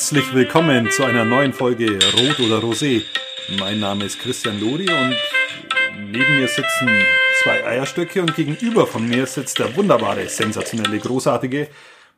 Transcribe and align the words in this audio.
Herzlich 0.00 0.32
willkommen 0.32 0.90
zu 0.90 1.04
einer 1.04 1.26
neuen 1.26 1.52
Folge 1.52 1.98
Rot 2.14 2.40
oder 2.40 2.60
Rosé. 2.60 3.02
Mein 3.58 3.80
Name 3.80 4.06
ist 4.06 4.18
Christian 4.18 4.58
Lodi 4.58 4.90
und 4.90 5.14
neben 6.10 6.40
mir 6.40 6.48
sitzen 6.48 6.88
zwei 7.42 7.66
Eierstöcke 7.66 8.22
und 8.22 8.34
gegenüber 8.34 8.86
von 8.86 9.06
mir 9.06 9.26
sitzt 9.26 9.58
der 9.58 9.76
wunderbare, 9.76 10.26
sensationelle, 10.26 10.98
großartige 11.00 11.68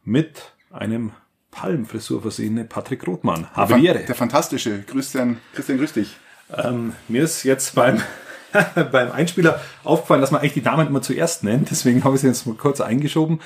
mit 0.05 0.53
einem 0.71 1.11
Palmfrisur 1.51 2.23
versehene 2.23 2.65
Patrick 2.65 3.05
Rothmann. 3.05 3.49
Habe. 3.53 3.81
Der 3.81 4.15
fantastische. 4.15 4.85
Christian, 4.85 5.39
Christian, 5.53 5.79
grüß 5.79 5.93
dich. 5.93 6.17
Ähm, 6.57 6.93
mir 7.09 7.25
ist 7.25 7.43
jetzt 7.43 7.75
beim, 7.75 8.01
beim 8.93 9.11
Einspieler 9.11 9.61
aufgefallen, 9.83 10.21
dass 10.21 10.31
man 10.31 10.41
eigentlich 10.41 10.55
die 10.55 10.63
Damen 10.63 10.87
immer 10.87 11.03
zuerst 11.03 11.43
nennt. 11.43 11.73
Deswegen 11.73 12.05
habe 12.05 12.15
ich 12.15 12.21
sie 12.21 12.29
jetzt 12.29 12.47
mal 12.47 12.55
kurz 12.55 12.81
eingeschoben. 12.81 13.41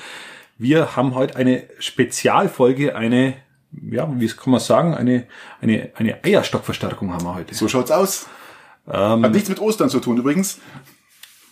Wir 0.59 0.95
haben 0.95 1.15
heute 1.15 1.37
eine 1.37 1.63
Spezialfolge, 1.79 2.95
eine, 2.95 3.33
ja, 3.71 4.07
wie 4.19 4.27
kann 4.27 4.51
man 4.51 4.59
sagen, 4.59 4.93
eine, 4.93 5.27
eine, 5.61 5.91
eine 5.95 6.23
Eierstockverstärkung 6.23 7.13
haben 7.13 7.23
wir 7.25 7.35
heute. 7.35 7.53
So 7.53 7.67
schaut's 7.67 7.91
aus. 7.91 8.27
Ähm, 8.87 9.23
Hat 9.23 9.31
nichts 9.31 9.49
mit 9.49 9.59
Ostern 9.59 9.89
zu 9.89 9.99
tun 9.99 10.17
übrigens. 10.17 10.59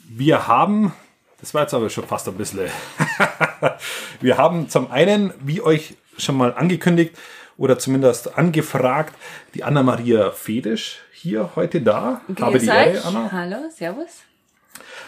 Wir 0.07 0.47
haben, 0.47 0.93
das 1.39 1.53
war 1.53 1.63
jetzt 1.63 1.73
aber 1.73 1.89
schon 1.89 2.05
fast 2.05 2.27
ein 2.27 2.35
bisschen, 2.35 2.69
wir 4.21 4.37
haben 4.37 4.69
zum 4.69 4.91
einen, 4.91 5.33
wie 5.39 5.61
euch 5.61 5.95
schon 6.17 6.37
mal 6.37 6.53
angekündigt 6.53 7.17
oder 7.57 7.77
zumindest 7.79 8.37
angefragt, 8.37 9.13
die 9.53 9.63
Anna-Maria 9.63 10.31
Fedisch 10.31 10.99
hier 11.13 11.51
heute 11.55 11.81
da. 11.81 12.21
Grüß 12.27 12.39
Habe 12.39 12.59
die. 12.59 12.67
Ehre, 12.67 13.03
Anna. 13.03 13.31
Hallo, 13.31 13.57
servus. 13.69 14.21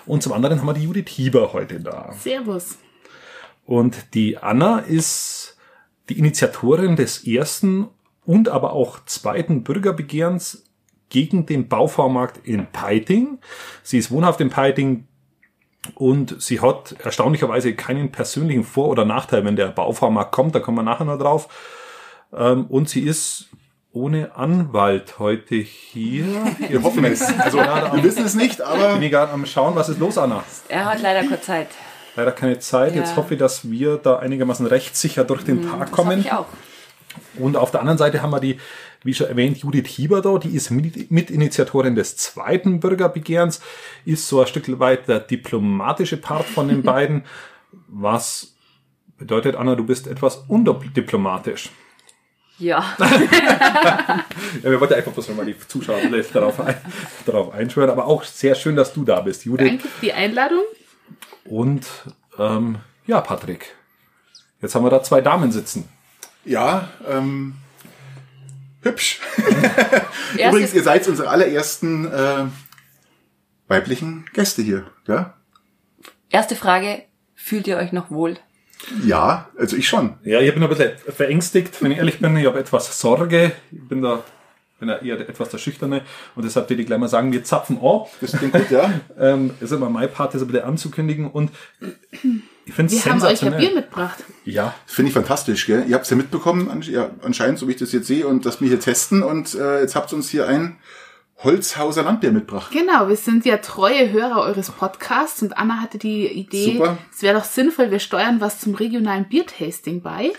Und 0.06 0.24
zum 0.24 0.34
anderen 0.34 0.60
haben 0.60 0.68
wir 0.68 0.74
die 0.74 0.84
Judith 0.84 1.10
Hieber 1.10 1.54
heute 1.54 1.80
da. 1.80 2.14
Servus. 2.18 2.78
Und 3.66 4.14
die 4.14 4.38
Anna 4.38 4.80
ist 4.80 5.57
die 6.10 6.18
Initiatorin 6.18 6.96
des 6.96 7.26
ersten 7.28 7.88
und 8.26 8.50
aber 8.50 8.74
auch 8.74 9.00
zweiten 9.06 9.64
Bürgerbegehrens 9.64 10.64
gegen 11.10 11.46
den 11.46 11.68
Bauvormarkt 11.68 12.46
in 12.46 12.68
Peiting. 12.68 13.40
Sie 13.84 13.98
ist 13.98 14.12
wohnhaft 14.12 14.42
in 14.42 14.50
Peiting 14.50 15.08
und 15.96 16.42
sie 16.42 16.60
hat 16.60 16.96
erstaunlicherweise 17.04 17.74
keinen 17.74 18.12
persönlichen 18.12 18.64
Vor- 18.64 18.90
oder 18.90 19.06
Nachteil, 19.06 19.46
wenn 19.46 19.56
der 19.56 19.68
Bauvormarkt 19.68 20.32
kommt. 20.32 20.56
Da 20.56 20.60
kommen 20.60 20.78
wir 20.78 20.84
nachher 20.84 21.06
noch 21.06 21.18
drauf. 21.18 21.48
Ähm, 22.36 22.66
Und 22.66 22.90
sie 22.90 23.02
ist 23.02 23.50
ohne 23.94 24.36
Anwalt 24.36 25.18
heute 25.18 25.56
hier. 25.56 26.26
Wir 26.68 26.84
hoffen 26.84 27.06
es. 27.06 27.22
Also, 27.40 27.58
wir 27.58 28.04
wissen 28.04 28.26
es 28.26 28.36
nicht, 28.36 28.62
aber 28.62 28.94
bin 28.94 29.02
ich 29.02 29.12
gerade 29.12 29.32
am 29.32 29.46
Schauen, 29.46 29.76
was 29.76 29.90
ist 29.90 29.98
los, 30.00 30.18
Anna? 30.20 30.44
Er 30.68 30.86
hat 30.86 31.02
leider 31.02 31.22
keine 31.22 31.42
Zeit. 31.42 31.70
Leider 32.18 32.32
keine 32.34 32.60
Zeit. 32.60 32.96
Jetzt 32.96 33.12
Ja. 33.12 33.16
hoffe 33.18 33.36
ich, 33.36 33.40
dass 33.40 33.70
wir 33.70 33.98
da 33.98 34.18
einigermaßen 34.18 34.66
rechtssicher 34.66 35.24
durch 35.24 35.44
den 35.46 35.62
Tag 35.62 35.80
Das 35.80 35.92
hoffe 35.92 35.92
kommen. 35.92 36.20
ich 36.20 36.32
auch. 36.34 36.48
Und 37.40 37.56
auf 37.56 37.72
der 37.72 37.80
anderen 37.80 37.98
Seite 37.98 38.22
haben 38.22 38.32
wir 38.32 38.40
die, 38.40 38.60
wie 39.04 39.14
schon 39.14 39.28
erwähnt, 39.28 39.58
Judith 39.60 39.88
Hieber 39.88 40.22
da, 40.22 40.38
die 40.38 40.56
ist 40.56 40.70
Mit- 40.72 41.10
Mitinitiatorin 41.12 41.96
des 41.96 42.18
zweiten 42.18 42.80
Bürgerbegehrens, 42.80 43.62
ist 44.06 44.28
so 44.28 44.42
ein 44.42 44.48
Stück 44.48 44.80
weit 44.80 45.08
der 45.08 45.20
diplomatische 45.22 46.18
Part 46.18 46.46
von 46.46 46.68
den 46.68 46.82
beiden, 46.84 47.24
was 47.88 48.56
bedeutet, 49.18 49.56
Anna, 49.56 49.76
du 49.76 49.84
bist 49.86 50.08
etwas 50.08 50.38
undiplomatisch. 50.48 51.70
Ja, 52.60 52.84
Ja, 53.00 54.26
wir 54.64 54.80
wollten 54.80 54.96
einfach 54.96 55.12
bloß 55.12 55.30
mal 55.36 55.46
die 55.46 55.56
Zuschauer 55.68 56.00
darauf, 56.34 56.60
ein, 56.60 56.76
darauf 57.26 57.54
einschwören, 57.54 57.90
aber 57.92 58.06
auch 58.08 58.24
sehr 58.24 58.56
schön, 58.56 58.76
dass 58.76 58.94
du 58.94 59.04
da 59.04 59.22
bist, 59.22 59.46
Judith. 59.46 59.68
Danke 59.68 59.88
für 59.88 60.02
die 60.06 60.14
Einladung. 60.14 60.62
Und 61.50 61.86
ähm, 62.38 62.78
ja, 63.06 63.22
Patrick. 63.22 63.76
Jetzt 64.62 64.76
haben 64.76 64.86
wir 64.86 64.90
da 64.90 65.04
zwei 65.04 65.22
Damen 65.22 65.52
sitzen. 65.52 65.88
ja, 66.46 66.90
ähm, 67.08 67.56
hübsch. 68.82 69.20
Übrigens, 70.34 70.74
ihr 70.74 70.84
seid 70.84 71.08
unsere 71.08 71.30
allerersten 71.30 72.12
äh, 72.12 72.46
weiblichen 73.68 74.26
Gäste 74.34 74.62
hier. 74.62 74.86
Ja? 75.08 75.34
erste 76.30 76.56
Frage. 76.56 77.04
Fühlt 77.36 77.68
ihr 77.68 77.78
euch 77.78 77.92
noch 77.92 78.10
wohl? 78.12 78.38
Ja, 79.04 79.50
also 79.58 79.76
ich 79.76 79.88
schon. 79.88 80.18
Ja, 80.24 80.40
ich 80.40 80.54
bin 80.54 80.64
ein 80.64 80.70
bisschen 80.70 80.98
verängstigt, 80.98 81.82
wenn 81.82 81.92
ich 81.92 81.98
ehrlich 81.98 82.20
bin. 82.20 82.36
Ich 82.38 82.46
habe 82.46 82.60
etwas 82.60 83.00
Sorge. 83.00 83.52
Ich 83.72 83.88
bin 83.88 84.02
da 84.02 84.24
bin 84.80 84.88
da 84.90 84.98
eher 85.00 85.20
etwas 85.20 85.50
der 85.50 85.58
Schüchterne. 85.58 86.02
Und 86.36 86.46
deshalb 86.46 86.70
will 86.70 86.80
ich 86.80 86.86
gleich 86.86 87.00
mal 87.00 87.08
sagen, 87.08 87.32
wir 87.32 87.44
zapfen 87.44 87.80
an. 87.82 88.02
Das 88.22 88.32
klingt 88.34 88.54
gut, 88.54 88.70
ja. 88.72 88.92
Ähm, 89.20 89.52
ist 89.60 89.72
immer 89.72 89.90
mein 89.90 90.12
Part, 90.12 90.34
das 90.36 90.42
ein 90.42 90.48
bisschen 90.48 90.64
anzukündigen. 90.64 91.30
Und 91.30 91.52
ich 92.66 92.74
finde 92.74 92.94
es 92.94 93.04
Wir 93.06 93.12
haben 93.12 93.22
euch 93.22 93.30
ja 93.32 93.36
sensationell. 93.38 93.60
Bier 93.60 93.76
mitgebracht. 93.76 94.24
ja, 94.46 94.74
Das 94.86 94.96
finde 94.96 95.10
ich 95.10 95.14
fantastisch, 95.14 95.66
gell? 95.66 95.86
Ihr 95.88 95.96
habt 95.96 96.04
es 96.06 96.10
ja 96.12 96.18
mitbekommen, 96.18 96.70
an- 96.70 96.82
ja, 96.84 97.10
anscheinend, 97.24 97.58
so 97.60 97.68
wie 97.68 97.72
ich 97.72 97.78
das 97.80 97.92
jetzt 97.92 98.08
sehe, 98.08 98.28
und 98.28 98.46
das 98.46 98.62
wir 98.62 98.68
hier 98.68 98.80
testen. 98.80 99.24
Und 99.24 99.56
äh, 99.56 99.82
jetzt 99.82 99.96
habt 99.96 100.12
ihr 100.12 100.16
uns 100.18 100.30
hier 100.30 100.48
ein 100.48 100.78
Holzhauser 101.44 102.02
Landbier 102.04 102.32
mitgebracht. 102.32 102.72
Genau, 102.72 103.08
wir 103.10 103.16
sind 103.16 103.46
ja 103.46 103.58
treue 103.58 104.12
Hörer 104.12 104.42
eures 104.42 104.72
Podcasts 104.72 105.42
und 105.44 105.56
Anna 105.58 105.82
hatte 105.82 106.00
die 106.00 106.26
Idee, 106.28 106.74
Super. 106.78 106.98
es 107.14 107.22
wäre 107.22 107.38
doch 107.38 107.46
sinnvoll, 107.46 107.92
wir 107.92 108.00
steuern 108.00 108.42
was 108.42 108.60
zum 108.60 108.74
regionalen 108.74 109.30
Biertasting 109.30 110.02
bei. 110.02 110.32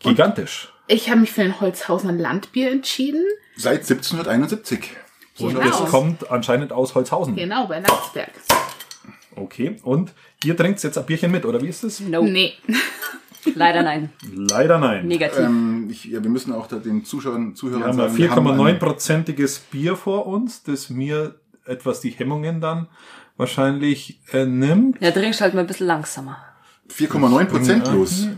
gigantisch. 0.00 0.71
Ich 0.86 1.08
habe 1.10 1.20
mich 1.20 1.30
für 1.32 1.42
ein 1.42 1.60
Holzhausener 1.60 2.12
Landbier 2.12 2.70
entschieden. 2.70 3.24
Seit 3.56 3.80
1771. 3.80 4.90
Genau. 5.38 5.60
Das 5.60 5.84
kommt 5.86 6.30
anscheinend 6.30 6.72
aus 6.72 6.94
Holzhausen. 6.94 7.36
Genau, 7.36 7.66
bei 7.66 7.80
Natzberg. 7.80 8.30
Okay. 9.36 9.76
Und 9.82 10.12
ihr 10.44 10.56
trinkt 10.56 10.82
jetzt 10.82 10.98
ein 10.98 11.06
Bierchen 11.06 11.30
mit, 11.30 11.44
oder 11.46 11.60
wie 11.62 11.68
ist 11.68 11.84
das? 11.84 12.00
No, 12.00 12.22
Nee. 12.22 12.52
leider 13.54 13.82
nein. 13.82 14.10
Leider 14.34 14.78
nein. 14.78 15.06
Negativ. 15.06 15.38
Ähm, 15.38 15.88
ich, 15.90 16.04
ja, 16.04 16.22
wir 16.22 16.30
müssen 16.30 16.52
auch 16.52 16.66
da 16.66 16.76
den 16.76 17.04
Zuschauern, 17.04 17.54
Zuhörern 17.54 17.80
Wir 17.80 17.86
haben 17.88 18.00
ein 18.00 18.08
sagen, 18.10 18.18
wir 18.18 18.30
haben 18.30 18.46
eine- 18.48 18.72
4,9-prozentiges 18.78 19.60
Bier 19.70 19.96
vor 19.96 20.26
uns, 20.26 20.62
das 20.62 20.90
mir 20.90 21.36
etwas 21.64 22.00
die 22.00 22.10
Hemmungen 22.10 22.60
dann 22.60 22.88
wahrscheinlich 23.36 24.20
äh, 24.32 24.44
nimmt. 24.44 25.00
Ja, 25.00 25.10
trinkst 25.12 25.40
halt 25.40 25.54
mal 25.54 25.60
ein 25.60 25.66
bisschen 25.66 25.86
langsamer. 25.86 26.36
4,9 26.90 27.44
Prozent 27.46 27.86
los. 27.92 28.28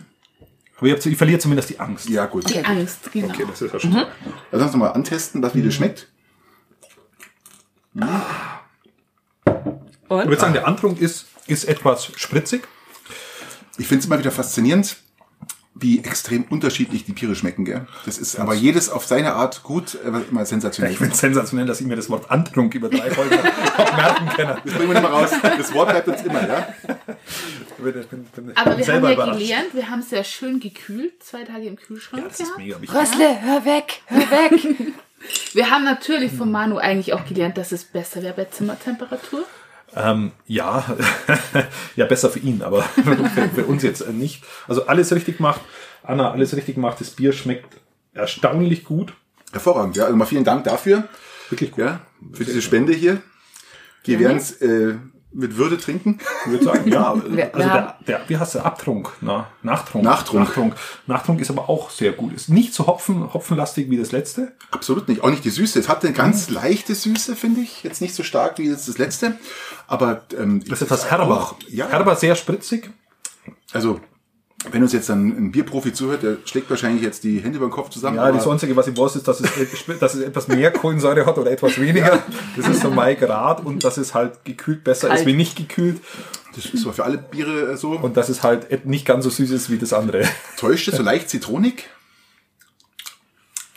Aber 0.77 0.87
ich, 0.87 0.93
hab, 0.93 1.07
ich 1.07 1.17
verliere 1.17 1.39
zumindest 1.39 1.71
die 1.71 1.81
Angst. 1.81 2.09
Ja, 2.09 2.27
gut. 2.27 2.49
Die 2.51 2.65
Angst, 2.65 3.13
genau. 3.13 3.29
Okay, 3.29 3.45
das 3.49 3.63
ist 3.63 3.73
ja 3.73 3.81
schon. 3.81 3.93
Lass 4.51 4.63
uns 4.63 4.73
nochmal 4.73 4.93
antesten, 4.93 5.43
was 5.43 5.55
wie 5.55 5.63
das 5.63 5.75
schmeckt. 5.75 6.09
Ich 7.95 8.03
Und? 10.09 10.29
würde 10.29 10.41
sagen, 10.41 10.55
der 10.55 10.67
Antrunk 10.67 11.01
ist, 11.01 11.27
ist 11.47 11.65
etwas 11.65 12.11
spritzig. 12.17 12.67
Ich 13.79 13.87
finde 13.87 14.01
es 14.01 14.07
immer 14.07 14.19
wieder 14.19 14.31
faszinierend, 14.31 14.97
wie 15.77 15.99
extrem 16.05 16.45
unterschiedlich 16.45 17.05
die 17.05 17.13
Biere 17.13 17.35
schmecken, 17.35 17.65
gell? 17.65 17.87
Das 18.07 18.19
ist 18.19 18.39
aber 18.39 18.55
jedes 18.55 18.89
auf 18.89 19.05
seine 19.07 19.35
Art 19.35 19.63
gut, 19.65 19.99
aber 20.07 20.23
immer 20.31 20.47
sensationell. 20.47 20.93
Ich 20.93 20.99
finde 20.99 21.15
es 21.15 21.19
sensationell, 21.21 21.67
dass 21.67 21.81
ich 21.81 21.87
mir 21.87 21.97
das 21.97 22.09
Wort 22.11 22.31
Antrunk 22.31 22.75
über 22.77 22.89
drei 22.89 23.11
Folgen 23.11 23.31
merken 23.97 24.29
kann. 24.37 24.61
das 24.65 24.73
bringen 24.75 24.91
wir 24.93 25.01
nicht 25.01 25.03
mal 25.03 25.09
raus. 25.13 25.31
Das 25.43 25.75
Wort 25.75 25.89
bleibt 25.91 26.07
uns 26.09 26.23
immer, 26.23 26.47
ja? 26.47 26.69
Ich 27.77 27.83
bin, 27.85 27.93
bin, 27.93 28.25
bin 28.47 28.57
Aber 28.57 28.79
wir 28.79 28.87
haben 28.87 29.05
ja 29.05 29.13
überrascht. 29.13 29.39
gelernt, 29.41 29.75
wir 29.75 29.91
haben 29.91 29.99
es 30.01 30.11
ja 30.13 30.23
schön 30.23 30.61
gekühlt, 30.61 31.23
zwei 31.23 31.43
Tage 31.43 31.67
im 31.67 31.77
Kühlschrank 31.77 32.23
Ja, 32.23 32.29
das 32.29 32.39
ist 32.41 32.47
gehabt. 32.47 32.59
mega 32.59 32.81
wichtig. 32.81 32.97
Rössle, 32.97 33.43
hör 33.43 33.65
weg, 33.65 34.03
hör 34.07 34.31
weg. 34.31 34.67
Wir 35.55 35.71
haben 35.71 35.85
natürlich 35.85 36.33
von 36.33 36.53
Manu 36.53 36.77
eigentlich 36.77 37.15
auch 37.15 37.25
gelernt, 37.25 37.57
dass 37.57 37.73
es 37.73 37.83
besser 37.85 38.23
wäre 38.23 38.35
bei 38.35 38.45
Zimmertemperatur. 38.45 39.45
Ähm, 39.97 40.33
ja, 40.47 40.85
ja, 41.97 42.07
besser 42.07 42.31
für 42.31 42.41
ihn, 42.41 42.63
aber 42.63 42.83
für, 43.35 43.49
für 43.55 43.65
uns 43.65 43.83
jetzt 43.83 44.09
nicht. 44.11 44.43
Also 44.67 44.87
alles 44.87 45.13
richtig 45.15 45.37
gemacht. 45.37 45.61
Anna, 46.03 46.33
alles 46.33 46.55
richtig 46.57 46.75
gemacht. 46.75 47.01
Das 47.01 47.11
Bier 47.11 47.33
schmeckt 47.33 47.77
erstaunlich 48.13 48.85
gut. 48.85 49.15
Hervorragend, 49.53 49.97
ja. 49.97 50.05
Also 50.05 50.17
mal 50.17 50.25
vielen 50.27 50.45
Dank 50.45 50.65
dafür, 50.65 51.09
Wirklich 51.49 51.71
gut. 51.71 51.81
ja, 51.81 52.01
für 52.33 52.45
diese 52.45 52.61
Spende 52.63 52.93
hier. 52.93 53.23
Wir 54.05 54.19
werden 54.21 54.37
es 54.37 54.61
äh, 54.61 54.97
mit 55.35 55.57
Würde 55.57 55.77
trinken. 55.79 56.19
Ich 56.45 56.51
würde 56.53 56.65
sagen, 56.65 56.89
ja. 56.91 57.15
Wir- 57.29 57.55
also 57.55 57.69
der, 57.69 57.97
der, 58.07 58.21
wie 58.29 58.37
heißt 58.37 58.55
der? 58.55 58.65
Abtrunk? 58.65 59.11
Na, 59.21 59.49
Nachtrunk. 59.63 60.05
Nachtrunk. 60.05 60.45
Nachtrunk. 60.49 60.75
Nachtrunk 61.07 61.41
ist 61.41 61.51
aber 61.51 61.69
auch 61.69 61.91
sehr 61.91 62.13
gut. 62.13 62.33
Ist 62.33 62.49
nicht 62.49 62.73
so 62.73 62.87
hopfen, 62.87 63.33
hopfenlastig 63.35 63.91
wie 63.91 63.97
das 63.97 64.13
letzte. 64.13 64.53
Absolut 64.71 65.09
nicht. 65.09 65.23
Auch 65.23 65.31
nicht 65.31 65.45
die 65.45 65.51
Süße. 65.51 65.79
Es 65.79 65.89
hat 65.89 66.05
eine 66.05 66.15
ganz 66.15 66.51
leichte 66.51 66.95
Süße, 66.95 67.37
finde 67.37 67.61
ich. 67.63 67.83
Jetzt 67.83 68.01
nicht 68.01 68.15
so 68.15 68.23
stark 68.23 68.59
wie 68.59 68.69
jetzt 68.69 68.89
das 68.89 68.99
letzte. 68.99 69.37
Aber 69.87 70.23
ähm, 70.39 70.61
Das 70.69 70.81
ist 70.81 70.87
etwas 70.87 71.11
herber. 71.11 71.37
Auch, 71.41 71.55
ja, 71.69 71.89
Herber, 71.89 72.17
sehr 72.17 72.37
spritzig. 72.37 72.91
Also, 73.73 74.01
wenn 74.71 74.83
uns 74.83 74.93
jetzt 74.93 75.09
dann 75.09 75.27
ein 75.29 75.53
Bierprofi 75.53 75.93
zuhört, 75.93 76.23
der 76.23 76.39
schlägt 76.45 76.71
wahrscheinlich 76.71 77.03
jetzt 77.03 77.25
die 77.25 77.41
Hände 77.41 77.59
über 77.59 77.67
den 77.67 77.73
Kopf 77.73 77.91
zusammen. 77.91 78.17
Ja, 78.17 78.33
das 78.33 78.47
Einzige, 78.47 78.75
was 78.77 78.87
ich 78.87 78.97
weiß, 78.97 79.17
ist, 79.17 79.29
dass 79.29 79.41
es, 79.41 79.51
dass 80.01 80.15
es 80.15 80.23
etwas 80.23 80.49
mehr 80.49 80.71
Kohlensäure 80.73 81.27
hat 81.27 81.37
oder 81.39 81.51
etwas 81.51 81.79
weniger. 81.79 82.23
Das 82.57 82.69
ist 82.69 82.83
so 82.83 82.91
mein 82.91 83.17
Grad 83.17 83.65
und 83.65 83.85
dass 83.85 83.97
es 83.97 84.15
halt 84.15 84.45
gekühlt 84.45 84.85
besser 84.85 85.09
ist 85.09 85.17
Kalt. 85.17 85.27
wie 85.27 85.35
nicht 85.35 85.57
gekühlt 85.57 86.01
das 86.55 86.67
ist 86.67 86.85
aber 86.85 86.95
für 86.95 87.05
alle 87.05 87.19
Biere 87.19 87.73
äh, 87.73 87.77
so. 87.77 87.93
und 87.93 88.17
dass 88.17 88.29
es 88.29 88.43
halt 88.43 88.87
nicht 88.87 89.05
ganz 89.05 89.25
so 89.25 89.31
süß 89.31 89.51
ist 89.51 89.71
wie 89.71 89.79
das 89.79 89.93
andere. 89.93 90.29
Täuscht 90.57 90.89
es 90.89 90.97
so 90.97 91.03
leicht 91.03 91.29
zitronig? 91.29 91.89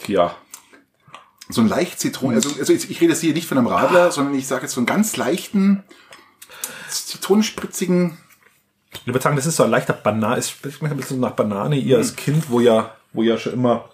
Ja. 0.06 0.36
So 1.50 1.62
ein 1.62 1.68
leicht 1.68 2.00
Zitronen. 2.00 2.36
Also, 2.36 2.50
also 2.60 2.74
ich, 2.74 2.90
ich 2.90 3.02
rede 3.02 3.14
jetzt 3.14 3.22
hier 3.22 3.34
nicht 3.34 3.48
von 3.48 3.58
einem 3.58 3.68
Radler, 3.68 4.12
sondern 4.12 4.36
ich 4.36 4.48
sage 4.48 4.64
jetzt 4.64 4.74
so 4.74 4.80
einen 4.80 4.86
ganz 4.86 5.16
leichten, 5.18 5.84
zitronenspritzigen. 6.90 8.18
Ich 8.94 9.08
würde 9.08 9.20
sagen, 9.22 9.36
das 9.36 9.46
ist 9.46 9.56
so 9.58 9.64
ein 9.64 9.70
leichter 9.72 9.94
Banane, 9.94 10.38
es 10.38 10.50
schmeckt 10.50 10.82
ein 10.84 10.98
bisschen 10.98 11.20
nach 11.20 11.32
Banane, 11.32 11.76
ihr 11.78 11.98
als 11.98 12.16
Kind, 12.16 12.50
wo 12.50 12.60
ja, 12.60 12.92
wo 13.14 13.22
ja 13.24 13.38
schon 13.38 13.54
immer 13.54 13.90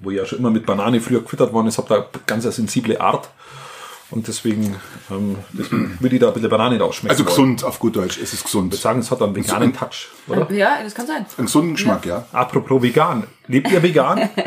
wo 0.00 0.10
ich 0.10 0.16
ja 0.18 0.26
schon 0.26 0.38
immer 0.40 0.50
mit 0.50 0.66
Banane 0.66 1.00
früher 1.00 1.22
gefüttert 1.22 1.52
worden 1.52 1.68
ist, 1.68 1.78
habe 1.78 1.88
da 1.88 1.94
eine 1.96 2.06
ganz 2.26 2.44
eine 2.44 2.52
sensible 2.52 3.00
Art. 3.00 3.30
Und 4.10 4.28
deswegen, 4.28 4.76
ähm, 5.10 5.36
deswegen 5.52 5.96
würde 5.98 6.16
ich 6.16 6.20
da 6.20 6.28
ein 6.28 6.34
bisschen 6.34 6.50
Banane 6.50 6.78
rausschmecken. 6.78 7.10
Also 7.10 7.24
wollen. 7.24 7.56
gesund, 7.56 7.64
auf 7.64 7.78
gut 7.78 7.96
Deutsch. 7.96 8.18
Es 8.18 8.32
ist 8.32 8.40
Ich 8.40 8.44
gesund. 8.44 8.66
würde 8.72 8.76
sagen, 8.82 9.00
es 9.00 9.10
hat 9.10 9.22
einen 9.22 9.34
veganen 9.34 9.72
Touch, 9.72 10.08
oder? 10.28 10.50
Ja, 10.52 10.82
das 10.82 10.94
kann 10.94 11.06
sein. 11.06 11.24
Einen 11.38 11.46
gesunden 11.46 11.74
Geschmack, 11.74 12.04
ja. 12.04 12.26
Apropos 12.32 12.82
vegan. 12.82 13.24
Lebt 13.46 13.70
ihr 13.70 13.82
vegan? 13.82 14.28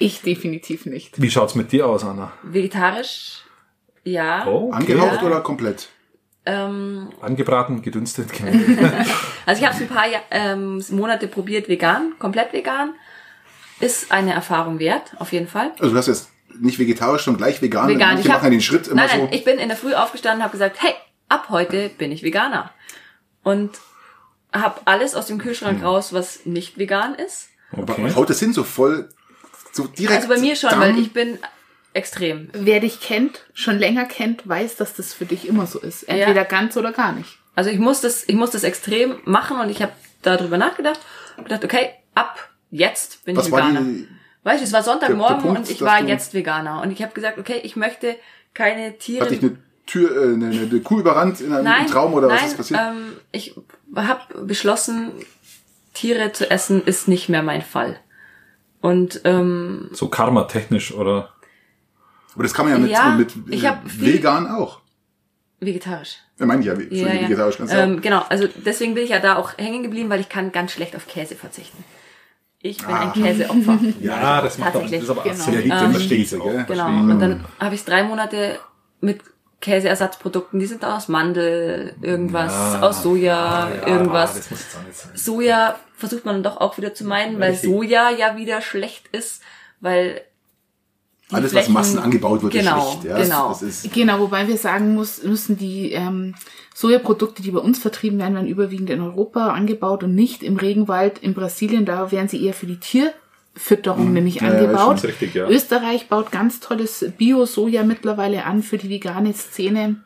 Ich 0.00 0.22
definitiv 0.22 0.86
nicht. 0.86 1.20
Wie 1.20 1.28
schaut's 1.28 1.56
mit 1.56 1.72
dir 1.72 1.88
aus, 1.88 2.04
Anna? 2.04 2.30
Vegetarisch, 2.44 3.42
ja. 4.04 4.46
Oh, 4.46 4.70
Angehaucht 4.70 5.20
Ja. 5.22 5.26
oder 5.26 5.40
komplett? 5.40 5.88
Ähm, 6.48 7.08
Angebraten, 7.20 7.82
gedünstet. 7.82 8.30
also 9.46 9.60
ich 9.62 9.66
habe 9.68 9.76
es 9.76 9.82
ein 9.82 9.88
paar 9.88 10.08
Ja- 10.08 10.22
ähm, 10.30 10.82
Monate 10.90 11.28
probiert, 11.28 11.68
vegan, 11.68 12.14
komplett 12.18 12.52
vegan. 12.52 12.94
Ist 13.80 14.10
eine 14.10 14.32
Erfahrung 14.32 14.78
wert, 14.78 15.12
auf 15.18 15.32
jeden 15.32 15.46
Fall. 15.46 15.72
Also 15.78 15.90
du 15.92 15.96
hast 15.98 16.06
jetzt 16.08 16.30
nicht 16.58 16.78
vegetarisch, 16.78 17.24
sondern 17.24 17.38
gleich 17.42 17.60
vegan. 17.62 17.88
Vegan. 17.88 18.08
Manche 18.14 18.22
Ich 18.22 18.28
hab- 18.28 18.38
machen 18.38 18.46
ja 18.46 18.50
den 18.50 18.60
Schritt 18.62 18.86
immer 18.88 18.96
nein, 19.02 19.10
so. 19.10 19.16
nein, 19.24 19.32
ich 19.32 19.44
bin 19.44 19.58
in 19.58 19.68
der 19.68 19.76
Früh 19.76 19.94
aufgestanden 19.94 20.40
und 20.40 20.44
habe 20.44 20.52
gesagt, 20.52 20.76
hey, 20.82 20.94
ab 21.28 21.46
heute 21.50 21.90
bin 21.90 22.10
ich 22.10 22.22
Veganer. 22.22 22.70
Und 23.44 23.78
habe 24.52 24.80
alles 24.86 25.14
aus 25.14 25.26
dem 25.26 25.36
Hm. 25.38 25.44
Kühlschrank 25.44 25.82
raus, 25.84 26.12
was 26.12 26.46
nicht 26.46 26.78
vegan 26.78 27.14
ist. 27.14 27.50
Aber 27.72 27.92
Okay. 27.92 28.12
haut 28.16 28.30
das 28.30 28.40
hin 28.40 28.52
so 28.54 28.64
voll, 28.64 29.10
so 29.72 29.86
direkt. 29.86 30.22
Also 30.22 30.28
bei 30.34 30.40
mir 30.40 30.56
schon, 30.56 30.70
weil 30.80 30.98
ich 30.98 31.12
bin 31.12 31.38
extrem. 31.92 32.48
Wer 32.52 32.80
dich 32.80 33.00
kennt, 33.00 33.44
schon 33.54 33.78
länger 33.78 34.04
kennt, 34.04 34.46
weiß, 34.48 34.76
dass 34.76 34.94
das 34.94 35.14
für 35.14 35.26
dich 35.26 35.48
immer 35.48 35.66
so 35.66 35.78
ist. 35.80 36.04
Entweder 36.04 36.42
Ja. 36.42 36.44
ganz 36.44 36.76
oder 36.76 36.92
gar 36.92 37.12
nicht. 37.12 37.38
Also 37.54 37.70
ich 37.70 37.78
muss 37.78 38.00
das, 38.00 38.24
ich 38.28 38.34
muss 38.36 38.50
das 38.50 38.62
extrem 38.62 39.16
machen 39.24 39.58
und 39.60 39.68
ich 39.70 39.82
habe 39.82 39.92
darüber 40.22 40.58
nachgedacht 40.58 41.00
und 41.36 41.44
gedacht, 41.44 41.64
okay, 41.64 41.90
ab 42.14 42.50
jetzt 42.70 43.24
bin 43.24 43.36
Was 43.36 43.46
ich 43.46 43.52
war 43.52 43.68
Veganer. 43.68 43.80
die, 43.80 44.08
Weißt 44.44 44.60
du, 44.60 44.64
es 44.64 44.72
war 44.72 44.82
Sonntagmorgen 44.82 45.42
Punkt, 45.42 45.58
und 45.58 45.70
ich 45.70 45.80
war 45.82 46.02
jetzt 46.02 46.32
Veganer 46.34 46.80
und 46.82 46.90
ich 46.90 47.02
habe 47.02 47.12
gesagt, 47.12 47.38
okay, 47.38 47.60
ich 47.64 47.76
möchte 47.76 48.16
keine 48.54 48.96
Tiere. 48.98 49.24
hat 49.24 49.30
dich 49.30 49.42
eine 49.42 49.56
Tür, 49.86 50.10
äh, 50.16 50.34
eine, 50.34 50.46
eine 50.46 50.80
Kuh 50.80 51.00
überrannt 51.00 51.40
in 51.40 51.52
einem 51.52 51.64
nein, 51.64 51.86
Traum 51.86 52.14
oder 52.14 52.28
nein, 52.28 52.36
was 52.36 52.50
ist 52.52 52.56
passiert? 52.56 52.80
Ähm, 52.80 53.16
ich 53.32 53.54
habe 53.96 54.44
beschlossen, 54.44 55.10
Tiere 55.94 56.32
zu 56.32 56.50
essen 56.50 56.84
ist 56.84 57.08
nicht 57.08 57.28
mehr 57.28 57.42
mein 57.42 57.62
Fall. 57.62 57.98
Und 58.80 59.20
ähm, 59.24 59.88
So 59.92 60.08
karmatechnisch 60.08 60.94
oder? 60.94 61.34
Aber 62.34 62.42
das 62.42 62.54
kann 62.54 62.66
man 62.66 62.74
ja 62.74 62.78
mit, 62.80 62.90
ja, 62.90 63.10
mit 63.10 63.32
ich 63.48 63.64
äh, 63.64 63.72
vegan 63.84 64.46
auch. 64.46 64.80
vegetarisch. 65.60 66.18
Ja, 66.38 66.46
meine 66.46 66.60
ich 66.60 66.66
ja, 66.66 66.74
Ja, 66.74 67.14
ja. 67.14 67.22
vegetarisch 67.22 67.58
ganz 67.58 67.72
Ähm, 67.72 68.00
genau, 68.00 68.22
also 68.28 68.46
deswegen 68.64 68.94
bin 68.94 69.02
ich 69.04 69.10
ja 69.10 69.18
da 69.18 69.36
auch 69.36 69.58
hängen 69.58 69.82
geblieben, 69.82 70.08
weil 70.08 70.20
ich 70.20 70.28
kann 70.28 70.52
ganz 70.52 70.72
schlecht 70.72 70.94
auf 70.94 71.06
Käse 71.08 71.34
verzichten. 71.34 71.82
Ich 72.60 72.78
bin 72.78 72.94
Ah. 72.94 73.00
ein 73.00 73.12
Käseopfer. 73.12 73.78
Ja, 74.00 74.40
das 74.42 74.58
macht 74.58 74.74
aber, 74.74 74.82
das 74.84 74.90
Tatsächlich, 74.90 75.02
ist 75.02 75.10
aber 75.10 75.22
genau. 75.22 75.90
ich 75.98 76.04
Spitze, 76.04 76.40
auch. 76.40 76.44
gell? 76.44 76.64
Genau. 76.68 76.86
Und 76.86 77.20
dann 77.20 77.44
habe 77.60 77.74
ich 77.74 77.84
drei 77.84 78.02
Monate 78.04 78.58
mit 79.00 79.20
Käseersatzprodukten, 79.60 80.60
die 80.60 80.66
sind 80.66 80.84
aus 80.84 81.08
Mandel, 81.08 81.94
irgendwas, 82.00 82.80
aus 82.80 83.02
Soja, 83.02 83.68
irgendwas. 83.86 84.34
Das 84.36 84.50
muss 84.50 84.60
jetzt 84.60 84.76
auch 84.76 84.82
nicht 84.86 84.96
sein. 84.96 85.10
Soja 85.16 85.76
versucht 85.96 86.24
man 86.24 86.36
dann 86.36 86.42
doch 86.44 86.60
auch 86.60 86.78
wieder 86.78 86.94
zu 86.94 87.04
meinen, 87.04 87.40
weil. 87.40 87.54
Soja 87.54 88.10
ja 88.10 88.36
wieder 88.36 88.60
schlecht 88.60 89.08
ist, 89.08 89.42
weil 89.80 90.20
Alles, 91.30 91.52
was 91.54 91.64
Flächen- 91.64 91.74
Massen 91.74 91.98
angebaut 91.98 92.42
wird, 92.42 92.54
genau, 92.54 92.78
ist 92.78 92.90
schlecht. 93.00 93.04
Ja, 93.04 93.22
genau. 93.22 93.48
Das 93.50 93.62
ist, 93.62 93.92
Genau, 93.92 94.18
wobei 94.20 94.48
wir 94.48 94.56
sagen 94.56 94.94
muss, 94.94 95.22
müssen 95.22 95.56
die 95.58 95.92
ähm, 95.92 96.34
Sojaprodukte, 96.74 97.42
die 97.42 97.50
bei 97.50 97.60
uns 97.60 97.78
vertrieben 97.78 98.18
werden, 98.18 98.34
werden 98.34 98.46
überwiegend 98.48 98.88
in 98.90 99.00
Europa 99.00 99.48
angebaut 99.48 100.02
und 100.04 100.14
nicht 100.14 100.42
im 100.42 100.56
Regenwald 100.56 101.18
in 101.18 101.34
Brasilien. 101.34 101.84
Da 101.84 102.10
werden 102.12 102.28
sie 102.28 102.42
eher 102.44 102.54
für 102.54 102.66
die 102.66 102.78
Tierfütterung 103.54 104.12
nämlich 104.12 104.40
Mhm. 104.40 104.46
ja, 104.46 104.52
ja, 104.54 104.58
angebaut. 104.60 105.04
richtig, 105.04 105.34
ja. 105.34 105.48
Österreich 105.48 106.08
baut 106.08 106.30
ganz 106.32 106.60
tolles 106.60 107.04
Bio-Soja 107.18 107.82
mittlerweile 107.84 108.44
an 108.44 108.62
für 108.62 108.78
die 108.78 108.88
vegane 108.88 109.34
Szene. 109.34 109.96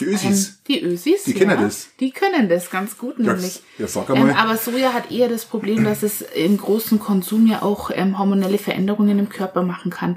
die 0.00 0.06
Ähm, 0.06 0.14
Ösis. 0.14 0.58
die 0.66 0.82
Ösis. 0.82 1.22
Die 1.22 1.34
kennen 1.34 1.56
das. 1.60 1.90
Die 2.00 2.10
können 2.10 2.48
das 2.48 2.68
ganz 2.68 2.98
gut 2.98 3.20
nämlich. 3.20 3.60
ja, 3.78 3.86
sag 3.86 4.10
Ähm, 4.10 4.16
einmal. 4.16 4.34
aber 4.34 4.56
Soja 4.56 4.92
hat 4.92 5.12
eher 5.12 5.28
das 5.28 5.44
Problem, 5.44 5.84
dass 5.84 6.02
es 6.02 6.20
im 6.20 6.56
großen 6.56 6.98
Konsum 6.98 7.46
ja 7.46 7.62
auch 7.62 7.92
ähm, 7.94 8.18
hormonelle 8.18 8.58
Veränderungen 8.58 9.20
im 9.20 9.28
Körper 9.28 9.62
machen 9.62 9.92
kann. 9.92 10.16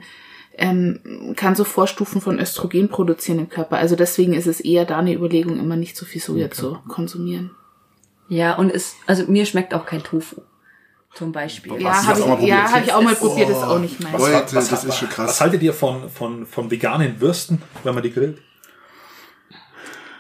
Ähm, 0.59 1.33
kann 1.35 1.55
so 1.55 1.63
Vorstufen 1.63 2.19
von 2.19 2.39
Östrogen 2.39 2.89
produzieren 2.89 3.37
im 3.39 3.49
Körper. 3.49 3.77
Also 3.77 3.95
deswegen 3.95 4.33
ist 4.33 4.47
es 4.47 4.59
eher 4.59 4.85
da 4.85 4.97
eine 4.97 5.13
Überlegung, 5.13 5.59
immer 5.59 5.75
nicht 5.75 5.95
so 5.95 6.03
viel 6.05 6.19
Soja 6.21 6.49
zu 6.49 6.79
konsumieren. 6.87 7.51
Ja, 8.27 8.55
und 8.55 8.71
es, 8.71 8.95
also 9.05 9.25
mir 9.27 9.45
schmeckt 9.45 9.73
auch 9.75 9.85
kein 9.85 10.03
Tofu. 10.03 10.41
Zum 11.13 11.31
Beispiel. 11.31 11.79
Ja, 11.81 12.05
habe 12.05 12.41
ich, 12.41 12.47
ja, 12.47 12.71
hab 12.71 12.83
ich 12.83 12.91
auch 12.93 13.01
mal 13.01 13.13
ist- 13.13 13.19
probiert, 13.19 13.49
das 13.49 13.57
ist 13.57 13.63
auch 13.63 13.79
nicht 13.79 14.01
meins. 14.03 14.17
Leute, 14.17 14.55
Was- 14.55 14.69
das 14.69 14.83
ist 14.83 14.97
schon 14.97 15.07
Was 15.09 15.15
krass. 15.15 15.41
haltet 15.41 15.61
ihr 15.63 15.73
von, 15.73 16.09
von, 16.09 16.45
von 16.45 16.69
veganen 16.69 17.21
Würsten, 17.21 17.61
wenn 17.83 17.93
man 17.95 18.03
die 18.03 18.11
grillt? 18.11 18.39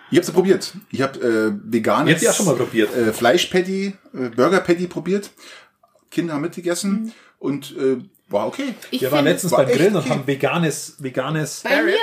Ich 0.09 0.17
hab's 0.17 0.27
ja 0.27 0.33
probiert. 0.33 0.73
Ich 0.89 1.01
hab 1.01 1.17
äh, 1.21 1.51
veganes 1.63 2.19
die 2.21 2.29
auch 2.29 2.33
schon 2.33 2.45
mal 2.45 2.55
probiert. 2.55 2.95
Äh, 2.95 3.11
Fleischpatty, 3.11 3.93
äh, 4.13 4.29
Burger 4.29 4.61
Patty 4.61 4.87
probiert. 4.87 5.31
Kinder 6.09 6.33
haben 6.35 6.41
mitgegessen 6.41 7.13
und 7.39 7.75
äh, 7.77 7.97
war 8.29 8.47
okay. 8.47 8.73
Ich 8.91 9.01
Wir 9.01 9.11
waren 9.11 9.23
letztens 9.25 9.51
war 9.53 9.59
beim 9.65 9.73
Grillen 9.75 9.95
und 9.95 10.01
okay. 10.01 10.09
haben 10.09 10.27
veganes, 10.27 10.95
veganes. 10.99 11.61
bei 11.63 11.81
mir. 11.81 11.95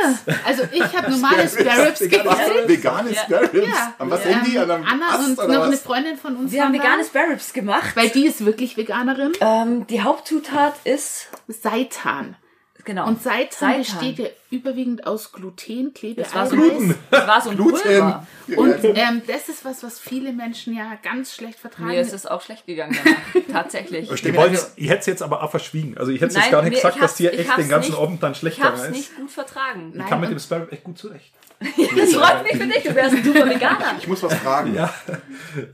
Also 0.47 0.63
ich 0.73 0.83
habe 0.97 1.11
normale 1.11 1.47
Spare 1.49 1.87
Ribs 1.89 1.99
gegessen. 2.01 2.27
Veganes 2.67 3.19
Spare 3.19 3.53
Ribs. 3.53 3.69
Ja. 3.69 3.95
An 3.99 4.11
was 4.11 4.25
Ähm, 4.25 4.31
hängen 4.33 4.45
die? 4.51 4.59
An 4.59 4.71
einem 4.71 4.85
Anna 4.87 5.09
Ast 5.11 5.29
und 5.29 5.37
noch 5.37 5.61
was? 5.61 5.67
eine 5.67 5.77
Freundin 5.77 6.17
von 6.17 6.37
uns 6.37 6.51
Wir 6.53 6.63
haben 6.65 6.73
waren 6.73 6.79
da, 6.81 6.85
vegane 6.85 7.05
Spare 7.05 7.31
Ribs 7.31 7.53
gemacht. 7.53 7.95
weil 7.95 8.09
die 8.09 8.27
ist 8.27 8.45
wirklich 8.47 8.77
Veganerin. 8.77 9.33
ähm, 9.41 9.87
die 9.89 10.01
Hauptzutat 10.01 10.75
ist, 10.85 11.29
Seitan. 11.49 12.37
Genau. 12.85 13.07
Und 13.07 13.23
Seitan, 13.23 13.49
Seitan. 13.51 13.79
besteht 13.79 14.19
ja 14.19 14.27
überwiegend 14.51 15.07
aus 15.07 15.33
Gluten, 15.33 15.93
Klebe, 15.95 16.23
das 16.23 16.35
war 16.35 16.47
so, 16.47 16.57
Eiweiß. 16.57 16.95
das 17.11 17.27
war 17.27 17.41
so 17.41 17.51
ein 17.51 17.57
Gluten. 17.57 17.81
Pulver. 17.83 18.27
Und 18.57 18.85
ähm, 18.85 19.23
das 19.27 19.49
ist 19.49 19.65
was, 19.65 19.83
was 19.83 19.99
viele 19.99 20.33
Menschen 20.33 20.75
ja 20.77 20.97
ganz 21.03 21.35
schlecht 21.35 21.59
vertragen. 21.59 21.89
Mir 21.89 22.01
ist 22.01 22.13
es 22.13 22.27
auch 22.27 22.41
schlecht 22.43 22.67
gegangen 22.67 22.97
danach. 23.03 23.47
Tatsächlich. 23.53 24.11
Ich, 24.11 24.35
wollt's, 24.37 24.73
ich 24.77 24.89
hätte 24.89 25.01
es 25.01 25.07
jetzt 25.07 25.23
aber 25.23 25.43
auch 25.43 25.51
verschwiegen. 25.51 25.97
Also 25.99 26.13
ich 26.13 26.21
hätte 26.21 26.29
es 26.29 26.35
jetzt 26.35 26.43
Nein, 26.45 26.53
gar 26.53 26.63
nicht 26.63 26.71
mir- 26.71 26.77
gesagt, 26.77 26.97
ich 26.97 27.03
dass 27.03 27.15
dir 27.17 27.33
ich 27.33 27.41
echt 27.41 27.59
den 27.59 27.69
ganzen 27.69 27.91
nicht- 27.93 28.01
Abend 28.01 28.23
dann 28.23 28.35
schlecht 28.35 28.59
ich 28.59 28.65
hab's 28.65 28.77
gegangen 28.83 28.95
ist. 28.95 28.99
nicht 29.11 29.17
gut 29.17 29.31
vertragen. 29.31 29.93
Ich 29.97 30.07
kann 30.07 30.21
mit 30.21 30.31
dem 30.31 30.39
Sparrow 30.39 30.71
echt 30.71 30.85
gut 30.85 30.99
zurecht. 30.99 31.33
Das 31.97 32.13
freut 32.15 32.43
mich 32.45 32.57
für 32.61 32.67
dich, 32.67 32.83
du 32.83 32.95
wärst 32.95 33.17
ein 33.17 33.25
super 33.25 33.49
Veganer. 33.49 33.95
Ich 33.99 34.07
muss 34.09 34.23
was 34.23 34.35
fragen. 34.35 34.75
Ja. 34.75 34.93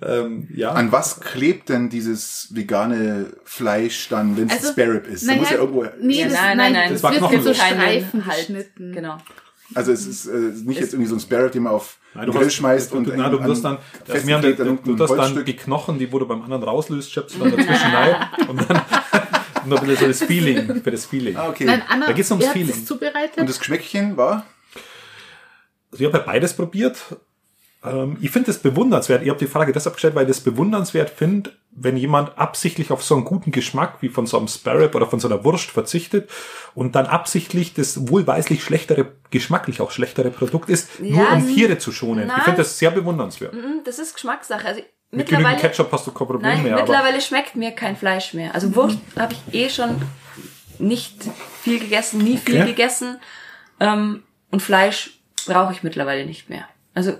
ähm, 0.06 0.49
ja. 0.54 0.73
An 0.73 0.92
was 0.92 1.20
klebt 1.20 1.68
denn 1.68 1.88
dieses 1.88 2.49
vegane 2.54 3.26
Fleisch 3.44 4.09
dann, 4.09 4.37
wenn 4.37 4.49
es 4.49 4.52
Also, 4.54 4.73
Spare 4.73 4.94
Rib 4.94 5.06
ist? 5.09 5.23
Da 5.23 5.26
naja, 5.28 5.40
muss 5.40 5.50
ja 5.50 5.56
irgendwo. 5.56 5.87
nee, 6.00 6.25
das, 6.25 6.32
nein, 6.32 6.56
nein, 6.56 6.56
nein, 6.56 6.73
nein. 6.73 6.92
das, 6.92 7.02
Das 7.02 7.30
wird 7.30 7.42
so 7.42 7.54
Streifen 7.54 8.26
Halt. 8.26 8.37
geschnitten. 8.38 8.92
Genau. 8.92 9.18
Also 9.75 9.92
es 9.92 10.06
ist 10.06 10.26
äh, 10.26 10.32
nicht 10.64 10.80
jetzt 10.80 10.94
irgendwie 10.94 11.09
so 11.09 11.14
ein 11.16 11.20
Spare 11.20 11.44
Rib, 11.44 11.52
den 11.52 11.62
man 11.62 11.73
auf 11.75 11.97
Nein, 12.12 12.25
den 12.25 12.32
du 12.32 12.38
Grill 12.38 12.47
hast, 12.49 12.54
schmeißt 12.54 12.92
du, 12.92 12.97
und 12.97 13.04
du, 13.06 13.12
na, 13.16 13.28
du 13.28 13.42
wirst 13.44 13.64
dann, 13.64 13.76
an- 13.76 13.82
also 14.09 14.26
wir 14.26 14.35
haben, 14.35 14.42
du, 14.42 14.54
dann 14.56 14.78
du 14.85 14.92
ein 14.94 15.00
hast 15.00 15.16
dann 15.37 15.44
die 15.44 15.54
Knochen, 15.56 15.97
die 15.99 16.11
wo 16.12 16.18
du 16.18 16.26
beim 16.26 16.42
anderen 16.42 16.64
rauslöst, 16.64 17.12
schiebst 17.12 17.37
du 17.37 17.40
dann 17.40 17.50
dazwischen 17.56 17.90
rein 17.92 18.16
und 18.49 18.68
dann 18.68 18.80
noch 19.66 19.80
ein 19.80 19.87
bisschen 19.87 20.12
so 20.12 20.18
das 20.20 20.23
Feeling, 20.25 20.82
für 20.82 20.90
das 20.90 21.06
Feeling. 21.06 21.37
Ah, 21.37 21.49
okay. 21.50 21.66
Nein, 21.66 21.82
Anna, 21.88 22.06
Da 22.06 22.12
geht's 22.12 22.30
ums 22.32 22.49
Feeling. 22.49 22.70
es 22.75 22.85
zubereitet. 22.85 23.38
und 23.38 23.49
das 23.49 23.61
Geschmäckchen 23.61 24.16
war? 24.16 24.44
Also 25.92 26.04
ich 26.04 26.09
habe 26.12 26.18
ja 26.18 26.25
beides 26.25 26.54
probiert. 26.54 26.99
Ähm, 27.85 28.16
ich 28.20 28.30
finde 28.30 28.47
das 28.49 28.59
bewundernswert. 28.59 29.23
Ich 29.23 29.28
habe 29.30 29.38
die 29.38 29.47
Frage 29.47 29.73
deshalb 29.73 29.94
gestellt, 29.97 30.14
weil 30.14 30.25
ich 30.25 30.28
das 30.28 30.40
bewundernswert 30.40 31.11
finde, 31.11 31.52
wenn 31.73 31.97
jemand 31.97 32.37
absichtlich 32.37 32.90
auf 32.90 33.02
so 33.02 33.14
einen 33.14 33.25
guten 33.25 33.52
Geschmack 33.52 33.99
wie 34.02 34.09
von 34.09 34.26
so 34.26 34.37
einem 34.37 34.49
Sparrow 34.49 34.94
oder 34.94 35.06
von 35.06 35.18
so 35.20 35.28
einer 35.28 35.44
Wurst 35.44 35.70
verzichtet 35.70 36.28
und 36.75 36.94
dann 36.94 37.06
absichtlich 37.06 37.73
das 37.75 38.09
wohlweislich 38.09 38.62
schlechtere, 38.62 39.12
geschmacklich 39.30 39.80
auch 39.80 39.90
schlechtere 39.92 40.30
Produkt 40.30 40.68
ist, 40.68 41.00
nur 41.00 41.23
Ja, 41.25 41.32
um 41.32 41.47
Tiere 41.47 41.78
zu 41.78 41.90
schonen. 41.92 42.26
nein. 42.26 42.37
Ich 42.38 42.44
finde 42.44 42.59
das 42.59 42.78
sehr 42.78 42.90
bewundernswert. 42.90 43.52
Hm, 43.52 43.80
Das 43.85 43.99
ist 43.99 44.14
Geschmackssache. 44.14 44.66
Also 44.66 44.80
Mit 45.12 45.26
genügend 45.28 45.30
mittlerweile, 45.49 45.61
Ketchup 45.61 45.90
hast 45.92 46.06
du 46.06 46.11
kein 46.12 46.26
Problem 46.26 46.50
nein, 46.52 46.62
mehr. 46.64 46.76
Mittlerweile 46.76 47.20
schmeckt 47.20 47.56
mir 47.56 47.70
kein 47.73 47.97
Fleisch 47.97 48.35
mehr. 48.35 48.54
Also 48.54 48.75
Wurst 48.76 48.99
habe 49.18 49.35
ich 49.49 49.54
eh 49.54 49.70
schon 49.70 50.02
nicht 50.78 51.14
viel 51.62 51.78
gegessen, 51.78 52.18
nie 52.23 52.37
viel 52.37 52.56
Okay. 52.61 52.70
gegessen. 52.70 53.18
Ähm, 53.78 54.23
und 54.50 54.61
Fleisch 54.61 55.20
brauche 55.47 55.73
ich 55.73 55.82
mittlerweile 55.82 56.26
nicht 56.26 56.49
mehr. 56.49 56.64
Also 56.94 57.14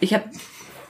ich 0.00 0.14
habe 0.14 0.24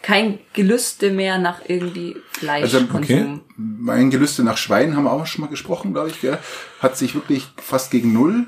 kein 0.02 0.38
Gelüste 0.52 1.11
mehr 1.11 1.38
nach 1.38 1.61
irgendwie 1.66 2.16
Fleischkonsum. 2.32 2.96
okay. 2.96 3.40
Mein 3.56 4.11
Gelüste 4.11 4.44
nach 4.44 4.56
Schwein 4.56 4.96
haben 4.96 5.04
wir 5.04 5.12
auch 5.12 5.26
schon 5.26 5.42
mal 5.42 5.50
gesprochen, 5.50 5.92
glaube 5.92 6.11
ich. 6.11 6.20
Gell? 6.20 6.38
Hat 6.80 6.96
sich 6.96 7.14
wirklich 7.14 7.49
fast 7.56 7.90
gegen 7.90 8.12
null 8.12 8.46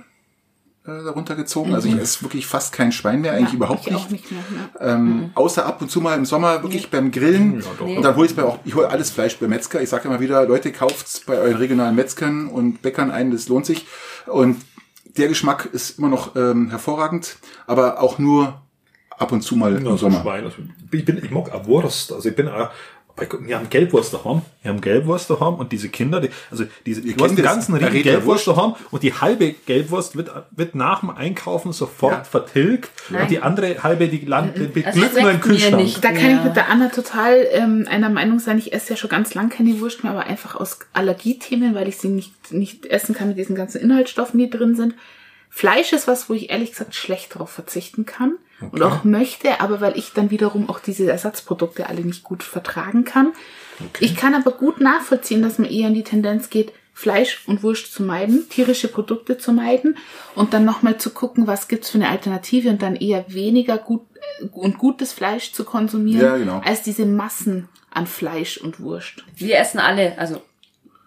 äh, 0.88 1.04
darunter 1.04 1.34
gezogen. 1.34 1.74
Also 1.74 1.88
ich 1.88 1.96
esse 1.96 2.22
wirklich 2.22 2.46
fast 2.46 2.72
kein 2.72 2.92
Schwein 2.92 3.20
mehr, 3.20 3.32
eigentlich 3.32 3.54
überhaupt 3.54 3.86
ich 3.86 3.92
nicht. 3.92 3.96
auch 3.96 4.08
nicht 4.08 4.30
mehr. 4.30 4.40
Ne? 4.50 4.70
Ähm, 4.80 5.30
Außer 5.34 5.66
ab 5.66 5.82
und 5.82 5.90
zu 5.90 6.00
mal 6.00 6.16
im 6.16 6.24
Sommer 6.24 6.62
wirklich 6.62 6.90
beim 6.90 7.10
Grillen. 7.10 7.60
doch. 7.78 7.86
Und 7.86 8.02
dann 8.02 8.16
hole 8.16 8.26
ich 8.26 8.34
bei 8.34 8.44
auch, 8.44 8.58
ich 8.64 8.74
hole 8.74 8.88
alles 8.88 9.10
Fleisch 9.10 9.36
beim 9.38 9.50
Metzger. 9.50 9.82
Ich 9.82 9.88
sage 9.88 10.08
immer 10.08 10.20
wieder, 10.20 10.46
Leute, 10.46 10.72
kauft's 10.72 11.20
bei 11.20 11.36
euren 11.36 11.56
regionalen 11.56 11.96
Metzgern 11.96 12.48
und 12.48 12.82
Bäckern 12.82 13.10
ein, 13.10 13.32
das 13.32 13.48
lohnt 13.48 13.66
sich. 13.66 13.86
Und 14.26 14.56
der 15.16 15.28
Geschmack 15.28 15.68
ist 15.72 15.98
immer 15.98 16.08
noch 16.08 16.36
ähm, 16.36 16.70
hervorragend, 16.70 17.38
aber 17.66 18.00
auch 18.00 18.18
nur 18.18 18.60
ab 19.10 19.32
und 19.32 19.42
zu 19.42 19.56
mal 19.56 19.72
Ja, 19.72 19.78
im 19.78 19.84
so 19.84 19.96
Sommer. 19.96 20.20
Schwein. 20.22 20.44
Also 20.44 20.56
ich 20.92 21.04
bin, 21.04 21.18
ich 21.22 21.30
mag 21.30 21.52
auch 21.52 21.66
Wurst. 21.66 22.12
Also 22.12 22.28
ich 22.28 22.36
bin 22.36 22.48
auch 22.48 22.70
wir 23.40 23.56
haben 23.58 23.68
Gelbwurst 23.70 24.14
daheim, 24.14 24.42
wir 24.62 24.70
haben 24.70 24.80
Gelbwurst 24.80 25.28
daheim 25.30 25.54
und 25.54 25.72
diese 25.72 25.88
Kinder, 25.88 26.20
die, 26.20 26.30
also 26.50 26.64
diese, 26.86 27.00
hast 27.02 27.16
kennt 27.16 27.30
den 27.38 27.44
das, 27.44 27.54
ganzen 27.54 27.78
der 27.78 27.90
Gelbwurst 27.90 28.46
Wurst. 28.46 28.58
daheim 28.58 28.74
und 28.90 29.02
die 29.02 29.12
halbe 29.14 29.52
Gelbwurst 29.66 30.16
wird, 30.16 30.30
wird 30.52 30.74
nach 30.74 31.00
dem 31.00 31.10
Einkaufen 31.10 31.72
sofort 31.72 32.12
Ja. 32.12 32.24
vertilgt 32.24 32.90
Nein. 33.10 33.22
und 33.22 33.30
die 33.30 33.40
andere 33.40 33.82
halbe, 33.82 34.08
die 34.08 34.24
landet 34.24 34.56
Also 34.58 34.72
beglückt 34.72 35.20
nur 35.20 35.30
im 35.30 35.40
Kühlschrank. 35.40 35.76
nicht. 35.82 36.04
Da 36.04 36.12
kann 36.12 36.30
Ja. 36.30 36.38
ich 36.38 36.44
mit 36.44 36.56
der 36.56 36.68
Anna 36.70 36.88
total 36.88 37.46
ähm, 37.52 37.86
einer 37.90 38.08
Meinung 38.10 38.38
sein. 38.38 38.58
Ich 38.58 38.72
esse 38.72 38.90
ja 38.90 38.96
schon 38.96 39.10
ganz 39.10 39.34
lang 39.34 39.48
keine 39.48 39.80
Wurst 39.80 40.02
mehr, 40.04 40.12
aber 40.12 40.24
einfach 40.24 40.54
aus 40.56 40.78
Allergiethemen, 40.92 41.74
weil 41.74 41.88
ich 41.88 41.96
sie 41.98 42.08
nicht, 42.08 42.52
nicht 42.52 42.86
essen 42.86 43.14
kann 43.14 43.28
mit 43.28 43.38
diesen 43.38 43.56
ganzen 43.56 43.80
Inhaltsstoffen, 43.80 44.38
die 44.38 44.50
drin 44.50 44.74
sind. 44.76 44.94
Fleisch 45.50 45.92
ist 45.92 46.06
was, 46.06 46.28
wo 46.28 46.34
ich 46.34 46.50
ehrlich 46.50 46.70
gesagt 46.70 46.94
schlecht 46.94 47.34
drauf 47.34 47.50
verzichten 47.50 48.04
kann 48.06 48.34
und 48.60 48.82
auch 48.82 49.04
möchte, 49.04 49.60
aber 49.60 49.80
weil 49.80 49.96
ich 49.96 50.12
dann 50.12 50.30
wiederum 50.30 50.68
auch 50.68 50.80
diese 50.80 51.10
Ersatzprodukte 51.10 51.88
alle 51.88 52.00
nicht 52.00 52.22
gut 52.24 52.42
vertragen 52.42 53.04
kann. 53.04 53.32
Ich 54.00 54.16
kann 54.16 54.34
aber 54.34 54.50
gut 54.50 54.80
nachvollziehen, 54.80 55.42
dass 55.42 55.58
man 55.58 55.70
eher 55.70 55.88
in 55.88 55.94
die 55.94 56.02
Tendenz 56.02 56.50
geht, 56.50 56.72
Fleisch 56.92 57.44
und 57.46 57.62
Wurst 57.62 57.92
zu 57.94 58.02
meiden, 58.02 58.48
tierische 58.48 58.88
Produkte 58.88 59.38
zu 59.38 59.52
meiden 59.52 59.96
und 60.34 60.52
dann 60.52 60.64
nochmal 60.64 60.98
zu 60.98 61.10
gucken, 61.10 61.46
was 61.46 61.68
gibt's 61.68 61.90
für 61.90 61.98
eine 61.98 62.08
Alternative 62.08 62.68
und 62.70 62.82
dann 62.82 62.96
eher 62.96 63.24
weniger 63.32 63.78
gut 63.78 64.02
und 64.52 64.78
gutes 64.78 65.12
Fleisch 65.12 65.52
zu 65.52 65.62
konsumieren, 65.62 66.20
Ja, 66.20 66.36
genau. 66.36 66.60
als 66.64 66.82
diese 66.82 67.06
Massen 67.06 67.68
an 67.90 68.08
Fleisch 68.08 68.58
und 68.58 68.80
Wurst. 68.80 69.24
Wir 69.36 69.58
essen 69.58 69.78
alle, 69.78 70.18
also 70.18 70.42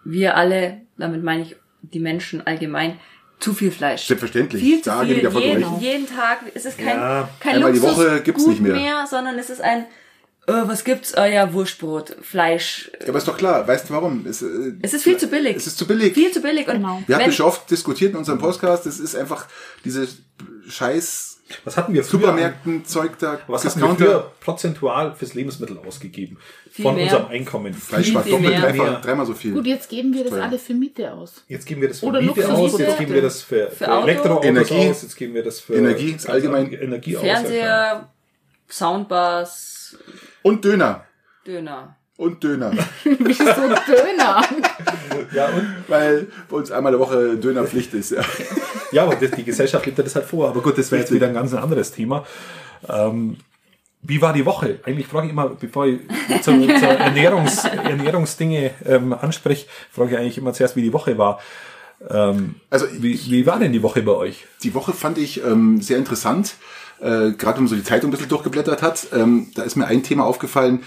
wir 0.04 0.36
alle, 0.36 0.80
damit 0.96 1.22
meine 1.22 1.42
ich 1.42 1.56
die 1.82 2.00
Menschen 2.00 2.46
allgemein, 2.46 2.98
zu 3.42 3.54
viel 3.54 3.70
Fleisch. 3.70 4.06
Selbstverständlich. 4.06 4.62
Viel 4.62 4.82
zu 4.82 4.90
Da 4.90 5.00
viel. 5.04 5.18
Jeden, 5.18 5.80
jeden 5.80 6.06
Tag. 6.08 6.40
Es 6.54 6.64
ist 6.64 6.78
kein, 6.78 6.96
Ja, 6.98 7.28
kein 7.40 7.56
einmal 7.56 7.72
die 7.72 7.78
Luxus 7.78 7.98
Woche 7.98 8.20
gibt's 8.22 8.46
nicht 8.46 8.60
mehr. 8.60 9.06
sondern 9.08 9.38
es 9.38 9.50
ist 9.50 9.60
ein, 9.60 9.86
äh, 10.46 10.52
was 10.64 10.84
gibt's? 10.84 11.14
Ah 11.14 11.26
ja, 11.26 11.52
Wurstbrot, 11.52 12.16
Fleisch. 12.22 12.90
Ja, 13.00 13.08
aber 13.08 13.18
ist 13.18 13.28
doch 13.28 13.36
klar, 13.36 13.66
weißt 13.66 13.88
du 13.88 13.94
warum? 13.94 14.26
Es, 14.26 14.42
äh, 14.42 14.46
Es 14.82 14.94
ist 14.94 15.04
viel 15.04 15.16
zu 15.16 15.28
billig. 15.28 15.56
Es 15.56 15.66
ist 15.66 15.78
zu 15.78 15.86
billig. 15.86 16.14
Viel 16.14 16.30
zu 16.30 16.40
billig. 16.40 16.66
Und 16.68 16.74
Genau. 16.74 17.02
Wir 17.06 17.16
hatten 17.16 17.26
wenn, 17.26 17.32
schon 17.32 17.46
oft 17.46 17.70
diskutiert 17.70 18.12
in 18.12 18.18
unserem 18.18 18.38
Podcast, 18.38 18.86
das 18.86 18.98
ist 18.98 19.14
einfach 19.14 19.46
diese 19.84 20.08
scheiß 20.68 21.31
Was 21.64 21.76
hatten 21.76 21.92
wir 21.94 22.02
früher? 22.04 22.20
Supermärkten-Zeug 22.20 23.18
da, 23.18 23.38
Was 23.46 23.64
hatten 23.64 23.80
wir 23.80 23.94
früher 23.96 24.32
prozentual 24.40 25.14
fürs 25.14 25.34
Lebensmittel 25.34 25.78
ausgegeben? 25.78 26.38
Viel 26.70 26.82
von 26.84 26.94
mehr. 26.94 27.04
unserem 27.04 27.26
Einkommen. 27.26 27.74
Fleisch 27.74 28.14
war 28.14 28.22
doppelt, 28.22 28.42
Mehr. 28.76 29.00
dreimal 29.00 29.26
so 29.26 29.34
viel. 29.34 29.52
Gut, 29.52 29.66
jetzt 29.66 29.88
geben 29.90 30.12
wir 30.14 30.24
das 30.24 30.32
alle 30.34 30.58
für 30.58 30.74
Miete 30.74 31.12
aus. 31.12 31.44
Jetzt 31.48 31.66
geben 31.66 31.80
wir 31.80 31.88
das 31.88 32.00
für 32.00 32.06
Oder 32.06 32.22
Miete 32.22 32.52
aus, 32.52 32.78
jetzt 32.78 32.98
geben 32.98 33.12
wir 33.14 33.22
das 33.22 33.42
für, 33.42 33.68
für, 33.70 33.76
Für 33.76 33.92
Auto. 33.92 34.06
Elektroautos 34.08 34.44
Energie. 34.46 34.90
aus, 34.90 35.02
jetzt 35.02 35.16
geben 35.16 35.34
wir 35.34 35.42
das 35.42 35.60
für 35.60 35.74
Energie 35.74 36.12
ist 36.12 36.28
allgemein- 36.28 36.72
Energie 36.72 37.16
aus. 37.16 37.22
Fernseher, 37.22 38.08
Soundbars, 38.68 39.96
Und 40.42 40.64
Döner. 40.64 41.04
Döner. 41.46 41.96
Und 42.16 42.42
Döner. 42.44 42.72
Wieso 43.04 43.44
Döner? 43.44 44.42
Ja, 45.34 45.46
und, 45.46 45.84
Weil 45.88 46.28
bei 46.48 46.56
uns 46.56 46.70
einmal 46.70 46.92
in 46.92 46.98
der 46.98 47.06
Woche 47.06 47.36
Dönerpflicht 47.36 47.94
ist. 47.94 48.10
Ja. 48.10 48.22
ja, 48.92 49.02
aber 49.04 49.16
das, 49.16 49.30
die 49.32 49.44
Gesellschaft 49.44 49.86
lebt 49.86 49.98
ja 49.98 50.04
das 50.04 50.14
halt 50.14 50.26
vor. 50.26 50.48
Aber 50.48 50.60
gut, 50.60 50.78
das 50.78 50.90
wäre 50.90 51.00
jetzt 51.00 51.12
wieder 51.12 51.26
ein 51.26 51.34
ganz 51.34 51.54
anderes 51.54 51.92
Thema. 51.92 52.24
Ähm, 52.88 53.36
wie 54.02 54.20
war 54.20 54.32
die 54.32 54.44
Woche? 54.44 54.80
Eigentlich 54.84 55.06
frage 55.06 55.26
ich 55.26 55.32
immer, 55.32 55.48
bevor 55.48 55.86
ich 55.86 56.00
zur, 56.42 56.54
zur 56.60 56.88
Ernährungs, 56.88 57.64
Ernährungsdinge 57.64 58.72
ähm, 58.84 59.12
anspreche, 59.12 59.66
frage 59.92 60.12
ich 60.12 60.18
eigentlich 60.18 60.38
immer 60.38 60.52
zuerst, 60.52 60.74
wie 60.74 60.82
die 60.82 60.92
Woche 60.92 61.16
war. 61.18 61.38
Ähm, 62.10 62.56
Also 62.68 62.86
wie, 62.98 63.18
wie 63.30 63.46
war 63.46 63.60
denn 63.60 63.72
die 63.72 63.82
Woche 63.82 64.02
bei 64.02 64.12
euch? 64.12 64.46
Die 64.64 64.74
Woche 64.74 64.92
fand 64.92 65.18
ich 65.18 65.44
ähm, 65.44 65.80
sehr 65.80 65.98
interessant, 65.98 66.54
äh, 67.00 67.30
gerade 67.32 67.56
wenn 67.56 67.64
man 67.64 67.68
so 67.68 67.76
die 67.76 67.84
Zeitung 67.84 68.08
ein 68.08 68.12
bisschen 68.12 68.28
durchgeblättert 68.28 68.82
hat. 68.82 69.06
Ähm, 69.12 69.52
da 69.54 69.62
ist 69.62 69.76
mir 69.76 69.86
ein 69.86 70.02
Thema 70.02 70.24
aufgefallen. 70.24 70.82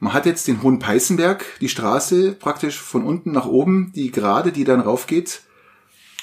Man 0.00 0.12
hat 0.12 0.26
jetzt 0.26 0.46
den 0.46 0.62
Hohen 0.62 0.78
Peißenberg, 0.78 1.44
die 1.60 1.68
Straße 1.68 2.32
praktisch 2.32 2.78
von 2.80 3.04
unten 3.04 3.32
nach 3.32 3.46
oben, 3.46 3.92
die 3.96 4.10
gerade, 4.12 4.52
die 4.52 4.64
dann 4.64 4.80
raufgeht, 4.80 5.40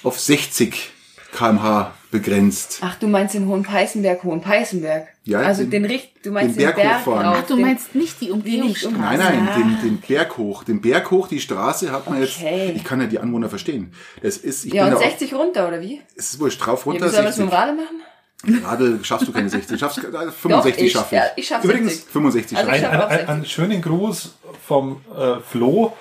auf 0.04 0.20
60 0.20 0.92
kmh 1.34 1.92
begrenzt. 2.12 2.80
Ach, 2.82 2.96
du 2.96 3.08
meinst 3.08 3.34
den 3.36 3.48
Hohen 3.48 3.64
Peißenberg, 3.64 4.24
Hohen 4.24 4.40
Peißenberg. 4.40 5.08
Ja, 5.26 5.40
also 5.40 5.64
den- 5.64 5.72
den, 5.72 5.86
Richt, 5.86 6.12
du 6.24 6.32
meinst 6.32 6.56
den 6.56 6.60
den, 6.60 6.66
Berg 6.68 6.76
Berg, 6.78 7.00
hochfahren. 7.06 7.26
rauf, 7.28 7.38
Ach, 7.42 7.48
du 7.48 7.56
den- 7.58 7.66
meinst 7.66 7.94
nicht 7.96 8.22
die 8.22 8.32
Umgehungsstraße. 8.32 8.96
Nein, 8.96 9.20
nein, 9.20 9.50
Ah. 9.52 9.58
den, 9.58 9.78
den 9.84 9.98
Berg 10.00 10.38
hoch. 10.38 10.64
Den 10.64 10.80
Berg 10.80 11.12
hoch, 11.12 11.28
die 11.28 11.42
Straße 11.42 11.92
hat 11.92 12.10
man 12.10 12.24
Okay. 12.24 12.68
jetzt. 12.68 12.78
Ich 12.78 12.84
kann 12.86 13.02
ja 13.02 13.08
die 13.08 13.20
Anwohner 13.20 13.50
verstehen. 13.50 13.92
Das 14.22 14.38
ist, 14.38 14.64
ich 14.66 14.74
Ja, 14.74 14.86
bin 14.86 14.94
und 14.94 15.02
da 15.02 15.06
auch, 15.06 15.10
60 15.10 15.34
runter, 15.34 15.68
oder 15.68 15.82
wie? 15.82 16.00
es 16.16 16.32
ist 16.34 16.40
wurscht, 16.40 16.66
drauf 16.66 16.86
Ja, 16.86 16.92
runter. 16.94 17.06
wie 17.08 17.10
soll 17.10 17.18
man 17.20 17.26
das 17.26 17.36
60. 17.36 17.44
mit 17.46 17.54
dem 17.54 17.58
Radl 17.58 17.76
machen? 17.76 18.02
Radl 18.44 19.00
schaffst 19.04 19.28
du 19.28 19.32
keine 19.32 19.50
60. 19.50 19.80
Schaffst, 19.80 19.98
äh, 20.00 20.12
Doch, 20.12 20.32
65 20.34 20.84
ich, 20.86 20.92
schaffe 20.92 21.16
ich. 21.16 21.22
ja, 21.22 21.28
ich 21.36 21.48
schaffe 21.48 21.68
Übrigens 21.68 21.92
60. 21.94 22.12
65 22.12 22.58
Also 22.58 22.70
schaffe 22.70 22.80
ich. 22.80 22.86
Ein, 22.86 23.00
schaff 23.00 23.12
ein, 23.12 23.28
einen 23.30 23.46
schönen 23.46 23.82
Gruß 23.82 24.36
vom 24.68 25.02
äh, 25.18 25.40
Flo. 25.40 25.94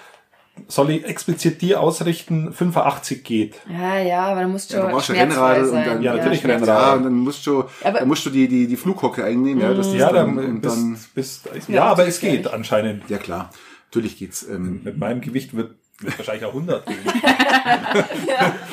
Soll 0.69 0.91
ich 0.91 1.05
explizit 1.05 1.63
dir 1.63 1.81
ausrichten, 1.81 2.53
85 2.53 3.25
geht. 3.25 3.55
Ja, 3.69 3.99
ja, 3.99 4.21
aber 4.27 4.43
dann 4.43 4.53
musst 4.53 4.73
du 4.73 4.77
Ja, 4.77 4.87
du 4.87 4.93
brauchst 4.93 5.09
ja 5.09 5.17
schmerzfrei 5.17 5.43
Rennradl 5.55 5.65
und 5.65 5.71
sein. 5.73 5.85
dann- 5.87 6.03
Ja, 6.03 6.15
natürlich. 6.15 6.43
Ja, 6.45 6.93
und 6.93 7.03
dann 7.05 7.13
musst 7.15 7.47
du, 7.47 7.65
Aber- 7.83 7.99
dann 7.99 8.07
musst 8.09 8.25
du 8.27 8.31
die, 8.31 8.47
die, 8.47 8.67
die 8.69 8.77
Flughocke 8.77 9.25
einnehmen, 9.25 9.61
ja, 9.63 9.75
das 9.75 9.93
Ja, 9.95 10.13
dann, 10.13 10.37
dann, 10.37 10.61
bist, 10.61 10.77
dann, 10.77 10.99
bist, 11.15 11.49
ja, 11.69 11.75
Ja, 11.75 11.85
aber 11.87 12.07
es 12.07 12.21
geht 12.21 12.47
anscheinend. 12.47 13.11
ja 13.11 13.19
klar, 13.19 13.51
natürlich 13.87 14.17
geht's, 14.17 14.45
ähm, 14.49 14.83
Mit 14.85 14.97
meinem 14.97 15.21
Gewicht 15.23 15.57
wird 15.57 15.75
wahrscheinlich 16.01 16.45
auch 16.45 16.55
100 16.55 16.87
gehen. 16.87 16.97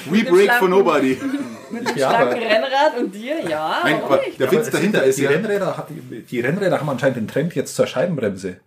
we 0.09 0.23
break 0.23 0.51
for 0.53 0.67
nobody. 0.67 1.17
Mit 1.71 1.87
einem 1.87 1.97
Ja, 1.97 2.09
starken 2.09 2.39
Rennrad 2.39 2.97
und 2.99 3.15
dir, 3.15 3.39
ja, 3.49 3.79
Nein, 3.83 4.01
aber 4.03 4.19
der 4.37 4.47
Aber 4.49 4.57
Witz 4.57 4.69
dahinter 4.69 5.03
ist 5.03 5.17
die 5.19 5.23
ja, 5.23 5.29
Rennräder, 5.29 5.77
hat, 5.77 5.87
die 6.29 6.39
Rennräder 6.41 6.79
haben 6.79 6.89
anscheinend 6.89 7.17
den 7.17 7.27
Trend 7.29 7.55
jetzt 7.55 7.75
zur 7.75 7.87
Scheibenbremse. 7.87 8.57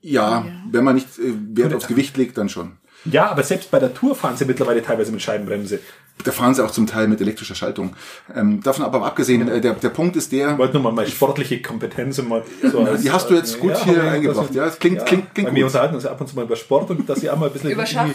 ja, 0.00 0.46
wenn 0.70 0.84
man 0.84 0.94
nicht 0.94 1.18
äh, 1.18 1.34
Wert 1.56 1.74
aufs 1.74 1.86
Gewicht 1.86 2.16
legt, 2.16 2.38
dann 2.38 2.48
schon. 2.48 2.78
Ja, 3.04 3.30
aber 3.30 3.42
selbst 3.42 3.70
bei 3.70 3.78
der 3.78 3.92
Tour 3.92 4.14
fahren 4.14 4.36
sie 4.36 4.44
mittlerweile 4.44 4.82
teilweise 4.82 5.12
mit 5.12 5.20
Scheibenbremse. 5.22 5.80
Da 6.22 6.30
fahren 6.30 6.54
sie 6.54 6.64
auch 6.64 6.70
zum 6.70 6.86
Teil 6.86 7.08
mit 7.08 7.20
elektrischer 7.20 7.54
Schaltung. 7.56 7.96
Ähm, 8.34 8.62
davon 8.62 8.84
aber 8.84 9.04
abgesehen, 9.04 9.48
äh, 9.48 9.60
der, 9.60 9.74
der 9.74 9.88
Punkt 9.90 10.14
ist 10.16 10.30
der, 10.32 10.52
Ich 10.52 10.58
wollte 10.58 10.74
nur 10.74 10.82
mal 10.84 10.92
meine 10.92 11.08
sportliche 11.08 11.60
Kompetenz 11.60 12.22
mal 12.22 12.44
so 12.62 12.80
als, 12.80 13.02
die 13.02 13.10
hast 13.10 13.28
du 13.30 13.34
jetzt 13.34 13.58
gut 13.58 13.76
hier 13.84 14.00
aber 14.00 14.10
eingebracht. 14.12 14.48
das- 14.50 14.54
Ja, 14.56 14.66
es 14.66 14.78
klingt- 14.78 15.04
klingt- 15.04 15.34
klingt 15.34 15.48
Weil 15.48 15.56
wir 15.56 15.62
gut. 15.64 15.70
unterhalten 15.72 15.94
uns 15.96 16.04
ja 16.04 16.12
ab 16.12 16.20
und 16.20 16.28
zu 16.28 16.36
mal 16.36 16.44
über 16.44 16.56
Sport 16.56 16.90
und 16.90 17.08
dass 17.08 17.22
ich 17.22 17.28
auch 17.30 17.36
mal 17.36 17.46
ein 17.46 17.52
bisschen 17.52 17.70
Über 17.70 17.84
Schach. 17.84 18.06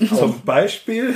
irgendwie- 0.00 0.16
Zum 0.18 0.40
Beispiel, 0.42 1.14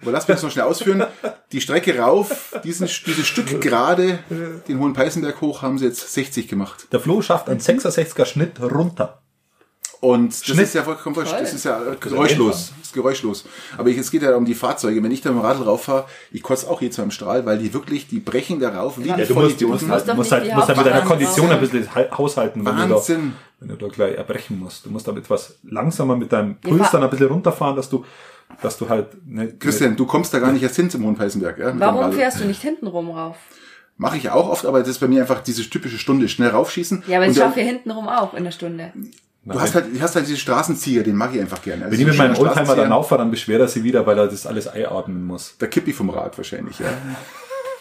aber 0.00 0.12
lass 0.12 0.26
mich 0.26 0.34
das 0.36 0.42
noch 0.42 0.50
schnell 0.50 0.64
ausführen, 0.64 1.04
die 1.52 1.60
Strecke 1.60 1.98
rauf, 1.98 2.54
diesen, 2.64 2.88
dieses 3.06 3.26
Stück 3.26 3.60
gerade, 3.60 4.18
den 4.66 4.78
Hohen 4.80 4.94
Peißenberg 4.94 5.42
hoch, 5.42 5.60
haben 5.60 5.76
sie 5.76 5.84
jetzt 5.84 6.10
60 6.14 6.48
gemacht. 6.48 6.86
der 6.90 7.00
Flo 7.00 7.20
schafft 7.20 7.50
einen 7.50 7.60
66er 7.60 8.24
Schnitt 8.24 8.58
runter. 8.62 9.20
Und 10.00 10.30
das 10.48 10.58
ist 10.58 10.74
ja 10.74 10.82
vollkommen. 10.82 11.14
Das 11.14 11.52
ist 11.54 11.64
ja 11.64 11.80
äh, 11.80 11.96
geräuschlos. 12.00 12.72
Das 12.78 12.86
ist 12.88 12.92
geräuschlos. 12.92 13.44
Aber 13.78 13.88
ich, 13.88 13.98
es 13.98 14.10
geht 14.10 14.22
ja 14.22 14.34
um 14.34 14.44
die 14.44 14.54
Fahrzeuge. 14.54 15.00
Wenn 15.02 15.12
ich 15.12 15.20
da 15.20 15.30
mit 15.30 15.38
dem 15.40 15.44
Radl 15.46 15.62
rauffahre, 15.62 16.06
ich 16.32 16.42
kotze 16.42 16.68
auch 16.68 16.80
jedes 16.82 16.98
Mal 16.98 17.04
im 17.04 17.10
Strahl, 17.12 17.46
weil 17.46 17.58
die 17.58 17.72
wirklich, 17.72 18.08
die 18.08 18.18
brechen 18.18 18.58
da 18.58 18.70
rauf 18.70 18.98
wie 18.98 19.04
die 19.04 19.08
Ja, 19.10 19.16
du 19.16 19.34
musst, 19.34 19.60
du 19.60 19.68
musst 19.68 19.88
halt, 19.88 20.16
musst 20.16 20.32
halt, 20.32 20.46
die 20.46 20.52
musst 20.52 20.66
halt 20.68 20.76
mit 20.78 20.86
deiner 20.86 21.02
Kondition 21.02 21.50
ein 21.50 21.60
bisschen 21.60 21.94
ha- 21.94 22.18
haushalten, 22.18 22.64
wenn 22.66 22.76
du, 22.76 22.82
da, 22.88 22.90
Wahnsinn. 22.96 23.34
wenn 23.60 23.68
du 23.68 23.76
da 23.76 23.86
gleich 23.88 24.16
erbrechen 24.16 24.58
musst. 24.58 24.84
Du 24.86 24.90
musst 24.90 25.06
da 25.06 25.12
etwas 25.12 25.56
langsamer 25.62 26.16
mit 26.16 26.32
deinem 26.32 26.56
Puls 26.56 26.80
Ja, 26.80 26.88
dann 26.92 27.04
ein 27.04 27.10
bisschen 27.10 27.28
runterfahren, 27.28 27.76
dass 27.76 27.88
du, 27.88 28.04
dass 28.60 28.76
du 28.78 28.88
halt, 28.88 29.06
ne, 29.24 29.52
Christian, 29.56 29.94
du 29.94 30.04
kommst 30.04 30.34
da 30.34 30.40
gar 30.40 30.50
nicht 30.50 30.62
erst 30.64 30.74
hin 30.76 30.90
zum 30.90 31.04
Hohen 31.04 31.14
Peißenberg. 31.16 31.58
Ja, 31.58 31.72
Warum 31.78 32.12
fährst 32.12 32.40
du 32.40 32.44
nicht 32.44 32.60
hinten 32.60 32.88
rum 32.88 33.10
rauf? 33.10 33.36
Mache 33.98 34.16
ich 34.16 34.30
auch 34.30 34.48
oft, 34.48 34.66
aber 34.66 34.80
das 34.80 34.88
ist 34.88 34.98
bei 34.98 35.06
mir 35.06 35.20
einfach 35.20 35.42
diese 35.42 35.62
typische 35.70 35.98
Stunde. 35.98 36.28
Schnell 36.28 36.48
raufschießen. 36.50 37.04
Ja, 37.06 37.18
aber 37.18 37.28
ich 37.28 37.36
dann- 37.36 37.46
schaffe 37.50 37.60
hier 37.60 37.68
hinten 37.70 37.90
rum 37.92 38.08
auch 38.08 38.34
in 38.34 38.42
der 38.42 38.50
Stunde. 38.50 38.92
Du 39.44 39.60
hast 39.60 39.74
halt, 39.74 39.86
du 39.92 40.00
hast 40.00 40.14
halt 40.14 40.26
diese 40.26 40.38
Straßenzieher, 40.38 41.02
den 41.02 41.16
mag 41.16 41.34
ich 41.34 41.40
einfach 41.40 41.60
gerne. 41.62 41.84
Also 41.84 41.92
Wenn 41.92 42.00
ich 42.00 42.06
mit 42.06 42.16
meinem 42.16 42.36
Oldtimer 42.36 42.76
dann 42.76 42.92
auffahre, 42.92 43.20
dann 43.20 43.30
beschwert 43.30 43.60
er 43.60 43.68
sich 43.68 43.82
wieder, 43.82 44.06
weil 44.06 44.16
er 44.16 44.28
das 44.28 44.46
alles 44.46 44.68
einatmen 44.68 45.24
muss. 45.24 45.56
Da 45.58 45.66
kipp 45.66 45.88
ich 45.88 45.96
vom 45.96 46.10
Rad 46.10 46.38
wahrscheinlich, 46.38 46.78
ja. 46.78 46.86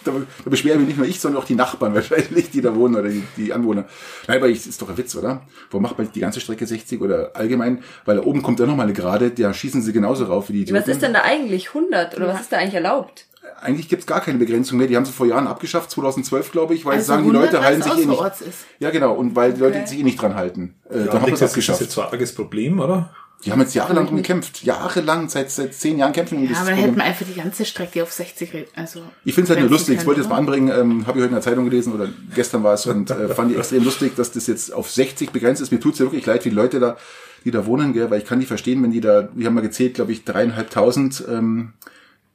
Da, 0.04 0.12
da 0.12 0.50
beschweren 0.50 0.80
mich 0.80 0.88
nicht 0.88 0.98
nur 0.98 1.06
ich, 1.06 1.20
sondern 1.20 1.40
auch 1.40 1.46
die 1.46 1.54
Nachbarn 1.54 1.94
wahrscheinlich, 1.94 2.50
die 2.50 2.62
da 2.62 2.76
wohnen 2.76 2.96
oder 2.96 3.10
die, 3.10 3.24
die 3.38 3.54
Anwohner. 3.54 3.86
Nein, 4.28 4.38
aber 4.38 4.50
ich, 4.50 4.66
ist 4.66 4.82
doch 4.82 4.90
ein 4.90 4.98
Witz, 4.98 5.16
oder? 5.16 5.42
Warum 5.70 5.84
macht 5.84 6.00
man 6.00 6.12
die 6.12 6.20
ganze 6.20 6.40
Strecke 6.40 6.66
60 6.66 7.00
oder 7.00 7.36
allgemein? 7.36 7.84
Weil 8.06 8.16
da 8.18 8.24
oben 8.24 8.42
kommt 8.42 8.60
ja 8.60 8.66
nochmal 8.66 8.88
eine 8.88 8.94
Gerade, 8.94 9.30
da 9.30 9.54
schießen 9.54 9.84
sie 9.84 9.94
genauso 9.94 10.26
rauf 10.26 10.50
wie 10.50 10.54
die 10.54 10.62
Idioten. 10.64 10.82
Was 10.82 10.88
ist 10.88 11.04
denn 11.04 11.14
da 11.14 11.22
eigentlich? 11.22 11.68
100? 11.68 12.18
Oder 12.18 12.30
was 12.30 12.42
ist 12.42 12.52
da 12.52 12.58
eigentlich 12.58 12.74
erlaubt? 12.74 13.28
Eigentlich 13.62 13.90
gibt's 13.90 14.06
gar 14.08 14.22
keine 14.22 14.38
Begrenzung 14.40 14.78
mehr. 14.80 14.88
Die 14.88 14.96
haben 14.96 15.06
sie 15.06 15.12
vor 15.12 15.26
Jahren 15.28 15.48
abgeschafft, 15.48 15.92
2012, 15.92 16.52
glaube 16.52 16.74
ich, 16.74 16.84
weil 16.86 16.94
sie 16.94 16.98
Also 17.00 17.08
sagen, 17.14 17.24
die 17.24 17.30
100, 17.30 17.52
Leute 17.54 17.64
halten 17.66 17.82
sich 17.84 17.94
eh 17.94 18.06
nicht. 18.06 18.22
ist. 18.42 18.66
Ja, 18.80 18.90
genau. 18.90 19.14
Und 19.14 19.36
weil 19.36 19.54
die 19.54 19.60
Leute 19.60 19.78
Okay. 19.80 19.88
sich 19.88 20.00
eh 20.00 20.04
nicht 20.04 20.22
dran 20.22 20.36
halten. 20.36 20.76
Äh, 20.90 21.00
Ja, 21.00 21.06
dann 21.06 21.14
haben 21.22 21.26
wir 21.28 21.32
das, 21.32 21.40
das 21.40 21.42
ist, 21.42 21.42
das 21.42 21.50
ist 21.52 21.56
geschafft. 21.56 21.82
jetzt 21.82 21.92
zwar 21.92 22.06
ein 22.08 22.12
arges 22.14 22.34
Problem, 22.36 22.80
oder? 22.80 23.14
Die 23.44 23.52
haben 23.52 23.60
jetzt 23.62 23.74
jahrelang 23.74 24.06
drum 24.06 24.18
gekämpft. 24.18 24.64
Jahrelang, 24.64 25.28
seit, 25.30 25.50
seit 25.50 25.74
zehn 25.74 25.98
Jahren 25.98 26.14
kämpfen 26.14 26.36
um 26.38 26.44
Ja, 26.44 26.50
dieses 26.50 26.62
aber 26.62 26.72
dann 26.72 26.80
hätten 26.80 26.96
wir 26.96 27.04
einfach 27.04 27.26
die 27.26 27.34
ganze 27.40 27.66
Strecke 27.66 28.04
auf 28.04 28.12
60 28.12 28.54
red- 28.54 28.68
also 28.76 29.02
Ich 29.26 29.34
finde 29.34 29.46
es 29.46 29.50
halt 29.50 29.60
nur 29.62 29.70
lustig. 29.72 29.98
Ich 30.00 30.06
wollte 30.06 30.22
jetzt 30.22 30.30
mal 30.30 30.38
anbringen, 30.38 30.68
ähm, 30.70 31.08
habe 31.08 31.18
ich 31.18 31.24
heute 31.24 31.30
in 31.30 31.34
der 31.34 31.42
Zeitung 31.42 31.66
gelesen 31.66 31.94
oder 31.94 32.08
gestern 32.36 32.62
war 32.64 32.76
es 32.76 32.86
und 32.86 33.10
äh, 33.10 33.30
fand 33.30 33.52
ich 33.52 33.58
extrem 33.58 33.84
lustig, 33.84 34.16
dass 34.16 34.32
das 34.32 34.46
jetzt 34.46 34.72
auf 34.74 34.92
60 34.92 35.32
begrenzt 35.32 35.60
ist. 35.62 35.72
Mir 35.72 35.80
tut's 35.80 35.98
ja 35.98 36.06
wirklich 36.06 36.26
leid 36.28 36.44
für 36.44 36.50
die 36.50 36.56
Leute 36.56 36.80
da, 36.80 36.98
die 37.44 37.50
da 37.50 37.66
wohnen, 37.66 37.94
gell, 37.94 38.12
weil 38.12 38.20
ich 38.20 38.26
kann 38.26 38.40
die 38.40 38.46
verstehen, 38.46 38.84
wenn 38.84 38.92
die 38.92 39.02
da, 39.02 39.30
wir 39.34 39.48
haben 39.48 39.56
mal 39.56 39.62
gezählt, 39.62 39.96
glaube 39.96 40.12
ich, 40.12 40.24
dreieinhalbtausend 40.24 41.24
ähm, 41.28 41.74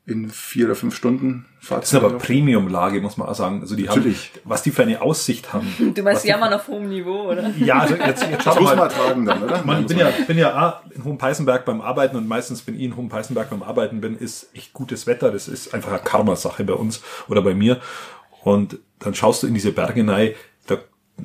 in 0.06 0.30
vier 0.30 0.66
oder 0.66 0.76
fünf 0.76 0.94
Stunden 0.94 1.46
Fahrt. 1.58 1.82
Das 1.82 1.92
ist 1.92 1.98
aber 1.98 2.16
Premium-Lage, 2.16 3.00
muss 3.00 3.16
man 3.16 3.28
auch 3.28 3.34
sagen. 3.34 3.60
Also 3.60 3.74
die 3.74 3.84
Natürlich. 3.84 4.30
haben, 4.34 4.40
was 4.44 4.62
die 4.62 4.70
für 4.70 4.82
eine 4.82 5.02
Aussicht 5.02 5.52
haben. 5.52 5.66
Du 5.94 6.02
meinst 6.02 6.24
Jammern 6.24 6.52
auf 6.52 6.68
hohem 6.68 6.88
Niveau, 6.88 7.28
oder? 7.28 7.50
Ja, 7.58 7.80
also 7.80 7.96
jetzt, 7.96 8.22
jetzt 8.22 8.44
schau 8.44 8.60
mal. 8.60 8.76
mal 8.76 8.88
tragen 8.88 9.26
dann, 9.26 9.42
oder? 9.42 9.64
Man, 9.64 9.80
ich 9.80 9.88
bin 9.88 9.98
ja, 9.98 10.10
bin 10.28 10.38
ja 10.38 10.80
in 10.94 11.02
Hohenpeißenberg 11.02 11.64
beim 11.64 11.80
Arbeiten 11.80 12.16
und 12.16 12.28
meistens, 12.28 12.64
wenn 12.68 12.76
ich 12.76 12.82
in 12.82 12.96
Hohenpeißenberg 12.96 13.50
beim 13.50 13.64
Arbeiten 13.64 14.00
bin, 14.00 14.16
ist 14.16 14.48
echt 14.54 14.72
gutes 14.72 15.08
Wetter. 15.08 15.32
Das 15.32 15.48
ist 15.48 15.74
einfach 15.74 15.90
eine 15.90 15.98
Karma-Sache 15.98 16.62
bei 16.62 16.74
uns 16.74 17.02
oder 17.28 17.42
bei 17.42 17.54
mir. 17.54 17.80
Und 18.44 18.78
dann 19.00 19.12
schaust 19.12 19.42
du 19.42 19.48
in 19.48 19.54
diese 19.54 19.72
Berge 19.72 20.06
rein, 20.06 20.34
da, 20.68 20.76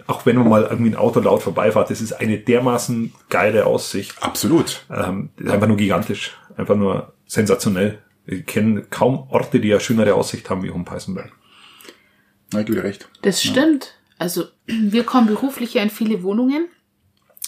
auch 0.07 0.25
wenn 0.25 0.38
man 0.38 0.50
mal 0.50 0.63
irgendwie 0.63 0.89
ein 0.89 0.95
Auto 0.95 1.19
laut 1.19 1.43
vorbeifahrt, 1.43 1.91
das 1.91 2.01
ist 2.01 2.13
eine 2.13 2.39
dermaßen 2.39 3.13
geile 3.29 3.67
Aussicht. 3.67 4.15
Absolut. 4.21 4.85
Ähm, 4.89 5.29
einfach 5.47 5.67
nur 5.67 5.77
gigantisch. 5.77 6.35
Einfach 6.57 6.75
nur 6.75 7.13
sensationell. 7.27 8.00
Ich 8.31 8.45
kenne 8.45 8.83
kaum 8.89 9.27
Orte, 9.29 9.59
die 9.59 9.71
eine 9.71 9.81
schönere 9.81 10.15
Aussicht 10.15 10.50
haben 10.50 10.63
wie 10.63 10.71
Humpeißenberg. 10.71 11.33
Na, 12.53 12.61
ich 12.61 12.65
gebe 12.65 12.81
recht. 12.81 13.09
Das 13.23 13.43
stimmt. 13.43 13.95
Also 14.17 14.45
wir 14.65 15.03
kommen 15.03 15.27
beruflich 15.27 15.73
ja 15.73 15.83
in 15.83 15.89
viele 15.89 16.23
Wohnungen. 16.23 16.67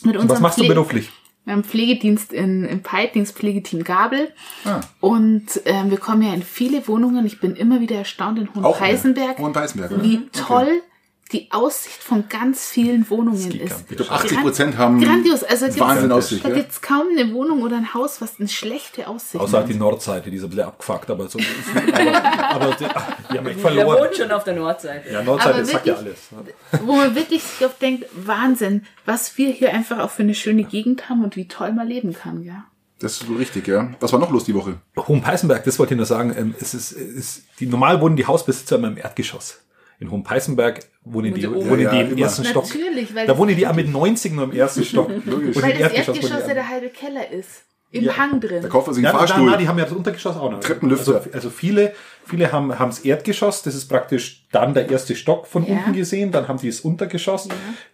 Mit 0.03 0.15
unserem 0.17 0.29
Was 0.29 0.41
machst 0.41 0.57
Pfle 0.59 0.67
du 0.67 0.73
beruflich? 0.73 1.09
Wir 1.45 1.53
haben 1.53 1.63
Pflegedienst 1.63 2.33
in, 2.33 2.65
im 2.65 2.83
Peitings 2.83 3.31
Pflegeteam 3.31 3.83
Gabel. 3.83 4.33
Ah. 4.65 4.81
Und 4.99 5.61
ähm, 5.65 5.89
wir 5.89 5.97
kommen 5.97 6.21
ja 6.21 6.33
in 6.33 6.43
viele 6.43 6.85
Wohnungen. 6.87 7.25
Ich 7.25 7.39
bin 7.39 7.55
immer 7.55 7.79
wieder 7.79 7.95
erstaunt 7.95 8.37
in 8.39 8.53
Hohenpeißenberg. 8.53 9.37
Hohenpeißenberg, 9.37 10.03
Wie 10.03 10.27
toll 10.31 10.67
okay 10.67 10.92
die 11.33 11.47
Aussicht 11.51 12.03
von 12.03 12.29
ganz 12.29 12.67
vielen 12.67 13.09
Wohnungen 13.09 13.51
ist. 13.59 13.85
Ich 13.89 13.97
glaube, 13.97 14.11
80 14.11 14.41
Prozent 14.41 14.77
haben 14.77 15.01
grandios. 15.01 15.43
Also 15.43 15.65
Wahnsinn 15.79 16.11
Aussicht. 16.11 16.45
Da 16.45 16.49
ja? 16.49 16.55
gibt's 16.55 16.81
kaum 16.81 17.07
eine 17.11 17.33
Wohnung 17.33 17.63
oder 17.63 17.75
ein 17.75 17.93
Haus, 17.93 18.21
was 18.21 18.39
eine 18.39 18.47
schlechte 18.47 19.07
Aussicht 19.07 19.41
Außer 19.41 19.59
hat. 19.59 19.69
die 19.69 19.73
Nordseite, 19.73 20.29
die 20.29 20.37
ist 20.37 20.43
ein 20.43 20.49
bisschen 20.49 20.65
abgefuckt, 20.65 21.09
aber 21.09 21.27
so. 21.27 21.39
aber, 21.91 22.23
aber 22.23 22.75
die, 22.75 22.85
die 23.31 23.37
haben 23.37 23.47
echt 23.47 23.59
verloren. 23.59 23.87
Der 23.87 24.05
wohnt 24.05 24.15
schon 24.15 24.31
auf 24.31 24.43
der 24.43 24.53
Nordseite. 24.53 25.11
Ja, 25.11 25.23
Nordseite 25.23 25.55
aber 25.55 25.65
sagt 25.65 25.85
ja 25.87 25.95
alles. 25.95 26.31
Ne? 26.31 26.79
Wo 26.83 26.95
man 26.95 27.15
wirklich 27.15 27.43
sich 27.43 27.65
oft 27.65 27.81
denkt, 27.81 28.05
Wahnsinn, 28.13 28.85
was 29.05 29.37
wir 29.37 29.49
hier 29.49 29.73
einfach 29.73 29.99
auch 29.99 30.11
für 30.11 30.23
eine 30.23 30.35
schöne 30.35 30.63
Gegend 30.63 31.09
haben 31.09 31.23
und 31.23 31.35
wie 31.35 31.47
toll 31.47 31.73
man 31.73 31.87
leben 31.87 32.13
kann, 32.13 32.43
ja. 32.43 32.65
Das 32.99 33.13
ist 33.13 33.27
so 33.27 33.33
richtig, 33.33 33.67
ja. 33.67 33.89
Was 33.99 34.13
war 34.13 34.19
noch 34.19 34.31
los 34.31 34.45
die 34.45 34.53
Woche? 34.53 34.75
Hohenpeißenberg, 34.95 35.63
das 35.65 35.79
wollte 35.79 35.95
ich 35.95 35.97
nur 35.97 36.05
sagen. 36.05 36.33
Ähm, 36.37 36.55
es 36.61 36.73
ist, 36.73 36.91
es 36.91 37.15
ist, 37.15 37.43
die 37.59 37.65
normal 37.65 37.99
wohnen 37.99 38.15
die 38.15 38.27
Hausbesitzer 38.27 38.75
immer 38.75 38.87
im 38.87 38.97
Erdgeschoss 38.97 39.63
in 39.99 40.11
Hohenpeißenberg 40.11 40.79
wohnen 41.03 41.33
die, 41.33 41.49
wohnen 41.49 41.81
ja, 41.81 41.91
die 41.91 42.01
im 42.01 42.11
immer. 42.11 42.21
ersten 42.21 42.45
Stock. 42.45 42.65
Natürlich, 42.65 43.13
weil 43.15 43.27
da 43.27 43.37
wohnen 43.37 43.55
die 43.55 43.67
auch 43.67 43.75
mit 43.75 43.89
90 43.89 44.33
nur 44.33 44.45
im 44.45 44.51
ersten 44.51 44.83
Stock. 44.83 45.09
Logisch. 45.25 45.61
Weil 45.61 45.73
das 45.73 45.93
Erdgeschoss, 45.93 46.15
Erdgeschoss 46.15 46.47
ja 46.47 46.53
der 46.53 46.69
halbe 46.69 46.89
Keller 46.89 47.29
ist. 47.31 47.63
Im 47.93 48.05
ja. 48.05 48.17
Hang 48.17 48.41
drin. 48.41 48.63
Da 48.63 48.69
kauft 48.69 48.87
man 48.87 48.95
sich 48.95 49.05
einen 49.05 49.13
ja, 49.13 49.19
Fahrstuhl. 49.19 49.45
Na, 49.45 49.55
die 49.55 49.67
haben 49.67 49.77
ja 49.77 49.83
das 49.83 49.93
Untergeschoss 49.93 50.35
auch 50.35 50.49
noch. 50.49 50.59
Treppenlüfter. 50.61 51.13
Also, 51.13 51.29
also 51.31 51.49
viele, 51.51 51.93
viele 52.25 52.51
haben, 52.51 52.79
haben 52.79 52.89
das 52.89 53.01
Erdgeschoss, 53.01 53.61
das 53.61 53.75
ist 53.75 53.87
praktisch 53.87 54.47
dann 54.51 54.73
der 54.73 54.89
erste 54.89 55.15
Stock 55.15 55.45
von 55.45 55.63
ja. 55.63 55.75
unten 55.75 55.93
gesehen, 55.93 56.31
dann 56.31 56.47
haben 56.47 56.57
die 56.57 56.69
das 56.69 56.79
Untergeschoss. 56.79 57.49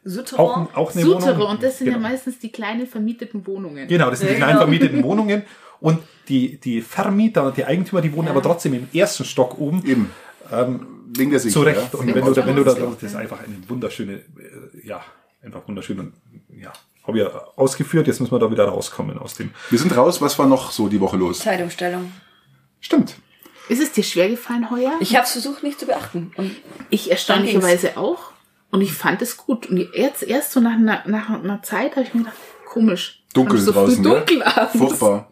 Ja. 0.05 0.23
Auch, 0.37 0.73
auch 0.73 0.95
eine 0.95 1.03
Souterrain. 1.03 1.35
Wohnung. 1.35 1.49
Und 1.51 1.63
das 1.63 1.79
sind 1.79 1.87
genau. 1.87 1.97
ja 1.97 2.09
meistens 2.09 2.39
die 2.39 2.49
kleinen 2.49 2.87
vermieteten 2.87 3.45
Wohnungen. 3.45 3.89
Genau, 3.89 4.09
das 4.09 4.19
sind 4.19 4.29
die 4.29 4.35
kleinen 4.35 4.51
genau. 4.53 4.61
vermieteten 4.61 5.03
Wohnungen. 5.03 5.43
Und 5.81 5.99
die, 6.29 6.57
die 6.61 6.81
Vermieter 6.81 7.47
und 7.47 7.57
die 7.57 7.65
Eigentümer, 7.65 8.01
die 8.01 8.13
wohnen 8.13 8.29
aber 8.29 8.41
trotzdem 8.41 8.73
im 8.75 8.87
ersten 8.93 9.25
Stock 9.25 9.59
oben. 9.59 9.83
Eben. 9.85 10.11
Ähm, 10.49 10.98
wegen 11.17 11.31
der 11.31 11.39
Sicht. 11.39 11.53
Zu 11.53 11.61
Recht. 11.61 11.93
Ja. 11.93 11.99
Und 11.99 12.13
wenn 12.13 12.25
du, 12.25 12.35
wenn 12.35 12.55
du 12.55 12.63
da, 12.63 12.73
das 12.73 13.03
ist 13.03 13.15
einfach 13.15 13.39
eine 13.39 13.57
wunderschöne, 13.67 14.13
äh, 14.13 14.87
ja, 14.87 15.03
einfach 15.41 15.67
wunderschön 15.67 15.99
und 15.99 16.13
ja, 16.55 16.71
habe 17.05 17.17
ich 17.17 17.23
ja 17.23 17.47
ausgeführt. 17.55 18.07
Jetzt 18.07 18.19
müssen 18.19 18.31
wir 18.31 18.39
da 18.39 18.51
wieder 18.51 18.65
rauskommen 18.65 19.17
aus 19.17 19.33
dem. 19.33 19.51
Wir 19.69 19.79
sind 19.79 19.95
raus. 19.95 20.21
Was 20.21 20.37
war 20.39 20.47
noch 20.47 20.71
so 20.71 20.87
die 20.87 20.99
Woche 20.99 21.17
los? 21.17 21.39
Zeitumstellung. 21.39 22.11
Stimmt. 22.79 23.15
Ist 23.67 23.81
es 23.81 23.91
dir 23.91 24.03
schwer 24.03 24.29
gefallen 24.29 24.71
heuer? 24.71 24.93
Ich 24.99 25.15
habe 25.15 25.25
es 25.25 25.33
versucht, 25.33 25.63
nicht 25.63 25.79
zu 25.79 25.85
beachten. 25.85 26.31
Und 26.37 26.55
ich 26.89 27.11
erstaunlicherweise 27.11 27.97
auch. 27.97 28.31
Und 28.71 28.81
ich 28.81 28.93
fand 28.93 29.21
es 29.21 29.37
gut. 29.37 29.67
Und 29.67 29.77
jetzt 29.77 30.23
erst 30.23 30.51
so 30.51 30.59
nach 30.59 30.73
einer, 30.73 31.03
nach 31.07 31.29
einer 31.29 31.61
Zeit 31.61 31.95
habe 31.95 32.03
ich 32.03 32.13
mir 32.13 32.21
gedacht, 32.21 32.37
komisch. 32.67 33.23
Dunkel 33.33 33.59
so 33.59 33.71
draußen, 33.71 34.03
dunkel 34.03 34.41
abends. 34.43 34.77
Furchtbar. 34.77 35.31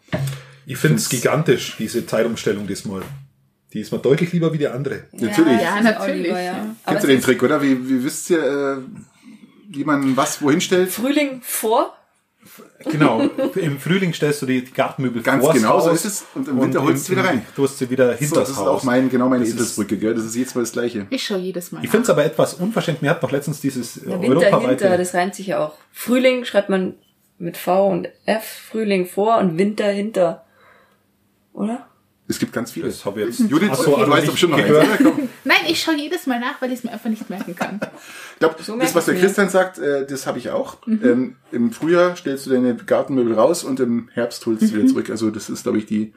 Ich 0.65 0.77
finde 0.77 0.97
es 0.97 1.09
gigantisch, 1.09 1.75
diese 1.77 2.05
Zeitumstellung 2.05 2.67
diesmal. 2.67 3.01
Die 3.73 3.81
ist 3.81 3.91
mir 3.91 3.99
deutlich 3.99 4.31
lieber 4.31 4.53
wie 4.53 4.57
die 4.57 4.67
andere. 4.67 5.03
Ja, 5.11 5.27
natürlich. 5.27 5.61
Ja, 5.61 5.81
natürlich. 5.81 6.23
Lieber, 6.27 6.41
ja. 6.41 6.75
Kennst 6.85 7.03
du 7.03 7.07
den 7.07 7.21
Trick, 7.21 7.43
oder? 7.43 7.61
Wie, 7.61 7.89
wie 7.89 8.03
wisst 8.03 8.29
ihr, 8.29 8.43
äh, 8.43 8.77
wie 9.69 9.83
man 9.83 10.15
was 10.15 10.41
wohin 10.41 10.61
stellt? 10.61 10.89
Frühling 10.89 11.41
vor? 11.41 11.93
Genau, 12.85 13.21
im 13.55 13.79
Frühling 13.79 14.13
stellst 14.13 14.41
du 14.41 14.45
die 14.45 14.63
Gartenmöbel 14.63 15.21
Ganz 15.21 15.43
vor 15.43 15.53
genau, 15.53 15.79
so 15.81 15.89
ist 15.89 16.05
es. 16.05 16.25
Und 16.33 16.47
im 16.47 16.61
Winter 16.61 16.81
holst 16.81 17.03
du 17.03 17.09
sie 17.09 17.11
wieder 17.17 17.27
rein. 17.27 17.45
Du 17.55 17.63
hast 17.63 17.77
sie 17.77 17.89
wieder 17.89 18.15
hinter 18.15 18.35
so, 18.35 18.39
das 18.39 18.49
ist 18.51 18.59
auch 18.59 18.83
mein, 18.83 19.09
genau 19.09 19.27
meine 19.27 19.43
Eselsbrücke, 19.43 19.97
gell? 19.97 20.13
Das 20.15 20.23
ist 20.23 20.35
jedes 20.35 20.55
Mal 20.55 20.61
das 20.61 20.71
Gleiche. 20.71 21.07
Ich 21.09 21.25
schaue 21.25 21.39
jedes 21.39 21.71
Mal. 21.71 21.83
Ich 21.83 21.89
finde 21.89 22.03
es 22.03 22.09
aber 22.09 22.23
etwas 22.23 22.53
unverschämt. 22.53 23.01
Mir 23.01 23.09
hat 23.09 23.21
noch 23.21 23.31
letztens 23.31 23.59
dieses 23.59 23.97
ja, 24.05 24.21
Winter 24.21 24.59
hinter, 24.59 24.97
das 24.97 25.13
reimt 25.13 25.35
sich 25.35 25.47
ja 25.47 25.59
auch. 25.59 25.75
Frühling 25.91 26.45
schreibt 26.45 26.69
man 26.69 26.95
mit 27.37 27.57
V 27.57 27.89
und 27.89 28.09
F, 28.25 28.45
Frühling 28.71 29.07
vor 29.07 29.37
und 29.39 29.57
Winter 29.57 29.89
hinter. 29.89 30.45
Oder? 31.53 31.87
Es 32.29 32.39
gibt 32.39 32.51
ganz 32.51 32.71
viele. 32.71 32.87
Das 32.87 33.05
habe 33.05 33.21
jetzt 33.21 33.39
Judith, 33.39 33.77
so, 33.77 33.95
du 33.95 34.09
weißt 34.09 34.29
bestimmt 34.29 34.51
noch 34.51 34.57
gehört. 34.57 34.99
Nein, 35.45 35.57
ich 35.67 35.81
schaue 35.81 35.95
jedes 35.95 36.27
Mal 36.27 36.39
nach, 36.39 36.61
weil 36.61 36.71
ich 36.71 36.79
es 36.79 36.83
mir 36.83 36.91
einfach 36.91 37.09
nicht 37.09 37.29
merken 37.29 37.55
kann. 37.55 37.79
Ich 38.33 38.39
glaube, 38.39 38.61
so 38.61 38.77
das, 38.77 38.93
was 38.95 39.05
der 39.05 39.15
Christian 39.15 39.49
sagt, 39.49 39.79
äh, 39.79 40.05
das 40.05 40.27
habe 40.27 40.37
ich 40.37 40.49
auch. 40.49 40.85
Mhm. 40.85 40.99
Ähm, 41.03 41.35
Im 41.51 41.71
Frühjahr 41.71 42.15
stellst 42.17 42.45
du 42.45 42.49
deine 42.49 42.75
Gartenmöbel 42.75 43.33
raus 43.33 43.63
und 43.63 43.79
im 43.79 44.09
Herbst 44.13 44.45
holst 44.45 44.61
du 44.61 44.65
mhm. 44.65 44.73
wieder 44.73 44.87
zurück. 44.87 45.09
Also 45.09 45.31
das 45.31 45.49
ist, 45.49 45.63
glaube 45.63 45.77
ich, 45.77 45.85
die 45.85 46.13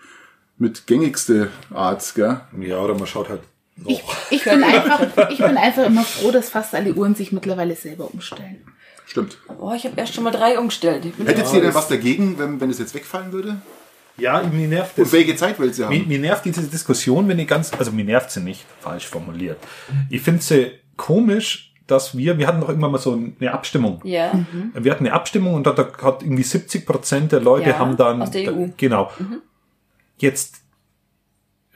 mit 0.59 0.87
gängigste 0.89 1.49
Art. 1.73 2.13
Gell? 2.17 2.41
Ja, 2.61 2.81
oder 2.81 2.95
man 2.95 3.07
schaut 3.07 3.29
halt 3.29 3.41
ich, 3.87 4.03
ich, 4.31 4.45
bin 4.45 4.63
einfach, 4.63 5.31
ich 5.31 5.39
bin 5.39 5.57
einfach 5.57 5.87
immer 5.87 6.05
froh, 6.05 6.31
dass 6.31 6.51
fast 6.51 6.75
alle 6.75 6.93
Uhren 6.93 7.15
sich 7.15 7.33
mittlerweile 7.33 7.75
selber 7.75 8.13
umstellen. 8.13 8.63
Stimmt. 9.07 9.39
Oh, 9.59 9.73
ich 9.75 9.85
habe 9.85 9.95
erst 9.97 10.15
schon 10.15 10.25
mal 10.25 10.31
drei 10.31 10.59
umgestellt. 10.59 11.05
Hättet 11.25 11.53
ihr 11.53 11.61
denn 11.61 11.75
was 11.75 11.89
dagegen, 11.89 12.39
wenn, 12.39 12.61
wenn 12.61 12.71
es 12.71 12.79
jetzt 12.79 12.95
wegfallen 12.95 13.33
würde? 13.33 13.61
Ja, 14.21 14.43
mir 14.43 14.69
nervt 14.69 14.99
das. 14.99 15.07
Und 15.07 15.13
welche 15.13 15.37
Zeit 15.37 15.59
willst 15.59 15.79
du 15.79 15.85
haben? 15.85 15.97
Mir, 15.97 16.07
mir 16.07 16.19
nervt 16.19 16.45
diese 16.45 16.63
Diskussion, 16.63 17.29
wenn 17.29 17.39
ich 17.39 17.49
ganz, 17.49 17.73
also 17.73 17.91
mir 17.93 18.05
nervt 18.05 18.31
sie 18.31 18.41
nicht, 18.41 18.65
falsch 18.81 19.07
formuliert. 19.07 19.59
Ich 20.09 20.23
finde 20.23 20.43
sie 20.43 20.73
komisch, 20.97 21.75
dass 21.87 22.17
wir, 22.17 22.39
wir 22.39 22.47
hatten 22.47 22.61
doch 22.61 22.69
irgendwann 22.69 22.93
mal 22.93 22.99
so 22.99 23.13
eine 23.13 23.53
Abstimmung. 23.53 24.01
Ja. 24.05 24.33
Mhm. 24.33 24.73
Wir 24.75 24.93
hatten 24.93 25.07
eine 25.07 25.15
Abstimmung 25.15 25.55
und 25.55 25.67
da 25.67 25.77
hat 25.77 26.23
irgendwie 26.23 26.43
70 26.43 26.87
Prozent 26.87 27.33
der 27.33 27.41
Leute 27.41 27.71
ja, 27.71 27.79
haben 27.79 27.97
dann, 27.97 28.23
aus 28.23 28.31
der 28.31 28.55
EU. 28.55 28.69
genau. 28.77 29.11
Mhm. 29.19 29.43
Jetzt 30.19 30.57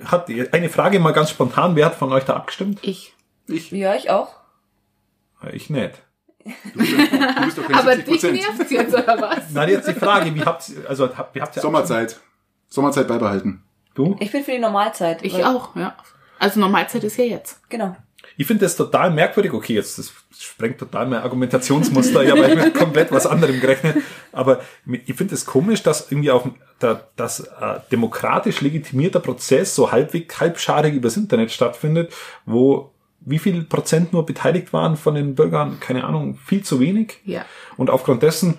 hat 0.05 0.29
eine 0.53 0.69
Frage 0.69 1.01
mal 1.01 1.13
ganz 1.13 1.31
spontan, 1.31 1.77
wer 1.77 1.87
hat 1.87 1.95
von 1.95 2.13
euch 2.13 2.25
da 2.25 2.35
abgestimmt? 2.35 2.79
Ich. 2.83 3.15
Ich. 3.47 3.71
Ja, 3.73 3.95
ich 3.95 4.11
auch. 4.11 4.37
Ich 5.53 5.69
nicht. 5.71 6.03
Du 6.45 6.79
bist, 6.79 6.93
du 6.93 7.45
bist 7.45 7.59
doch 7.59 7.71
Aber 7.71 7.97
dich 7.97 8.23
nervt 8.23 8.71
jetzt, 8.71 8.95
oder 8.95 9.21
was? 9.21 9.51
Nein, 9.51 9.71
jetzt 9.71 9.89
die 9.89 9.95
Frage, 9.95 10.35
wie 10.35 10.43
habt 10.43 10.69
ihr, 10.69 10.89
also, 10.89 11.09
wie 11.33 11.41
habt 11.41 11.57
ihr 11.57 11.63
Sommerzeit. 11.63 12.21
Sommerzeit 12.69 13.09
beibehalten. 13.09 13.63
Du? 13.95 14.17
Ich 14.21 14.33
bin 14.33 14.43
für 14.43 14.53
die 14.53 14.59
Normalzeit. 14.59 15.23
Ich 15.23 15.45
auch, 15.45 15.75
ja. 15.77 15.97
Also 16.39 16.61
Normalzeit 16.61 17.05
ist 17.05 17.17
ja 17.17 17.25
jetzt. 17.25 17.61
Genau. 17.69 17.97
Ich 18.37 18.47
finde 18.47 18.65
das 18.65 18.77
total 18.77 19.11
merkwürdig. 19.11 19.53
Okay, 19.53 19.75
jetzt 19.75 19.99
das 19.99 20.13
sprengt 20.37 20.79
total 20.79 21.07
mein 21.07 21.23
Argumentationsmuster. 21.23 22.25
Ich 22.25 22.31
habe 22.31 22.55
mit 22.55 22.75
komplett 22.75 23.13
was 23.13 23.27
anderem 23.27 23.61
gerechnet. 23.61 23.99
Aber 24.33 24.61
ich 24.87 25.15
finde 25.15 25.35
es 25.35 25.45
das 25.45 25.47
komisch, 25.47 25.83
dass 25.83 26.11
irgendwie 26.11 26.31
auf 26.31 26.49
der, 26.81 27.09
das 27.17 27.41
äh, 27.41 27.81
demokratisch 27.93 28.61
legitimierter 28.61 29.21
Prozess 29.21 29.75
so 29.75 29.93
halbwegs 29.93 30.41
halbscharig 30.41 30.95
übers 30.95 31.17
Internet 31.17 31.53
stattfindet, 31.53 32.13
wo 32.45 32.91
wie 33.21 33.39
viel 33.39 33.63
Prozent 33.65 34.13
nur 34.13 34.27
beteiligt 34.27 34.73
waren 34.73 34.97
von 34.97 35.15
den 35.15 35.35
Bürgern? 35.35 35.79
Keine 35.81 36.05
Ahnung, 36.05 36.37
viel 36.45 36.63
zu 36.63 36.81
wenig. 36.81 37.21
Ja. 37.25 37.45
Und 37.77 37.89
aufgrund 37.89 38.23
dessen 38.23 38.59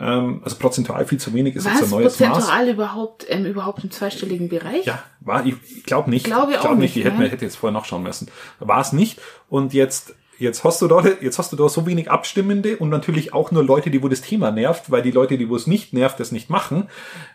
ähm, 0.00 0.40
also 0.42 0.56
prozentual 0.56 1.04
viel 1.06 1.18
zu 1.18 1.34
wenig 1.34 1.56
ist 1.56 1.66
war 1.66 1.72
jetzt 1.74 1.84
ein 1.84 1.90
neues 1.90 2.16
prozentual 2.16 2.66
Maß. 2.66 2.74
überhaupt 2.74 3.26
ähm, 3.28 3.44
überhaupt 3.44 3.84
im 3.84 3.90
zweistelligen 3.90 4.48
Bereich? 4.48 4.86
Ja, 4.86 5.02
war 5.20 5.44
ich, 5.44 5.54
ich 5.76 5.84
glaube 5.84 6.08
nicht. 6.10 6.24
Glaube 6.24 6.52
ich 6.52 6.60
glaub 6.60 6.78
nicht. 6.78 6.96
Ich 6.96 7.04
hätte, 7.04 7.18
mir, 7.18 7.28
hätte 7.28 7.44
jetzt 7.44 7.56
vorher 7.56 7.78
nachschauen 7.78 8.02
müssen. 8.02 8.28
War 8.58 8.80
es 8.80 8.92
nicht. 8.92 9.20
Und 9.48 9.74
jetzt 9.74 10.14
Jetzt 10.40 10.64
hast 10.64 10.80
du 10.80 10.88
da, 10.88 11.04
jetzt 11.20 11.38
hast 11.38 11.52
du 11.52 11.56
da 11.56 11.68
so 11.68 11.86
wenig 11.86 12.10
Abstimmende 12.10 12.78
und 12.78 12.88
natürlich 12.88 13.34
auch 13.34 13.50
nur 13.50 13.62
Leute, 13.62 13.90
die 13.90 14.02
wo 14.02 14.08
das 14.08 14.22
Thema 14.22 14.50
nervt, 14.50 14.90
weil 14.90 15.02
die 15.02 15.10
Leute, 15.10 15.36
die 15.36 15.50
wo 15.50 15.54
es 15.54 15.66
nicht 15.66 15.92
nervt, 15.92 16.18
das 16.18 16.32
nicht 16.32 16.48
machen. 16.48 16.88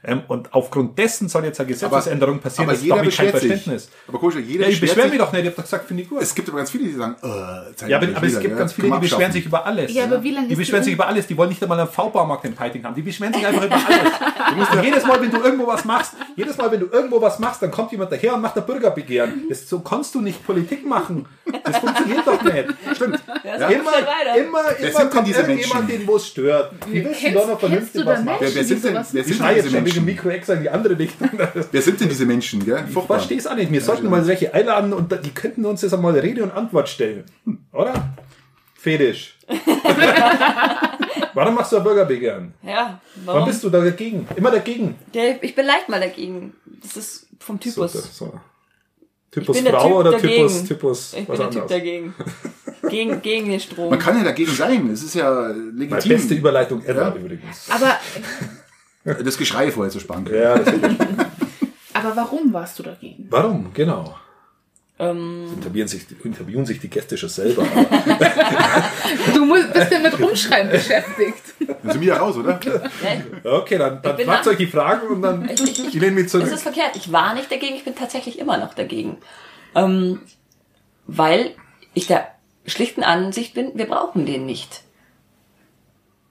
Ähm, 0.04 0.24
und 0.28 0.54
aufgrund 0.56 0.98
dessen 0.98 1.30
soll 1.30 1.46
jetzt 1.46 1.60
eine 1.60 1.70
Gesetzesänderung 1.70 2.39
passieren. 2.39 2.68
Aber, 2.68 2.78
aber 2.78 2.84
jeder 2.84 3.04
beschwert 3.04 3.32
kein 3.34 3.39
Verständnis. 3.39 3.84
Sich. 3.84 3.94
Aber 4.08 4.18
komisch, 4.18 4.36
jeder 4.48 4.63
ja, 4.63 4.70
ich 4.72 4.82
beschwere 4.82 5.10
mich 5.10 5.20
doch 5.20 5.32
nicht, 5.32 5.41
ich 5.41 5.48
habe 5.48 5.56
doch 5.56 5.63
gesagt, 5.63 5.88
finde 5.88 6.02
ich 6.02 6.10
gut. 6.10 6.20
Es 6.20 6.34
gibt 6.34 6.50
aber 6.50 6.58
ganz 6.58 6.72
viele, 6.72 6.86
die 6.86 6.94
sagen, 6.94 7.15
äh, 7.22 7.89
Ja, 7.89 7.98
aber, 7.98 8.08
aber 8.15 8.26
es 8.26 8.39
gibt 8.39 8.52
ja, 8.52 8.58
ganz 8.58 8.74
viele, 8.74 8.89
die 8.89 9.00
beschweren 9.00 9.32
sich 9.32 9.46
über 9.46 9.63
alles. 9.63 9.94
Ja, 9.94 10.06
aber 10.06 10.24
wie 10.24 10.32
lange 10.32 10.48
Die 10.48 10.56
beschweren 10.56 10.84
sich 10.84 10.94
über 10.94 11.08
alles, 11.08 11.28
die 11.28 11.38
wollen 11.38 11.50
nicht 11.50 11.62
einmal 11.62 11.80
einen 11.80 11.89
V-Baumarkt 11.89 12.46
in 12.46 12.56
Peiting 12.56 12.84
haben. 12.84 12.96
Die 12.96 13.04
beschweren 13.04 13.34
sich 13.34 13.46
einfach 13.46 13.65
über 13.65 13.76
alles. 13.76 14.13
Du 14.50 14.56
musst 14.58 14.72
jedes 14.84 15.06
Mal, 15.06 15.22
wenn 15.22 15.32
du 15.32 15.38
irgendwo 15.38 15.68
was 15.68 15.86
machst, 15.86 16.13
jedes 16.36 16.58
Mal, 16.58 16.72
wenn 16.72 16.80
du 16.80 16.86
irgendwo 16.88 17.20
was 17.22 17.39
machst, 17.39 17.62
dann 17.62 17.72
kommt 17.72 17.91
jemand 17.91 18.12
daher 18.12 18.36
und 18.36 18.41
macht 18.41 18.56
ein 18.56 18.65
Bürgerbegehren. 18.65 19.46
Das, 19.50 19.68
so 19.68 19.80
kannst 19.80 20.13
du 20.15 20.22
nicht 20.22 20.46
Politik 20.46 20.86
machen. 20.86 21.26
Das 21.63 21.78
funktioniert 21.78 22.26
doch 22.26 22.41
nicht. 22.44 22.65
Stimmt. 22.95 23.19
Ja, 23.45 23.69
Immer, 23.69 23.75
immer, 23.75 23.91
Wer 24.25 24.36
immer 24.36 24.63
sind 24.89 24.97
denn 24.99 25.10
kommt 25.12 25.27
diese 25.27 25.41
irgendjemand, 25.41 25.88
Menschen? 25.88 25.99
den 25.99 26.08
wo 26.08 26.15
es 26.15 26.27
stört. 26.27 26.71
Die 26.88 27.05
wissen 27.05 27.13
Kennst- 27.13 27.36
doch 27.38 27.47
noch 27.47 27.60
vernünftig 27.60 28.05
was 28.05 28.17
da 28.19 28.23
machen. 28.23 28.38
Wer, 28.39 28.55
wer, 28.55 28.63
sind 28.63 28.84
denn, 28.84 28.93
wer 28.93 29.01
Ich 29.01 29.08
sind 29.27 29.39
denn 29.39 29.55
jetzt 29.55 29.65
diese 29.65 29.75
schon 29.75 29.86
wegen 29.86 29.95
dem 29.95 30.05
Menschen? 30.05 30.05
Mikro 30.05 30.53
in 30.53 30.62
die 30.63 30.69
andere 30.69 30.97
Richtung. 30.99 31.29
Wer 31.71 31.81
sind 31.81 31.99
denn 32.01 32.10
diese 32.10 32.25
Menschen? 32.25 32.65
Gell? 32.65 32.84
Ich 32.89 32.93
verstehe 33.05 33.38
es 33.38 33.47
auch 33.47 33.55
nicht. 33.55 33.71
Wir 33.71 33.81
sollten 33.81 34.10
mal 34.10 34.23
solche 34.23 34.53
einladen 34.53 34.93
und 34.93 35.12
die 35.23 35.31
könnten 35.31 35.65
uns 35.65 35.81
jetzt 35.84 35.93
einmal 35.93 36.17
Rede 36.17 36.43
und 36.43 36.51
Antwort 36.51 36.89
stellen. 36.89 37.23
Oder? 37.71 38.15
Fetisch. 38.75 39.38
Warum 41.34 41.55
machst 41.55 41.71
du 41.71 41.77
ein 41.77 41.84
Bürgerbegehren? 41.84 42.53
Ja, 42.63 42.99
Warum 43.25 43.39
warum? 43.41 43.45
bist 43.49 43.63
du 43.63 43.69
da 43.69 43.81
dagegen? 43.81 44.27
Immer 44.36 44.51
dagegen. 44.51 44.95
Ich 45.41 45.55
bin 45.55 45.65
leicht 45.65 45.89
mal 45.89 45.99
dagegen. 45.99 46.53
Das 46.81 46.95
ist 46.97 47.27
vom 47.39 47.60
Typus. 47.60 47.93
So, 47.93 47.99
so. 48.25 48.39
Typus 49.41 49.56
bin 49.56 49.65
der 49.65 49.74
Frau 49.74 49.88
Typ 49.88 49.95
oder 49.98 50.12
dagegen. 50.12 50.48
Typus, 50.48 50.63
Typus 50.63 51.13
ich 51.13 51.19
bin 51.19 51.28
was 51.28 51.38
der 51.38 51.50
Typ 51.50 51.62
anderes? 51.63 51.71
dagegen. 51.71 52.13
gegen, 52.89 53.21
gegen 53.21 53.50
den 53.50 53.60
Strom. 53.60 53.89
Man 53.89 54.00
kann 54.00 54.17
ja 54.17 54.24
dagegen 54.24 54.52
sein. 54.52 54.89
Es 54.91 55.04
ist 55.04 55.13
ja 55.15 55.32
Meine 55.32 55.71
legitim. 55.74 56.10
beste 56.10 56.34
Überleitung 56.36 56.84
ever 56.86 57.02
Ja. 57.02 57.15
übrigens. 57.15 57.69
Aber, 57.69 57.98
Das 59.24 59.38
Geschrei 59.38 59.71
vorher 59.71 59.91
zu 59.91 60.00
sparen. 60.00 60.28
Ja, 60.34 60.58
das 60.58 60.74
aber 61.93 62.15
warum 62.15 62.52
warst 62.54 62.80
du 62.80 62.84
dagegen? 62.84 63.28
Warum? 63.30 63.71
Genau. 63.74 64.15
Ähm, 64.97 65.47
Interviewen 65.55 65.88
sich, 65.88 66.05
interviewen 66.23 66.65
sich 66.65 66.79
die 66.79 66.89
Gäste 66.89 67.17
schon 67.17 67.29
selber. 67.29 67.65
Du 69.34 69.45
musst, 69.45 69.73
bist 69.73 69.91
ja 69.91 69.99
mit 69.99 70.19
Rumschreiben 70.19 70.71
beschäftigt. 70.71 71.53
Dann 71.60 71.91
sind 71.91 72.01
wir 72.01 72.08
ja 72.08 72.17
raus, 72.17 72.38
oder? 72.38 72.60
okay, 73.43 73.77
dann, 73.77 74.01
dann 74.01 74.15
fragt 74.17 74.27
nach- 74.27 74.47
euch 74.47 74.58
die 74.58 74.67
Fragen 74.67 75.08
und 75.08 75.21
dann 75.21 75.49
ich, 75.49 75.62
ich, 75.62 75.88
ich 75.88 75.93
lehne 75.93 76.12
mich 76.13 76.29
zurück. 76.29 76.45
Es 76.47 76.53
ist 76.53 76.63
verkehrt. 76.63 76.95
Ich 76.95 77.12
war 77.12 77.34
nicht 77.34 77.51
dagegen, 77.51 77.75
ich 77.75 77.84
bin 77.84 77.95
tatsächlich 77.95 78.39
immer 78.39 78.58
noch 78.58 78.73
dagegen. 78.73 79.17
Ähm, 79.75 80.21
weil 81.08 81.51
ich 81.93 82.08
der 82.08 82.27
schlichten 82.65 83.03
Ansicht 83.03 83.53
bin, 83.53 83.71
wir 83.75 83.88
brauchen 83.88 84.25
den 84.25 84.45
nicht. 84.45 84.81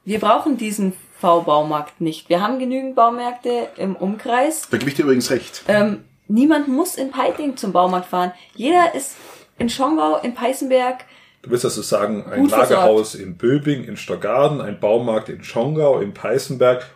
Wir 0.05 0.18
brauchen 0.20 0.57
diesen 0.57 0.92
V-Baumarkt 1.20 2.00
nicht. 2.00 2.29
Wir 2.29 2.40
haben 2.42 2.59
genügend 2.59 2.94
Baumärkte 2.96 3.68
im 3.77 3.94
Umkreis. 3.96 4.68
Da 4.70 4.77
gebe 4.79 4.90
ich 4.90 4.96
dir 4.96 5.03
übrigens 5.05 5.31
recht. 5.31 5.62
Ähm, 5.68 6.05
niemand 6.29 6.69
muss 6.69 6.97
in 6.97 7.11
Peiting 7.11 7.57
zum 7.57 7.73
Baumarkt 7.73 8.07
fahren. 8.07 8.33
Jeder 8.55 8.95
ist 8.95 9.17
in 9.59 9.69
Schongau, 9.69 10.19
in 10.19 10.35
Peißenberg. 10.35 11.05
Du 11.43 11.51
willst 11.51 11.65
also 11.65 11.83
sagen, 11.83 12.25
ein 12.31 12.41
Gut 12.41 12.51
versorgt. 12.51 12.71
Lagerhaus 12.71 13.15
in 13.15 13.37
Böbing, 13.37 13.85
in 13.85 13.97
Stockarden, 13.97 14.61
ein 14.61 14.81
Baumarkt 14.81 15.29
in 15.29 15.45
Schongau, 15.45 16.01
in 16.01 16.15
Peißenberg. 16.15 16.91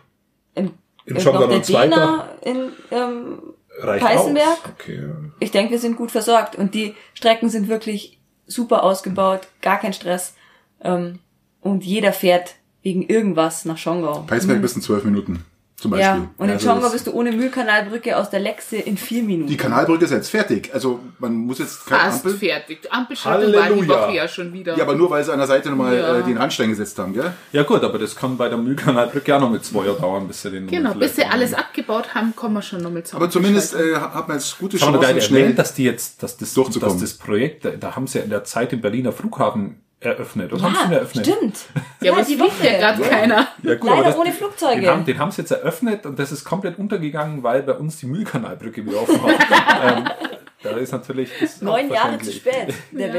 In, 0.55 0.71
In 1.05 1.19
Schongau 1.19 1.41
noch 1.41 1.49
der 1.49 1.57
noch 1.57 1.63
zweiter? 1.63 2.37
In 2.41 2.71
ähm, 2.91 3.39
Reicht 3.79 4.05
Peißenberg? 4.05 4.47
aus. 4.47 4.71
Okay. 4.79 5.09
ich 5.39 5.51
denke, 5.51 5.71
wir 5.71 5.79
sind 5.79 5.95
gut 5.95 6.11
versorgt 6.11 6.55
und 6.55 6.73
die 6.73 6.95
Strecken 7.13 7.49
sind 7.49 7.69
wirklich 7.69 8.19
super 8.47 8.83
ausgebaut, 8.83 9.41
gar 9.61 9.79
kein 9.79 9.93
Stress. 9.93 10.33
Ähm, 10.81 11.19
und 11.61 11.85
jeder 11.85 12.13
fährt 12.13 12.55
wegen 12.81 13.03
irgendwas 13.03 13.65
nach 13.65 13.77
Schongau. 13.77 14.23
Peißberg 14.27 14.61
bis 14.61 14.75
in 14.75 14.81
zwölf 14.81 15.03
Minuten. 15.03 15.45
Zum 15.79 15.91
Beispiel. 15.91 16.05
Ja, 16.07 16.29
und 16.37 16.47
in 16.47 16.53
Also 16.53 16.67
Schongau 16.67 16.81
das- 16.83 16.91
bist 16.91 17.07
du 17.07 17.11
ohne 17.13 17.31
Mühlkanalbrücke 17.31 18.17
aus 18.17 18.29
der 18.29 18.39
Lexe 18.41 18.75
in 18.75 18.97
vier 18.97 19.23
Minuten. 19.23 19.47
Die 19.49 19.55
Kanalbrücke 19.57 20.03
ist 20.05 20.11
jetzt 20.11 20.29
fertig. 20.29 20.69
Also 20.73 20.99
man 21.19 21.33
muss 21.33 21.59
jetzt 21.59 21.85
keine 21.85 22.01
Fast 22.01 22.25
Ampel. 22.25 22.37
fertig. 22.39 22.81
Die 22.81 22.91
Ampelschaltung 22.91 23.53
war 23.53 23.69
die. 23.69 23.87
Woche 23.87 24.13
ja 24.15 24.27
schon 24.27 24.51
wieder. 24.51 24.75
Ja, 24.77 24.83
aber 24.83 24.95
nur 24.95 25.09
weil 25.09 25.23
sie 25.23 25.31
an 25.31 25.37
der 25.39 25.47
Seite 25.47 25.69
nochmal 25.69 25.97
Ja. 25.97 26.19
äh, 26.19 26.23
den 26.23 26.37
Randstein 26.37 26.69
gesetzt 26.69 26.99
haben, 26.99 27.13
gell? 27.13 27.31
Ja 27.53 27.63
gut, 27.63 27.83
aber 27.83 27.97
das 27.97 28.15
kann 28.15 28.35
bei 28.37 28.49
der 28.49 28.57
Mühlkanalbrücke 28.57 29.35
auch 29.35 29.39
noch 29.39 29.49
mit 29.51 29.63
zwei 29.63 29.85
Jahren 29.85 30.01
dauern, 30.01 30.27
bis 30.27 30.41
sie 30.41 30.51
den 30.51 30.67
genau, 30.67 30.93
bis 30.95 31.15
sie 31.15 31.23
alles 31.23 31.53
abgebaut 31.53 32.13
haben, 32.13 32.35
kommen 32.35 32.55
wir 32.55 32.61
schon 32.61 32.81
noch 32.81 32.91
mit 32.91 33.13
Aber 33.13 33.29
zumindest 33.29 33.73
äh, 33.75 33.95
hat 33.95 34.27
man 34.27 34.37
jetzt 34.37 34.57
gute 34.59 34.77
Haben 34.81 34.93
wir 34.93 34.99
da 34.99 35.07
Chancen, 35.07 35.21
schnell. 35.27 35.41
erwähnt, 35.43 35.59
dass 35.59 35.73
die 35.73 35.83
jetzt, 35.85 36.21
dass 36.23 36.37
das, 36.37 36.53
dass 36.53 36.97
das 36.99 37.13
Projekt, 37.13 37.63
da, 37.65 37.69
da 37.71 37.95
haben 37.95 38.05
sie 38.07 38.17
ja 38.19 38.23
in 38.25 38.29
der 38.29 38.43
Zeit 38.43 38.71
den 38.71 38.81
Berliner 38.81 39.11
Flughafen 39.13 39.79
eröffnet. 39.99 40.53
Oder 40.53 40.61
ja, 40.61 40.67
haben 40.67 40.75
sie 40.75 40.85
ihn 40.85 40.91
eröffnet? 40.93 41.25
stimmt. 41.27 41.57
Ja, 42.01 42.13
aber 42.13 42.21
es 42.21 42.27
die 42.27 42.37
fliegt 42.37 42.63
ja 42.63 42.77
gerade 42.77 43.01
keiner. 43.03 43.47
Ja, 43.61 43.75
gut, 43.75 43.89
Leider 43.89 43.99
aber 43.99 44.03
das, 44.05 44.17
ohne 44.17 44.31
Flugzeuge. 44.31 44.79
Den 44.81 44.89
haben, 44.89 45.05
den 45.05 45.19
haben 45.19 45.31
sie 45.31 45.41
jetzt 45.41 45.51
eröffnet 45.51 46.05
und 46.05 46.17
das 46.17 46.31
ist 46.31 46.45
komplett 46.45 46.79
untergegangen, 46.79 47.43
weil 47.43 47.61
bei 47.63 47.73
uns 47.73 47.97
die 47.97 48.05
Mühlkanalbrücke 48.05 48.85
wieder 48.85 49.01
offen 49.01 49.21
hat. 49.21 49.35
ähm, 49.97 50.09
da 50.63 50.69
ist 50.71 50.91
natürlich 50.93 51.29
Neun 51.61 51.89
Jahre 51.91 52.17
zu 52.19 52.31
spät. 52.31 52.73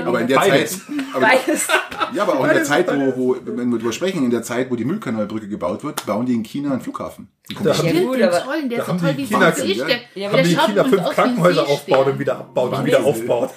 Aber 0.07 0.21
in 0.21 0.27
der 0.29 0.37
Beides. 0.37 0.73
Zeit, 0.87 0.95
aber, 1.14 1.27
Beides. 1.27 1.69
ja, 2.14 2.23
aber 2.23 2.38
auch 2.40 2.45
in 2.45 2.51
der 2.55 2.64
Zeit, 2.64 2.87
wo, 2.88 3.16
wo, 3.16 3.37
wenn 3.45 3.69
wir 3.71 3.79
drüber 3.79 3.93
sprechen, 3.93 4.25
in 4.25 4.31
der 4.31 4.43
Zeit, 4.43 4.71
wo 4.71 4.77
die 4.77 4.85
Müllkanalbrücke 4.87 5.49
gebaut 5.49 5.85
wird, 5.85 6.05
bauen 6.07 6.25
die 6.25 6.35
in 6.35 6.43
China 6.43 6.73
einen 6.73 6.81
Flughafen. 6.81 7.29
Die 7.51 7.55
kommen 7.55 7.69
Da 7.69 7.77
haben 7.77 7.87
Ja, 7.87 7.93
die, 7.93 8.01
gut, 8.05 8.19
den 8.19 8.31
tollen, 8.31 8.69
der 8.71 8.79
da 8.79 8.83
ist 8.83 8.87
so 8.87 8.93
haben 8.93 9.01
toll, 9.01 9.12
die 9.14 9.19
wie 9.19 9.27
China- 9.27 9.53
Seestern. 9.53 9.90
Ja, 10.14 10.33
haben 10.33 10.45
die 10.45 10.55
schaut 10.55 10.66
China 10.66 10.85
fünf 10.85 11.05
Krankenhäuser 11.11 11.69
aufbaut 11.69 12.07
und 12.07 12.19
wieder 12.19 12.38
abbaut 12.38 12.73
und 12.79 12.85
wieder 12.87 13.05
aufbaut. 13.05 13.51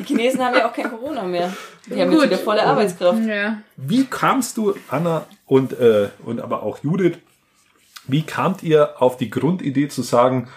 Die 0.00 0.06
Chinesen 0.06 0.40
haben 0.42 0.54
ja 0.56 0.68
auch 0.68 0.72
kein 0.72 0.88
Corona 0.90 1.22
mehr. 1.24 1.52
Die 1.86 2.00
haben 2.00 2.10
jetzt 2.10 2.22
wieder 2.24 2.38
volle 2.38 2.64
Arbeitskraft. 2.64 3.22
Ja. 3.26 3.58
Wie 3.76 4.06
kamst 4.06 4.56
du, 4.56 4.74
Anna 4.88 5.26
und, 5.46 5.78
äh, 5.78 6.08
und 6.24 6.40
aber 6.40 6.62
auch 6.62 6.78
Judith, 6.82 7.18
wie 8.06 8.22
kamt 8.22 8.62
ihr 8.62 9.00
auf 9.02 9.18
die 9.18 9.28
Grundidee 9.30 9.88
zu 9.88 10.02
sagen, 10.02 10.48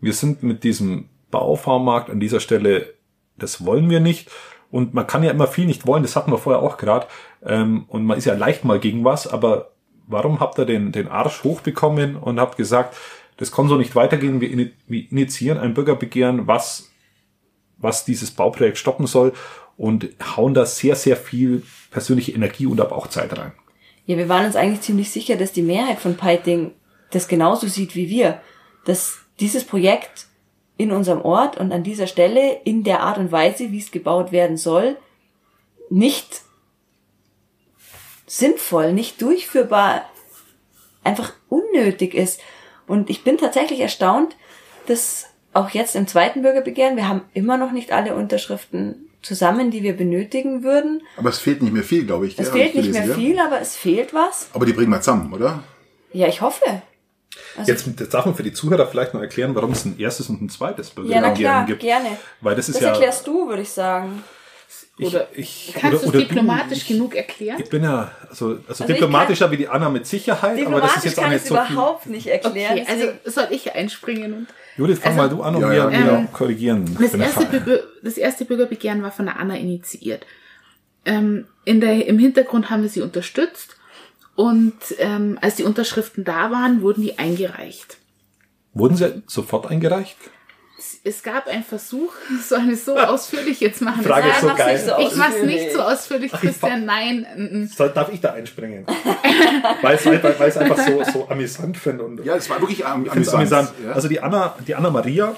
wir 0.00 0.12
sind 0.12 0.42
mit 0.42 0.64
diesem 0.64 1.08
Baufahrmarkt 1.30 2.10
an 2.10 2.20
dieser 2.20 2.40
Stelle, 2.40 2.92
das 3.38 3.64
wollen 3.64 3.88
wir 3.88 4.00
nicht. 4.00 4.30
Und 4.70 4.94
man 4.94 5.06
kann 5.06 5.22
ja 5.22 5.30
immer 5.30 5.46
viel 5.48 5.66
nicht 5.66 5.86
wollen, 5.86 6.02
das 6.02 6.14
hatten 6.14 6.30
wir 6.30 6.38
vorher 6.38 6.62
auch 6.62 6.76
gerade. 6.76 7.06
Ähm, 7.44 7.84
und 7.88 8.04
man 8.04 8.18
ist 8.18 8.26
ja 8.26 8.34
leicht 8.34 8.64
mal 8.64 8.78
gegen 8.78 9.04
was, 9.04 9.26
aber 9.26 9.70
warum 10.06 10.40
habt 10.40 10.58
ihr 10.58 10.66
den, 10.66 10.92
den 10.92 11.08
Arsch 11.08 11.42
hochbekommen 11.42 12.16
und 12.16 12.38
habt 12.38 12.56
gesagt, 12.56 12.96
das 13.38 13.50
kann 13.50 13.68
so 13.68 13.76
nicht 13.76 13.96
weitergehen, 13.96 14.40
wir 14.40 14.48
ini- 14.50 14.72
wir 14.86 15.10
initiieren 15.10 15.58
ein 15.58 15.72
Bürgerbegehren, 15.74 16.46
was, 16.46 16.89
was 17.80 18.04
dieses 18.04 18.30
Bauprojekt 18.30 18.78
stoppen 18.78 19.06
soll 19.06 19.32
und 19.76 20.08
hauen 20.36 20.54
da 20.54 20.66
sehr, 20.66 20.94
sehr 20.94 21.16
viel 21.16 21.62
persönliche 21.90 22.32
Energie 22.32 22.66
und 22.66 22.80
aber 22.80 22.96
auch 22.96 23.06
Zeit 23.06 23.36
rein. 23.38 23.52
Ja, 24.06 24.16
wir 24.16 24.28
waren 24.28 24.46
uns 24.46 24.56
eigentlich 24.56 24.82
ziemlich 24.82 25.10
sicher, 25.10 25.36
dass 25.36 25.52
die 25.52 25.62
Mehrheit 25.62 25.98
von 25.98 26.16
Peiting 26.16 26.72
das 27.10 27.28
genauso 27.28 27.66
sieht 27.66 27.94
wie 27.94 28.08
wir. 28.08 28.40
Dass 28.84 29.18
dieses 29.40 29.64
Projekt 29.64 30.26
in 30.76 30.92
unserem 30.92 31.22
Ort 31.22 31.58
und 31.58 31.72
an 31.72 31.82
dieser 31.82 32.06
Stelle 32.06 32.60
in 32.64 32.84
der 32.84 33.00
Art 33.00 33.18
und 33.18 33.32
Weise, 33.32 33.70
wie 33.72 33.78
es 33.78 33.90
gebaut 33.90 34.32
werden 34.32 34.56
soll, 34.56 34.96
nicht 35.90 36.42
sinnvoll, 38.26 38.92
nicht 38.92 39.20
durchführbar, 39.20 40.08
einfach 41.02 41.32
unnötig 41.48 42.14
ist. 42.14 42.40
Und 42.86 43.10
ich 43.10 43.24
bin 43.24 43.38
tatsächlich 43.38 43.80
erstaunt, 43.80 44.36
dass 44.86 45.29
auch 45.52 45.70
jetzt 45.70 45.96
im 45.96 46.06
zweiten 46.06 46.42
Bürgerbegehren, 46.42 46.96
wir 46.96 47.08
haben 47.08 47.22
immer 47.34 47.56
noch 47.56 47.72
nicht 47.72 47.92
alle 47.92 48.14
Unterschriften 48.14 49.08
zusammen, 49.22 49.70
die 49.70 49.82
wir 49.82 49.96
benötigen 49.96 50.62
würden. 50.62 51.02
Aber 51.16 51.28
es 51.28 51.38
fehlt 51.38 51.62
nicht 51.62 51.72
mehr 51.72 51.82
viel, 51.82 52.06
glaube 52.06 52.26
ich. 52.26 52.38
Es? 52.38 52.48
Hab 52.48 52.54
fehlt 52.56 52.70
ich 52.70 52.74
nicht 52.76 52.92
mehr 52.92 53.02
gelesen, 53.02 53.20
viel, 53.20 53.38
aber 53.38 53.60
es 53.60 53.76
fehlt 53.76 54.14
was. 54.14 54.42
Ja? 54.42 54.54
Aber 54.54 54.66
die 54.66 54.72
bringen 54.72 54.90
wir 54.90 55.00
zusammen, 55.00 55.32
oder? 55.32 55.62
Ja, 56.12 56.26
ich 56.28 56.40
hoffe. 56.40 56.82
Also, 57.56 57.70
Jetzt, 57.70 57.86
jetzt 57.86 58.14
darf 58.14 58.26
man 58.26 58.34
für 58.34 58.42
die 58.42 58.52
Zuhörer 58.52 58.86
vielleicht 58.86 59.14
noch 59.14 59.20
erklären, 59.20 59.54
warum 59.54 59.72
es 59.72 59.84
ein 59.84 59.98
erstes 59.98 60.28
und 60.28 60.40
ein 60.42 60.48
zweites 60.48 60.92
ja, 61.04 61.20
na 61.20 61.30
klar, 61.30 61.66
gibt. 61.66 61.80
gerne. 61.80 62.16
Weil 62.40 62.56
das 62.56 62.68
ist 62.68 62.76
Das 62.76 62.82
ja. 62.82 62.88
erklärst 62.90 63.26
du, 63.26 63.48
würde 63.48 63.62
ich 63.62 63.70
sagen. 63.70 64.22
ich, 64.96 65.06
Oder 65.06 65.28
ich, 65.34 65.74
Kannst 65.78 66.04
du 66.04 66.06
es 66.06 66.12
diplomatisch 66.12 66.78
ich, 66.78 66.88
genug 66.88 67.14
erklären? 67.14 67.60
Ich 67.60 67.68
bin 67.68 67.84
ja, 67.84 68.10
also, 68.28 68.58
also, 68.68 68.84
ich 68.84 68.90
diplomatischer 68.94 69.50
wie 69.50 69.56
die 69.58 69.68
Anna 69.68 69.90
mit 69.90 70.06
Sicherheit, 70.06 70.64
aber 70.66 70.80
das 70.80 70.96
ist 70.96 71.04
Diplomatisch 71.04 71.04
jetzt 71.04 71.18
auch 71.18 71.22
kann 71.22 71.32
ich 71.32 71.34
nicht 71.34 71.42
es 71.42 71.48
so 71.48 71.54
viel. 71.56 71.72
überhaupt 71.74 72.06
nicht 72.06 72.26
erklären. 72.26 72.78
Okay, 72.78 72.86
also 72.88 73.06
soll 73.24 73.48
ich 73.50 73.74
einspringen 73.74 74.32
und 74.34 74.46
Judith, 74.76 74.98
fang 74.98 75.18
Also- 75.18 75.22
mal 75.22 75.28
du 75.28 75.42
an 75.42 75.54
und 75.56 75.62
Ja, 75.62 75.70
wir, 75.70 75.76
ja. 75.76 75.90
wir 75.90 76.12
Ähm, 76.20 76.32
korrigieren. 76.32 76.96
Das 77.00 77.14
erste. 77.14 77.46
Bürger, 77.46 77.80
das 78.02 78.16
erste 78.16 78.44
Bürgerbegehren 78.44 79.02
war 79.02 79.10
von 79.12 79.26
der 79.26 79.38
Anna 79.38 79.56
initiiert. 79.56 80.24
Ähm, 81.04 81.46
in 81.64 81.80
der, 81.80 82.06
Im 82.06 82.18
Hintergrund 82.18 82.70
haben 82.70 82.82
wir 82.82 82.88
sie 82.88 83.00
unterstützt 83.02 83.76
und 84.34 84.74
ähm, 84.98 85.38
als 85.40 85.56
die 85.56 85.64
Unterschriften 85.64 86.24
da 86.24 86.50
waren, 86.50 86.82
wurden 86.82 87.02
die 87.02 87.18
eingereicht. 87.18 87.96
Wurden 88.74 88.96
sie 88.96 89.22
sofort 89.26 89.66
eingereicht? 89.70 90.16
Es, 90.80 90.98
es 91.04 91.22
gab 91.22 91.46
einen 91.46 91.62
Versuch, 91.62 92.10
soll 92.48 92.60
ich 92.68 92.72
es 92.72 92.86
so 92.86 92.96
ausführlich 92.96 93.60
jetzt 93.60 93.82
machen? 93.82 94.02
Frage 94.02 94.30
ist 94.30 94.40
so 94.40 94.46
geil. 94.54 94.78
so 94.78 94.92
ich 94.98 95.14
mach's 95.14 95.34
ausführlich. 95.34 95.60
nicht 95.60 95.72
so 95.74 95.82
ausführlich, 95.82 96.32
Christian, 96.32 96.86
nein. 96.86 97.70
Soll, 97.76 97.90
darf 97.90 98.10
ich 98.10 98.20
da 98.22 98.32
einspringen? 98.32 98.86
weil 99.82 99.96
es 99.96 100.06
einfach, 100.06 100.40
weil 100.40 100.48
es 100.48 100.56
einfach 100.56 100.78
so, 100.78 101.04
so 101.04 101.28
amüsant 101.28 101.76
finde. 101.76 102.04
Und 102.04 102.24
Ja, 102.24 102.34
es 102.36 102.48
war 102.48 102.60
wirklich 102.60 102.86
am, 102.86 103.04
ich 103.04 103.12
amüsant. 103.12 103.36
amüsant. 103.36 103.72
Ja? 103.84 103.92
Also 103.92 104.08
die 104.08 104.20
Anna, 104.20 104.54
die 104.66 104.74
Anna 104.74 104.88
Maria. 104.88 105.36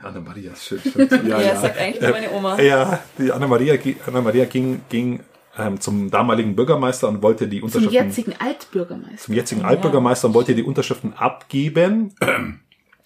Anna 0.00 0.20
Maria 0.20 0.52
ist 0.52 0.64
schön. 0.64 0.80
ja, 0.94 1.16
Ja, 1.26 1.40
ja. 1.40 1.48
das 1.52 1.62
sagt 1.62 1.78
eigentlich 1.78 2.08
meine 2.08 2.30
Oma. 2.30 2.60
Ja, 2.60 3.00
die 3.18 3.32
Anna 3.32 3.48
Maria, 3.48 3.74
Anna 4.06 4.20
Maria 4.20 4.44
ging, 4.44 4.82
ging 4.90 5.20
ähm, 5.58 5.80
zum 5.80 6.08
damaligen 6.10 6.54
Bürgermeister 6.54 7.08
und 7.08 7.20
wollte 7.22 7.48
die 7.48 7.58
Zum 7.58 7.66
Unterschriften 7.66 7.92
jetzigen 8.08 8.34
Altbürgermeister. 8.38 9.16
zum 9.18 9.34
jetzigen 9.34 9.64
Altbürgermeister 9.64 10.28
und 10.28 10.34
wollte 10.34 10.54
die 10.54 10.62
Unterschriften 10.62 11.14
abgeben. 11.14 12.14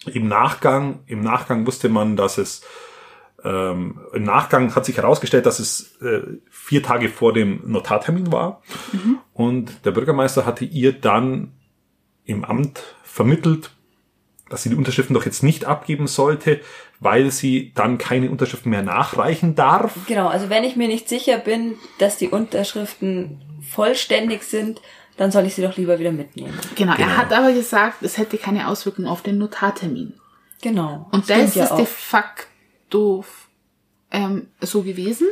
Im 0.09 0.27
Nachgang, 0.27 0.99
im 1.07 1.21
Nachgang 1.21 1.65
wusste 1.65 1.89
man, 1.89 2.15
dass 2.15 2.37
es 2.37 2.63
ähm, 3.43 3.99
im 4.13 4.23
Nachgang 4.23 4.73
hat 4.75 4.85
sich 4.85 4.97
herausgestellt, 4.97 5.45
dass 5.45 5.59
es 5.59 5.95
äh, 6.01 6.21
vier 6.49 6.81
Tage 6.81 7.09
vor 7.09 7.33
dem 7.33 7.61
Notartermin 7.65 8.31
war. 8.31 8.61
Und 9.33 9.85
der 9.85 9.91
Bürgermeister 9.91 10.45
hatte 10.45 10.65
ihr 10.65 10.91
dann 10.91 11.51
im 12.25 12.43
Amt 12.43 12.81
vermittelt, 13.03 13.71
dass 14.49 14.63
sie 14.63 14.69
die 14.69 14.75
Unterschriften 14.75 15.13
doch 15.13 15.25
jetzt 15.25 15.43
nicht 15.43 15.65
abgeben 15.65 16.07
sollte, 16.07 16.61
weil 16.99 17.31
sie 17.31 17.73
dann 17.75 17.97
keine 17.97 18.31
Unterschriften 18.31 18.71
mehr 18.71 18.81
nachreichen 18.81 19.55
darf. 19.55 19.93
Genau, 20.07 20.27
also 20.27 20.49
wenn 20.49 20.63
ich 20.63 20.75
mir 20.75 20.87
nicht 20.87 21.07
sicher 21.07 21.37
bin, 21.37 21.75
dass 21.99 22.17
die 22.17 22.29
Unterschriften 22.29 23.41
vollständig 23.69 24.43
sind, 24.43 24.81
dann 25.17 25.31
soll 25.31 25.45
ich 25.45 25.55
sie 25.55 25.61
doch 25.61 25.75
lieber 25.77 25.99
wieder 25.99 26.11
mitnehmen. 26.11 26.53
Genau, 26.75 26.93
Genau. 26.95 27.07
er 27.09 27.17
hat 27.17 27.33
aber 27.33 27.51
gesagt, 27.51 28.01
es 28.03 28.17
hätte 28.17 28.37
keine 28.37 28.67
Auswirkungen 28.67 29.07
auf 29.07 29.21
den 29.23 29.37
Notartermin. 29.37 30.13
Genau. 30.61 31.07
Und 31.11 31.29
das 31.29 31.55
ja 31.55 31.63
ist 31.65 31.71
de 31.71 31.83
auch. 31.83 31.87
facto 31.87 33.25
ähm, 34.11 34.47
so 34.61 34.81
gewesen. 34.83 35.27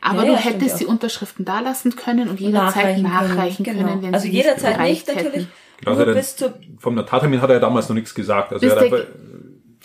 Aber 0.00 0.20
Ja, 0.20 0.26
du 0.26 0.32
ja, 0.32 0.38
hättest 0.38 0.72
ja 0.72 0.78
die 0.78 0.86
Unterschriften 0.86 1.44
da 1.44 1.60
lassen 1.60 1.96
können 1.96 2.28
und 2.28 2.38
jederzeit 2.40 2.98
nachreichen 2.98 3.64
können, 3.64 3.78
Genau. 3.86 4.02
wenn 4.02 4.14
also 4.14 4.26
sie 4.26 4.32
jederzeit 4.32 4.78
nicht 4.80 5.06
nicht 5.08 5.16
natürlich. 5.16 5.46
Genau, 5.80 5.96
Nur 5.96 6.06
hat 6.06 6.14
bis 6.14 6.36
zur 6.36 6.54
Vom 6.78 6.94
Notartermin 6.94 7.40
hat 7.40 7.50
er 7.50 7.54
ja 7.54 7.60
damals 7.60 7.88
noch 7.88 7.94
nichts 7.96 8.14
gesagt. 8.14 8.52
Also 8.52 8.66
er 8.66 8.72
hat 8.72 8.78
der, 8.82 8.84
einfach, 8.92 9.06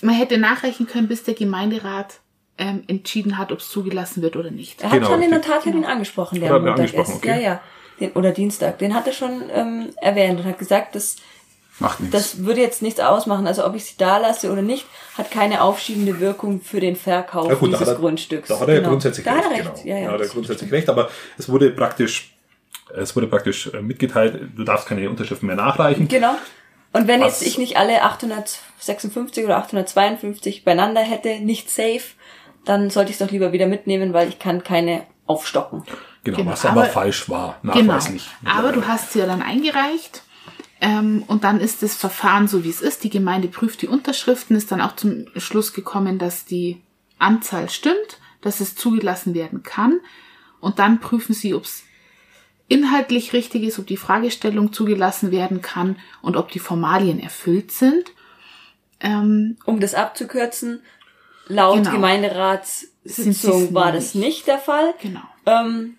man 0.01 0.15
hätte 0.15 0.37
nachreichen 0.37 0.85
können, 0.87 1.07
bis 1.07 1.23
der 1.23 1.33
Gemeinderat 1.33 2.19
ähm, 2.59 2.83
entschieden 2.87 3.37
hat, 3.39 3.51
ob 3.51 3.59
es 3.59 3.69
zugelassen 3.69 4.21
wird 4.21 4.35
oder 4.35 4.51
nicht. 4.51 4.81
Er 4.81 4.89
hat 4.91 4.99
Genau, 4.99 5.09
schon 5.09 5.21
den. 5.21 5.31
Notartermin 5.31 5.85
angesprochen, 5.85 6.39
der 6.39 6.49
Hat 6.49 6.57
am 6.57 6.61
Montag 6.63 6.79
angesprochen, 6.79 7.11
ist. 7.11 7.17
okay. 7.17 7.27
Ja, 7.29 7.37
ja. 7.53 7.61
Den, 8.03 8.11
oder 8.13 8.31
Dienstag. 8.31 8.77
Den 8.79 8.93
hat 8.93 9.07
er 9.07 9.13
schon 9.13 9.43
ähm, 9.53 9.89
erwähnt 10.01 10.39
und 10.39 10.45
hat 10.45 10.59
gesagt, 10.59 10.95
dass 10.95 11.15
Macht 11.79 11.99
nichts. 12.01 12.13
das 12.15 12.45
würde 12.45 12.61
jetzt 12.61 12.81
nichts 12.83 12.99
ausmachen. 12.99 13.47
Also 13.47 13.65
ob 13.65 13.75
ich 13.75 13.85
sie 13.85 13.95
da 13.97 14.17
lasse 14.17 14.51
oder 14.51 14.61
nicht, 14.61 14.85
hat 15.17 15.31
keine 15.31 15.61
aufschiebende 15.61 16.19
Wirkung 16.19 16.61
für 16.61 16.79
den 16.79 16.95
Verkauf 16.95 17.47
Ja 17.49 17.55
gut, 17.55 17.73
da 17.73 17.77
dieses 17.77 17.87
hat 17.89 17.95
er, 17.95 17.99
Grundstücks. 17.99 18.47
Da 18.49 18.59
hat 18.59 18.67
er 18.67 18.73
ja 18.75 18.79
Genau. 18.79 18.89
grundsätzlich 18.91 19.25
da 19.25 19.33
recht. 19.33 19.49
Recht. 19.51 19.63
Genau. 19.63 19.75
Ja, 19.85 19.97
ja. 19.97 20.07
Da 20.07 20.13
hat 20.13 20.21
er 20.21 20.27
grundsätzlich 20.27 20.71
recht, 20.71 20.87
aber 20.89 21.09
es 21.37 21.49
wurde 21.49 21.71
praktisch, 21.71 22.35
es 22.95 23.15
wurde 23.15 23.27
praktisch 23.27 23.67
äh, 23.73 23.81
mitgeteilt, 23.81 24.39
du 24.55 24.63
darfst 24.63 24.87
keine 24.87 25.09
Unterschriften 25.09 25.47
mehr 25.47 25.55
nachreichen. 25.55 26.07
Genau. 26.07 26.35
Und 26.91 27.07
wenn 27.07 27.21
Was- 27.21 27.39
jetzt 27.39 27.47
ich 27.47 27.57
nicht 27.57 27.77
alle 27.77 28.03
856 28.03 29.43
oder 29.45 29.57
852 29.57 30.63
beieinander 30.63 31.01
hätte, 31.01 31.39
nicht 31.39 31.71
safe, 31.71 32.01
dann 32.65 32.89
sollte 32.91 33.09
ich 33.09 33.19
es 33.19 33.25
doch 33.25 33.31
lieber 33.31 33.51
wieder 33.51 33.65
mitnehmen, 33.65 34.13
weil 34.13 34.29
ich 34.29 34.37
kann 34.39 34.63
keine 34.63 35.03
aufstocken. 35.25 35.83
Genau, 36.23 36.37
Genau, 36.37 36.51
was 36.51 36.65
aber, 36.65 36.81
aber- 36.83 36.89
falsch 36.89 37.29
war, 37.29 37.59
Genau. 37.63 37.75
nachweislich. 37.75 38.29
Aber 38.45 38.71
du 38.71 38.87
hast 38.87 39.11
sie 39.13 39.19
ja 39.19 39.25
dann 39.25 39.41
eingereicht. 39.41 40.23
Ähm, 40.81 41.23
und 41.27 41.43
dann 41.45 41.59
ist 41.61 41.81
das 41.83 41.95
Verfahren 41.95 42.47
so, 42.47 42.63
wie 42.63 42.69
es 42.69 42.81
ist. 42.81 43.03
Die 43.05 43.09
Gemeinde 43.09 43.47
prüft 43.47 43.81
die 43.81 43.87
Unterschriften, 43.87 44.55
ist 44.55 44.71
dann 44.71 44.81
auch 44.81 44.95
zum 44.95 45.25
Schluss 45.37 45.73
gekommen, 45.73 46.19
dass 46.19 46.43
die 46.45 46.81
Anzahl 47.19 47.69
stimmt, 47.69 48.19
dass 48.41 48.59
es 48.59 48.75
zugelassen 48.75 49.33
werden 49.33 49.63
kann. 49.63 49.99
Und 50.59 50.79
dann 50.79 50.99
prüfen 50.99 51.33
sie, 51.33 51.53
ob 51.53 51.63
es 51.63 51.83
inhaltlich 52.67 53.31
richtig 53.33 53.63
ist, 53.63 53.79
ob 53.79 53.87
die 53.87 53.95
Fragestellung 53.97 54.73
zugelassen 54.73 55.31
werden 55.31 55.61
kann 55.61 55.97
und 56.21 56.35
ob 56.37 56.51
die 56.51 56.59
Formalien 56.59 57.19
erfüllt 57.19 57.71
sind. 57.71 58.11
Ähm, 58.99 59.57
Um 59.65 59.79
das 59.79 59.93
abzukürzen, 59.95 60.81
laut 61.47 61.77
Genau. 61.77 61.91
Gemeinderatssitzung 61.91 63.73
war 63.73 63.91
das 63.91 64.15
nicht 64.15 64.47
der 64.47 64.59
Fall. 64.59 64.93
genau. 65.01 65.21
Ähm, 65.45 65.95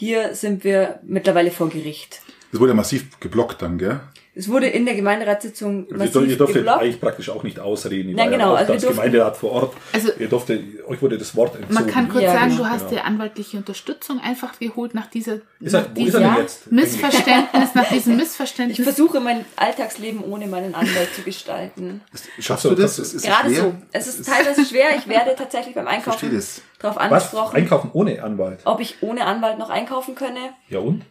hier 0.00 0.34
sind 0.34 0.64
wir 0.64 0.98
mittlerweile 1.02 1.50
vor 1.50 1.68
Gericht. 1.68 2.22
Das 2.50 2.58
wurde 2.58 2.70
ja 2.70 2.74
massiv 2.74 3.20
geblockt 3.20 3.60
dann, 3.60 3.76
gell? 3.76 4.00
Es 4.32 4.48
wurde 4.48 4.68
in 4.68 4.84
der 4.86 4.94
Gemeinderatssitzung 4.94 5.88
Ihr, 5.88 5.96
massiv 5.96 6.28
ihr 6.28 6.36
durftet 6.38 6.58
geblockt. 6.58 6.80
eigentlich 6.82 7.00
praktisch 7.00 7.30
auch 7.30 7.42
nicht 7.42 7.58
ausreden. 7.58 8.10
Nein, 8.14 8.16
war 8.16 8.24
ja 8.26 8.30
genau, 8.38 8.52
auch 8.52 8.56
also 8.58 8.72
als 8.74 8.82
durften- 8.82 8.96
Gemeinderat 8.98 9.36
vor 9.36 9.50
Ort. 9.52 9.74
Also- 9.92 10.12
ihr 10.18 10.28
durfte, 10.28 10.62
euch 10.86 11.02
wurde 11.02 11.18
das 11.18 11.34
Wort 11.34 11.54
entzogen. 11.56 11.74
Man 11.74 11.86
kann 11.88 12.08
kurz 12.08 12.22
Ja, 12.24 12.32
sagen, 12.34 12.50
genau. 12.50 12.62
du 12.62 12.70
hast 12.70 12.88
Genau. 12.88 13.00
dir 13.00 13.04
anwaltliche 13.06 13.56
Unterstützung 13.56 14.20
einfach 14.20 14.58
geholt 14.58 14.94
nach 14.94 15.06
dieser, 15.06 15.40
Ist 15.60 15.74
er, 15.74 15.80
nach 15.82 15.88
wo 15.88 15.90
ist 15.92 15.98
er 15.98 16.04
diesem 16.04 16.20
denn 16.20 16.30
Ja. 16.34 16.38
jetzt? 16.40 16.70
Missverständnis, 16.72 17.74
nach 17.74 17.88
diesem 17.88 18.12
Ich 18.12 18.18
Missverständnis. 18.20 18.80
versuche 18.84 19.20
mein 19.20 19.44
Alltagsleben 19.56 20.22
ohne 20.22 20.46
meinen 20.46 20.74
Anwalt 20.74 21.14
zu 21.14 21.22
gestalten. 21.22 22.00
Schaffst 22.38 22.64
du 22.66 22.70
das? 22.70 22.96
das- 22.96 22.98
Es 23.08 23.14
ist 23.14 23.26
Gerade 23.26 23.48
schwer. 23.50 23.60
so. 23.62 23.74
Es 23.92 24.06
ist 24.06 24.26
teilweise 24.28 24.64
schwer. 24.64 24.96
Ich 24.96 25.08
werde 25.08 25.34
tatsächlich 25.36 25.74
beim 25.74 25.86
verstehe 25.86 26.30
Einkaufen 26.30 26.34
das. 26.36 26.62
darauf 26.78 26.96
Was? 26.96 27.02
angesprochen, 27.04 27.56
Einkaufen 27.56 27.90
ohne 27.94 28.22
Anwalt? 28.22 28.60
ob 28.64 28.80
ich 28.80 28.96
ohne 29.00 29.24
Anwalt 29.26 29.58
noch 29.58 29.70
einkaufen 29.70 30.14
könne. 30.14 30.50
Ja 30.68 30.78
und? 30.78 31.02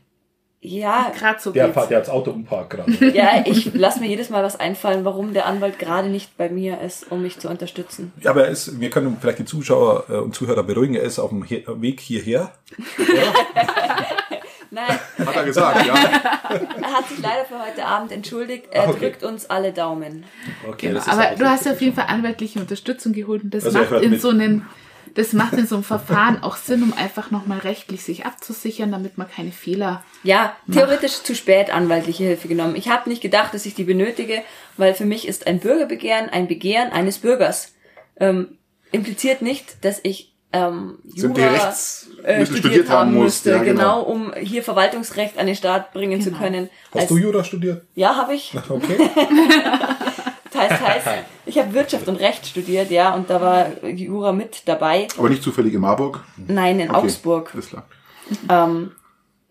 Ja, 0.61 1.11
Gerade 1.17 1.39
so 1.39 1.51
Der, 1.51 1.65
geht's. 1.67 1.77
fährt, 1.77 1.89
der 1.89 1.97
hat's 1.99 2.09
Auto 2.09 2.31
umparkt 2.31 2.71
gerade. 2.71 2.91
ja, 3.15 3.43
ich 3.45 3.73
lasse 3.73 4.01
mir 4.01 4.07
jedes 4.07 4.29
Mal 4.29 4.43
was 4.43 4.59
einfallen, 4.59 5.05
warum 5.05 5.33
der 5.33 5.45
Anwalt 5.45 5.79
gerade 5.79 6.09
nicht 6.09 6.35
bei 6.37 6.49
mir 6.49 6.81
ist, 6.81 7.09
um 7.11 7.21
mich 7.21 7.39
zu 7.39 7.47
unterstützen. 7.49 8.11
Ja, 8.21 8.31
aber 8.31 8.43
er 8.45 8.49
ist, 8.51 8.77
wir 8.79 8.89
können 8.89 9.15
vielleicht 9.21 9.39
die 9.39 9.45
Zuschauer 9.45 10.05
äh, 10.09 10.13
und 10.17 10.35
Zuhörer 10.35 10.63
beruhigen, 10.63 10.95
er 10.95 11.03
ist 11.03 11.17
auf 11.17 11.29
dem 11.29 11.43
He 11.43 11.63
Weg 11.67 12.01
hierher. 12.01 12.51
Nein, 14.71 14.99
Hat 15.25 15.35
er 15.35 15.43
gesagt, 15.45 15.85
ja. 15.87 15.95
er 15.95 16.93
hat 16.93 17.07
sich 17.09 17.17
leider 17.23 17.43
für 17.45 17.59
heute 17.59 17.83
Abend 17.85 18.11
entschuldigt. 18.11 18.67
Er 18.69 18.87
okay. 18.87 18.99
drückt 18.99 19.23
uns 19.23 19.49
alle 19.49 19.71
Daumen. 19.73 20.25
Okay, 20.67 20.87
Genau, 20.89 20.99
das 20.99 21.07
ist 21.07 21.13
aber 21.13 21.35
du 21.35 21.45
hast 21.45 21.65
ja 21.65 21.71
auf 21.71 21.81
jeden 21.81 21.95
Fall 21.95 22.05
anwaltliche 22.07 22.59
Unterstützung 22.59 23.13
geholt 23.13 23.43
und 23.43 23.53
das 23.53 23.65
Also 23.65 23.79
macht 23.79 24.03
in 24.03 24.19
so 24.19 24.29
einem, 24.29 24.67
das 25.15 25.33
macht 25.33 25.53
in 25.53 25.67
so 25.67 25.75
einem 25.75 25.83
Verfahren 25.83 26.43
auch 26.43 26.55
Sinn, 26.55 26.83
um 26.83 26.93
einfach 26.93 27.31
nochmal 27.31 27.59
rechtlich 27.59 28.03
sich 28.03 28.25
abzusichern, 28.25 28.91
damit 28.91 29.17
man 29.17 29.29
keine 29.29 29.51
Fehler. 29.51 30.03
Ja, 30.23 30.55
theoretisch 30.71 31.23
zu 31.23 31.35
spät 31.35 31.69
anwaltliche 31.73 32.23
Hilfe 32.23 32.47
genommen. 32.47 32.75
Ich 32.75 32.89
habe 32.89 33.09
nicht 33.09 33.21
gedacht, 33.21 33.53
dass 33.53 33.65
ich 33.65 33.75
die 33.75 33.83
benötige, 33.83 34.41
weil 34.77 34.93
für 34.93 35.05
mich 35.05 35.27
ist 35.27 35.47
ein 35.47 35.59
Bürgerbegehren 35.59 36.29
ein 36.29 36.47
Begehren 36.47 36.91
eines 36.91 37.17
Bürgers. 37.19 37.73
Ähm, 38.19 38.57
impliziert 38.91 39.41
nicht, 39.41 39.83
dass 39.85 39.99
ich 40.03 40.33
ähm, 40.51 40.97
Jura 41.13 41.47
Rechts 41.49 42.09
äh, 42.23 42.39
müssen 42.39 42.57
studiert 42.57 42.89
haben 42.89 43.13
musst. 43.13 43.45
musste, 43.45 43.51
Ja, 43.51 43.57
genau, 43.63 44.01
um 44.01 44.33
hier 44.33 44.63
Verwaltungsrecht 44.63 45.37
an 45.37 45.45
den 45.45 45.55
Staat 45.55 45.93
bringen 45.93 46.21
zu 46.21 46.31
Genau. 46.31 46.41
können. 46.41 46.69
Hast 46.91 47.01
Als- 47.01 47.09
du 47.09 47.17
Jura 47.17 47.43
studiert? 47.43 47.85
ja, 47.95 48.15
habe 48.15 48.33
ich. 48.33 48.53
Okay. 48.69 48.97
Das 50.51 50.81
heißt, 50.81 51.07
ich 51.45 51.57
habe 51.59 51.73
Wirtschaft 51.73 52.07
und 52.07 52.15
Recht 52.17 52.45
studiert, 52.45 52.89
ja, 52.91 53.13
und 53.13 53.29
da 53.29 53.39
war 53.41 53.87
Jura 53.87 54.31
mit 54.31 54.67
dabei. 54.67 55.07
Aber 55.17 55.29
nicht 55.29 55.43
zufällig 55.43 55.73
in 55.73 55.81
Marburg. 55.81 56.23
Nein, 56.37 56.79
in 56.79 56.89
Okay, 56.89 56.97
Augsburg. 57.05 57.51
Alles 57.53 57.69
klar. 57.69 57.85
Ähm, 58.49 58.91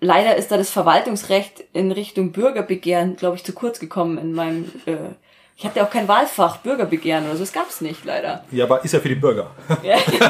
leider 0.00 0.36
ist 0.36 0.50
da 0.50 0.56
das 0.56 0.70
Verwaltungsrecht 0.70 1.64
in 1.72 1.92
Richtung 1.92 2.32
Bürgerbegehren, 2.32 3.16
glaube 3.16 3.36
ich, 3.36 3.44
zu 3.44 3.52
kurz 3.52 3.78
gekommen 3.78 4.18
in 4.18 4.32
meinem. 4.32 4.70
Äh, 4.86 4.96
ich 5.60 5.64
hatte 5.64 5.82
auch 5.82 5.90
kein 5.90 6.06
Wahlfach 6.06 6.58
Bürgerbegehren 6.58 7.24
oder 7.24 7.34
so, 7.34 7.40
das 7.40 7.52
gab's 7.52 7.80
nicht 7.80 8.04
leider. 8.04 8.44
Ja, 8.52 8.64
aber 8.66 8.84
ist 8.84 8.92
ja 8.94 9.00
für 9.00 9.08
die 9.08 9.16
Bürger. 9.16 9.50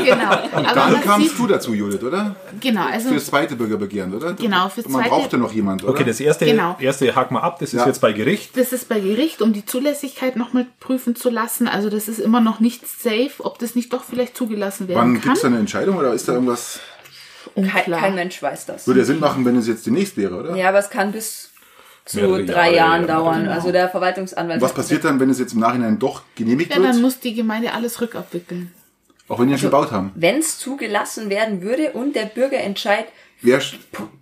Genau. 0.05 0.25
Aber 0.31 0.63
Dann 0.63 0.93
man 0.93 1.01
kamst 1.03 1.29
sieht, 1.31 1.39
du 1.39 1.47
dazu, 1.47 1.75
Judith, 1.75 2.03
oder? 2.03 2.35
genau, 2.61 2.87
also 2.87 3.09
Für 3.09 3.15
das 3.17 3.27
zweite 3.27 3.55
Bürgerbegehren, 3.57 4.15
oder? 4.15 4.33
Genau, 4.33 4.69
fürs 4.71 4.89
Man 4.89 5.03
zweite- 5.03 5.11
brauchte 5.15 5.37
noch 5.39 5.53
jemand, 5.53 5.83
oder? 5.85 5.93
Okay, 5.93 6.05
das 6.05 6.19
erste, 6.21 6.47
Genau. 6.47 6.77
erste 6.81 7.15
haken 7.15 7.35
wir 7.35 7.43
ab, 7.45 7.59
das 7.61 7.75
ist 7.75 7.81
Ja. 7.81 7.87
jetzt 7.87 8.01
bei 8.01 8.13
Gericht. 8.13 8.57
das 8.57 8.73
ist 8.73 8.89
bei 8.89 9.01
Gericht, 9.01 9.43
um 9.43 9.53
die 9.53 9.67
Zulässigkeit 9.67 10.37
nochmal 10.37 10.67
prüfen 10.81 11.15
zu 11.15 11.29
lassen. 11.29 11.69
Also 11.69 11.91
das 11.91 12.09
ist 12.09 12.21
immer 12.21 12.41
noch 12.41 12.61
nicht 12.61 12.87
safe, 12.89 13.33
ob 13.41 13.59
das 13.59 13.75
nicht 13.75 13.93
doch 13.93 14.05
vielleicht 14.05 14.35
zugelassen 14.37 14.89
werden 14.89 14.99
Wann 14.99 15.13
kann. 15.15 15.23
gibt's 15.23 15.43
da 15.43 15.49
eine 15.49 15.59
Entscheidung 15.59 15.99
oder 15.99 16.15
ist 16.15 16.27
da 16.27 16.33
irgendwas? 16.33 16.81
Kein, 17.55 17.93
kein 17.93 18.15
Mensch 18.15 18.43
weiß 18.43 18.67
das. 18.67 18.87
Würde 18.87 19.01
ja 19.01 19.07
Sinn 19.07 19.21
machen, 19.21 19.45
wenn 19.45 19.57
es 19.57 19.67
jetzt 19.67 19.85
demnächst 19.87 20.17
wäre, 20.17 20.37
oder? 20.37 20.55
Ja, 20.57 20.69
aber 20.71 20.79
es 20.79 20.91
kann 20.91 21.13
bis 21.13 21.48
zu 22.09 22.45
drei 22.45 22.73
Jahre, 22.73 22.77
Jahren 22.77 23.01
ja, 23.03 23.07
dauern. 23.17 23.41
genau. 23.43 23.53
Also 23.53 23.71
der 23.73 23.89
Verwaltungsanwalt. 23.89 24.61
Was 24.61 24.73
passiert 24.75 25.05
dann, 25.05 25.21
wenn 25.21 25.31
es 25.31 25.39
jetzt 25.39 25.53
im 25.53 25.61
Nachhinein 25.61 25.99
doch 25.99 26.23
genehmigt 26.35 26.71
Ja, 26.71 26.77
dann 26.81 26.93
wird? 26.93 27.03
muss 27.03 27.21
die 27.21 27.35
Gemeinde 27.35 27.73
alles 27.73 28.01
rückabwickeln. 28.01 28.73
Auch 29.29 29.39
wenn 29.41 29.47
die 29.49 29.53
ja 29.53 29.59
schon 29.59 29.71
gebaut 29.71 29.91
haben. 29.93 30.11
Wenn 30.15 30.39
es 30.39 30.59
zugelassen 30.59 31.29
werden 31.29 31.61
würde 31.63 31.93
und 31.93 32.17
der 32.17 32.25
Bürgerentscheid 32.27 33.05
Wer, 33.43 33.61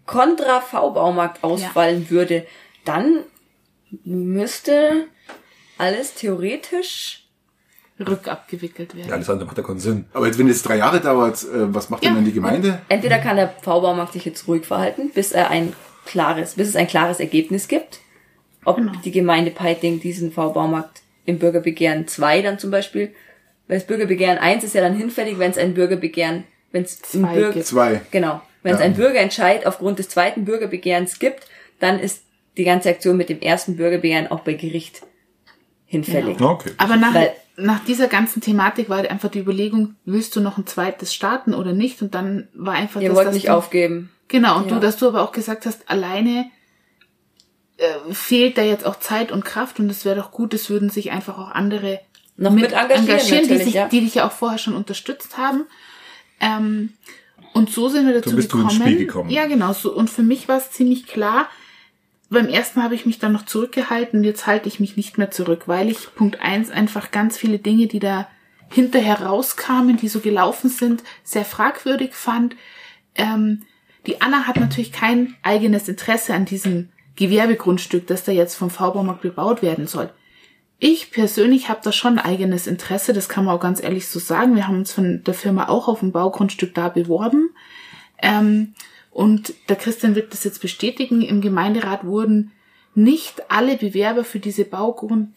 kontra 0.04 0.60
V-Baumarkt 0.60 1.42
ausfallen 1.44 2.10
würde, 2.10 2.46
dann 2.84 3.20
müsste 4.04 5.06
alles 5.78 6.14
theoretisch 6.14 7.22
Rückabgewickelt 7.98 8.94
werden. 8.94 9.08
Ja, 9.08 9.14
alles 9.14 9.30
andere 9.30 9.46
macht 9.46 9.56
ja 9.56 9.64
keinen 9.64 9.78
Sinn. 9.78 10.04
aber 10.12 10.26
jetzt, 10.26 10.38
wenn 10.38 10.48
es 10.50 10.62
drei 10.62 10.76
Jahre 10.76 11.00
dauert, 11.00 11.42
äh, 11.44 11.72
was 11.74 11.88
macht 11.88 12.02
Ja. 12.04 12.10
denn 12.10 12.16
dann 12.16 12.24
die 12.26 12.32
Gemeinde? 12.32 12.80
Entweder 12.90 13.18
kann 13.18 13.36
der 13.36 13.48
V-Baumarkt 13.62 14.12
sich 14.12 14.26
jetzt 14.26 14.46
ruhig 14.48 14.66
verhalten, 14.66 15.10
bis 15.14 15.32
er 15.32 15.48
ein 15.48 15.72
klares, 16.06 16.54
bis 16.54 16.68
es 16.68 16.76
ein 16.76 16.86
klares 16.86 17.20
Ergebnis 17.20 17.68
gibt, 17.68 18.00
ob 18.64 18.76
Genau. 18.76 18.92
die 19.04 19.10
Gemeinde 19.12 19.50
Peiting 19.50 20.00
diesen 20.00 20.32
V-Baumarkt 20.32 21.02
im 21.26 21.38
Bürgerbegehren 21.38 22.06
2 22.08 22.42
dann 22.42 22.58
zum 22.58 22.70
Beispiel, 22.70 23.12
weil 23.68 23.78
das 23.78 23.86
Bürgerbegehren 23.86 24.38
1 24.38 24.64
ist 24.64 24.74
ja 24.74 24.80
dann 24.80 24.96
hinfällig, 24.96 25.38
wenn 25.38 25.50
es 25.50 25.58
ein 25.58 25.74
Bürgerbegehren, 25.74 26.44
wenn 26.72 26.84
es 26.84 27.00
ein 27.14 27.20
Zwei 27.22 27.34
Bürger. 27.34 27.60
Zwei. 27.62 28.00
genau, 28.10 28.40
wenn 28.62 28.74
es 28.74 28.80
Ja. 28.80 28.86
ein 28.86 28.94
Bürgerentscheid 28.94 29.66
aufgrund 29.66 29.98
des 29.98 30.08
zweiten 30.08 30.44
Bürgerbegehrens 30.44 31.18
gibt, 31.18 31.46
dann 31.80 31.98
ist 31.98 32.22
die 32.56 32.64
ganze 32.64 32.88
Aktion 32.88 33.16
mit 33.16 33.28
dem 33.28 33.40
ersten 33.40 33.76
Bürgerbegehren 33.76 34.28
auch 34.30 34.40
bei 34.40 34.54
Gericht 34.54 35.02
hinfällig. 35.84 36.40
Okay. 36.40 36.70
Aber 36.78 36.96
nach, 36.96 37.14
Weil- 37.14 37.32
nach 37.56 37.84
dieser 37.84 38.06
ganzen 38.06 38.40
Thematik 38.40 38.88
war 38.88 38.98
einfach 38.98 39.30
die 39.30 39.38
Überlegung, 39.40 39.96
willst 40.04 40.36
du 40.36 40.40
noch 40.40 40.58
ein 40.58 40.66
zweites 40.66 41.14
starten 41.14 41.54
oder 41.54 41.72
nicht? 41.72 42.02
Und 42.02 42.14
dann 42.14 42.48
war 42.54 42.74
einfach 42.74 43.00
Ihr 43.00 43.08
das, 43.08 43.16
wollt 43.16 43.32
nicht 43.32 43.48
du, 43.48 43.54
aufgeben. 43.54 44.10
Genau, 44.28 44.58
und 44.58 44.68
Ja. 44.68 44.74
du, 44.74 44.80
dass 44.80 44.98
du 44.98 45.08
aber 45.08 45.22
auch 45.22 45.32
gesagt 45.32 45.66
hast, 45.66 45.88
alleine 45.88 46.50
äh, 47.78 48.12
fehlt 48.12 48.58
da 48.58 48.62
jetzt 48.62 48.84
auch 48.86 48.98
Zeit 48.98 49.32
und 49.32 49.44
Kraft 49.44 49.80
und 49.80 49.90
es 49.90 50.04
wäre 50.04 50.16
doch 50.16 50.30
gut, 50.30 50.54
es 50.54 50.70
würden 50.70 50.90
sich 50.90 51.10
einfach 51.12 51.38
auch 51.38 51.50
andere 51.50 52.00
Noch 52.36 52.50
mit 52.50 52.72
engagieren 52.72 53.06
die, 53.06 53.12
natürlich, 53.12 53.64
sich, 53.64 53.74
ja. 53.74 53.88
die 53.88 54.00
dich 54.00 54.14
ja 54.16 54.26
auch 54.26 54.32
vorher 54.32 54.58
schon 54.58 54.74
unterstützt 54.74 55.36
haben. 55.38 55.64
Ähm, 56.40 56.92
und 57.54 57.70
so 57.70 57.88
sind 57.88 58.06
wir 58.06 58.14
dazu 58.14 58.36
bist 58.36 58.52
du 58.52 58.58
gekommen. 58.58 58.76
ins 58.76 58.84
Spiel 58.84 58.98
gekommen. 59.06 59.30
Ja, 59.30 59.46
genau. 59.46 59.72
So, 59.72 59.94
und 59.94 60.10
für 60.10 60.22
mich 60.22 60.46
war 60.48 60.58
es 60.58 60.70
ziemlich 60.72 61.06
klar, 61.06 61.48
beim 62.28 62.48
ersten 62.48 62.82
habe 62.82 62.94
ich 62.94 63.06
mich 63.06 63.18
dann 63.18 63.32
noch 63.32 63.44
zurückgehalten, 63.44 64.24
jetzt 64.24 64.46
halte 64.46 64.68
ich 64.68 64.80
mich 64.80 64.96
nicht 64.96 65.18
mehr 65.18 65.30
zurück, 65.30 65.64
weil 65.66 65.88
ich 65.88 66.14
Punkt 66.14 66.40
eins 66.40 66.70
einfach 66.70 67.10
ganz 67.10 67.36
viele 67.38 67.58
Dinge, 67.58 67.86
die 67.86 68.00
da 68.00 68.28
hinterher 68.68 69.22
rauskamen, 69.22 69.96
die 69.96 70.08
so 70.08 70.20
gelaufen 70.20 70.68
sind, 70.68 71.04
sehr 71.22 71.44
fragwürdig 71.44 72.14
fand. 72.14 72.56
Ähm, 73.14 73.62
die 74.06 74.20
Anna 74.20 74.46
hat 74.46 74.56
natürlich 74.56 74.92
kein 74.92 75.34
eigenes 75.42 75.88
Interesse 75.88 76.34
an 76.34 76.44
diesem 76.44 76.90
Gewerbegrundstück, 77.14 78.06
das 78.06 78.24
da 78.24 78.32
jetzt 78.32 78.56
vom 78.56 78.70
V-Baumarkt 78.70 79.22
bebaut 79.22 79.62
werden 79.62 79.86
soll. 79.86 80.10
Ich 80.78 81.10
persönlich 81.10 81.68
habe 81.68 81.80
da 81.82 81.90
schon 81.90 82.18
eigenes 82.18 82.66
Interesse, 82.66 83.12
das 83.12 83.28
kann 83.28 83.44
man 83.46 83.54
auch 83.54 83.60
ganz 83.60 83.82
ehrlich 83.82 84.08
so 84.08 84.18
sagen. 84.18 84.56
Wir 84.56 84.68
haben 84.68 84.78
uns 84.78 84.92
von 84.92 85.24
der 85.24 85.32
Firma 85.32 85.68
auch 85.68 85.88
auf 85.88 86.00
dem 86.00 86.12
Baugrundstück 86.12 86.74
da 86.74 86.88
beworben. 86.88 87.50
Ähm, 88.20 88.74
und 89.16 89.54
der 89.70 89.76
Christian 89.76 90.14
wird 90.14 90.34
das 90.34 90.44
jetzt 90.44 90.60
bestätigen. 90.60 91.22
Im 91.22 91.40
Gemeinderat 91.40 92.04
wurden 92.04 92.52
nicht 92.94 93.50
alle 93.50 93.78
Bewerber 93.78 94.24
für 94.24 94.40
diese 94.40 94.66
Baugrund 94.66 95.30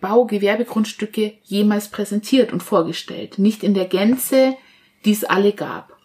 Baugewerbegrundstücke 0.00 1.34
jemals 1.42 1.88
präsentiert 1.88 2.50
und 2.50 2.62
vorgestellt. 2.62 3.38
Nicht 3.38 3.62
in 3.62 3.74
der 3.74 3.84
Gänze, 3.84 4.56
die 5.04 5.12
es 5.12 5.24
alle 5.24 5.52
gab. 5.52 5.98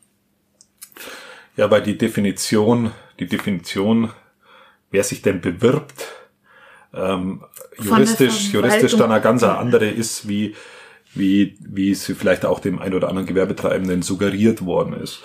Ja, 1.56 1.72
weil 1.72 1.82
die 1.82 1.98
Definition, 1.98 2.92
die 3.18 3.28
Definition, 3.28 4.12
wer 4.90 5.06
sich 5.06 5.22
denn 5.22 5.40
bewirbt, 5.40 6.10
ähm, 6.94 7.46
juristisch, 7.82 8.52
juristisch 8.52 8.98
dann 8.98 9.10
eine 9.10 9.22
ganz 9.22 9.44
andere 9.44 9.88
ist, 9.88 10.28
wie, 10.28 10.54
wie, 11.14 11.56
wie 11.62 11.96
sie 11.96 12.14
vielleicht 12.14 12.44
auch 12.44 12.60
dem 12.60 12.80
ein 12.80 12.94
oder 12.94 13.08
anderen 13.08 13.26
Gewerbetreibenden 13.26 14.02
suggeriert 14.02 14.66
worden 14.66 14.92
ist. 14.92 15.22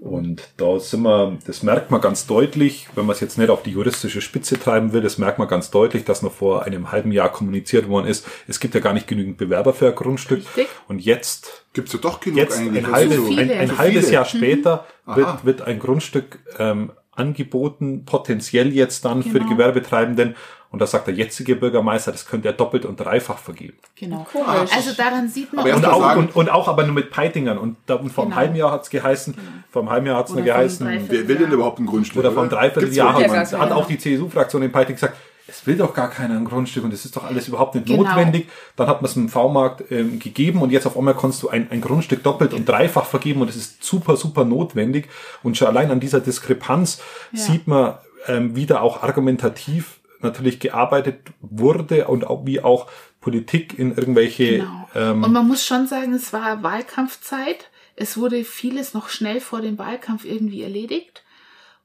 Und 0.00 0.42
da 0.58 0.78
sind 0.78 1.02
wir, 1.02 1.36
das 1.46 1.62
merkt 1.64 1.90
man 1.90 2.00
ganz 2.00 2.26
deutlich, 2.26 2.86
wenn 2.94 3.04
man 3.06 3.14
es 3.14 3.20
jetzt 3.20 3.36
nicht 3.36 3.50
auf 3.50 3.64
die 3.64 3.72
juristische 3.72 4.20
Spitze 4.20 4.58
treiben 4.58 4.92
will, 4.92 5.00
das 5.00 5.18
merkt 5.18 5.38
man 5.40 5.48
ganz 5.48 5.70
deutlich, 5.70 6.04
dass 6.04 6.22
noch 6.22 6.32
vor 6.32 6.62
einem 6.62 6.92
halben 6.92 7.10
Jahr 7.10 7.30
kommuniziert 7.32 7.88
worden 7.88 8.06
ist, 8.06 8.24
es 8.46 8.60
gibt 8.60 8.74
ja 8.74 8.80
gar 8.80 8.92
nicht 8.92 9.08
genügend 9.08 9.38
Bewerber 9.38 9.72
für 9.74 9.88
ein 9.88 9.94
Grundstück. 9.96 10.38
Richtig. 10.56 10.68
Und 10.86 11.00
jetzt 11.00 11.64
gibt's 11.72 11.92
ja 11.92 11.98
doch 11.98 12.20
genug 12.20 12.38
jetzt 12.38 12.58
ein, 12.60 12.92
halbes, 12.92 13.16
So 13.16 13.26
ein, 13.32 13.38
ein 13.50 13.68
viele. 13.68 13.78
halbes 13.78 14.10
Jahr 14.10 14.24
später 14.24 14.86
Mhm. 15.04 15.16
wird, 15.16 15.44
wird 15.46 15.62
ein 15.62 15.78
Grundstück 15.78 16.38
ähm, 16.58 16.92
angeboten, 17.12 18.04
potenziell 18.04 18.72
jetzt 18.72 19.04
dann 19.04 19.22
für 19.22 19.30
die 19.30 19.38
Genau. 19.40 19.50
Gewerbetreibenden. 19.56 20.36
Und 20.70 20.80
da 20.80 20.86
sagt 20.86 21.06
der 21.06 21.14
jetzige 21.14 21.56
Bürgermeister, 21.56 22.12
das 22.12 22.26
könnte 22.26 22.48
er 22.48 22.52
doppelt 22.52 22.84
und 22.84 23.00
dreifach 23.00 23.38
vergeben. 23.38 23.78
Genau. 23.96 24.26
Komisch. 24.30 24.70
Also 24.74 24.92
daran 24.94 25.26
sieht 25.28 25.50
man 25.52 25.64
Und 25.70 25.86
auch, 25.86 26.00
sagen- 26.00 26.20
und, 26.20 26.36
und 26.36 26.50
auch 26.50 26.68
aber 26.68 26.84
nur 26.84 26.94
mit 26.94 27.10
Peitingern. 27.10 27.56
Und, 27.56 27.76
da, 27.86 27.94
und 27.94 28.10
vor 28.10 28.24
einem 28.24 28.30
Genau. 28.32 28.40
halben 28.40 28.56
Jahr 28.56 28.72
hat's 28.72 28.90
geheißen, 28.90 29.34
vor 29.70 29.80
einem 29.82 29.90
halben 29.90 30.06
Jahr 30.06 30.18
hat's 30.18 30.30
nur 30.30 30.42
Oder 30.42 30.52
vom 30.52 30.56
geheißen, 30.60 30.86
Wer 31.08 31.26
will 31.28 31.36
denn 31.36 31.50
überhaupt 31.52 31.78
ein 31.78 31.86
Grundstück? 31.86 32.18
oder 32.18 32.32
vor 32.32 32.42
einem 32.42 32.50
Dreivierteljahr 32.50 33.14
wohl 33.14 33.22
ja 33.22 33.30
hat, 33.30 33.52
hat 33.58 33.72
auch 33.72 33.86
die 33.86 33.96
CSU-Fraktion 33.98 34.62
in 34.62 34.70
Peiting 34.70 34.96
gesagt, 34.96 35.16
es 35.50 35.66
will 35.66 35.78
doch 35.78 35.94
gar 35.94 36.10
keiner 36.10 36.34
ein 36.36 36.44
Grundstück 36.44 36.84
und 36.84 36.92
es 36.92 37.06
ist 37.06 37.16
doch 37.16 37.24
alles 37.24 37.48
überhaupt 37.48 37.74
nicht 37.74 37.86
Genau. 37.86 38.02
notwendig. 38.02 38.48
Dann 38.76 38.86
hat 38.88 39.00
man 39.00 39.10
es 39.10 39.16
im 39.16 39.30
V-Markt 39.30 39.90
ähm, 39.90 40.18
gegeben 40.18 40.60
und 40.60 40.68
jetzt 40.70 40.86
auf 40.86 40.98
einmal 40.98 41.14
kannst 41.16 41.42
du 41.42 41.48
ein, 41.48 41.68
ein 41.70 41.80
Grundstück 41.80 42.22
doppelt 42.22 42.52
und 42.52 42.68
dreifach 42.68 43.06
vergeben 43.06 43.40
und 43.40 43.48
es 43.48 43.56
ist 43.56 43.82
super, 43.82 44.18
super 44.18 44.44
notwendig. 44.44 45.08
Und 45.42 45.56
schon 45.56 45.68
allein 45.68 45.90
an 45.90 46.00
dieser 46.00 46.20
Diskrepanz 46.20 47.00
Ja. 47.32 47.40
sieht 47.40 47.66
man, 47.66 47.94
ähm, 48.26 48.54
wie 48.54 48.66
da 48.66 48.80
auch 48.82 49.02
argumentativ 49.02 49.97
natürlich 50.20 50.60
gearbeitet 50.60 51.32
wurde 51.40 52.08
und 52.08 52.26
auch 52.26 52.46
wie 52.46 52.60
auch 52.60 52.88
Politik 53.20 53.78
in 53.78 53.94
irgendwelche 53.96 54.58
Genau. 54.58 54.88
ähm, 54.94 55.24
und 55.24 55.32
man 55.32 55.46
muss 55.46 55.64
schon 55.64 55.86
sagen, 55.86 56.14
es 56.14 56.32
war 56.32 56.62
Wahlkampfzeit. 56.62 57.70
Es 57.96 58.16
wurde 58.16 58.44
vieles 58.44 58.94
noch 58.94 59.08
schnell 59.08 59.40
vor 59.40 59.60
dem 59.60 59.76
Wahlkampf 59.78 60.24
irgendwie 60.24 60.62
erledigt. 60.62 61.24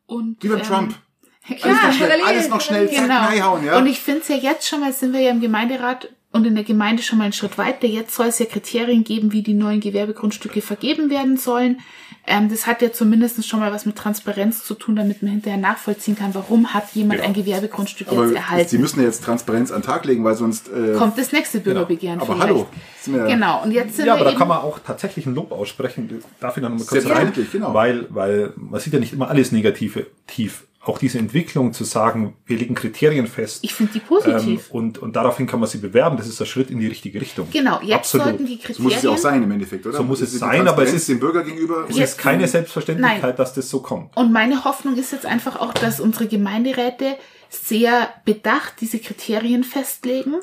Und, 0.05 0.43
Wie 0.43 0.49
beim 0.49 0.59
ähm, 0.59 0.65
Trump. 0.65 0.95
Ja, 1.45 1.57
Alles 1.61 1.81
noch 1.83 1.91
schnell, 1.91 2.07
parallel, 2.07 2.25
alles 2.25 2.49
noch 2.49 2.61
schnell, 2.61 2.89
zack, 2.89 3.01
genau. 3.01 3.19
reinhauen, 3.19 3.65
ja. 3.65 3.77
Und 3.77 3.85
ich 3.85 3.99
finde 3.99 4.21
es 4.21 4.29
ja 4.29 4.37
jetzt 4.37 4.65
schon 4.65 4.79
mal, 4.79 4.93
sind 4.93 5.11
wir 5.11 5.19
ja 5.19 5.31
im 5.31 5.41
Gemeinderat 5.41 6.07
und 6.31 6.47
in 6.47 6.55
der 6.55 6.63
Gemeinde 6.63 7.03
schon 7.03 7.17
mal 7.17 7.25
einen 7.25 7.33
Schritt 7.33 7.57
weiter. 7.57 7.85
Jetzt 7.85 8.15
soll 8.15 8.27
es 8.27 8.39
ja 8.39 8.45
Kriterien 8.45 9.03
geben, 9.03 9.33
wie 9.33 9.43
die 9.43 9.53
neuen 9.53 9.81
Gewerbegrundstücke 9.81 10.61
vergeben 10.61 11.09
werden 11.09 11.35
sollen. 11.35 11.81
Ähm, 12.25 12.47
das 12.49 12.65
hat 12.67 12.81
ja 12.81 12.91
zumindest 12.93 13.45
schon 13.47 13.59
mal 13.59 13.73
was 13.73 13.85
mit 13.85 13.97
Transparenz 13.97 14.63
zu 14.63 14.75
tun, 14.75 14.95
damit 14.95 15.21
man 15.21 15.31
hinterher 15.33 15.57
nachvollziehen 15.59 16.15
kann, 16.15 16.33
warum 16.33 16.73
hat 16.73 16.85
jemand 16.93 17.19
Genau. 17.19 17.27
ein 17.29 17.33
Gewerbegrundstück 17.33 18.07
aber 18.07 18.25
jetzt 18.27 18.35
erhalten. 18.35 18.69
Sie 18.69 18.77
müssen 18.77 18.99
ja 19.01 19.07
jetzt 19.07 19.23
Transparenz 19.25 19.71
an 19.71 19.81
den 19.81 19.85
Tag 19.85 20.05
legen, 20.05 20.23
weil 20.23 20.35
sonst... 20.35 20.69
Äh, 20.69 20.93
Kommt 20.97 21.17
das 21.17 21.33
nächste 21.33 21.59
Bürgerbegehren 21.59 22.21
aber 22.21 22.33
vielleicht. 22.35 22.43
hallo. 22.47 22.67
Genau, 23.27 23.63
und 23.63 23.71
jetzt 23.71 23.97
sind 23.97 24.05
Ja, 24.05 24.15
wir 24.15 24.21
aber 24.21 24.31
da 24.31 24.37
kann 24.37 24.47
man 24.47 24.59
auch 24.59 24.79
tatsächlich 24.79 25.25
ein 25.25 25.35
Lob 25.35 25.51
aussprechen. 25.51 26.23
Darf 26.39 26.55
ich 26.55 26.63
noch 26.63 26.69
mal 26.69 26.77
kurz 26.85 27.05
rein? 27.07 27.33
Genau. 27.51 27.73
Weil, 27.73 28.07
weil 28.09 28.53
man 28.55 28.79
sieht 28.79 28.93
ja 28.93 28.99
nicht 28.99 29.11
immer 29.11 29.29
alles 29.29 29.51
Negative 29.51 30.05
tief. 30.25 30.63
Auch 30.85 30.97
diese 30.97 31.17
Entwicklung 31.17 31.71
zu 31.71 31.85
sagen, 31.85 32.35
wir 32.45 32.57
legen 32.57 32.75
Kriterien 32.75 33.25
fest. 33.27 33.63
ich 33.63 33.73
finde 33.73 33.93
die 33.93 33.99
ähm, 33.99 34.05
positiv. 34.05 34.69
und, 34.71 34.97
und 34.97 35.15
daraufhin 35.15 35.47
kann 35.47 35.61
man 35.61 35.69
sie 35.69 35.77
bewerben. 35.77 36.17
Das 36.17 36.27
ist 36.27 36.41
ein 36.41 36.45
Schritt 36.45 36.69
in 36.69 36.79
die 36.79 36.87
richtige 36.87 37.21
Richtung. 37.21 37.47
genau, 37.51 37.79
jetzt 37.81 37.93
Absolut. 38.13 38.27
sollten 38.27 38.45
die 38.45 38.55
So 38.55 38.61
Kriterien... 38.63 38.83
muss 38.83 38.95
es 38.97 39.03
ja 39.03 39.09
auch 39.11 39.17
sein 39.17 39.43
im 39.43 39.51
Endeffekt, 39.51 39.85
oder? 39.87 39.95
So 39.97 40.03
muss 40.03 40.19
es 40.19 40.37
sein, 40.37 40.67
aber 40.67 40.83
es 40.83 40.93
ist- 40.93 41.07
dem 41.07 41.19
Bürger 41.19 41.43
gegenüber. 41.43 41.85
Es 41.89 41.97
ist 41.97 42.17
keine 42.17 42.47
Selbstverständlichkeit, 42.47 43.21
Nein. 43.23 43.35
dass 43.37 43.53
das 43.53 43.69
so 43.69 43.79
kommt. 43.81 44.15
Und 44.17 44.33
meine 44.33 44.65
Hoffnung 44.65 44.97
ist 44.97 45.11
jetzt 45.13 45.25
einfach 45.25 45.59
auch, 45.59 45.73
dass 45.73 46.01
unsere 46.01 46.27
Gemeinderäte 46.27 47.15
sehr 47.49 48.09
bedacht 48.25 48.73
diese 48.81 48.99
Kriterien 48.99 49.63
festlegen 49.63 50.35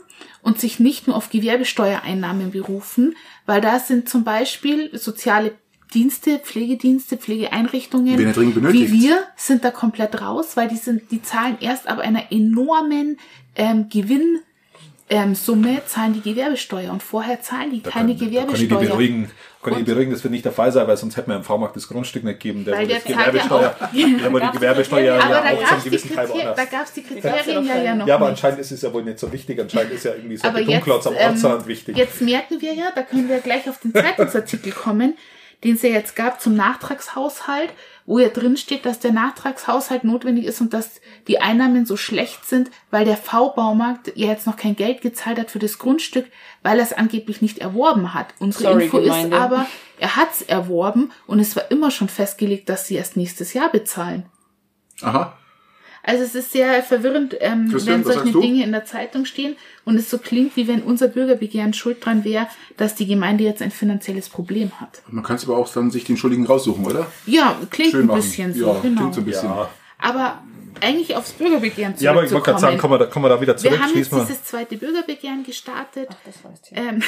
und 0.42 0.58
sich 0.60 0.78
nicht 0.80 1.06
nur 1.06 1.16
auf 1.16 1.28
Gewerbesteuereinnahmen 1.28 2.50
berufen, 2.52 3.16
weil 3.46 3.60
da 3.60 3.78
sind 3.78 4.08
zum 4.08 4.24
Beispiel 4.24 4.96
soziale 4.96 5.52
Dienste, 5.90 6.38
Pflegedienste, 6.38 7.16
Pflegeeinrichtungen, 7.16 8.16
wie 8.18 8.92
wir, 8.92 9.22
sind 9.36 9.64
da 9.64 9.70
komplett 9.70 10.20
raus, 10.20 10.56
weil 10.56 10.68
die 10.68 10.76
sind, 10.76 11.10
die 11.10 11.22
zahlen 11.22 11.56
erst 11.60 11.88
ab 11.88 11.98
einer 11.98 12.30
enormen 12.30 13.18
ähm, 13.56 13.88
Gewinn 13.88 14.40
ähm, 15.12 15.34
Summe 15.34 15.82
zahlen 15.86 16.12
die 16.12 16.20
Gewerbesteuer 16.20 16.92
und 16.92 17.02
vorher 17.02 17.42
zahlen 17.42 17.72
die 17.72 17.80
keine 17.80 17.82
Da 17.82 17.90
kann 17.90 18.10
ich 18.10 18.18
die 18.18 18.26
Gewerbesteuer. 18.26 18.78
beruhigen. 18.78 19.30
Kann 19.60 19.72
ich 19.72 19.78
die 19.80 19.84
beruhigen, 19.84 20.12
das 20.12 20.22
wird 20.22 20.30
nicht 20.30 20.44
der 20.44 20.52
Fall 20.52 20.70
sein, 20.70 20.86
weil 20.86 20.96
sonst 20.96 21.16
hätten 21.16 21.30
wir 21.32 21.36
im 21.36 21.42
V-Markt 21.42 21.74
das 21.74 21.88
Grundstück 21.88 22.22
nicht 22.22 22.38
gegeben, 22.40 22.64
der 22.64 22.76
Weil 22.78 22.86
der 22.86 23.02
zahlt 23.02 23.08
ja 23.16 23.24
Gewerbesteuer, 23.24 23.74
auch- 23.80 23.90
der 23.90 23.90
die 24.52 24.56
Gewerbesteuer 24.58 25.16
ja 25.16 25.18
da 25.18 25.40
auch 25.50 25.64
zum 25.68 25.78
die 25.78 25.84
gewissen 25.90 26.14
Teil 26.14 26.26
Kriterien, 26.26 26.46
da 26.46 26.56
woanders. 26.56 26.70
gab's 26.70 26.92
die 26.92 27.02
Kriterien 27.02 27.66
ja 27.66 27.82
ja, 27.82 27.94
noch 27.96 28.06
Ja, 28.06 28.14
aber 28.14 28.26
nicht. 28.26 28.36
anscheinend 28.38 28.60
ist 28.60 28.70
es 28.70 28.82
ja 28.82 28.92
wohl 28.92 29.02
nicht 29.02 29.18
so 29.18 29.32
wichtig. 29.32 29.60
Anscheinend 29.60 29.92
ist 29.92 30.04
ja 30.04 30.14
irgendwie 30.14 30.36
so 30.36 30.48
Dunkelplatz 30.48 31.06
am 31.08 31.14
jetzt, 31.14 31.22
ähm, 31.24 31.30
Ortsrand 31.32 31.66
wichtig. 31.66 31.96
Jetzt 31.96 32.20
merken 32.22 32.60
wir 32.60 32.72
ja, 32.72 32.92
da 32.94 33.02
können 33.02 33.28
wir 33.28 33.40
gleich 33.40 33.68
auf 33.68 33.80
den 33.80 33.92
Zeitungsartikel 33.92 34.70
kommen, 34.70 35.14
den 35.62 35.74
es 35.74 35.82
ja 35.82 35.90
jetzt 35.90 36.16
gab 36.16 36.40
zum 36.40 36.54
Nachtragshaushalt, 36.56 37.72
wo 38.06 38.18
ja 38.18 38.28
drin 38.28 38.56
steht, 38.56 38.86
dass 38.86 38.98
der 38.98 39.12
Nachtragshaushalt 39.12 40.04
notwendig 40.04 40.46
ist 40.46 40.60
und 40.60 40.72
dass 40.72 41.00
die 41.28 41.40
Einnahmen 41.40 41.86
so 41.86 41.96
schlecht 41.96 42.46
sind, 42.46 42.70
weil 42.90 43.04
der 43.04 43.16
V-Baumarkt 43.16 44.12
ja 44.16 44.28
jetzt 44.28 44.46
noch 44.46 44.56
kein 44.56 44.74
Geld 44.74 45.00
gezahlt 45.02 45.38
hat 45.38 45.50
für 45.50 45.58
das 45.58 45.78
Grundstück, 45.78 46.26
weil 46.62 46.78
er 46.78 46.84
es 46.84 46.92
angeblich 46.92 47.42
nicht 47.42 47.58
erworben 47.58 48.14
hat. 48.14 48.34
Unsere 48.38 48.64
Sorry, 48.64 48.84
Info 48.84 49.00
Gemeinde. 49.00 49.36
ist 49.36 49.42
aber, 49.42 49.66
er 49.98 50.16
hat 50.16 50.32
es 50.32 50.42
erworben 50.42 51.12
und 51.26 51.40
es 51.40 51.54
war 51.56 51.70
immer 51.70 51.90
schon 51.90 52.08
festgelegt, 52.08 52.68
dass 52.68 52.86
sie 52.86 52.96
erst 52.96 53.16
nächstes 53.16 53.52
Jahr 53.52 53.70
bezahlen. 53.70 54.24
Aha. 55.02 55.36
Also 56.02 56.24
es 56.24 56.34
ist 56.34 56.52
sehr 56.52 56.82
verwirrend, 56.82 57.36
ähm, 57.40 57.70
wenn 57.84 58.04
solche? 58.04 58.32
Dinge 58.32 58.64
in 58.64 58.72
der 58.72 58.84
Zeitung 58.86 59.26
stehen 59.26 59.56
und 59.84 59.96
es 59.96 60.08
so 60.08 60.16
klingt, 60.18 60.56
wie 60.56 60.66
wenn 60.66 60.82
unser 60.82 61.08
Bürgerbegehren 61.08 61.74
schuld 61.74 62.04
dran 62.04 62.24
wäre, 62.24 62.46
dass 62.78 62.94
die 62.94 63.06
Gemeinde 63.06 63.44
jetzt 63.44 63.60
ein 63.60 63.70
finanzielles 63.70 64.28
Problem 64.30 64.70
hat. 64.80 65.02
Man 65.08 65.22
kann 65.22 65.36
es 65.36 65.44
aber 65.44 65.58
auch 65.58 65.70
dann 65.72 65.90
sich 65.90 66.04
den 66.04 66.16
Schuldigen 66.16 66.46
raussuchen, 66.46 66.84
oder? 66.86 67.06
Ja, 67.26 67.56
klingt 67.70 67.90
Schön 67.90 68.02
ein 68.02 68.06
machen. 68.06 68.20
bisschen 68.22 68.54
so, 68.54 68.66
ja, 68.66 68.78
genau. 68.80 69.00
klingt 69.00 69.14
so 69.14 69.20
ein 69.20 69.24
bisschen. 69.26 69.48
ja. 69.50 69.68
Aber 69.98 70.42
eigentlich 70.80 71.14
aufs 71.14 71.32
Bürgerbegehren 71.32 71.94
ja, 71.98 72.12
aber 72.12 72.24
ich 72.24 72.30
wollte 72.32 72.46
gerade 72.46 72.60
sagen, 72.60 72.78
kommen 72.78 72.94
wir, 72.94 72.98
da, 73.00 73.06
kommen 73.06 73.24
wir 73.26 73.28
da 73.28 73.40
wieder 73.40 73.56
zurück. 73.56 73.74
wir 73.78 73.82
haben 73.82 73.94
jetzt 73.94 74.10
dieses 74.12 74.44
zweite 74.44 74.76
Bürgerbegehren 74.78 75.42
gestartet. 75.44 76.08
Das 76.24 76.36
weißt 76.42 76.70
du. 76.70 76.76
Ähm, 76.76 77.02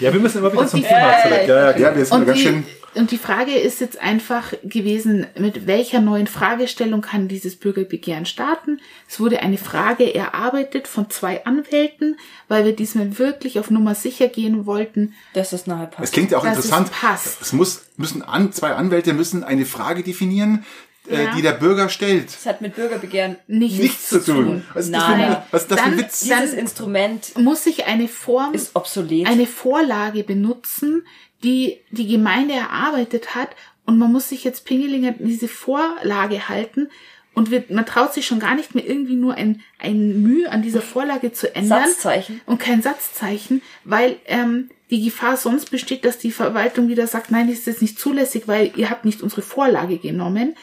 Ja, 0.00 0.12
wir 0.12 0.20
müssen 0.20 0.38
immer 0.38 0.50
wieder 0.52 0.60
Und 0.62 0.68
zum 0.68 0.80
die- 0.80 0.86
Thema 0.86 1.14
zurück. 1.22 1.40
Ja, 1.48 1.70
ja, 1.70 1.78
Ja, 1.78 1.96
wir 1.96 2.04
sind 2.04 2.26
ganz 2.26 2.38
die, 2.38 2.44
schön... 2.44 2.64
und 2.96 3.10
die 3.10 3.18
Frage 3.18 3.52
ist 3.52 3.80
jetzt 3.80 3.98
einfach 4.00 4.52
gewesen, 4.64 5.26
mit 5.38 5.66
welcher 5.66 6.00
neuen 6.00 6.26
Fragestellung 6.26 7.00
kann 7.02 7.28
dieses 7.28 7.56
Bürgerbegehren 7.56 8.26
starten? 8.26 8.80
Es 9.08 9.20
wurde 9.20 9.40
eine 9.40 9.58
Frage 9.58 10.14
erarbeitet 10.14 10.88
von 10.88 11.08
zwei 11.10 11.44
Anwälten, 11.44 12.18
weil 12.48 12.64
wir 12.64 12.74
diesmal 12.74 13.18
wirklich 13.18 13.58
auf 13.58 13.70
Nummer 13.70 13.94
sicher 13.94 14.28
gehen 14.28 14.66
wollten. 14.66 15.14
Dass 15.34 15.50
das 15.50 15.66
nahe 15.66 15.88
Es 15.90 15.96
passt. 15.96 16.12
klingt 16.12 16.30
ja 16.30 16.38
auch 16.38 16.44
Dass 16.44 16.58
es 16.58 16.64
interessant. 16.66 16.92
passt. 16.92 17.42
Es 17.42 17.52
muss, 17.52 17.86
müssen 17.96 18.22
an, 18.22 18.52
zwei 18.52 18.72
Anwälte 18.72 19.12
müssen 19.12 19.44
eine 19.44 19.66
Frage 19.66 20.02
definieren, 20.02 20.64
äh, 21.08 21.24
Ja. 21.24 21.34
die 21.36 21.42
der 21.42 21.52
Bürger 21.52 21.88
stellt. 21.88 22.26
Das 22.34 22.46
hat 22.46 22.60
mit 22.60 22.74
Bürgerbegehren 22.74 23.36
Nichts, 23.46 23.78
Nichts 23.78 24.08
zu 24.08 24.24
tun. 24.24 24.64
Was 24.74 24.86
ist 24.86 24.92
das 24.94 25.04
für 25.04 25.42
was 25.52 25.62
ist 25.62 25.70
das 25.70 25.78
für 25.80 25.84
ein 25.86 25.90
Dann- 25.96 25.98
Witz? 26.04 26.20
Dieses 26.20 26.52
Instrument 26.52 27.38
Muss 27.38 27.64
ich 27.66 27.86
eine 27.86 28.08
Form, 28.08 28.54
ist 28.54 28.74
obsolet. 28.74 29.26
eine 29.28 29.46
Vorlage 29.46 30.24
benutzen, 30.24 31.06
die 31.42 31.78
die 31.90 32.06
Gemeinde 32.06 32.54
erarbeitet 32.54 33.34
hat 33.34 33.50
und 33.84 33.98
man 33.98 34.12
muss 34.12 34.28
sich 34.28 34.44
jetzt 34.44 34.64
Pingelinger 34.64 35.08
an 35.08 35.26
diese 35.26 35.48
Vorlage 35.48 36.48
halten 36.48 36.88
und 37.34 37.50
wird, 37.50 37.70
man 37.70 37.84
traut 37.84 38.14
sich 38.14 38.26
schon 38.26 38.40
gar 38.40 38.54
nicht 38.54 38.74
mehr 38.74 38.86
irgendwie 38.86 39.14
nur 39.14 39.34
ein, 39.34 39.60
ein 39.78 40.22
Mühe 40.22 40.50
an 40.50 40.62
dieser 40.62 40.80
Vorlage 40.80 41.32
zu 41.32 41.54
ändern. 41.54 41.84
Satzzeichen. 41.84 42.40
Und 42.46 42.58
kein 42.58 42.80
Satzzeichen, 42.80 43.60
weil 43.84 44.16
ähm, 44.24 44.70
die 44.90 45.04
Gefahr 45.04 45.36
sonst 45.36 45.70
besteht, 45.70 46.04
dass 46.04 46.16
die 46.16 46.30
Verwaltung 46.30 46.88
wieder 46.88 47.06
sagt, 47.06 47.30
nein, 47.30 47.48
das 47.48 47.58
ist 47.58 47.66
jetzt 47.66 47.82
nicht 47.82 47.98
zulässig, 47.98 48.48
weil 48.48 48.72
ihr 48.76 48.88
habt 48.88 49.04
nicht 49.04 49.22
unsere 49.22 49.42
Vorlage 49.42 49.98
genommen. 49.98 50.56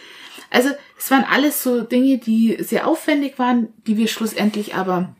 Also 0.49 0.69
es 0.97 1.11
waren 1.11 1.23
alles 1.23 1.61
so 1.61 1.81
Dinge, 1.81 2.17
die 2.17 2.57
sehr 2.59 2.87
aufwendig 2.87 3.37
waren, 3.37 3.67
die 3.85 3.97
wir 3.97 4.07
schlussendlich 4.07 4.73
aber 4.73 5.15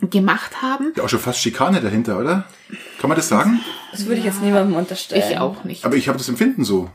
gemacht 0.00 0.62
haben. 0.62 0.92
Ja, 0.96 1.04
auch 1.04 1.08
schon 1.08 1.20
fast 1.20 1.40
Schikane 1.40 1.80
dahinter, 1.80 2.18
oder? 2.18 2.46
Kann 2.98 3.08
man 3.08 3.16
das 3.16 3.28
sagen? 3.28 3.60
Das 3.94 4.06
würde 4.06 4.18
ich 4.18 4.24
jetzt 4.24 4.42
niemandem 4.42 4.76
unterstellen. 4.76 5.22
Ich 5.30 5.38
auch 5.38 5.64
nicht. 5.64 5.84
Aber 5.84 5.96
ich 5.96 6.08
habe 6.08 6.18
das 6.18 6.28
Empfinden 6.28 6.64
so. 6.64 6.90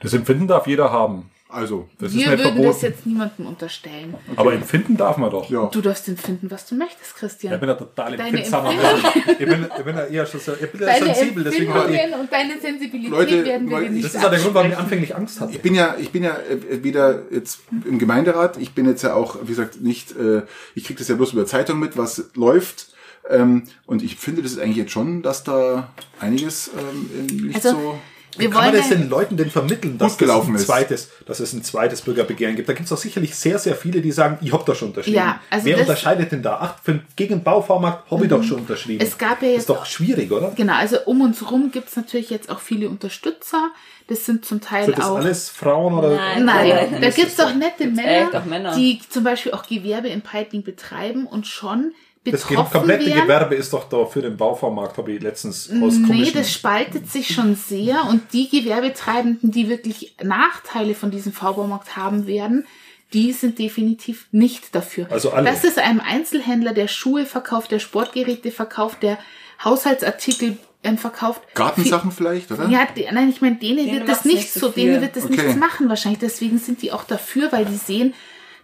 Das 0.00 0.14
Empfinden 0.14 0.48
darf 0.48 0.66
jeder 0.66 0.90
haben. 0.90 1.30
Also, 1.52 1.88
Das 1.98 2.00
wir 2.00 2.06
ist 2.08 2.14
nicht 2.14 2.28
würden 2.28 2.42
verboten. 2.42 2.68
das 2.68 2.82
jetzt 2.82 3.06
niemandem 3.06 3.46
unterstellen. 3.46 4.14
Aber 4.36 4.52
empfinden 4.52 4.96
darf 4.96 5.16
man 5.16 5.30
doch. 5.30 5.50
ja. 5.50 5.66
Du 5.66 5.80
darfst 5.80 6.06
empfinden, 6.08 6.48
was 6.48 6.64
du 6.66 6.76
möchtest, 6.76 7.16
Christian. 7.16 7.54
Ich 7.54 7.60
bin 7.60 7.68
ja 7.68 7.74
total 7.74 8.16
Deine 8.16 8.28
empfindsamer 8.28 8.72
Mensch. 8.72 9.26
Ich 9.26 9.38
bin, 9.38 9.66
ich 9.78 9.84
bin 9.84 9.96
ja 9.96 10.04
eher 10.04 10.26
schon 10.26 10.38
so, 10.40 10.52
ich 10.52 10.70
bin 10.70 10.80
ja 10.80 10.86
Deine 10.86 11.12
sensibel, 11.12 11.42
deswegen 11.44 11.74
habe 11.74 11.90
ich, 11.90 11.96
Empfindungen 11.98 12.20
und 12.24 12.32
deine 12.32 12.60
Sensibilität 12.60 13.10
Leute, 13.10 13.44
werden 13.44 13.68
wir 13.68 13.80
dir 13.80 13.90
nicht 13.90 14.04
das 14.04 14.14
ist 14.14 14.22
ja 14.22 14.28
der 14.28 14.38
Grund, 14.38 14.54
warum 14.54 14.70
ich 14.70 14.78
anfänglich 14.78 15.16
Angst 15.16 15.40
hatte. 15.40 15.52
Ich 15.52 15.60
bin 15.60 15.74
ja, 15.74 15.96
ich 15.98 16.10
bin 16.10 16.22
ja 16.22 16.36
äh, 16.36 16.84
wieder 16.84 17.22
jetzt 17.32 17.60
im 17.84 17.98
Gemeinderat. 17.98 18.56
Ich 18.56 18.72
bin 18.72 18.86
jetzt 18.86 19.02
ja 19.02 19.14
auch, 19.14 19.38
wie 19.42 19.48
gesagt, 19.48 19.80
nicht, 19.80 20.12
äh, 20.16 20.42
ich 20.76 20.84
kriege 20.84 21.00
das 21.00 21.08
ja 21.08 21.16
bloß 21.16 21.32
über 21.32 21.46
Zeitung 21.46 21.80
mit, 21.80 21.96
was 21.96 22.30
läuft. 22.36 22.90
Ähm, 23.30 23.64
und 23.86 24.02
ich 24.02 24.16
finde, 24.16 24.42
das 24.42 24.52
ist 24.52 24.58
eigentlich 24.58 24.76
jetzt 24.76 24.92
schon, 24.92 25.22
dass 25.22 25.44
da 25.44 25.88
einiges 26.20 26.70
ähm, 26.78 27.26
nicht 27.46 27.56
Also, 27.56 27.70
so. 27.70 27.98
Wie 28.36 28.42
Wir 28.42 28.50
kann 28.50 28.58
man 28.62 28.72
wollen 28.74 28.80
das 28.80 28.88
den 28.90 29.08
Leuten 29.10 29.36
denn 29.36 29.50
vermitteln, 29.50 29.98
dass, 29.98 30.16
das 30.16 30.30
ein 30.30 30.54
ist. 30.54 30.66
zweites, 30.66 31.10
dass 31.26 31.40
es 31.40 31.52
ein 31.52 31.64
zweites 31.64 32.02
Bürgerbegehren 32.02 32.54
gibt? 32.54 32.68
Da 32.68 32.74
gibt 32.74 32.84
es 32.84 32.90
doch 32.90 32.96
sicherlich 32.96 33.34
sehr, 33.34 33.58
sehr 33.58 33.74
viele, 33.74 34.00
die 34.00 34.12
sagen, 34.12 34.38
ich 34.40 34.52
hab 34.52 34.64
doch 34.64 34.76
schon 34.76 34.90
unterschrieben. 34.90 35.16
Ja, 35.16 35.40
also 35.50 35.66
Wer 35.66 35.74
Mhm. 35.76 35.80
unterscheidet 35.82 36.30
denn 36.30 36.40
da? 36.40 36.58
Ach, 36.60 36.76
für, 36.80 37.00
gegen 37.16 37.34
den 37.38 37.42
Bauvormarkt 37.42 38.08
habe 38.08 38.22
ich 38.24 38.30
doch 38.30 38.44
schon 38.44 38.60
unterschrieben. 38.60 39.04
Es 39.04 39.18
gab 39.18 39.42
ja 39.42 39.48
ist 39.48 39.54
jetzt 39.56 39.68
doch 39.70 39.80
auch- 39.80 39.84
schwierig, 39.86 40.30
oder? 40.30 40.52
Genau, 40.54 40.74
also 40.74 40.98
um 41.06 41.22
uns 41.22 41.50
rum 41.50 41.72
gibt's 41.72 41.96
natürlich 41.96 42.30
jetzt 42.30 42.50
auch 42.50 42.60
viele 42.60 42.88
Unterstützer. 42.88 43.70
Das 44.06 44.24
sind 44.24 44.44
zum 44.44 44.60
Teil 44.60 44.84
Sind 44.86 44.98
das 44.98 45.06
auch. 45.06 45.16
alles 45.16 45.48
Frauen 45.48 45.94
oder? 45.94 46.10
Nein. 46.14 46.44
Nein, 46.44 46.68
Nein, 46.68 46.88
da 46.92 46.98
das 47.00 47.16
gibt's 47.16 47.32
ist 47.32 47.40
auch 47.42 47.52
nette 47.52 47.82
Gibt's 47.84 47.96
Männer, 47.96 48.44
Männer. 48.48 48.76
die 48.76 49.00
zum 49.08 49.24
Beispiel 49.24 49.50
auch 49.52 49.66
Gewerbe 49.66 50.06
in 50.06 50.22
Peiting 50.22 50.62
betreiben 50.62 51.26
und 51.26 51.48
schon 51.48 51.92
Das 52.24 52.46
komplette 52.46 53.06
wären. 53.06 53.22
Gewerbe 53.22 53.54
ist 53.54 53.72
doch 53.72 53.88
da 53.88 54.04
für 54.04 54.20
den 54.20 54.36
Bauvormarkt, 54.36 54.98
habe 54.98 55.12
ich 55.12 55.22
letztens 55.22 55.70
aus 55.82 55.94
Nee, 55.96 56.30
das 56.32 56.52
spaltet 56.52 57.10
sich 57.10 57.32
schon 57.34 57.54
sehr 57.56 58.04
und 58.10 58.32
die 58.34 58.48
Gewerbetreibenden, 58.50 59.50
die 59.50 59.68
wirklich 59.70 60.16
Nachteile 60.22 60.94
von 60.94 61.10
diesem 61.10 61.32
V-Baumarkt 61.32 61.96
haben 61.96 62.26
werden, 62.26 62.66
die 63.14 63.32
sind 63.32 63.58
definitiv 63.58 64.26
nicht 64.32 64.74
dafür. 64.74 65.06
Also 65.10 65.30
alle. 65.30 65.50
Das 65.50 65.64
ist 65.64 65.78
einem 65.78 66.00
Einzelhändler, 66.00 66.74
der 66.74 66.88
Schuhe 66.88 67.24
verkauft, 67.24 67.70
der 67.72 67.78
Sportgeräte 67.78 68.50
verkauft, 68.50 69.02
der 69.02 69.18
Haushaltsartikel 69.64 70.58
ähm, 70.82 70.98
verkauft. 70.98 71.42
Gartensachen 71.54 72.12
vielleicht, 72.12 72.50
oder? 72.52 72.68
Ja, 72.68 72.86
die, 72.94 73.06
nein, 73.10 73.28
ich 73.30 73.40
meine, 73.40 73.56
denen 73.56 73.84
Denen 73.86 73.98
wird 73.98 74.08
das 74.08 74.24
nicht 74.24 74.52
so 74.52 74.60
so, 74.60 74.72
viel. 74.72 74.90
denen 74.90 75.00
wird 75.02 75.16
das 75.16 75.24
Okay. 75.24 75.36
nichts 75.36 75.56
machen 75.56 75.88
wahrscheinlich. 75.88 76.20
Deswegen 76.20 76.58
sind 76.58 76.82
die 76.82 76.92
auch 76.92 77.04
dafür, 77.04 77.50
weil 77.52 77.64
die 77.64 77.76
sehen, 77.76 78.14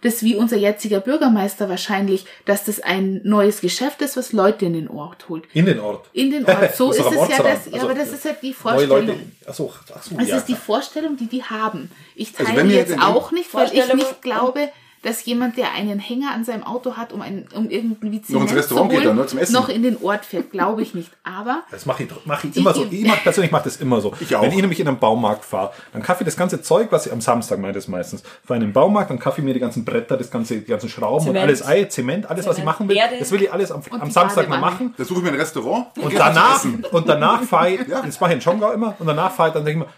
dass 0.07 0.23
wie 0.23 0.35
unser 0.35 0.55
jetziger 0.55 1.01
Bürgermeister 1.01 1.67
wahrscheinlich, 1.67 2.25
dass 2.45 2.63
das 2.63 2.79
ein 2.79 3.19
neues 3.23 3.59
Geschäft 3.59 4.01
ist, 4.01 4.15
was 4.15 4.31
Leute 4.31 4.65
in 4.65 4.73
den 4.73 4.87
Ort 4.87 5.27
holt. 5.27 5.43
In 5.53 5.65
den 5.65 5.79
Ort. 5.79 6.07
In 6.13 6.31
den 6.31 6.45
Ort. 6.45 6.75
So 6.75 6.87
Das 6.97 6.99
ist 6.99 7.05
es 7.05 7.17
am 7.17 7.29
ja 7.29 7.37
das, 7.37 7.65
ja, 7.65 7.73
Also, 7.73 7.85
aber 7.85 7.93
das 7.93 8.11
ist 8.13 8.23
ja 8.25 8.31
die 8.41 8.53
Vorstellung. 8.53 9.07
Leute. 9.07 9.19
Achso, 9.45 9.73
achso. 9.93 10.15
Es 10.17 10.29
ja. 10.29 10.37
ist 10.37 10.45
die 10.45 10.55
Vorstellung, 10.55 11.17
die 11.17 11.27
die 11.27 11.43
haben. 11.43 11.91
Ich 12.15 12.31
teile 12.31 12.49
Also 12.49 12.61
wenn 12.61 12.69
wir 12.69 12.77
jetzt 12.77 12.99
auch 13.01 13.31
nicht, 13.31 13.53
weil 13.53 13.69
ich 13.73 13.93
nicht 13.93 14.21
glaube, 14.21 14.69
dass 15.07 15.25
jemand, 15.25 15.57
der 15.57 15.71
einen 15.73 15.99
Hänger 15.99 16.31
an 16.33 16.43
seinem 16.43 16.63
Auto 16.63 16.97
hat, 16.97 17.13
um, 17.13 17.21
einen, 17.21 17.47
um 17.55 17.69
irgendwie 17.69 18.17
Noch 18.17 18.23
Zement 18.25 18.43
ins 18.49 18.55
Restaurant 18.59 18.91
zu 18.91 18.95
holen, 18.95 19.01
geht 19.01 19.09
dann, 19.09 19.15
ne, 19.15 19.25
zum 19.25 19.39
Essen. 19.39 19.53
noch 19.53 19.69
in 19.69 19.81
den 19.83 19.97
Ort 20.03 20.25
fährt. 20.25 20.51
Glaube 20.51 20.81
ich 20.81 20.93
nicht. 20.93 21.09
Aber 21.23 21.63
Das 21.71 21.85
mache 21.85 22.03
ich, 22.03 22.09
mach 22.25 22.43
ich 22.43 22.55
immer 22.57 22.73
so. 22.73 22.85
Ich 22.91 23.05
mach, 23.07 23.23
persönlich 23.23 23.51
mache 23.51 23.63
das 23.63 23.77
immer 23.77 24.01
so. 24.01 24.13
Ich 24.19 24.35
auch. 24.35 24.41
Wenn 24.41 24.51
ich 24.51 24.57
nämlich 24.57 24.79
in 24.79 24.87
einen 24.87 24.99
Baumarkt 24.99 25.45
fahre, 25.45 25.71
dann 25.93 26.03
kaufe 26.03 26.23
ich 26.23 26.25
das 26.25 26.35
ganze 26.35 26.61
Zeug, 26.61 26.87
was 26.91 27.05
ich 27.05 27.11
am 27.13 27.21
Samstag 27.21 27.57
meine 27.59 27.73
das 27.73 27.87
meistens, 27.87 28.21
fahre 28.45 28.59
in 28.59 28.67
den 28.67 28.73
Baumarkt, 28.73 29.09
dann 29.09 29.19
kaufe 29.19 29.39
ich 29.41 29.45
mir 29.45 29.53
die 29.53 29.59
ganzen 29.59 29.85
Bretter, 29.85 30.17
das 30.17 30.29
ganze, 30.29 30.57
die 30.59 30.65
ganzen 30.65 30.89
Schrauben 30.89 31.21
Zement. 31.25 31.37
und 31.37 31.43
alles 31.43 31.65
Ei, 31.65 31.85
Zement, 31.85 32.29
alles, 32.29 32.45
was 32.45 32.57
ich 32.57 32.63
Zement, 32.63 32.65
machen 32.79 32.89
will, 32.89 32.97
Erde. 32.97 33.15
das 33.17 33.31
will 33.31 33.41
ich 33.41 33.51
alles 33.53 33.71
am, 33.71 33.81
am 33.91 34.11
Samstag 34.11 34.49
noch 34.49 34.55
Badewanne. 34.59 34.61
machen. 34.73 34.93
Da 34.97 35.05
suche 35.05 35.19
ich 35.19 35.23
mir 35.23 35.31
ein 35.31 35.35
Restaurant 35.39 35.87
Und 35.97 36.13
danach, 36.17 36.63
und 36.91 37.07
danach 37.07 37.43
fahre 37.43 37.71
ich, 37.71 37.87
Ja. 37.87 38.01
das 38.01 38.19
mache 38.19 38.31
ich 38.31 38.35
in 38.35 38.41
Schongau 38.41 38.71
immer, 38.73 38.95
und 38.99 39.07
danach 39.07 39.31
fahre 39.31 39.49
ich, 39.49 39.53
dann 39.53 39.63
denke 39.63 39.81
ich 39.83 39.87
mir, 39.87 39.93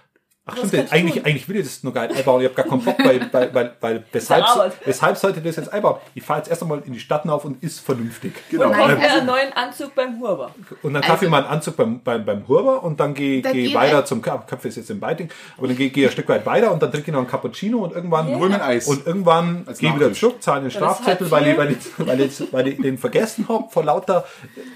ach 0.52 0.58
stimmt, 0.58 0.92
eigentlich, 0.92 1.16
tun? 1.16 1.26
eigentlich 1.26 1.50
will 1.50 1.56
ich 1.58 1.66
das 1.66 1.84
nur 1.84 1.94
gar 1.94 2.08
nicht 2.08 2.18
einbauen, 2.18 2.42
ich 2.42 2.48
habe 2.48 2.56
gar 2.56 2.66
keinen 2.66 2.82
Bock, 2.84 2.98
weil, 3.04 3.30
weil, 3.32 3.54
weil, 3.54 3.74
weil 3.80 4.04
weshalb, 4.12 4.46
weshalb 4.86 5.18
sollte 5.18 5.42
das 5.42 5.56
jetzt 5.56 5.72
einbauen? 5.72 5.98
Ich 6.16 6.24
fahre 6.24 6.40
jetzt 6.40 6.50
erst 6.50 6.62
einmal 6.62 6.82
in 6.86 6.94
die 6.94 7.00
Stadt 7.00 7.28
auf 7.30 7.46
und 7.46 7.62
ist 7.64 7.80
vernünftig. 7.80 8.34
Genau. 8.50 8.66
Und 8.66 8.78
mir 8.78 8.84
also- 8.84 9.18
einen 9.18 9.26
neuen 9.26 9.54
Anzug 9.54 9.94
beim 9.96 10.20
Huber. 10.20 10.52
Und 10.84 10.94
dann 10.94 11.02
kaufe 11.02 11.14
Also- 11.14 11.26
ich 11.26 11.32
mal 11.32 11.44
einen 11.44 11.48
Anzug 11.52 11.76
beim, 11.78 12.00
beim, 12.02 12.26
beim 12.26 12.48
Hurber 12.48 12.84
und 12.84 13.00
dann 13.00 13.14
gehe 13.14 13.42
geh 13.42 13.74
weiter 13.74 14.06
zum 14.06 14.22
Kaffee 14.22 14.70
ist 14.70 14.78
jetzt 14.78 14.90
im 14.90 15.00
Beiting, 15.00 15.30
aber 15.58 15.68
dann 15.68 15.76
gehe 15.78 15.90
geh 15.90 16.06
ein 16.06 16.12
Stück 16.12 16.30
weit 16.30 16.46
weiter 16.46 16.72
und 16.72 16.82
dann 16.82 16.92
trinke 16.92 17.08
ich 17.08 17.14
noch 17.14 17.20
einen 17.20 17.28
Cappuccino 17.30 17.80
und 17.80 17.94
irgendwann 17.94 18.28
ein 18.28 18.62
Eis. 18.62 18.88
und 18.88 19.06
irgendwann 19.06 19.66
gehe 19.66 19.90
ich 19.90 19.96
wieder 19.96 20.14
zurück, 20.14 20.42
zahle 20.42 20.62
den 20.62 20.72
Strafzettel, 20.72 21.30
weil 21.32 21.48
ich, 21.48 21.58
weil, 21.58 21.72
ich, 21.72 21.78
weil, 21.98 22.22
ich, 22.22 22.54
weil 22.54 22.68
ich 22.68 22.82
den 22.82 22.98
vergessen 22.98 23.48
habe 23.48 23.66
vor 23.70 23.84
lauter, 23.84 24.26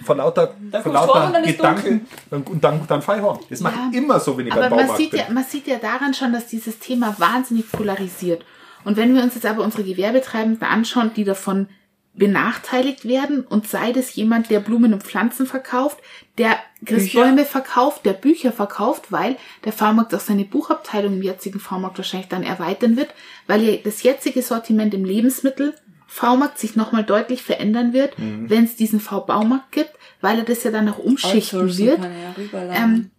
vor 0.04 0.16
lauter, 0.16 0.54
Dann 0.72 0.84
vor 0.84 0.94
lauter 0.94 1.32
dann 1.32 1.44
Gedanken 1.44 2.08
und, 2.32 2.50
und 2.50 2.64
dann, 2.64 2.82
dann 2.88 3.02
fahre 3.02 3.20
ich 3.20 3.26
heim. 3.26 3.38
Das 3.50 3.60
mache 3.62 3.76
ich 3.92 3.98
immer 3.98 4.20
so, 4.20 4.38
wenn 4.38 4.48
ich 4.48 4.54
Aber 4.54 4.62
beim 4.62 4.70
man 4.72 4.80
Baumarkt 4.80 4.98
sieht, 5.02 5.12
bin. 5.12 5.20
ja, 5.20 5.26
man 5.32 5.44
sieht 5.44 5.63
ja 5.68 5.78
daran 5.78 6.14
schon, 6.14 6.34
dass 6.34 6.48
dieses 6.48 6.80
Thema 6.80 7.16
wahnsinnig 7.20 7.72
polarisiert. 7.72 8.46
Und 8.84 8.98
wenn 8.98 9.16
wir 9.16 9.24
uns 9.24 9.36
jetzt 9.36 9.46
aber 9.46 9.64
unsere 9.64 9.84
Gewerbetreibenden 9.84 10.68
anschauen, 10.68 11.12
die 11.16 11.24
davon 11.24 11.68
benachteiligt 12.16 13.06
werden, 13.08 13.42
und 13.42 13.68
sei 13.68 13.92
das 13.92 14.14
jemand, 14.16 14.50
der 14.52 14.60
Blumen 14.60 14.94
und 14.94 15.04
Pflanzen 15.04 15.48
verkauft, 15.48 15.98
der 16.38 16.58
Christbäume 16.86 17.44
verkauft, 17.46 18.06
der 18.06 18.14
Bücher 18.14 18.52
verkauft, 18.52 19.12
weil 19.12 19.36
der 19.66 19.74
Fahrmarkt 19.74 20.14
auch 20.14 20.20
seine 20.20 20.46
Buchabteilung 20.46 21.14
im 21.14 21.24
jetzigen 21.24 21.60
V-Markt 21.60 21.98
wahrscheinlich 21.98 22.30
dann 22.30 22.44
erweitern 22.44 22.98
wird, 22.98 23.10
weil 23.48 23.64
ja 23.64 23.76
das 23.84 24.04
jetzige 24.04 24.42
Sortiment 24.44 24.94
im 24.94 25.06
Lebensmittel 25.06 25.74
V-Markt 26.06 26.60
sich 26.60 26.76
nochmal 26.76 27.04
deutlich 27.04 27.42
verändern 27.42 27.94
wird, 27.94 28.20
Mhm. 28.20 28.48
wenn 28.48 28.66
es 28.66 28.76
diesen 28.76 29.00
V-Baumarkt 29.00 29.72
gibt, 29.72 29.92
weil 30.22 30.38
er 30.38 30.46
das 30.46 30.64
ja 30.64 30.70
dann 30.70 30.88
auch 30.90 31.00
umschichten 31.00 31.76
wird. 31.80 32.02
kann 32.02 32.12
ja. 32.12 32.74
Ähm, 32.76 33.10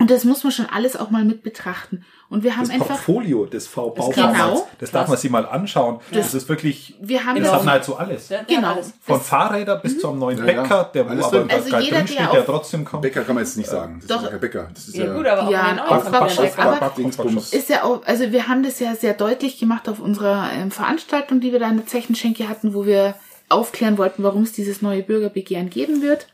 und 0.00 0.10
das 0.10 0.24
muss 0.24 0.44
man 0.44 0.52
schon 0.52 0.66
alles 0.66 0.96
auch 0.96 1.10
mal 1.10 1.24
mit 1.24 1.42
betrachten. 1.42 2.04
Und 2.30 2.42
wir 2.44 2.56
haben 2.56 2.64
Das 2.64 2.70
einfach, 2.70 2.88
Portfolio 2.88 3.46
des 3.46 3.66
V-Baumarkts, 3.66 4.14
Genau. 4.16 4.68
das 4.78 4.90
darf 4.90 5.08
man 5.08 5.16
sich 5.16 5.30
mal 5.30 5.46
anschauen. 5.46 6.00
Das, 6.12 6.34
ist 6.34 6.48
wirklich, 6.48 6.94
wir 7.00 7.24
haben 7.24 7.40
das 7.42 7.50
hat 7.50 7.60
auch, 7.60 7.64
nahezu 7.64 7.96
alles. 7.96 8.28
Genau. 8.46 8.74
alles. 8.74 8.92
Von 9.00 9.20
Fahrräder 9.20 9.76
bis 9.76 9.98
zu 9.98 10.08
einem 10.10 10.18
neuen 10.18 10.38
Ja. 10.38 10.44
Bäcker, 10.44 10.90
der 10.92 11.06
wo 11.06 11.24
aber 11.24 11.46
Also 11.50 11.70
gar 11.70 11.80
jeder, 11.80 11.96
drinsteht, 11.98 12.32
der 12.32 12.44
trotzdem 12.44 12.84
kommt. 12.84 13.02
Bäcker 13.02 13.22
kann 13.24 13.34
man 13.34 13.44
jetzt 13.44 13.56
nicht 13.56 13.70
sagen. 13.70 13.98
Das 14.00 14.08
Doch. 14.08 14.16
ist 14.18 14.22
ja 14.24 14.30
kein 14.30 14.40
Bäcker. 14.40 14.68
Das 14.74 14.88
ist 14.88 14.96
Ja, 14.96 15.06
ja, 15.06 15.14
gut, 15.14 15.26
aber 15.26 15.50
Ja, 15.50 15.86
auch 15.88 16.94
Dingsbums. 16.94 17.52
ist 17.54 17.70
ja 17.70 17.82
auch, 17.84 18.04
also 18.04 18.30
wir 18.30 18.46
haben 18.46 18.62
das 18.62 18.78
ja 18.78 18.94
sehr 18.94 19.14
deutlich 19.14 19.58
gemacht 19.58 19.88
auf 19.88 19.98
unserer 19.98 20.52
ähm, 20.52 20.70
Veranstaltung, 20.70 21.40
die 21.40 21.52
wir 21.52 21.60
da 21.60 21.68
in 21.70 21.78
der 21.78 21.86
Zechenschenke 21.86 22.48
hatten, 22.48 22.74
wo 22.74 22.84
wir 22.84 23.14
aufklären 23.48 23.96
wollten, 23.96 24.22
warum 24.22 24.42
es 24.42 24.52
dieses 24.52 24.82
neue 24.82 25.02
Bürgerbegehren 25.02 25.70
geben 25.70 26.02
wird. 26.02 26.26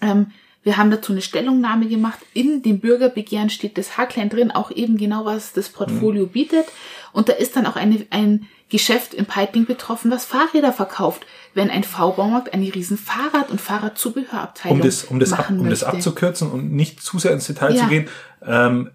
Ähm, 0.00 0.30
wir 0.64 0.76
haben 0.78 0.90
dazu 0.90 1.12
eine 1.12 1.20
Stellungnahme 1.22 1.86
gemacht. 1.86 2.18
In 2.32 2.62
dem 2.62 2.80
Bürgerbegehren 2.80 3.50
steht 3.50 3.78
das 3.78 3.96
Haarklein 3.96 4.30
drin, 4.30 4.50
auch 4.50 4.70
eben 4.70 4.96
genau, 4.96 5.24
was 5.26 5.52
das 5.52 5.68
Portfolio 5.68 6.26
bietet. 6.26 6.66
Und 7.12 7.28
da 7.28 7.34
ist 7.34 7.54
dann 7.54 7.66
auch 7.66 7.76
eine, 7.76 8.04
ein 8.10 8.46
Geschäft 8.70 9.14
in 9.14 9.26
Peiting 9.26 9.66
betroffen, 9.66 10.10
was 10.10 10.24
Fahrräder 10.24 10.72
verkauft, 10.72 11.24
wenn 11.52 11.70
ein 11.70 11.84
V-Baumarkt 11.84 12.52
eine 12.54 12.74
riesen 12.74 12.96
Fahrrad- 12.98 13.50
und 13.50 13.60
Fahrradzubehörabteilung 13.60 14.78
um 14.78 14.84
das, 14.84 15.04
um 15.04 15.20
das, 15.20 15.32
ab, 15.32 15.38
machen 15.40 15.60
um 15.60 15.68
das 15.70 15.82
möchte. 15.82 15.96
abzukürzen 15.96 16.50
und 16.50 16.72
nicht 16.72 17.00
zu 17.02 17.18
sehr 17.18 17.32
ins 17.32 17.46
Detail 17.46 17.74
Ja. 17.74 17.82
zu 17.84 17.88
gehen, 17.88 18.08
ähm, 18.44 18.90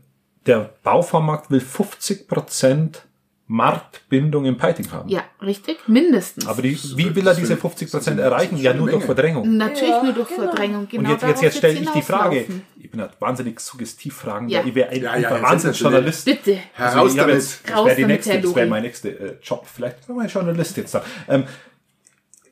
der 0.48 0.72
Bauvormarkt 0.84 1.52
will 1.52 1.60
50 1.62 2.28
Prozent 2.28 3.04
Marktbindung 3.52 4.45
im 4.45 4.58
Peiting 4.58 4.91
haben. 4.91 5.10
Ja, 5.10 5.24
richtig, 5.41 5.80
mindestens. 5.88 6.45
Aber 6.45 6.62
die, 6.62 6.78
wie 6.95 7.16
will 7.16 7.26
er 7.26 7.34
diese 7.34 7.47
sind- 7.47 7.60
50 7.60 7.89
das 7.89 8.00
Prozent 8.00 8.20
erreichen? 8.20 8.58
Ja, 8.58 8.76
nur 8.76 8.88
durch. 8.91 9.04
Verdrängung. 9.04 9.58
Natürlich 9.58 9.89
Ja, 9.89 10.04
nur 10.04 10.14
durch 10.14 10.30
genau. 10.30 10.43
Verdrängung. 10.43 10.88
Genau 10.88 11.04
und 11.04 11.10
jetzt, 11.10 11.24
jetzt, 11.28 11.41
jetzt 11.41 11.58
stelle 11.58 11.80
ich 11.80 11.89
die 11.89 12.04
Frage. 12.04 12.45
Ich 12.80 12.91
bin 12.91 13.02
ein 13.02 13.10
wahnsinnig 13.20 13.60
suggestiv 13.60 14.14
fragen. 14.16 14.50
Ja. 14.50 14.64
Ich 14.64 14.76
wäre 14.76 14.89
ein, 14.89 15.02
Ja, 15.02 15.18
ja, 15.18 15.32
jetzt 15.32 15.41
Wahnsinnsjournalist. 15.43 16.26
Bitte. 16.26 16.60
Heraus 16.74 16.95
Also 16.95 17.08
ich 17.16 17.20
habe 17.20 17.32
damit. 17.32 17.43
jetzt, 17.43 17.62
das 17.68 17.86
wäre 17.86 17.95
die 17.95 18.02
damit, 18.04 18.16
nächste, 18.18 18.41
das 18.41 18.56
wäre 18.56 18.68
mein 18.68 18.84
nächster 18.84 19.10
äh, 19.10 19.36
Job. 19.41 19.66
Vielleicht 19.66 20.06
bin 20.06 20.16
ich 20.18 20.22
ein 20.22 20.30
Journalist 20.30 20.78
jetzt 20.78 20.93
da. 20.93 21.04
Ähm, 21.28 21.43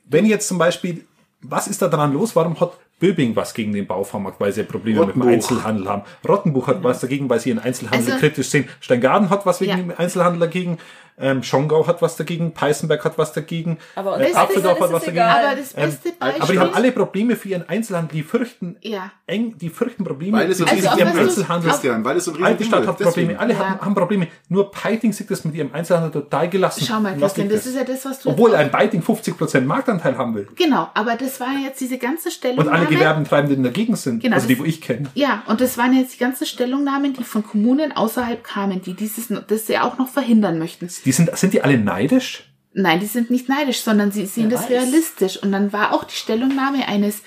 wenn 0.06 0.26
jetzt 0.26 0.48
zum 0.48 0.58
Beispiel, 0.58 1.06
was 1.42 1.68
ist 1.68 1.80
da 1.80 1.90
dran 1.90 2.12
los? 2.12 2.36
Warum 2.36 2.60
hat 2.60 2.72
Böbing 3.00 3.36
was 3.36 3.54
gegen 3.54 3.74
den 3.74 3.86
Bauvormarkt, 3.86 4.40
weil 4.40 4.52
sie 4.52 4.64
Probleme 4.64 5.06
mit 5.06 5.16
dem 5.16 5.22
Rottenbuch. 5.22 5.28
Einzelhandel 5.52 5.88
haben? 5.88 6.02
Rottenbuch 6.28 6.68
hat 6.68 6.84
was 6.84 7.00
dagegen, 7.00 7.30
weil 7.30 7.40
sie 7.40 7.50
ihren 7.50 7.60
Einzelhandel 7.60 8.14
Also- 8.14 8.20
kritisch 8.20 8.50
sehen. 8.50 8.68
Steingaden 8.80 9.30
hat 9.30 9.46
was 9.46 9.62
wegen 9.62 9.72
Ja. 9.72 9.78
dem 9.78 9.94
Einzelhandel 9.96 10.40
dagegen. 10.40 10.78
Ähm, 11.20 11.42
Schongau 11.42 11.88
hat 11.88 12.02
was 12.02 12.16
dagegen. 12.16 12.54
Peißenberg 12.54 13.04
hat 13.04 13.18
was 13.18 13.34
dagegen. 13.34 13.80
Aber 13.96 14.20
äh, 14.20 14.28
das- 14.28 14.36
Apfeldorf 14.36 14.80
hat 14.80 14.92
was 14.94 15.04
dagegen. 15.04 15.24
Aber 15.24 15.56
das 15.56 15.74
beste 15.74 16.12
Beispiel. 16.12 16.42
Aber 16.44 16.54
die 16.54 16.60
haben 16.60 16.74
alle 16.76 16.92
Probleme 16.92 17.36
für 17.36 17.50
ihren 17.50 17.68
Einzelhandel. 17.68 18.16
Die 18.18 18.24
fürchten 18.24 18.76
Ja. 18.82 19.12
eng, 19.26 19.58
die 19.58 19.70
fürchten 19.70 20.04
Probleme 20.04 20.38
Weil 20.38 20.52
es 20.52 20.60
so 20.60 20.66
bezüglich 20.66 20.90
Also, 20.92 21.06
was- 21.06 21.18
Einzelhandel. 21.18 21.72
Christian, 21.72 22.06
weil 22.06 22.18
es 22.18 22.26
so 22.26 22.34
Alte 22.40 22.64
Stadt 22.64 22.86
hat 22.86 22.98
Probleme, 22.98 23.12
Deswegen. 23.34 23.40
alle 23.40 23.54
Ja. 23.54 23.60
haben, 23.60 23.82
haben 23.82 23.96
Probleme. 23.96 24.28
Nur 24.50 24.70
Peiting 24.70 25.12
sieht 25.12 25.32
das 25.32 25.44
mit 25.44 25.56
ihrem 25.56 25.74
Einzelhandel 25.74 26.12
total 26.12 26.50
gelassen. 26.50 26.86
Schau 26.88 27.00
mal, 27.00 27.14
Und 27.14 27.20
Christian, 27.20 27.50
das 27.50 27.66
ist 27.66 27.76
ja 27.76 27.84
das, 27.84 28.06
was 28.06 28.20
du 28.20 28.30
Obwohl 28.30 28.54
ein 28.56 28.70
Peiting 28.70 29.02
50% 29.02 29.66
Marktanteil 29.66 30.18
haben 30.18 30.36
will. 30.36 30.48
Genau, 30.56 30.90
aber 30.94 31.16
das 31.16 31.40
war 31.40 31.50
jetzt 31.64 31.82
diese 31.82 31.98
ganze 31.98 32.28
Und 32.30 32.34
Stellungnahme. 32.34 32.78
alle 32.78 32.86
Gewerbentreibenden 32.88 33.64
dagegen 33.64 33.96
sind. 33.96 34.22
Genau, 34.22 34.36
also 34.36 34.48
die, 34.48 34.60
wo 34.60 34.66
ich 34.66 34.82
kenne. 34.82 35.10
Ja, 35.16 35.42
und 35.48 35.62
das 35.62 35.78
waren 35.80 35.94
jetzt 35.98 36.14
die 36.14 36.20
ganzen 36.20 36.46
Stellungnahmen, 36.46 37.14
die 37.14 37.24
von 37.24 37.44
Kommunen 37.44 37.92
außerhalb 37.92 38.44
kamen, 38.44 38.82
die 38.84 38.94
dieses, 38.94 39.34
das 39.48 39.68
ja 39.68 39.84
auch 39.84 39.98
noch 39.98 40.10
verhindern 40.10 40.60
möchten. 40.60 40.88
Die 41.08 41.14
sind, 41.14 41.38
sind 41.38 41.54
die 41.54 41.62
alle 41.62 41.78
neidisch? 41.78 42.44
Nein, 42.74 43.00
die 43.00 43.06
sind 43.06 43.32
nicht 43.32 43.48
neidisch, 43.48 43.80
sondern 43.80 44.12
sie 44.12 44.26
sehen 44.26 44.52
Wer 44.52 44.58
das 44.58 44.64
weiß. 44.64 44.72
realistisch. 44.72 45.42
Und 45.42 45.54
dann 45.54 45.72
war 45.72 45.94
auch 45.94 46.04
die 46.04 46.18
Stellungnahme 46.18 46.86
eines 46.86 47.22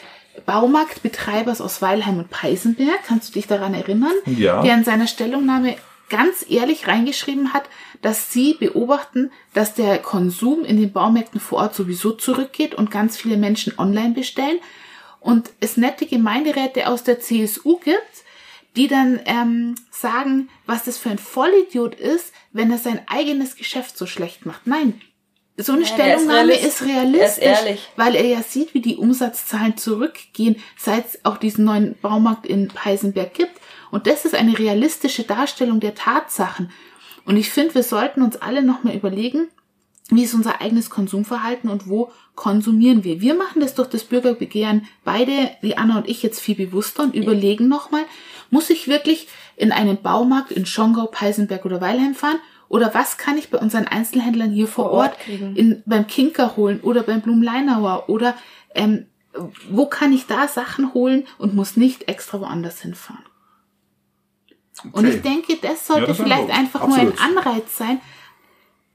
Baumarktbetreibers 0.44 1.62
aus 1.62 1.80
Weilheim 1.80 2.18
und 2.18 2.28
Peißenberg, 2.28 3.00
kannst 3.06 3.30
du 3.30 3.32
dich 3.32 3.46
daran 3.46 3.72
erinnern? 3.72 4.12
Ja. 4.26 4.60
Der 4.60 4.74
in 4.74 4.84
seiner 4.84 5.06
Stellungnahme 5.06 5.76
ganz 6.10 6.44
ehrlich 6.46 6.88
reingeschrieben 6.88 7.54
hat, 7.54 7.62
dass 8.02 8.30
sie 8.30 8.52
beobachten, 8.60 9.30
dass 9.54 9.72
der 9.72 9.96
Konsum 9.96 10.62
in 10.66 10.76
den 10.76 10.92
Baumärkten 10.92 11.40
vor 11.40 11.60
Ort 11.60 11.74
sowieso 11.74 12.12
zurückgeht 12.12 12.74
und 12.74 12.90
ganz 12.90 13.16
viele 13.16 13.38
Menschen 13.38 13.78
online 13.78 14.12
bestellen 14.12 14.58
und 15.20 15.48
es 15.60 15.78
nette 15.78 16.04
Gemeinderäte 16.04 16.86
aus 16.86 17.02
der 17.02 17.18
CSU 17.18 17.78
gibt, 17.78 18.24
die 18.76 18.88
dann 18.88 19.20
ähm, 19.24 19.74
sagen, 19.90 20.48
was 20.66 20.84
das 20.84 20.96
für 20.98 21.10
ein 21.10 21.18
Vollidiot 21.18 21.94
ist, 21.94 22.32
wenn 22.52 22.70
er 22.70 22.78
sein 22.78 23.00
eigenes 23.06 23.56
Geschäft 23.56 23.98
so 23.98 24.06
schlecht 24.06 24.46
macht. 24.46 24.66
Nein, 24.66 25.00
so 25.56 25.72
eine 25.72 25.82
Nein, 25.82 25.96
der 25.96 26.06
ist 26.16 26.22
Stellungnahme 26.22 26.52
realist- 26.52 26.66
ist 26.66 26.82
realistisch, 26.82 27.70
ist 27.74 27.88
weil 27.96 28.14
er 28.14 28.24
ja 28.24 28.42
sieht, 28.42 28.72
wie 28.74 28.80
die 28.80 28.96
Umsatzzahlen 28.96 29.76
zurückgehen, 29.76 30.56
seit 30.76 31.06
es 31.06 31.24
auch 31.24 31.36
diesen 31.36 31.64
neuen 31.64 31.96
Baumarkt 32.00 32.46
in 32.46 32.68
Peisenberg 32.68 33.34
gibt. 33.34 33.60
Und 33.90 34.06
das 34.06 34.24
ist 34.24 34.34
eine 34.34 34.58
realistische 34.58 35.24
Darstellung 35.24 35.80
der 35.80 35.94
Tatsachen. 35.94 36.70
Und 37.24 37.36
ich 37.36 37.50
finde, 37.50 37.74
wir 37.74 37.82
sollten 37.82 38.22
uns 38.22 38.36
alle 38.36 38.62
nochmal 38.62 38.94
überlegen, 38.94 39.48
wie 40.10 40.24
ist 40.24 40.34
unser 40.34 40.60
eigenes 40.60 40.90
Konsumverhalten 40.90 41.70
und 41.70 41.88
wo 41.88 42.10
konsumieren 42.34 43.04
wir. 43.04 43.20
Wir 43.20 43.34
machen 43.34 43.60
das 43.60 43.74
durch 43.74 43.88
das 43.88 44.04
Bürgerbegehren 44.04 44.86
beide, 45.04 45.50
die 45.62 45.76
Anna 45.76 45.98
und 45.98 46.08
ich, 46.08 46.22
jetzt 46.22 46.40
viel 46.40 46.56
bewusster 46.56 47.02
und 47.02 47.14
überlegen 47.14 47.68
nochmal, 47.68 48.04
muss 48.50 48.70
ich 48.70 48.88
wirklich 48.88 49.28
in 49.56 49.72
einen 49.72 50.00
Baumarkt 50.02 50.50
in 50.52 50.66
Schongau, 50.66 51.06
Peisenberg 51.06 51.64
oder 51.64 51.80
Weilheim 51.80 52.14
fahren? 52.14 52.38
Oder 52.68 52.94
was 52.94 53.16
kann 53.18 53.36
ich 53.38 53.50
bei 53.50 53.58
unseren 53.58 53.86
Einzelhändlern 53.88 54.50
hier 54.52 54.68
vor, 54.68 54.84
Vor 54.86 54.92
Ort, 54.92 55.16
Ort 55.28 55.56
in, 55.56 55.82
beim 55.86 56.06
Kinker 56.06 56.56
holen 56.56 56.80
oder 56.80 57.02
beim 57.02 57.20
Blumleinauer? 57.20 58.08
Oder 58.08 58.34
ähm, 58.74 59.06
wo 59.70 59.86
kann 59.86 60.12
ich 60.12 60.26
da 60.26 60.46
Sachen 60.48 60.94
holen 60.94 61.26
und 61.38 61.54
muss 61.54 61.76
nicht 61.76 62.08
extra 62.08 62.40
woanders 62.40 62.80
hinfahren? 62.80 63.24
Und 64.92 65.04
Okay. 65.04 65.16
ich 65.16 65.22
denke, 65.22 65.56
das 65.60 65.86
sollte 65.86 66.02
Ja, 66.02 66.06
das 66.08 66.18
ein 66.20 66.24
vielleicht 66.24 66.42
Punkt. 66.46 66.58
einfach 66.58 66.80
Absolut. 66.82 67.14
nur 67.16 67.22
ein 67.22 67.36
Anreiz 67.36 67.76
sein, 67.76 68.00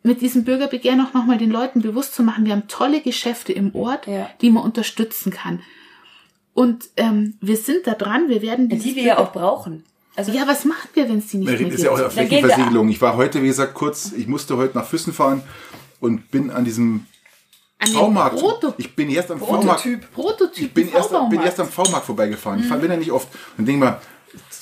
mit 0.04 0.22
diesem 0.22 0.44
Bürgerbegehren 0.44 1.02
auch 1.02 1.14
nochmal 1.14 1.38
den 1.38 1.52
Leuten 1.52 1.82
bewusst 1.82 2.14
zu 2.16 2.24
machen, 2.24 2.46
wir 2.46 2.54
haben 2.54 2.68
tolle 2.68 3.02
Geschäfte 3.02 3.54
im 3.54 3.74
Ort, 3.76 4.08
Ja. 4.08 4.30
die 4.42 4.52
man 4.52 4.64
unterstützen 4.64 5.32
kann. 5.32 5.62
Und 6.56 6.86
ähm, 6.96 7.36
wir 7.42 7.58
sind 7.58 7.86
da 7.86 7.94
dran, 7.94 8.30
wir 8.30 8.42
werden 8.42 8.70
Die 8.70 8.78
dieses 8.80 8.96
wir 8.96 9.04
ja 9.04 9.18
auch 9.20 9.32
brauchen. 9.34 9.84
Also 10.16 10.32
Ja, 10.32 10.48
was 10.48 10.64
machen 10.64 10.88
wir, 10.94 11.08
wenn 11.10 11.18
es 11.20 11.28
die 11.28 11.38
nicht 11.38 11.52
Das 11.52 11.60
mehr 11.60 11.72
ist 11.72 11.84
ja 11.84 11.92
auch 11.92 11.98
gibt? 11.98 12.18
eine 12.18 12.28
Flächenversiegelung. 12.28 12.88
Ich 12.90 13.02
war 13.02 13.18
heute, 13.18 13.44
wie 13.44 13.48
gesagt, 13.48 13.74
kurz, 13.74 14.14
ich 14.14 14.28
musste 14.28 14.56
heute 14.56 14.78
nach 14.78 14.86
Füssen 14.88 15.12
fahren 15.14 15.44
und 16.00 16.32
bin 16.32 16.50
an 16.50 16.64
diesem 16.64 17.06
An. 17.78 18.40
Proto 18.40 18.74
Ich 18.78 18.96
bin 18.96 19.10
erst 19.10 19.32
am 19.32 19.40
V-Markt. 19.40 19.84
Prototyp. 19.84 20.12
Prototyp 20.14 20.64
Ich 20.68 20.74
bin 20.74 20.90
erst, 20.94 21.12
bin 21.30 21.42
erst 21.42 21.60
am 21.60 21.68
V-Markt 21.68 22.06
vorbeigefahren. 22.06 22.62
Ich 22.64 22.70
bin 22.70 22.90
ja 22.90 22.98
nicht 22.98 23.12
oft. 23.12 23.28
Und 23.58 23.66
denke 23.68 23.84
mal, 23.86 24.02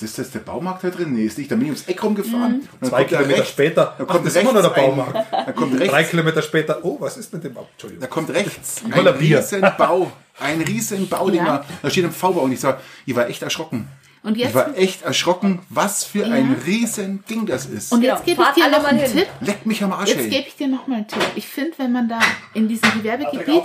ist 0.04 0.20
das 0.20 0.32
der 0.32 0.40
Baumarkt 0.40 0.84
da 0.84 0.90
drin? 0.90 1.14
Nee, 1.14 1.26
ist 1.26 1.38
nicht. 1.38 1.50
Dann 1.52 1.60
bin 1.60 1.68
ich 1.70 1.74
ums 1.74 1.88
Eck 1.88 2.04
rumgefahren. 2.04 2.68
Dann 2.82 2.90
Zwei 2.90 3.04
da 3.04 3.08
Kilometer 3.10 3.38
rechts- 3.40 3.50
später. 3.52 3.96
Da 3.98 4.06
kommt 4.06 4.26
ist 4.28 4.36
immer 4.38 4.54
noch 4.54 4.62
der 4.62 4.76
ein- 4.76 4.90
Baumarkt. 4.90 5.16
Da 5.32 5.52
kommt 5.52 5.80
Drei 5.80 5.88
rechts, 5.90 6.10
Kilometer 6.12 6.42
später, 6.42 6.80
oh, 6.84 6.98
was 7.00 7.18
ist 7.18 7.34
mit 7.34 7.44
dem 7.44 7.54
Bau? 7.54 7.68
Entschuldigung. 7.72 8.02
da 8.02 8.08
kommt 8.08 8.30
rechts 8.32 8.82
ein 8.84 8.92
Bier. 9.18 9.40
Riesenbau. 9.40 10.12
Ein 10.40 10.62
Riesenbau, 10.62 11.28
den 11.28 11.36
Ja. 11.38 11.44
man, 11.44 11.60
da 11.82 11.90
steht 11.90 12.04
im 12.06 12.12
V-Bau. 12.12 12.42
Und 12.42 12.52
ich 12.52 12.60
sag, 12.60 12.80
ich 13.06 13.16
war 13.16 13.28
echt 13.30 13.42
erschrocken. 13.44 13.88
Und 14.24 14.38
jetzt- 14.38 14.50
ich 14.50 14.56
war 14.56 14.78
echt 14.78 15.02
erschrocken, 15.04 15.60
was 15.70 16.06
für 16.06 16.26
ein 16.26 16.56
riesen 16.66 17.24
Ding 17.30 17.46
das 17.46 17.66
ist. 17.66 17.92
Und 17.92 18.04
jetzt 18.04 18.24
gebe 18.26 18.42
ich 18.42 18.50
dir 18.64 18.70
noch 18.72 18.84
einen 18.86 19.00
hin. 19.00 19.12
Tipp. 19.12 19.28
Leck 19.42 19.66
mich 19.66 19.84
am 19.84 19.92
Arsch, 19.92 20.10
Jetzt 20.12 20.30
gebe 20.30 20.48
ich 20.48 20.56
dir 20.56 20.70
noch 20.70 20.88
mal 20.88 20.96
einen 20.96 21.08
Tipp. 21.10 21.22
Ich 21.36 21.46
finde, 21.48 21.72
wenn 21.78 21.92
man 21.92 22.08
da 22.08 22.20
in 22.54 22.68
diesem 22.70 22.90
Gewerbegebiet 22.94 23.64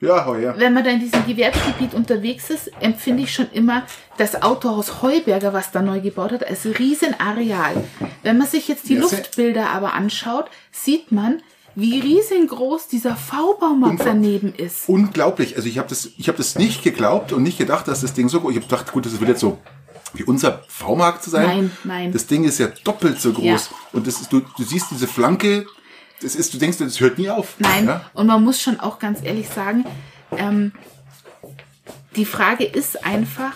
Ja, 0.00 0.26
hau 0.26 0.34
her. 0.34 0.54
wenn 0.58 0.74
man 0.74 0.84
da 0.84 0.90
in 0.90 1.00
diesem 1.00 1.24
Gewerbegebiet 1.26 1.94
unterwegs 1.94 2.50
ist, 2.50 2.70
empfinde 2.80 3.22
ich 3.22 3.32
schon 3.32 3.50
immer 3.52 3.84
das 4.18 4.42
Autohaus 4.42 5.02
Heuberger, 5.02 5.52
was 5.52 5.70
da 5.70 5.80
neu 5.80 6.00
gebaut 6.00 6.32
hat, 6.32 6.46
als 6.46 6.66
Riesenareal. 6.66 7.84
Wenn 8.22 8.38
man 8.38 8.46
sich 8.46 8.68
jetzt 8.68 8.88
die 8.88 8.94
Ja, 8.94 9.00
Luftbilder 9.02 9.70
aber 9.70 9.94
anschaut, 9.94 10.46
sieht 10.72 11.12
man, 11.12 11.40
wie 11.76 11.98
riesengroß 12.00 12.88
dieser 12.88 13.16
V-Baumarkt 13.16 14.02
daneben 14.04 14.54
ist. 14.54 14.88
unglaublich. 14.88 15.56
Also 15.56 15.68
ich 15.68 15.78
habe 15.78 15.88
das, 15.88 16.10
ich 16.18 16.28
habe 16.28 16.38
das 16.38 16.56
nicht 16.56 16.82
geglaubt 16.82 17.32
und 17.32 17.42
nicht 17.42 17.58
gedacht, 17.58 17.88
dass 17.88 18.00
das 18.02 18.12
Ding 18.14 18.28
so 18.28 18.40
groß. 18.40 18.50
Ich 18.52 18.56
habe 18.58 18.66
gedacht, 18.66 18.92
gut, 18.92 19.06
das 19.06 19.18
wird 19.18 19.28
jetzt 19.30 19.40
so 19.40 19.58
wie 20.12 20.22
unser 20.22 20.62
V-Markt 20.68 21.24
sein. 21.24 21.46
Nein, 21.46 21.70
nein. 21.82 22.12
Das 22.12 22.26
Ding 22.28 22.44
ist 22.44 22.58
ja 22.58 22.68
doppelt 22.84 23.20
so 23.20 23.32
groß 23.32 23.44
Ja. 23.44 23.60
und 23.92 24.06
das 24.06 24.20
ist, 24.20 24.32
du, 24.32 24.40
du 24.40 24.62
siehst 24.62 24.86
diese 24.92 25.08
Flanke. 25.08 25.66
Das 26.22 26.34
ist, 26.34 26.54
du 26.54 26.58
denkst, 26.58 26.78
das 26.78 27.00
hört 27.00 27.18
nie 27.18 27.30
auf. 27.30 27.56
Nein, 27.58 27.86
Ja? 27.86 28.10
und 28.14 28.26
man 28.26 28.42
muss 28.42 28.60
schon 28.60 28.80
auch 28.80 28.98
ganz 28.98 29.20
ehrlich 29.22 29.48
sagen, 29.48 29.84
ähm, 30.36 30.72
die 32.16 32.24
Frage 32.24 32.64
ist 32.64 33.04
einfach, 33.04 33.52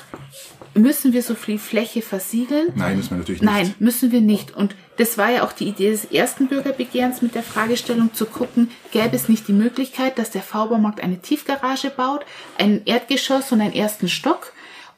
müssen 0.75 1.13
wir 1.13 1.23
so 1.23 1.35
viel 1.35 1.59
Fläche 1.59 2.03
versiegeln? 2.03 2.69
Nein, 2.75 2.97
müssen 2.97 3.11
wir 3.11 3.19
natürlich 3.19 3.41
nicht. 3.41 3.51
Nein, 3.51 3.75
müssen 3.79 4.13
wir 4.13 4.21
nicht. 4.21 4.51
Und 4.55 4.75
das 4.97 5.17
war 5.17 5.31
ja 5.31 5.45
auch 5.45 5.53
die 5.53 5.69
Idee 5.69 5.91
des 5.91 6.07
ersten 6.07 6.49
Bürgerbegehrens 6.49 7.23
mit 7.23 7.35
der 7.35 7.43
Fragestellung 7.43 8.13
zu 8.15 8.27
gucken, 8.27 8.71
gäbe 8.91 9.15
es 9.15 9.29
nicht 9.29 9.47
die 9.49 9.53
Möglichkeit, 9.53 10.19
dass 10.19 10.31
der 10.31 10.43
V-Baumarkt 10.43 11.01
eine 11.01 11.21
Tiefgarage 11.21 11.91
baut, 11.91 12.25
ein 12.59 12.83
Erdgeschoss 12.85 13.53
und 13.53 13.61
einen 13.61 13.73
ersten 13.73 14.09
Stock. 14.09 14.53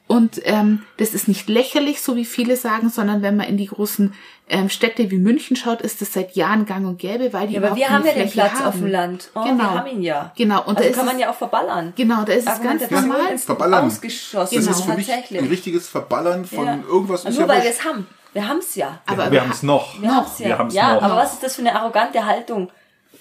Und 0.07 0.41
ähm, 0.43 0.83
das 0.97 1.13
ist 1.13 1.27
nicht 1.27 1.47
lächerlich, 1.47 2.01
so 2.01 2.15
wie 2.15 2.25
viele 2.25 2.57
sagen, 2.57 2.89
sondern 2.89 3.21
wenn 3.21 3.37
man 3.37 3.47
in 3.47 3.57
die 3.57 3.67
großen 3.67 4.13
ähm, 4.51 4.69
Städte 4.69 5.09
wie 5.09 5.17
München 5.17 5.55
schaut, 5.55 5.81
ist 5.81 6.01
das 6.01 6.13
seit 6.13 6.35
Jahren 6.35 6.65
gang 6.65 6.85
und 6.85 6.97
gäbe, 6.99 7.33
weil 7.33 7.47
die 7.47 7.53
Ja, 7.55 7.59
aber 7.59 7.67
überhaupt 7.69 7.79
wir 7.79 7.89
haben 7.89 8.03
keine 8.03 8.17
ja 8.19 8.23
den 8.25 8.31
Platz 8.31 8.53
haben. 8.59 8.65
auf 8.65 8.75
dem 8.75 8.87
Land. 8.87 9.29
Oh, 9.33 9.43
genau. 9.43 9.57
Wir 9.57 9.71
haben 9.73 9.87
ihn 9.87 10.01
ja. 10.03 10.31
Genau, 10.37 10.59
und 10.65 10.75
da 10.77 10.81
also 10.81 10.89
ist 10.91 10.95
kann 10.97 11.05
man 11.05 11.19
ja 11.19 11.31
auch 11.31 11.35
verballern. 11.35 11.93
Genau, 11.95 12.23
da 12.23 12.33
ist 12.33 12.47
es 12.47 12.61
ganz 12.61 12.89
normal. 12.91 13.33
ist 13.33 13.45
Verballern. 13.45 13.85
ausgeschlossen. 13.87 14.55
Das 14.55 14.65
Genau. 14.65 14.77
ist 14.77 14.83
für 14.85 14.93
mich 14.95 15.07
tatsächlich. 15.07 15.41
ein 15.41 15.47
richtiges 15.47 15.87
Verballern 15.87 16.45
von 16.45 16.65
Ja. 16.65 16.77
irgendwas. 16.87 17.25
Ist 17.25 17.39
Nur 17.39 17.47
ja 17.47 17.53
weil 17.55 17.63
wir 17.63 17.69
es 17.71 17.83
haben. 17.83 18.07
Wir 18.33 18.47
haben 18.47 18.59
es 18.59 18.75
ja. 18.75 19.01
Aber 19.07 19.31
wir 19.31 19.41
haben 19.41 19.51
es 19.51 19.63
noch. 19.63 19.99
Wir 20.01 20.07
Noch. 20.09 20.15
haben's 20.17 20.39
ja. 20.39 20.45
Wir 20.47 20.57
haben's 20.59 20.73
ja, 20.73 20.93
noch. 20.95 21.01
aber 21.03 21.15
was 21.17 21.33
ist 21.33 21.43
das 21.43 21.55
für 21.55 21.61
eine 21.61 21.75
arrogante 21.75 22.25
Haltung? 22.25 22.69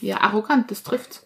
Ja, 0.00 0.20
arrogant, 0.20 0.70
das 0.70 0.82
trifft. 0.82 1.22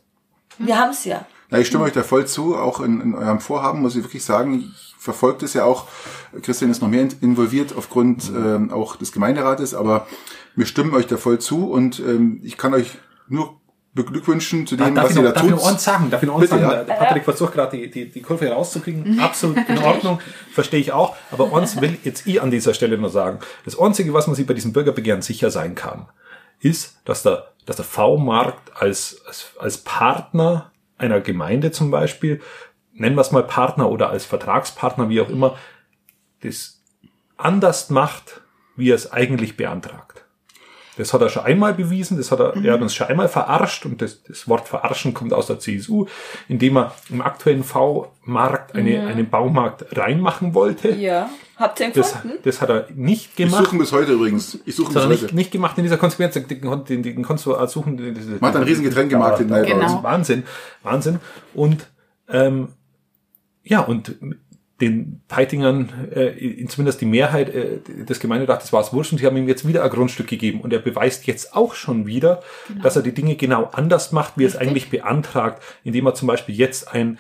Wir 0.59 0.79
haben 0.79 0.91
es 0.91 1.05
ja. 1.05 1.27
Na, 1.51 1.59
ich 1.59 1.67
stimme 1.67 1.85
euch 1.85 1.93
da 1.93 2.03
voll 2.03 2.27
zu, 2.27 2.57
auch 2.57 2.81
in, 2.81 3.01
in 3.01 3.15
eurem 3.15 3.41
Vorhaben, 3.41 3.83
muss 3.83 3.95
ich 3.97 4.03
wirklich 4.03 4.25
sagen. 4.25 4.73
Ich 4.75 4.94
verfolge 5.05 5.39
das 5.43 5.55
ja 5.55 5.65
auch. 5.65 5.87
Christian 6.43 6.71
ist 6.71 6.81
noch 6.83 6.89
mehr 6.89 7.03
in- 7.03 7.15
involviert 7.21 7.75
aufgrund 7.77 8.31
ähm, 8.35 8.73
auch 8.73 8.97
des 8.97 9.13
Gemeinderates, 9.13 9.75
aber 9.75 10.07
wir 10.57 10.67
stimmen 10.67 10.95
euch 10.95 11.07
da 11.07 11.17
voll 11.17 11.39
zu 11.39 11.71
und 11.71 11.99
ähm, 12.01 12.41
ich 12.43 12.57
kann 12.57 12.75
euch 12.75 12.91
nur 13.29 13.61
beglückwünschen 13.93 14.67
zu 14.67 14.75
dem, 14.77 14.95
Darf 14.95 15.11
was 15.11 15.17
ihr 15.17 15.23
da 15.23 15.31
darf 15.33 15.45
ich 15.45 15.51
noch 15.51 15.59
tut. 15.61 15.69
eins 15.69 15.85
sagen? 15.85 16.11
Darf 16.11 16.23
ich 16.23 16.27
noch 16.27 16.41
eins 16.41 16.51
sagen? 16.51 16.63
ja. 16.63 16.83
Der 16.83 16.95
Patrick 16.95 17.23
versucht 17.25 17.53
gerade 17.53 17.77
die, 17.77 17.91
die, 17.91 18.11
die 18.11 18.23
Kurve 18.23 18.49
rauszukriegen. 18.51 19.21
Absolut 19.21 19.57
in 19.69 19.79
Ordnung. 19.79 20.19
Verstehe 20.53 20.81
ich 20.81 20.91
auch. 20.93 21.15
Aber 21.31 21.53
uns 21.53 21.81
will 21.81 21.97
jetzt 22.03 22.27
ich 22.27 22.43
an 22.43 22.51
dieser 22.51 22.75
Stelle 22.75 22.99
nur 22.99 23.11
sagen. 23.11 23.39
Das 23.65 23.79
Einzige, 23.79 24.13
was 24.13 24.27
man 24.27 24.35
sich 24.35 24.47
bei 24.47 24.55
diesem 24.55 24.73
Bürgerbegehren 24.73 25.23
sicher 25.23 25.51
sein 25.53 25.77
kann, 25.77 26.07
ist, 26.61 26.97
dass 27.05 27.23
der, 27.23 27.53
dass 27.67 27.77
der 27.77 27.85
V-Markt 27.85 28.73
als, 28.75 29.23
als, 29.29 29.51
als 29.61 29.79
Partner 29.79 30.73
einer 30.99 31.21
Gemeinde 31.21 31.71
zum 31.71 31.91
Beispiel, 31.93 32.41
nennen 32.95 33.17
wir 33.17 33.21
es 33.23 33.33
mal 33.33 33.43
Partner 33.45 33.91
oder 33.91 34.11
als 34.11 34.25
Vertragspartner, 34.25 35.09
wie 35.09 35.21
auch 35.21 35.29
immer, 35.29 35.57
das 36.43 36.81
anders 37.37 37.91
macht, 37.91 38.41
wie 38.77 38.91
er 38.91 38.95
es 38.97 39.13
eigentlich 39.13 39.57
beantragt. 39.57 40.25
Das 40.97 41.13
hat 41.13 41.23
er 41.23 41.29
schon 41.29 41.43
einmal 41.45 41.75
bewiesen, 41.75 42.17
das 42.19 42.31
hat 42.31 42.39
er, 42.39 42.55
er 42.63 42.75
hat 42.75 42.81
uns 42.81 42.95
schon 42.95 43.09
einmal 43.09 43.29
verarscht 43.29 43.85
und 43.85 44.01
das, 44.01 44.23
das 44.23 44.47
Wort 44.47 44.69
verarschen 44.69 45.13
kommt 45.13 45.33
aus 45.33 45.49
der 45.49 45.59
CSU, 45.59 46.07
indem 46.49 46.77
er 46.77 46.95
im 47.11 47.21
aktuellen 47.21 47.65
V-Markt 47.65 48.77
eine, 48.77 49.05
einen 49.09 49.29
Baumarkt 49.29 49.97
reinmachen 49.97 50.55
wollte. 50.55 50.91
Ja. 50.95 51.29
Habt 51.57 51.81
ihr 51.81 51.87
ihn 51.87 51.93
Das, 51.95 52.15
das 52.45 52.61
hat 52.61 52.69
er 52.69 52.87
nicht 52.95 53.31
Ich 53.31 53.37
gemacht. 53.37 53.65
suche 53.65 53.77
ihn 53.77 53.79
bis 53.81 53.93
heute 53.93 54.13
übrigens. 54.13 54.59
Ich 54.67 54.77
suche 54.77 54.91
ihn 54.93 54.95
Das 54.95 55.03
hat 55.05 55.09
bis 55.11 55.19
er 55.19 55.23
heute. 55.25 55.35
nicht, 55.35 55.35
nicht 55.35 55.51
gemacht 55.51 55.77
in 55.79 55.85
dieser 55.85 55.99
Konsequenz. 55.99 56.35
Den, 56.35 56.47
den, 56.47 56.85
den, 56.85 57.03
den 57.03 57.23
konntest 57.25 57.47
du 57.47 57.67
suchen. 57.67 57.97
Man 58.41 58.49
hat 58.51 58.57
einen 58.57 58.65
riesen 58.65 58.85
Getränkemarkt 58.85 59.41
in 59.41 59.49
Neubau. 59.49 59.67
Genau. 59.67 60.03
Wahnsinn, 60.03 60.45
Wahnsinn. 60.85 61.19
Und 61.55 61.87
ähm, 62.29 62.69
ja, 63.65 63.81
und 63.81 64.17
den 64.81 65.23
Peitingern, 65.29 66.11
äh, 66.13 66.67
zumindest 66.67 67.01
die 67.01 67.07
Mehrheit 67.07 67.49
äh, 67.49 67.79
des 68.05 68.19
Gemeinderates 68.19 68.73
war 68.73 68.81
es 68.81 68.93
wurscht 68.93 69.13
und 69.13 69.19
sie 69.19 69.27
haben 69.27 69.37
ihm 69.37 69.49
jetzt 69.49 69.67
wieder 69.67 69.85
ein 69.85 69.91
Grundstück 69.91 70.27
gegeben. 70.27 70.61
Und 70.61 70.73
er 70.73 70.81
beweist 70.81 71.27
jetzt 71.27 71.55
auch 71.55 71.75
schon 71.75 72.07
wieder, 72.07 72.43
dass 72.83 72.97
er 72.97 73.03
die 73.03 73.15
Dinge 73.15 73.37
genau 73.37 73.71
anders 73.73 74.11
macht, 74.11 74.35
wie 74.37 74.45
er 74.45 74.49
es 74.49 74.57
eigentlich 74.57 74.91
beantragt, 74.91 75.63
indem 75.85 76.07
er 76.07 76.15
zum 76.15 76.27
Beispiel 76.27 76.57
jetzt 76.57 76.93
ein 76.93 77.19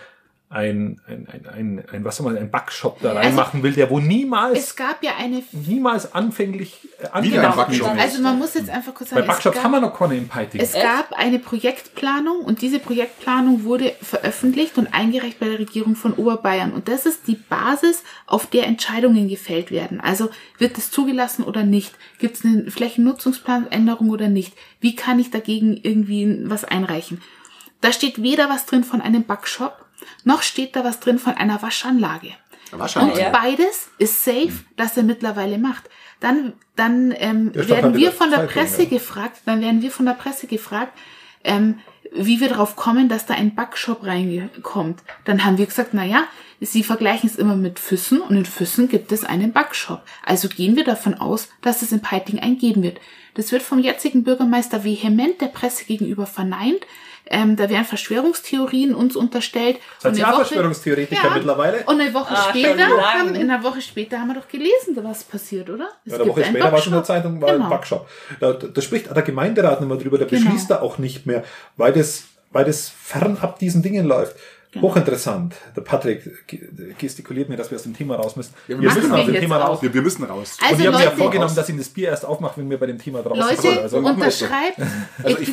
ein, 0.54 1.00
ein, 1.08 1.26
ein, 1.32 1.46
ein, 1.48 1.84
ein 1.92 2.04
was 2.04 2.16
soll 2.16 2.26
man, 2.32 2.38
ein 2.40 2.50
Backshop 2.50 3.00
da 3.00 3.12
reinmachen 3.12 3.62
will, 3.62 3.72
der 3.72 3.90
wo 3.90 3.98
niemals, 3.98 4.58
Es 4.58 4.76
gab 4.76 5.02
ja 5.02 5.12
eine 5.18 5.42
niemals 5.52 6.14
anfänglich 6.14 6.78
äh, 6.98 7.02
Wieder 7.22 7.40
ein 7.40 7.46
angedacht 7.46 7.56
Backshop. 7.56 7.88
wird. 7.90 8.00
Also 8.00 8.22
man 8.22 8.38
muss 8.38 8.54
jetzt 8.54 8.70
einfach 8.70 8.94
kurz 8.94 9.10
Bei 9.10 9.16
sagen, 9.16 9.28
es 9.28 9.34
Backshops 9.34 9.56
gab, 9.56 9.64
haben 9.64 9.72
wir 9.72 9.80
noch 9.80 9.98
keine 9.98 10.16
im 10.16 10.28
Piting. 10.28 10.60
es 10.60 10.72
gab 10.72 11.12
eine 11.12 11.40
Projektplanung 11.40 12.40
und 12.44 12.62
diese 12.62 12.78
Projektplanung 12.78 13.64
wurde 13.64 13.94
veröffentlicht 14.00 14.78
und 14.78 14.94
eingereicht 14.94 15.40
bei 15.40 15.48
der 15.48 15.58
Regierung 15.58 15.96
von 15.96 16.12
Oberbayern. 16.12 16.72
Und 16.72 16.88
das 16.88 17.04
ist 17.04 17.26
die 17.26 17.36
Basis, 17.36 18.04
auf 18.26 18.46
der 18.46 18.66
Entscheidungen 18.66 19.28
gefällt 19.28 19.70
werden. 19.72 20.00
Also 20.00 20.30
wird 20.58 20.78
es 20.78 20.90
zugelassen 20.90 21.42
oder 21.44 21.64
nicht? 21.64 21.94
Gibt 22.18 22.36
es 22.36 22.44
eine 22.44 22.70
Flächennutzungsplanänderung 22.70 24.10
oder 24.10 24.28
nicht? 24.28 24.54
Wie 24.80 24.94
kann 24.94 25.18
ich 25.18 25.30
dagegen 25.30 25.76
irgendwie 25.82 26.42
was 26.44 26.64
einreichen? 26.64 27.20
Da 27.80 27.92
steht 27.92 28.22
weder 28.22 28.48
was 28.48 28.66
drin 28.66 28.84
von 28.84 29.00
einem 29.00 29.24
Backshop, 29.24 29.83
noch 30.24 30.42
steht 30.42 30.76
da 30.76 30.84
was 30.84 31.00
drin 31.00 31.18
von 31.18 31.34
einer 31.34 31.62
Waschanlage. 31.62 32.32
Wahrscheinlich. 32.70 33.24
Und 33.24 33.32
beides 33.32 33.88
ist 33.98 34.24
safe, 34.24 34.52
das 34.76 34.96
er 34.96 35.02
mittlerweile 35.02 35.58
macht. 35.58 35.84
Dann, 36.20 36.54
dann 36.76 37.12
ähm, 37.16 37.54
werden 37.54 37.84
halt 37.84 37.96
wir 37.96 38.12
von 38.12 38.30
der 38.30 38.40
Zeitung, 38.40 38.54
Presse 38.54 38.82
ja. 38.84 38.88
gefragt, 38.88 39.42
dann 39.46 39.60
werden 39.60 39.82
wir 39.82 39.90
von 39.90 40.06
der 40.06 40.14
Presse 40.14 40.46
gefragt, 40.46 40.96
ähm, 41.42 41.80
wie 42.12 42.40
wir 42.40 42.48
darauf 42.48 42.76
kommen, 42.76 43.08
dass 43.08 43.26
da 43.26 43.34
ein 43.34 43.54
Backshop 43.54 44.04
reinkommt. 44.04 45.02
Dann 45.24 45.44
haben 45.44 45.58
wir 45.58 45.66
gesagt, 45.66 45.90
na 45.92 46.04
ja, 46.04 46.24
sie 46.60 46.84
vergleichen 46.84 47.28
es 47.28 47.36
immer 47.36 47.56
mit 47.56 47.78
Füssen 47.78 48.20
und 48.20 48.36
in 48.36 48.46
Füssen 48.46 48.88
gibt 48.88 49.12
es 49.12 49.24
einen 49.24 49.52
Backshop. 49.52 50.02
Also 50.24 50.48
gehen 50.48 50.76
wir 50.76 50.84
davon 50.84 51.14
aus, 51.14 51.48
dass 51.60 51.82
es 51.82 51.92
in 51.92 52.00
Peiting 52.00 52.38
einen 52.38 52.58
geben 52.58 52.82
wird. 52.82 53.00
Das 53.34 53.50
wird 53.52 53.62
vom 53.62 53.80
jetzigen 53.80 54.22
Bürgermeister 54.22 54.84
vehement 54.84 55.40
der 55.40 55.48
Presse 55.48 55.84
gegenüber 55.84 56.26
verneint. 56.26 56.86
Ähm, 57.26 57.56
da 57.56 57.70
werden 57.70 57.84
Verschwörungstheorien 57.86 58.94
uns 58.94 59.16
unterstellt. 59.16 59.78
Seid 59.98 60.12
Und 60.12 60.18
ihr 60.18 60.24
eine 60.26 60.34
auch 60.34 60.38
Woche- 60.40 60.46
Verschwörungstheoretiker 60.48 61.30
mittlerweile? 61.30 61.78
und 61.86 62.00
eine 62.00 62.12
Woche 62.12 62.34
Ah, 62.36 62.48
später 62.50 62.86
haben, 62.86 63.34
in 63.34 63.50
einer 63.50 63.62
Woche 63.64 63.80
später 63.80 64.18
haben 64.20 64.28
wir 64.28 64.34
doch 64.34 64.48
gelesen, 64.48 64.96
was 65.02 65.24
passiert, 65.24 65.70
oder? 65.70 65.88
Es 66.04 66.12
Ja, 66.12 66.18
eine 66.20 66.28
Woche 66.28 66.44
später 66.44 66.70
war 66.70 66.78
schon 66.80 66.92
in 66.92 66.98
der. 66.98 67.04
Zeitung, 67.04 67.40
war 67.40 67.52
Genau. 67.52 67.64
ein 67.64 67.70
Backshop. 67.70 68.06
Da, 68.40 68.52
da 68.52 68.80
spricht 68.82 69.14
der 69.14 69.22
Gemeinderat 69.22 69.80
nicht 69.80 69.88
mehr 69.88 69.98
drüber, 69.98 70.18
der 70.18 70.26
Genau. 70.26 70.42
beschließt 70.42 70.70
da 70.70 70.80
auch 70.82 70.98
nicht 70.98 71.24
mehr, 71.26 71.44
weil 71.78 71.92
das, 71.94 72.24
weil 72.52 72.64
das 72.66 72.88
fernab 72.90 73.58
diesen 73.58 73.82
Dingen 73.82 74.06
läuft. 74.06 74.36
Genau. 74.74 74.88
Hochinteressant. 74.88 75.54
Der 75.76 75.80
Patrick 75.82 76.46
ge- 76.46 76.68
gestikuliert 76.98 77.48
mir, 77.48 77.56
dass 77.56 77.70
wir 77.70 77.76
aus 77.76 77.84
dem 77.84 77.94
Thema 77.96 78.16
raus 78.16 78.36
müssen. 78.36 78.52
Ja, 78.68 78.76
wir 78.78 78.82
wir 78.82 78.94
müssen 78.94 79.12
aus 79.12 79.24
dem 79.26 79.34
Thema 79.34 79.56
raus. 79.58 79.80
Wir, 79.82 79.94
wir 79.94 80.02
müssen 80.02 80.24
raus. 80.24 80.58
Also 80.60 80.74
Und 80.74 80.80
ich 80.80 80.86
habe 80.88 80.98
mir 80.98 81.04
ja 81.04 81.10
vorgenommen, 81.12 81.54
dass 81.54 81.68
ich 81.68 81.76
das 81.76 81.88
Bier 81.88 82.08
erst 82.08 82.24
aufmache, 82.24 82.60
wenn 82.60 82.68
wir 82.68 82.78
bei 82.78 82.86
dem 82.86 82.98
Thema 82.98 83.22
draußen 83.22 83.40
Leute, 83.40 83.62
sind. 83.62 83.78
Also, 83.78 83.98
unterschreibt. 83.98 84.78
Also 85.22 85.38
ich, 85.38 85.48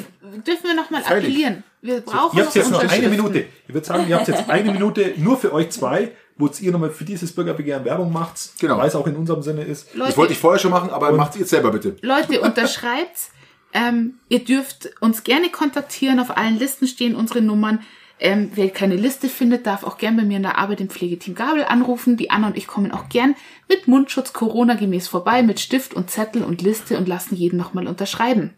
dürfen 0.45 0.63
wir 0.63 0.73
nochmal 0.75 1.03
appellieren. 1.03 1.63
Wir 1.81 2.01
brauchen 2.01 2.37
ihr 2.37 2.45
habt 2.45 2.55
jetzt 2.55 2.71
noch 2.71 2.83
eine. 2.83 3.07
Minute. 3.09 3.45
Ich 3.67 3.73
würde 3.73 3.85
sagen, 3.87 4.05
ihr 4.09 4.15
habt 4.17 4.27
jetzt 4.27 4.49
eine 4.49 4.71
Minute 4.71 5.13
nur 5.17 5.37
für 5.37 5.53
euch 5.53 5.69
zwei, 5.69 6.11
wo 6.37 6.49
ihr 6.59 6.71
nochmal 6.71 6.89
für 6.89 7.05
dieses 7.05 7.31
Bürgerbegehren 7.33 7.85
Werbung 7.85 8.11
macht, 8.11 8.59
Genau. 8.59 8.77
weil 8.77 8.87
es 8.87 8.95
auch 8.95 9.05
in 9.07 9.15
unserem 9.15 9.43
Sinne 9.43 9.63
ist. 9.63 9.93
Leute, 9.93 10.09
Das 10.09 10.17
wollte 10.17 10.33
ich 10.33 10.39
vorher 10.39 10.59
schon 10.59 10.71
machen, 10.71 10.89
aber 10.89 11.11
macht 11.11 11.35
jetzt 11.35 11.49
selber 11.51 11.71
bitte. 11.71 11.95
Leute, 12.01 12.41
unterschreibt's. 12.41 13.29
Ähm, 13.73 14.15
ihr 14.29 14.43
dürft 14.43 14.89
uns 14.99 15.23
gerne 15.23 15.49
kontaktieren. 15.49 16.19
Auf 16.19 16.35
allen 16.35 16.57
Listen 16.59 16.87
stehen 16.87 17.15
unsere 17.15 17.41
Nummern. 17.41 17.79
Ähm, 18.23 18.51
wer 18.53 18.69
keine 18.69 18.95
Liste 18.95 19.27
findet, 19.29 19.65
darf 19.65 19.83
auch 19.83 19.97
gern 19.97 20.15
bei 20.15 20.21
mir 20.23 20.37
in 20.37 20.43
der 20.43 20.57
Arbeit 20.59 20.79
im 20.79 20.89
Pflegeteam 20.89 21.33
Gabel 21.33 21.65
anrufen. 21.65 22.17
Die 22.17 22.29
Anna 22.29 22.47
und 22.47 22.55
ich 22.57 22.67
kommen 22.67 22.91
auch 22.91 23.09
gern 23.09 23.35
mit 23.67 23.87
Mundschutz 23.87 24.31
Corona 24.31 24.75
gemäß 24.75 25.07
vorbei, 25.07 25.41
mit 25.41 25.59
Stift 25.59 25.95
und 25.95 26.11
Zettel 26.11 26.43
und 26.43 26.61
Liste 26.61 26.97
und 26.97 27.07
lassen 27.07 27.35
jeden 27.35 27.57
nochmal 27.57 27.87
unterschreiben. 27.87 28.53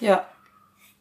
Ja. 0.00 0.26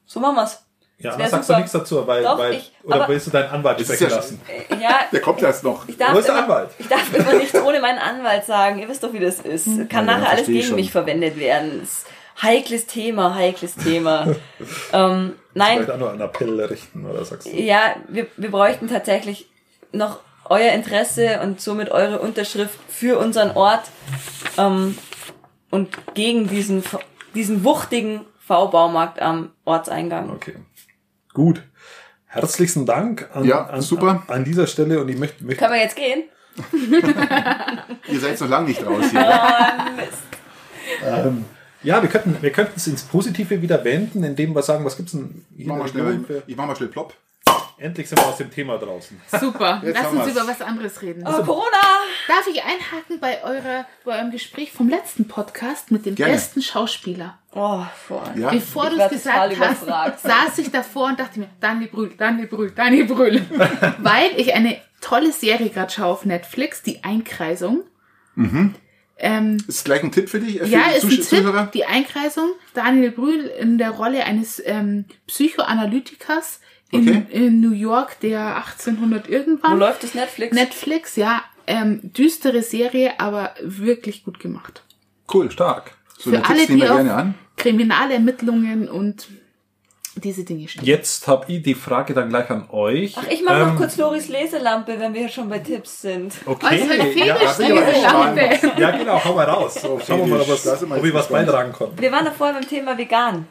So 0.06 0.20
machen 0.20 0.36
wir's. 0.36 0.62
Ja, 1.00 1.18
wär 1.18 1.30
sagst 1.30 1.48
super. 1.48 1.54
du 1.56 1.60
nichts 1.62 1.72
dazu, 1.72 2.06
weil, 2.06 2.22
Doch, 2.22 2.38
weil 2.38 2.54
ich- 2.56 2.72
oder 2.84 3.08
willst 3.08 3.26
du 3.26 3.32
deinen 3.32 3.50
Anwalt 3.50 3.80
Das 3.80 3.90
ist 3.90 3.96
sprechen 4.04 4.40
ja-? 4.70 4.76
Äh, 4.78 4.82
Ja, 4.82 5.00
Der 5.12 5.22
kommt 5.22 5.42
erst 5.42 5.64
noch. 5.64 5.88
ich 5.88 5.98
darf, 5.98 6.14
Wo 6.14 6.20
ist 6.20 6.28
der 6.28 6.36
immer, 6.36 6.44
Anwalt? 6.44 6.70
ich 6.78 6.88
darf 6.90 7.12
immer 7.14 7.34
nichts 7.34 7.56
ohne 7.60 7.80
meinen 7.80 7.98
Anwalt 7.98 8.46
sagen. 8.46 8.78
Ihr 8.80 8.88
wisst 8.88 9.04
doch, 9.04 9.12
wie 9.14 9.20
das 9.20 9.40
ist. 9.40 9.66
Kann 9.90 10.06
Ja, 10.06 10.18
nachher 10.18 10.30
alles 10.32 10.46
gegen 10.46 10.62
schon. 10.64 10.76
mich 10.76 10.92
verwendet 10.92 11.40
werden. 11.40 11.82
Ist 11.82 12.06
heikles 12.42 12.86
Thema, 12.88 13.36
heikles 13.36 13.76
Thema. 13.76 14.28
ähm, 14.94 15.34
nein, 15.54 15.78
Vielleicht 15.78 15.92
auch 15.92 15.98
nur 15.98 16.12
einen 16.12 16.22
Appell 16.22 16.60
richten, 16.62 17.06
oder 17.06 17.24
sagst 17.26 17.48
du? 17.48 17.52
ja, 17.52 17.96
wir, 18.08 18.28
wir 18.38 18.52
bräuchten 18.52 18.88
tatsächlich 18.88 19.50
noch 19.92 20.20
euer 20.46 20.72
Interesse 20.74 21.40
und 21.42 21.62
somit 21.62 21.90
eure 21.92 22.20
Unterschrift 22.20 22.78
für 22.90 23.18
unseren 23.20 23.52
Ort 23.52 23.84
ähm, 24.58 24.98
und 25.70 25.90
gegen 26.14 26.48
diesen, 26.48 26.84
diesen 27.34 27.64
wuchtigen 27.64 28.22
V-Baumarkt 28.40 29.22
am 29.22 29.52
Ortseingang. 29.66 30.30
Okay. 30.32 30.56
Gut. 31.34 31.64
Herzlichen 32.26 32.86
Dank 32.86 33.30
an, 33.34 33.44
Ja, 33.46 33.66
an, 33.66 33.82
super. 33.82 34.24
an 34.28 34.44
dieser 34.44 34.68
Stelle 34.68 35.00
und 35.02 35.10
ich 35.10 35.18
möchte, 35.18 35.44
möchte 35.44 35.60
Können 35.64 35.74
wir 35.74 35.82
jetzt 35.82 35.96
gehen? 35.96 36.24
Ihr 38.08 38.20
seid 38.20 38.40
noch 38.42 38.50
lange 38.50 38.68
nicht 38.70 38.86
raus 38.86 39.06
hier. 39.10 39.26
Oh, 39.26 39.92
Mist. 39.96 40.24
ähm, 41.06 41.46
ja, 41.84 42.02
wir 42.02 42.10
könnten 42.10 42.38
wir 42.42 42.52
könnten 42.52 42.74
es 42.76 42.88
ins 42.88 43.04
Positive 43.04 43.62
wieder 43.62 43.84
wenden, 43.84 44.24
indem 44.24 44.54
wir 44.56 44.62
sagen, 44.64 44.86
was 44.86 44.98
gibt's 44.98 45.12
denn 45.14 45.46
Ich 45.56 45.66
hier 45.66 45.68
mach 45.74 45.78
mal 45.80 45.88
in 45.88 45.94
der 45.96 46.04
schnell, 46.04 46.24
für- 46.26 46.44
ich 46.48 46.56
mach 46.56 46.66
mal 46.68 46.76
schnell 46.76 46.90
plopp. 46.90 47.14
Endlich 47.78 48.08
sind 48.08 48.20
wir 48.20 48.28
aus 48.28 48.38
dem 48.38 48.52
Thema 48.52 48.78
draußen. 48.78 49.20
Super. 49.40 49.82
Jetzt 49.84 49.96
Lass 49.96 50.12
uns 50.12 50.26
wir's. 50.28 50.36
über 50.38 50.48
was 50.48 50.62
anderes 50.62 51.02
reden. 51.02 51.24
Oh, 51.26 51.32
Corona! 51.44 51.66
Darf 52.28 52.46
ich 52.48 52.62
einhaken 52.64 53.20
bei 53.20 53.44
eurer, 53.44 53.88
bei 54.06 54.18
eurem 54.20 54.30
Gespräch 54.30 54.72
vom 54.72 54.88
letzten 54.88 55.28
Podcast 55.28 55.90
mit 55.90 56.06
dem 56.06 56.14
Gerne. 56.14 56.34
besten 56.34 56.62
Schauspieler? 56.62 57.40
Oh, 57.56 57.84
voll. 58.08 58.22
Ja, 58.36 58.52
Bevor 58.52 58.92
du 58.92 58.98
es 59.02 59.10
gesagt 59.10 59.60
hast, 59.60 59.82
überfragt. 59.82 60.20
saß 60.22 60.60
ich 60.60 60.70
davor 60.70 61.08
und 61.08 61.20
dachte 61.20 61.40
mir, 61.40 61.50
Daniel 61.60 61.90
Brühl, 61.90 62.12
Daniel 62.16 62.46
Brühl, 62.48 62.70
Daniel 62.72 63.06
Brühl. 63.06 63.42
Weil 63.98 64.30
ich 64.38 64.54
eine 64.54 64.78
tolle 65.02 65.32
Serie 65.32 65.70
gerade 65.72 65.92
schaue 65.92 66.12
auf 66.14 66.24
Netflix, 66.26 66.84
die 66.84 67.04
Einkreisung. 67.04 67.82
Ähm, 69.24 69.58
ist 69.68 69.86
gleich 69.86 70.04
ein 70.04 70.12
Tipp 70.12 70.30
für 70.30 70.40
dich, 70.40 70.60
äh, 70.60 70.66
für 70.66 70.72
ja, 70.72 70.82
die 70.92 70.98
ist 70.98 71.32
ein 71.32 71.44
Tipp, 71.44 71.72
die 71.74 71.86
Einkreisung. 71.86 72.50
Daniel 72.74 73.12
Brühl 73.12 73.46
in 73.46 73.78
der 73.78 73.92
Rolle 73.92 74.24
eines 74.26 74.62
ähm, 74.66 75.06
Psychoanalytikers 75.28 76.60
in, 76.92 77.08
Okay. 77.08 77.26
in 77.30 77.62
New 77.62 77.72
York, 77.72 78.20
der 78.22 78.58
1800 78.58 79.28
Wo 79.28 79.32
irgendwann. 79.32 79.78
läuft 79.80 80.04
das 80.04 80.14
Netflix? 80.16 80.56
Netflix, 80.56 81.16
ja, 81.16 81.44
ähm, 81.68 82.00
düstere 82.04 82.64
Serie, 82.64 83.20
aber 83.20 83.54
wirklich 83.62 84.24
gut 84.26 84.40
gemacht. 84.40 84.84
Cool. 85.32 85.52
Stark. 85.52 85.96
So 86.18 86.32
Für 86.32 86.38
eine 86.38 86.46
alle, 86.50 86.58
Tipps 86.58 86.70
nehmen 86.70 86.80
die 86.82 86.86
wir 86.86 86.92
auf 86.92 86.98
gerne 86.98 87.14
an. 87.14 87.36
Kriminalermittlungen 87.58 88.90
und 88.90 89.28
diese 90.16 90.44
Dinge 90.44 90.68
stehen. 90.68 90.84
Jetzt 90.84 91.28
habe 91.28 91.52
ich 91.52 91.64
die 91.64 91.76
Frage 91.76 92.14
dann 92.14 92.30
gleich 92.30 92.50
an 92.50 92.70
euch. 92.70 93.16
Ach, 93.18 93.28
ich 93.30 93.44
mache 93.44 93.62
Ähm, 93.62 93.68
noch 93.70 93.78
kurz 93.78 93.98
Loris 93.98 94.28
Leselampe, 94.28 95.00
wenn 95.00 95.14
wir 95.14 95.30
schon 95.30 95.48
bei 95.50 95.60
Tipps 95.60 96.02
sind. 96.02 96.34
Okay. 96.46 96.66
Also 96.66 96.94
ja, 97.20 97.36
echt 97.38 98.04
Lampe. 98.04 98.82
ja, 98.82 98.92
genau, 98.92 99.24
hau 99.24 99.34
mal 99.34 99.46
raus. 99.46 99.80
Schauen 99.82 100.20
wir 100.20 100.28
mal, 100.28 100.42
ob, 100.42 100.50
was, 100.50 100.84
ob 100.84 101.06
ich 101.06 101.14
was 101.14 101.28
beitragen 101.30 101.72
kann. 101.74 101.90
Wir 101.98 102.12
waren 102.12 102.26
da 102.26 102.32
vorher 102.32 102.56
beim 102.56 102.68
Thema 102.68 102.98
vegan. 102.98 103.48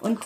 Und 0.00 0.18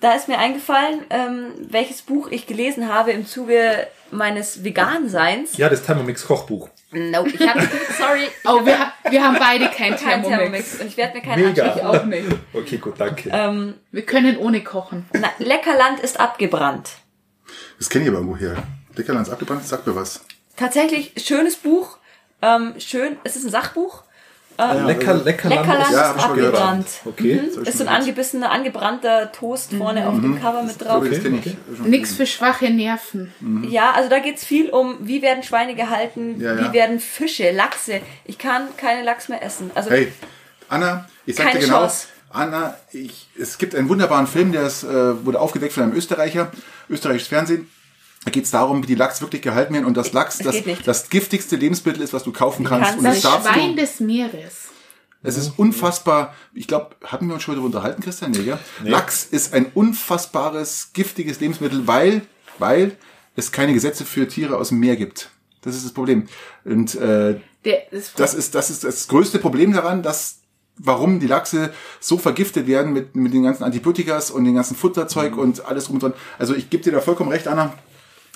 da 0.00 0.14
ist 0.14 0.28
mir 0.28 0.38
eingefallen, 0.38 1.00
ähm, 1.10 1.52
welches 1.68 2.02
Buch 2.02 2.28
ich 2.28 2.46
gelesen 2.46 2.88
habe 2.92 3.12
im 3.12 3.26
Zuge 3.26 3.86
meines 4.10 4.62
Vegan-Seins. 4.64 5.56
Ja, 5.56 5.68
das 5.68 5.82
Thermomix 5.82 6.26
Kochbuch. 6.26 6.68
No, 6.92 7.26
ich 7.26 7.40
habe, 7.46 7.60
sorry, 7.98 8.20
ich 8.24 8.30
Oh, 8.44 8.58
hab 8.60 8.66
wir, 8.66 8.92
wir 9.10 9.24
haben 9.24 9.36
beide 9.38 9.66
kein 9.68 9.96
kein 9.96 10.22
Thermomix. 10.22 10.28
Thermomix 10.28 10.80
und 10.80 10.86
ich 10.86 10.96
werde 10.96 11.14
mir 11.18 11.22
keinen 11.22 11.44
Mega. 11.48 11.72
Auch 11.88 12.04
nicht. 12.06 12.26
Okay, 12.52 12.78
gut, 12.78 12.94
danke. 12.98 13.28
Ähm, 13.32 13.74
Wir 13.90 14.06
können 14.06 14.38
ohne 14.38 14.62
kochen. 14.62 15.06
na, 15.12 15.28
Leckerland 15.38 16.00
ist 16.00 16.18
abgebrannt. 16.20 16.90
Das 17.78 17.90
kenne 17.90 18.04
ich 18.04 18.10
aber 18.10 18.18
irgendwo 18.18 18.36
her. 18.38 18.62
Leckerlands 18.94 19.28
abgebrannt, 19.30 19.66
sagt 19.66 19.86
mir 19.86 19.94
was. 19.96 20.24
Tatsächlich 20.56 21.12
schönes 21.18 21.56
Buch. 21.56 21.98
Ähm, 22.40 22.74
schön, 22.78 23.16
es 23.24 23.36
ist 23.36 23.44
ein 23.44 23.50
Sachbuch. 23.50 24.04
Lecker, 24.58 25.14
lecker 25.14 25.48
Leckerland 25.48 25.90
Ja, 25.92 26.12
ist 26.12 26.24
abgebrannt. 26.24 26.86
Okay. 27.04 27.40
Mhm. 27.42 27.62
Ist 27.62 27.78
so 27.78 27.84
ein 27.84 27.88
angebissener, 27.88 28.50
angebrannter 28.50 29.32
Toast 29.32 29.72
vorne 29.74 30.08
auf 30.08 30.20
dem 30.20 30.40
Cover 30.40 30.62
mit 30.62 30.80
drauf. 30.82 31.04
Okay, 31.04 31.20
okay. 31.38 31.56
Nix 31.84 32.14
für 32.14 32.26
schwache 32.26 32.70
Nerven. 32.70 33.32
Ja, 33.68 33.92
also 33.92 34.08
da 34.08 34.18
geht's 34.18 34.44
viel 34.44 34.70
um, 34.70 34.96
wie 35.00 35.22
werden 35.22 35.42
Schweine 35.42 35.74
gehalten, 35.74 36.40
Ja, 36.40 36.54
ja. 36.54 36.68
wie 36.68 36.72
werden 36.72 37.00
Fische, 37.00 37.50
Lachse. 37.52 38.00
Ich 38.24 38.38
kann 38.38 38.68
keine 38.76 39.02
Lachs 39.02 39.28
mehr 39.28 39.42
essen. 39.42 39.70
Also 39.74 39.90
Hey, 39.90 40.12
Anna, 40.68 41.08
ich 41.26 41.36
sag 41.36 41.46
Keine 41.46 41.60
dir 41.60 41.66
genau, 41.66 41.80
Chance. 41.80 42.06
Anna, 42.30 42.76
ich, 42.92 43.28
es 43.38 43.58
gibt 43.58 43.74
einen 43.74 43.88
wunderbaren 43.88 44.26
Film, 44.26 44.52
der 44.52 44.66
ist, 44.66 44.84
äh, 44.84 45.24
wurde 45.24 45.40
aufgedeckt 45.40 45.72
von 45.72 45.84
einem 45.84 45.94
Österreicher, 45.94 46.50
österreichisches 46.90 47.28
Fernsehen. 47.28 47.70
Da 48.26 48.32
geht 48.32 48.44
es 48.44 48.50
darum, 48.50 48.82
wie 48.82 48.88
die 48.88 48.96
Lachs 48.96 49.20
wirklich 49.20 49.40
gehalten 49.40 49.72
werden 49.72 49.86
und 49.86 49.96
dass 49.96 50.12
Lachs 50.12 50.38
das, 50.44 50.56
das 50.84 51.08
giftigste 51.10 51.54
Lebensmittel 51.54 52.02
ist, 52.02 52.12
was 52.12 52.24
du 52.24 52.32
kaufen 52.32 52.64
kannst. 52.64 52.90
kannst 52.90 52.98
Und 52.98 53.04
das 53.04 53.22
das 53.22 53.44
Das 53.44 53.54
Schwein 53.54 53.76
du. 53.76 53.82
des 53.82 54.00
Meeres. 54.00 54.54
Es 55.22 55.36
ist 55.36 55.52
unfassbar. 55.56 56.34
Ich 56.52 56.66
glaube, 56.66 56.96
hatten 57.04 57.28
wir 57.28 57.34
uns 57.34 57.44
schon 57.44 57.54
darüber 57.54 57.66
unterhalten, 57.66 58.02
Christian? 58.02 58.32
Nee, 58.32 58.40
ja? 58.40 58.58
Lachs 58.82 59.24
ist 59.24 59.54
ein 59.54 59.66
unfassbares, 59.74 60.90
giftiges 60.92 61.38
Lebensmittel, 61.38 61.86
weil, 61.86 62.22
weil 62.58 62.96
es 63.36 63.52
keine 63.52 63.72
Gesetze 63.72 64.04
für 64.04 64.26
Tiere 64.26 64.56
aus 64.56 64.70
dem 64.70 64.80
Meer 64.80 64.96
gibt. 64.96 65.30
Das 65.62 65.76
ist 65.76 65.84
das 65.84 65.92
Problem. 65.92 66.26
Und 66.64 66.96
äh, 66.96 67.38
Der, 67.64 67.82
das, 67.92 68.12
das 68.14 68.34
ist, 68.34 68.56
das 68.56 68.70
ist 68.70 68.82
das 68.82 69.06
größte 69.06 69.38
Problem 69.38 69.72
daran, 69.72 70.02
dass 70.02 70.40
warum 70.78 71.20
die 71.20 71.28
Lachse 71.28 71.72
so 72.00 72.18
vergiftet 72.18 72.66
werden 72.66 72.92
mit, 72.92 73.14
mit 73.14 73.32
den 73.32 73.44
ganzen 73.44 73.62
Antibiotikas 73.62 74.32
und 74.32 74.44
den 74.44 74.56
ganzen 74.56 74.76
Futterzeug 74.76 75.36
und 75.36 75.64
alles 75.64 75.84
drum 75.84 75.94
und 75.94 76.02
dran. 76.02 76.12
Also 76.40 76.54
ich 76.56 76.70
gebe 76.70 76.82
dir 76.82 76.92
da 76.92 77.00
vollkommen 77.00 77.30
recht, 77.30 77.46
Anna. 77.46 77.72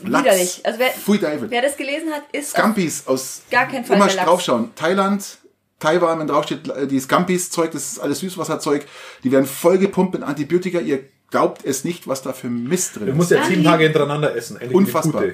Lachs. 0.04 0.24
Widerlich. 0.24 0.60
Also 0.64 0.78
wer, 0.78 1.18
David. 1.18 1.50
wer 1.50 1.62
das 1.62 1.76
gelesen 1.76 2.10
hat, 2.12 2.22
ist 2.32 2.50
Scampis 2.50 3.06
aus 3.06 3.42
Gar 3.50 3.66
keinen 3.68 3.84
Fall 3.84 3.96
immer 3.96 4.06
draufschauen. 4.08 4.74
Thailand, 4.74 5.38
Taiwan, 5.78 6.18
wenn 6.18 6.26
draufsteht, 6.26 6.68
äh, 6.68 6.86
die 6.86 7.00
Scampis-Zeug, 7.00 7.70
das 7.72 7.92
ist 7.92 7.98
alles 7.98 8.20
Süßwasserzeug, 8.20 8.86
die 9.24 9.32
werden 9.32 9.46
vollgepumpt 9.46 10.14
mit 10.14 10.22
Antibiotika. 10.22 10.78
Ihr 10.80 11.04
glaubt 11.30 11.64
es 11.64 11.84
nicht, 11.84 12.06
was 12.08 12.22
da 12.22 12.32
für 12.32 12.48
Mist 12.48 12.96
drin 12.96 13.06
Du 13.06 13.12
ist. 13.12 13.16
musst 13.16 13.30
jetzt 13.30 13.40
Dann 13.40 13.48
sieben 13.48 13.62
lieb- 13.62 13.70
Tage 13.70 13.84
hintereinander 13.84 14.34
essen. 14.36 14.56
Endlich 14.56 14.70
eine 14.70 14.78
Unfassbar. 14.86 15.24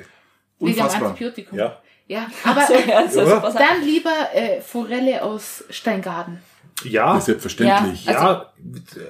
Unfassbar. 0.59 1.09
Antibiotikum. 1.11 1.59
Ja. 1.59 1.81
Ja, 2.09 2.29
aber 2.45 2.65
so, 2.67 2.75
ja, 2.75 3.03
dann 3.51 3.83
lieber 3.85 4.13
äh, 4.33 4.61
Forelle 4.61 5.25
aus 5.25 5.65
Steingarten. 5.71 6.41
Ja, 6.85 7.11
Das 7.15 7.21
ist 7.21 7.27
selbstverständlich. 7.27 8.05
Ja. 8.05 8.13
ja, 8.13 8.53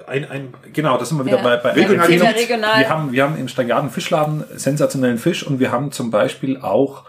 ein, 0.07 0.25
ein, 0.31 0.55
genau, 0.73 0.99
das 0.99 1.09
sind 1.09 1.19
wir 1.19 1.27
wieder 1.27 1.39
Ja. 1.39 1.43
bei, 1.43 1.57
bei 1.57 1.71
Regional- 1.73 2.07
regional. 2.07 2.79
Wir 2.81 2.89
haben, 2.89 3.13
wir 3.13 3.23
haben 3.25 3.37
im 3.37 3.49
Steingarten 3.49 3.91
Fischladen 3.91 4.45
sensationellen 4.55 5.19
Fisch 5.19 5.45
und 5.47 5.59
wir 5.59 5.73
haben 5.73 5.91
zum 5.91 6.11
Beispiel 6.11 6.59
auch, 6.59 7.05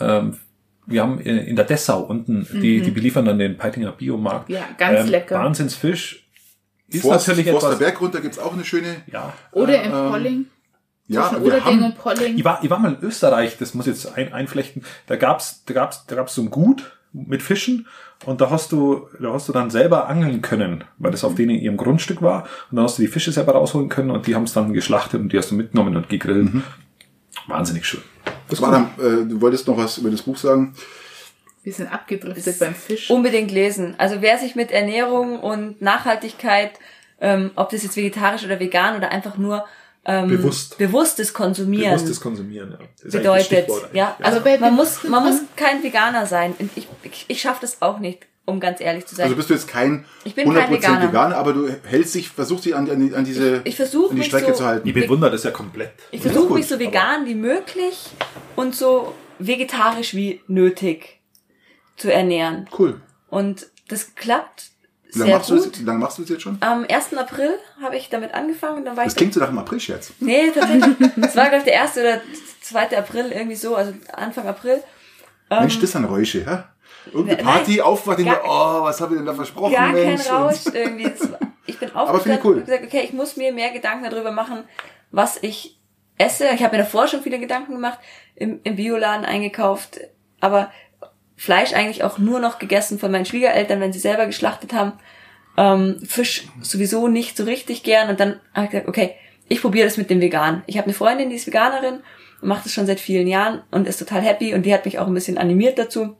ähm, 0.00 0.38
wir 0.86 1.02
haben 1.02 1.20
in 1.20 1.56
der 1.56 1.64
Dessau 1.64 2.00
unten, 2.00 2.46
die, 2.52 2.80
die 2.80 2.90
beliefern 2.90 3.24
dann 3.24 3.38
den 3.38 3.56
Peitinger 3.56 3.92
Biomarkt. 3.92 4.48
Ja, 4.50 4.62
ganz 4.78 5.08
lecker. 5.08 5.36
Wahnsinnsfisch. 5.38 6.26
Ist 6.88 7.02
Forst, 7.02 7.26
natürlich 7.28 7.50
Forster 7.50 7.68
etwas, 7.70 7.78
Berg 7.80 8.00
runter 8.00 8.20
gibt's 8.20 8.38
auch 8.38 8.52
eine 8.52 8.64
schöne. 8.64 8.96
ja. 9.06 9.32
Oder 9.52 9.82
in 9.82 9.90
Polling. 9.90 10.46
Ja, 11.08 11.28
zwischen 11.28 11.44
wir 11.44 11.54
Oderding 11.54 11.64
haben, 11.64 11.84
und 11.84 11.98
Polling. 11.98 12.38
Ich 12.38 12.44
war, 12.44 12.62
ich 12.62 12.70
war 12.70 12.78
mal 12.78 12.94
in 12.94 13.02
Österreich, 13.02 13.56
das 13.58 13.74
muss 13.74 13.86
ich 13.86 13.94
jetzt 13.94 14.16
ein, 14.16 14.32
einflechten. 14.32 14.84
Da 15.06 15.16
gab's, 15.16 15.64
da 15.64 15.74
gab's, 15.74 16.06
da 16.06 16.14
gab's 16.16 16.34
so 16.34 16.42
ein 16.42 16.50
Gut 16.50 16.96
mit 17.12 17.42
Fischen 17.42 17.86
und 18.24 18.40
da 18.40 18.50
hast 18.50 18.72
du, 18.72 19.08
da 19.20 19.32
hast 19.32 19.48
du 19.48 19.52
dann 19.52 19.70
selber 19.70 20.08
angeln 20.08 20.42
können, 20.42 20.84
weil 20.98 21.10
das 21.10 21.24
auf 21.24 21.34
denen 21.34 21.56
ihrem 21.56 21.76
Grundstück 21.76 22.22
war 22.22 22.44
und 22.70 22.76
dann 22.76 22.84
hast 22.84 22.98
du 22.98 23.02
die 23.02 23.08
Fische 23.08 23.32
selber 23.32 23.52
rausholen 23.52 23.88
können 23.88 24.10
und 24.10 24.26
die 24.26 24.34
haben 24.34 24.44
es 24.44 24.52
dann 24.52 24.72
geschlachtet 24.72 25.20
und 25.20 25.32
die 25.32 25.38
hast 25.38 25.50
du 25.50 25.54
mitgenommen 25.54 25.96
und 25.96 26.08
gegrillt. 26.08 26.50
Wahnsinnig 27.46 27.84
schön. 27.86 28.02
das 28.48 28.60
war 28.60 28.70
dann, 28.70 28.84
äh, 28.98 29.26
du 29.26 29.40
wolltest 29.40 29.66
noch 29.66 29.76
was 29.76 29.98
über 29.98 30.10
das 30.10 30.22
Buch 30.22 30.36
sagen. 30.36 30.74
Wir 31.62 31.72
sind 31.72 31.92
abgedriftet 31.92 32.58
beim 32.58 32.74
Fisch. 32.74 33.10
Unbedingt 33.10 33.50
lesen. 33.50 33.94
Also 33.98 34.16
wer 34.20 34.38
sich 34.38 34.56
mit 34.56 34.72
Ernährung 34.72 35.38
und 35.38 35.80
Nachhaltigkeit, 35.80 36.72
ähm, 37.20 37.52
ob 37.54 37.70
das 37.70 37.84
jetzt 37.84 37.96
vegetarisch 37.96 38.44
oder 38.44 38.58
vegan 38.58 38.96
oder 38.96 39.12
einfach 39.12 39.38
nur 39.38 39.64
ähm, 40.04 40.28
Bewusst. 40.28 40.78
bewusstes 40.78 41.32
Konsumieren 41.32 41.90
Bewusstes 41.94 42.20
Konsumieren, 42.20 42.72
ja. 42.72 42.78
Das 43.04 43.12
bedeutet. 43.12 43.68
Ja, 43.92 44.16
also 44.20 44.40
bei 44.40 44.58
man 44.58 44.74
muss, 44.74 45.04
man 45.04 45.24
muss 45.24 45.40
kein 45.56 45.82
Veganer 45.82 46.26
sein. 46.26 46.54
Und 46.58 46.70
Ich, 46.76 46.88
ich, 47.04 47.24
ich 47.28 47.40
schaffe 47.40 47.60
das 47.60 47.80
auch 47.82 48.00
nicht, 48.00 48.26
um 48.44 48.58
ganz 48.58 48.80
ehrlich 48.80 49.06
zu 49.06 49.14
sein. 49.14 49.24
Also 49.24 49.36
bist 49.36 49.48
du 49.50 49.54
jetzt 49.54 49.68
kein 49.68 50.04
Ich 50.24 50.34
bin 50.34 50.52
kein 50.52 50.68
100% 50.68 50.72
Veganer. 50.72 51.08
Veganer, 51.08 51.36
aber 51.36 51.52
du 51.52 51.68
hältst 51.84 52.16
dich, 52.16 52.28
versuchst 52.30 52.64
dich 52.64 52.74
an, 52.74 52.90
an, 52.90 53.14
an 53.14 53.24
diese 53.24 53.60
Ich- 53.64 53.78
ich 53.78 53.80
an 53.80 53.90
die 54.10 54.14
mich 54.16 54.26
Strecke 54.26 54.48
so- 54.52 54.58
zu 54.58 54.64
halten. 54.64 54.88
Ich 54.88 54.94
bewundere 54.94 55.30
das 55.30 55.44
ja 55.44 55.52
komplett. 55.52 55.92
Ich 56.10 56.24
Ja, 56.24 56.30
versuche 56.32 56.54
mich 56.54 56.66
so 56.66 56.80
vegan 56.80 57.24
wie 57.26 57.36
möglich 57.36 58.10
und 58.56 58.74
so 58.74 59.14
vegetarisch 59.38 60.14
wie 60.14 60.40
nötig 60.48 61.20
zu 61.96 62.12
ernähren. 62.12 62.68
Cool. 62.76 63.00
Und 63.28 63.68
das 63.88 64.16
klappt 64.16 64.71
Wie 65.12 65.18
lange 65.20 65.32
machst, 65.32 65.50
du 65.50 65.56
gut. 65.56 65.72
das, 65.72 65.80
wie 65.80 65.84
lange 65.84 65.98
machst 65.98 66.18
du 66.18 66.22
das 66.22 66.30
jetzt 66.30 66.42
schon? 66.42 66.56
Am 66.60 66.84
1. 66.88 67.14
April 67.16 67.50
habe 67.82 67.96
ich 67.96 68.08
damit 68.08 68.34
angefangen. 68.34 68.84
Dann 68.84 68.96
war 68.96 69.04
Das 69.04 69.12
ich 69.12 69.16
klingt 69.16 69.34
so 69.34 69.40
nach 69.40 69.48
einem 69.48 69.58
April-Scherz. 69.58 70.12
Nee, 70.20 70.50
tatsächlich. 70.50 70.96
Es 71.22 71.36
war, 71.36 71.44
glaube 71.48 71.58
ich, 71.58 71.64
der 71.64 71.82
1. 71.82 71.96
oder 71.98 72.20
2. 72.62 72.96
April, 72.98 73.30
irgendwie 73.32 73.56
so, 73.56 73.76
also 73.76 73.92
Anfang 74.12 74.46
April. 74.48 74.82
Mensch, 75.50 75.78
das 75.80 75.92
sind 75.92 76.04
Räusche, 76.06 76.46
hä? 76.46 76.58
Irgendeine 77.12 77.40
Ähm, 77.40 77.44
Nein, 77.46 77.54
Party, 77.56 77.80
Aufwach, 77.82 78.14
denke, 78.16 78.30
gar- 78.32 78.42
oh, 78.44 78.84
was 78.84 79.00
habe 79.00 79.14
ich 79.14 79.18
denn 79.18 79.26
da 79.26 79.34
versprochen, 79.34 79.72
Gar 79.72 79.92
kein 79.92 80.04
Mensch? 80.04 80.30
Rausch 80.30 80.60
irgendwie. 80.72 81.06
Es 81.06 81.20
Ich 81.66 81.78
bin 81.78 81.88
finde 81.88 81.92
ich 81.92 81.94
aufgestanden 81.96 82.40
cool. 82.44 82.54
und 82.58 82.64
gesagt, 82.66 82.84
okay, 82.84 83.00
ich 83.04 83.12
muss 83.12 83.36
mir 83.36 83.52
mehr 83.52 83.70
Gedanken 83.72 84.08
darüber 84.08 84.30
machen, 84.30 84.64
was 85.10 85.38
ich 85.42 85.78
esse. 86.16 86.46
Ich 86.54 86.62
habe 86.62 86.76
mir 86.76 86.84
davor 86.84 87.08
schon 87.08 87.20
viele 87.22 87.38
Gedanken 87.40 87.72
gemacht, 87.74 87.98
im, 88.36 88.60
im 88.62 88.76
Bioladen 88.76 89.24
eingekauft, 89.26 90.00
aber 90.40 90.70
Fleisch 91.42 91.72
eigentlich 91.72 92.04
auch 92.04 92.18
nur 92.18 92.38
noch 92.38 92.60
gegessen 92.60 93.00
von 93.00 93.10
meinen 93.10 93.26
Schwiegereltern, 93.26 93.80
wenn 93.80 93.92
sie 93.92 93.98
selber 93.98 94.26
geschlachtet 94.26 94.72
haben. 94.72 94.92
Ähm, 95.56 95.98
Fisch 96.06 96.44
sowieso 96.60 97.08
nicht 97.08 97.36
so 97.36 97.42
richtig 97.42 97.82
gern. 97.82 98.10
Und 98.10 98.20
dann 98.20 98.38
habe 98.54 98.66
ich 98.66 98.70
gesagt, 98.70 98.86
okay, 98.86 99.16
ich 99.48 99.60
probiere 99.60 99.88
das 99.88 99.96
mit 99.96 100.08
dem 100.08 100.20
Vegan. 100.20 100.62
Ich 100.68 100.78
habe 100.78 100.84
eine 100.84 100.94
Freundin, 100.94 101.30
die 101.30 101.34
ist 101.34 101.48
Veganerin 101.48 101.98
und 102.40 102.48
macht 102.48 102.64
das 102.64 102.72
schon 102.72 102.86
seit 102.86 103.00
vielen 103.00 103.26
Jahren 103.26 103.62
und 103.72 103.88
ist 103.88 103.98
total 103.98 104.20
happy 104.20 104.54
und 104.54 104.64
die 104.64 104.72
hat 104.72 104.84
mich 104.84 105.00
auch 105.00 105.08
ein 105.08 105.14
bisschen 105.14 105.36
animiert 105.36 105.80
dazu. 105.80 106.16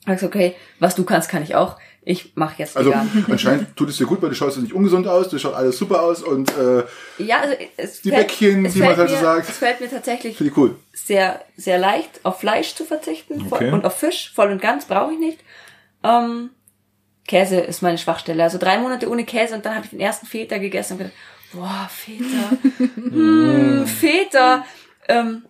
Ich 0.00 0.06
gesagt, 0.06 0.34
okay, 0.34 0.56
was 0.80 0.96
du 0.96 1.04
kannst, 1.04 1.28
kann 1.28 1.44
ich 1.44 1.54
auch. 1.54 1.76
Ich 2.06 2.36
mache 2.36 2.56
jetzt 2.58 2.76
Also 2.76 2.90
vegan. 2.90 3.24
anscheinend 3.30 3.76
tut 3.76 3.88
es 3.88 3.96
dir 3.96 4.06
gut, 4.06 4.20
weil 4.20 4.28
du 4.28 4.34
schaust 4.34 4.58
nicht 4.58 4.74
ungesund 4.74 5.06
aus, 5.08 5.28
du 5.30 5.38
schaut 5.38 5.54
alles 5.54 5.78
super 5.78 6.02
aus 6.02 6.22
und 6.22 6.50
äh, 6.56 6.84
Ja, 7.18 7.40
also 7.40 7.54
es 7.78 8.02
Die 8.02 8.10
fällt- 8.10 8.28
Bäckchen, 8.28 8.66
es 8.66 8.74
wie 8.74 8.80
man 8.80 8.96
halt 8.96 9.08
so 9.08 9.14
mir, 9.16 9.20
sagt. 9.22 9.48
Es 9.48 9.56
fällt 9.58 9.80
mir 9.80 9.88
tatsächlich 9.90 10.38
cool. 10.56 10.76
sehr, 10.92 11.40
sehr 11.56 11.78
leicht, 11.78 12.20
auf 12.24 12.40
Fleisch 12.40 12.74
zu 12.74 12.84
verzichten 12.84 13.48
voll, 13.48 13.58
Okay. 13.58 13.72
und 13.72 13.86
auf 13.86 13.96
Fisch, 13.98 14.32
voll 14.34 14.50
und 14.52 14.60
ganz 14.60 14.84
brauche 14.84 15.12
ich 15.14 15.18
nicht. 15.18 15.38
Ähm, 16.02 16.50
Käse 17.26 17.58
ist 17.60 17.80
meine 17.80 17.96
Schwachstelle. 17.96 18.42
Also 18.42 18.58
drei 18.58 18.76
Monate 18.78 19.08
ohne 19.08 19.24
Käse 19.24 19.54
und 19.54 19.64
dann 19.64 19.74
habe 19.76 19.84
ich 19.86 19.90
den 19.90 20.00
ersten 20.00 20.26
Feta 20.26 20.58
gegessen 20.58 20.92
und 20.94 20.98
gedacht, 20.98 21.14
boah, 21.54 21.88
Feta, 21.90 22.56
mm, 22.96 23.86
Feta. 24.00 24.64
Ähm, 25.08 25.42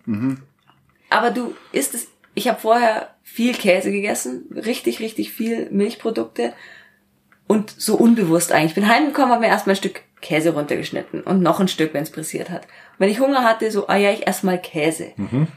Aber 1.09 1.31
du 1.31 1.53
isst 1.73 1.93
es, 1.95 2.07
ich 2.33 2.47
habe 2.47 2.61
vorher 2.61 3.14
viel 3.25 3.53
Käse 3.53 3.91
gegessen, 3.91 4.45
richtig, 4.55 4.99
richtig 4.99 5.33
viel 5.33 5.67
Milchprodukte 5.71 6.53
und 7.47 7.73
so 7.75 7.95
unbewusst 7.95 8.51
eigentlich. 8.51 8.71
Ich 8.71 8.75
bin 8.75 8.87
heimgekommen, 8.87 9.31
habe 9.31 9.41
mir 9.41 9.47
erstmal 9.47 9.73
ein 9.73 9.77
Stück 9.77 10.03
Käse 10.21 10.53
runtergeschnitten 10.53 11.21
und 11.21 11.41
noch 11.41 11.59
ein 11.59 11.67
Stück, 11.67 11.93
wenn 11.93 12.03
es 12.03 12.11
pressiert 12.11 12.49
hat. 12.49 12.61
Und 12.63 12.99
wenn 12.99 13.09
ich 13.09 13.19
Hunger 13.19 13.43
hatte, 13.43 13.69
so, 13.71 13.87
ah 13.87 13.95
ja, 13.95 14.11
ich 14.11 14.25
ess 14.25 14.43
mal 14.43 14.59
Käse. 14.59 15.11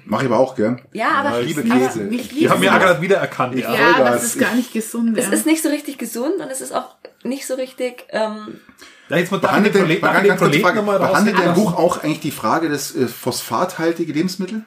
Mache 0.07 0.25
ich 0.25 0.31
aber 0.31 0.41
auch 0.41 0.57
gern. 0.57 0.81
Ja, 0.93 1.11
aber 1.11 1.41
Ich 1.41 1.55
liebe 1.57 1.71
aber 1.71 1.81
Käse. 1.81 2.09
Ich 2.09 2.29
Die 2.29 2.35
liebe 2.35 2.51
haben 2.51 2.63
wir 2.63 2.69
es. 2.69 2.75
ja 2.75 2.79
gerade 2.79 3.01
wieder 3.01 3.17
erkannt. 3.19 3.55
Ja. 3.55 3.73
Ja, 3.73 3.99
das 3.99 4.25
ist 4.25 4.39
gar 4.41 4.55
nicht 4.55 4.73
gesund. 4.73 5.17
es 5.17 5.27
ja. 5.27 5.33
ist 5.33 5.47
nicht 5.47 5.63
so 5.63 5.69
richtig 5.69 5.99
gesund 5.99 6.35
und 6.41 6.51
es 6.51 6.61
ist 6.61 6.75
auch 6.75 6.97
nicht 7.23 7.47
so 7.47 7.55
richtig, 7.55 8.07
ähm, 8.11 8.61
Ja, 9.09 9.19
jetzt 9.19 9.31
mal 9.31 9.41
Behandelt 9.41 9.75
den 9.75 9.85
ich 9.89 10.01
den 10.01 10.01
Frage, 10.01 10.83
behandelt 10.83 11.39
dein? 11.39 11.55
Buch 11.55 11.75
auch 11.75 12.03
eigentlich 12.03 12.21
die 12.21 12.31
Frage 12.31 12.69
des 12.69 12.97
äh, 12.97 13.07
phosphathaltige 13.07 14.13
Lebensmittel? 14.13 14.65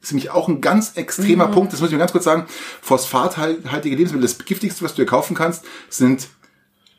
Das 0.00 0.08
ist 0.08 0.12
nämlich 0.12 0.30
auch 0.30 0.48
ein 0.48 0.60
ganz 0.60 0.92
extremer 0.96 1.48
Mhm. 1.48 1.52
Punkt, 1.52 1.72
das 1.72 1.80
muss 1.80 1.90
ich 1.90 1.92
mir 1.92 1.98
ganz 1.98 2.12
kurz 2.12 2.24
sagen. 2.24 2.46
Phosphathaltige 2.80 3.94
Lebensmittel, 3.96 4.22
das 4.22 4.38
giftigste, 4.44 4.82
was 4.82 4.94
du 4.94 5.02
dir 5.02 5.06
kaufen 5.06 5.36
kannst, 5.36 5.64
sind 5.88 6.28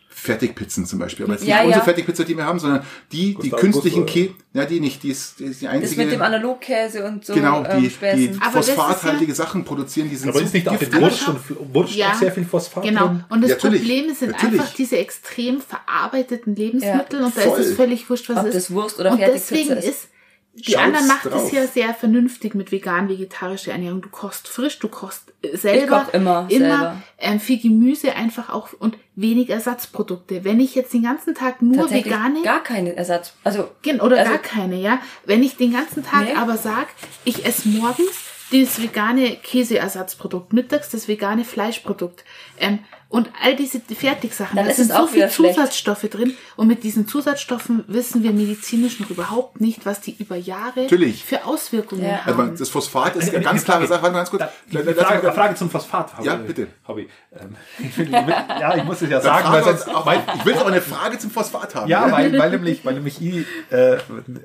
Fertigpizzen 0.08 0.86
zum 0.86 0.99
Beispiel. 0.99 1.26
Aber 1.26 1.34
jetzt 1.34 1.41
nicht 1.41 1.49
Ja, 1.49 1.62
unsere 1.62 1.80
ja. 1.80 1.84
Fertigpizza, 1.84 2.24
die 2.24 2.38
wir 2.38 2.45
haben, 2.45 2.60
sondern 2.60 2.84
die, 3.12 3.30
die 3.41 3.49
Kostet 3.49 3.58
künstlichen 3.60 4.02
August, 4.04 4.16
oder? 4.18 4.26
Kä 4.28 4.34
ja, 4.54 4.66
die 4.66 4.80
nicht, 4.80 5.02
die 5.02 5.10
ist, 5.10 5.39
die 5.39 5.45
ist 5.45 5.62
die 5.62 5.66
das 5.66 5.74
einzige. 5.74 6.02
mit 6.04 6.12
dem 6.12 6.22
Analogkäse 6.22 7.04
und 7.06 7.26
so 7.26 7.34
genau, 7.34 7.64
ähm, 7.66 7.82
die, 7.82 7.88
die 7.88 8.28
das 8.38 8.68
ist 8.68 8.74
phosphathaltige 8.76 9.34
Sachen 9.34 9.64
produzieren, 9.66 10.10
die 10.12 10.16
sind 10.16 10.30
Aber 10.30 10.38
so 10.38 10.45
ist 10.45 10.54
nicht 10.54 10.68
auch 10.70 10.80
in. 10.80 10.93
Wurst 11.02 11.28
und 11.28 11.74
Wurst 11.74 11.95
Ja. 11.95 12.12
auch 12.12 12.16
sehr 12.16 12.32
viel 12.32 12.45
Phosphat 12.45 12.84
Genau. 12.84 13.08
drin? 13.08 13.24
Und 13.30 13.41
das 13.41 13.49
Ja. 13.52 13.56
Problem 13.56 14.14
sind 14.14 14.32
Natürlich. 14.34 14.62
einfach 14.62 14.74
diese 14.76 14.97
extrem 14.99 15.60
verarbeiteten 15.60 16.56
Lebensmittel 16.56 17.20
Ja. 17.22 17.26
und 17.26 17.36
da 17.36 17.41
Voll. 17.41 17.60
ist 17.60 17.66
es 17.70 17.76
völlig 17.76 18.08
wurscht, 18.08 18.30
was 18.30 18.38
Ob 18.38 18.45
es 18.45 18.54
das 18.54 18.64
ist. 18.66 18.72
Wurst 18.76 18.99
oder 18.99 19.14
und 19.14 19.18
Fertigpizza 19.18 19.56
deswegen 19.56 19.78
ist. 19.80 19.88
ist, 19.88 20.08
die 20.54 20.74
Schaut's 20.74 20.84
anderen 20.84 21.08
macht 21.08 21.26
drauf. 21.26 21.45
es 21.45 21.52
ja 21.52 21.66
sehr 21.66 21.93
vernünftig 21.93 22.56
mit 22.56 22.72
vegan-vegetarischer 22.72 23.72
Ernährung. 23.72 24.02
Du 24.02 24.10
kochst 24.10 24.47
frisch, 24.47 24.80
du 24.80 24.89
kochst 24.89 25.32
äh, 25.41 25.56
selber. 25.56 26.02
koch 26.06 26.14
immer 26.14 26.47
selber. 26.49 27.02
Ähm, 27.18 27.39
viel 27.39 27.60
Gemüse 27.60 28.14
einfach 28.16 28.49
auch 28.49 28.74
und 28.78 28.97
wenig 29.16 29.49
Ersatzprodukte. 29.49 30.43
Wenn 30.43 30.60
ich 30.60 30.76
jetzt 30.76 30.93
den 30.93 31.04
ganzen 31.04 31.36
Tag 31.36 31.62
nur 31.62 31.89
vegane 31.89 32.41
gar 32.43 32.64
keinen 32.64 32.95
Ersatz. 32.97 33.34
Also 33.43 33.70
Oder 34.02 34.20
Also- 34.20 34.32
gar 34.32 34.39
keine, 34.39 34.76
ja. 34.76 34.99
Wenn 35.26 35.41
ich 35.41 35.56
den 35.56 35.72
ganzen 35.72 36.04
Tag 36.06 36.26
Nee. 36.26 36.34
aber 36.36 36.58
sag, 36.58 36.88
ich 37.24 37.45
esse 37.45 37.70
morgens 37.70 38.12
das 38.52 38.82
vegane 38.82 39.38
Käseersatzprodukt, 39.38 40.52
mittags 40.52 40.89
das 40.89 41.08
vegane 41.08 41.45
Fleischprodukt 41.45 42.26
ähm, 42.62 42.80
und 43.09 43.30
all 43.43 43.57
diese 43.57 43.82
Fertigsachen, 43.82 44.55
Dann 44.55 44.68
da 44.68 44.74
sind 44.74 44.89
so 44.89 45.05
viele 45.05 45.30
schlecht. 45.30 45.55
Zusatzstoffe 45.55 46.03
drin 46.09 46.34
und 46.55 46.68
mit 46.68 46.82
diesen 46.86 47.09
Zusatzstoffen 47.09 47.84
wissen 47.89 48.24
wir 48.24 48.32
medizinisch 48.32 49.01
noch 49.01 49.09
überhaupt 49.09 49.59
nicht, 49.59 49.86
was 49.86 49.99
die 49.99 50.16
über 50.18 50.38
Jahre 50.38 50.84
Natürlich. 50.84 51.26
für 51.26 51.43
Auswirkungen 51.45 52.03
Ja. 52.05 52.20
Also 52.26 52.38
haben. 52.39 52.47
man- 52.47 52.55
das 52.55 52.70
Phosphat 52.70 53.18
ist 53.18 53.34
Eine- 53.36 53.43
ganz 53.43 53.66
klare 53.66 53.80
Frage. 53.86 53.88
Sache. 53.89 54.01
Warte 54.03 54.14
mal 54.14 54.20
ganz 54.20 54.30
kurz. 54.30 54.43
Da, 54.72 54.84
mal- 54.84 54.93
Frage, 54.95 55.32
Frage 55.34 55.55
zum 55.55 55.70
Phosphat. 55.70 56.14
Hab 56.16 56.24
Ja, 56.24 56.36
bitte. 56.36 56.68
Ich. 56.95 57.07
Ähm, 57.38 57.55
ich 57.80 57.97
will, 57.97 58.12
ja, 58.12 58.78
ich 58.78 58.84
muss 58.86 59.01
es 59.01 59.09
ja 59.09 59.20
sagen, 59.20 59.51
weil 59.51 59.64
sonst, 59.66 59.89
auch, 59.89 60.05
weil, 60.05 60.24
ich 60.38 60.45
will 60.45 60.53
aber 60.55 60.68
eine 60.72 60.82
Frage 60.82 61.18
zum 61.20 61.32
Phosphat 61.32 61.76
haben. 61.76 61.89
ja, 61.89 62.09
weil, 62.14 62.38
weil 62.39 62.51
nämlich, 62.51 62.86
weil 62.86 62.93
nämlich 62.93 63.22
ich, 63.22 63.45
äh, 63.72 63.97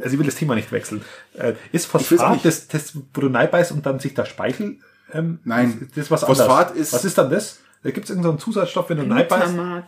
also 0.02 0.12
ich 0.12 0.18
will 0.18 0.26
das 0.26 0.34
Thema 0.34 0.56
nicht 0.56 0.72
wechseln. 0.72 1.04
Äh, 1.34 1.52
ist 1.70 1.86
Phosphat 1.86 2.32
nicht. 2.32 2.44
das, 2.44 2.66
das, 2.66 2.96
wo 3.14 3.20
du 3.20 3.28
beißt 3.30 3.70
und 3.70 3.86
dann 3.86 4.00
sich 4.00 4.14
der 4.14 4.24
Speichel, 4.24 4.78
ähm, 5.12 5.38
Nein. 5.44 5.88
das 5.94 6.06
ist 6.06 6.10
was 6.10 6.24
Phosphat 6.24 6.70
anderes. 6.70 6.88
ist- 6.88 6.92
was 6.94 7.04
ist 7.04 7.16
dann 7.16 7.30
das? 7.30 7.60
Da 7.87 7.93
gibt 7.93 8.07
es 8.07 8.11
irgendeinen 8.11 8.41
Zusatzstoff, 8.41 8.91
wenn 8.91 8.97
du 8.97 9.05
beißt. 9.07 9.28
Glutamat. 9.28 9.84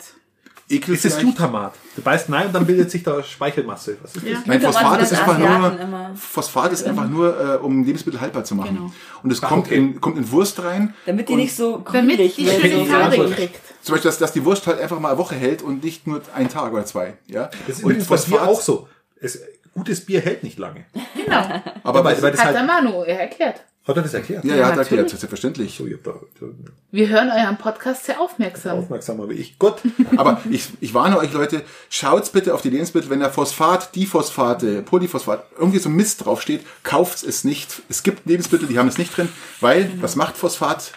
Ekel 0.69 0.93
Ist 0.93 1.03
es? 1.03 1.17
Glutamat? 1.17 1.73
Du 1.97 2.01
beißt 2.01 2.29
nein 2.29 2.47
und 2.47 2.53
dann 2.55 2.65
bildet 2.65 2.89
sich 2.89 3.03
da 3.03 3.21
Speichelmasse. 3.21 3.97
Was 4.01 4.15
ist 4.15 4.23
das? 4.23 4.31
Ja. 4.31 4.43
Nein, 4.45 4.59
Glutamat 4.61 5.01
Phosphat 5.01 5.01
ist 5.01 5.13
einfach 5.19 5.37
nur, 5.37 5.79
immer. 5.81 6.11
Phosphat 6.15 6.71
ist 6.71 6.87
einfach 6.87 7.09
nur, 7.09 7.55
äh, 7.55 7.57
um 7.57 7.83
Lebensmittel 7.83 8.21
haltbar 8.21 8.45
zu 8.45 8.55
machen. 8.55 8.77
Genau. 8.77 8.91
Und 9.21 9.33
es 9.33 9.43
Ach, 9.43 9.49
kommt, 9.49 9.65
okay. 9.65 9.75
in, 9.75 9.99
kommt 9.99 10.17
in 10.17 10.31
Wurst 10.31 10.63
rein. 10.63 10.93
damit 11.05 11.27
die 11.27 11.35
nicht 11.35 11.53
so 11.53 11.79
Damit 11.79 11.85
grünlich 11.85 12.35
die 12.37 12.47
schöne 12.47 12.85
Farbe 12.85 13.31
kriegt. 13.31 13.59
Zum 13.81 13.95
Beispiel, 13.95 14.11
dass, 14.11 14.17
dass 14.17 14.31
die 14.31 14.45
Wurst 14.45 14.65
halt 14.65 14.79
einfach 14.79 14.97
mal 15.01 15.09
eine 15.09 15.17
Woche 15.17 15.35
hält 15.35 15.61
und 15.61 15.83
nicht 15.83 16.07
nur 16.07 16.21
einen 16.33 16.47
Tag 16.47 16.71
oder 16.71 16.85
zwei. 16.85 17.17
Ja? 17.27 17.49
Das 17.67 17.79
ist 17.79 17.83
und 17.83 17.91
übrigens 17.91 18.07
bei 18.07 18.15
Phosphat- 18.15 18.47
auch 18.47 18.61
so. 18.61 18.87
Es, 19.19 19.41
gutes 19.73 20.05
Bier 20.05 20.21
hält 20.21 20.43
nicht 20.43 20.57
lange. 20.57 20.85
Genau. 21.15 21.43
Aber 21.83 22.05
weil, 22.05 22.21
weil 22.21 22.31
das 22.31 22.39
Hat 22.39 22.47
halt, 22.47 22.55
der 22.55 22.63
Manu 22.63 23.03
erklärt. 23.03 23.65
Hat 23.87 23.97
er 23.97 24.03
das 24.03 24.13
erklärt? 24.13 24.43
ja, 24.45 24.55
Ja, 24.55 24.65
hat 24.67 24.75
natürlich. 24.75 24.91
erklärt, 24.99 25.09
selbstverständlich. 25.09 25.75
So, 25.77 25.85
ihr 25.87 25.95
habt 25.95 26.05
da, 26.07 26.13
da 26.39 26.47
Wir 26.91 27.07
hören 27.09 27.29
euren 27.31 27.57
Podcast 27.57 28.05
sehr 28.05 28.19
aufmerksam. 28.21 28.77
aufmerksamer 28.79 29.29
wie 29.29 29.33
ich. 29.35 29.57
Gut. 29.57 29.75
Aber 30.17 30.41
ich, 30.49 30.67
ich 30.79 30.93
warne 30.93 31.17
euch 31.17 31.33
Leute, 31.33 31.63
schaut 31.89 32.31
bitte 32.31 32.53
auf 32.53 32.61
die 32.61 32.69
Lebensmittel, 32.69 33.09
wenn 33.09 33.19
da 33.21 33.29
Phosphat, 33.29 33.95
Diphosphate, 33.95 34.83
Polyphosphat, 34.83 35.43
irgendwie 35.57 35.79
so 35.79 35.89
Mist 35.89 36.23
draufsteht, 36.25 36.61
kauft 36.83 37.23
es 37.23 37.43
nicht. 37.43 37.81
Es 37.89 38.03
gibt 38.03 38.27
Lebensmittel, 38.27 38.67
die 38.67 38.77
haben 38.77 38.87
es 38.89 38.97
nicht 38.99 39.15
drin, 39.15 39.29
weil, 39.59 39.91
was 40.01 40.15
macht 40.15 40.37
Phosphat? 40.37 40.91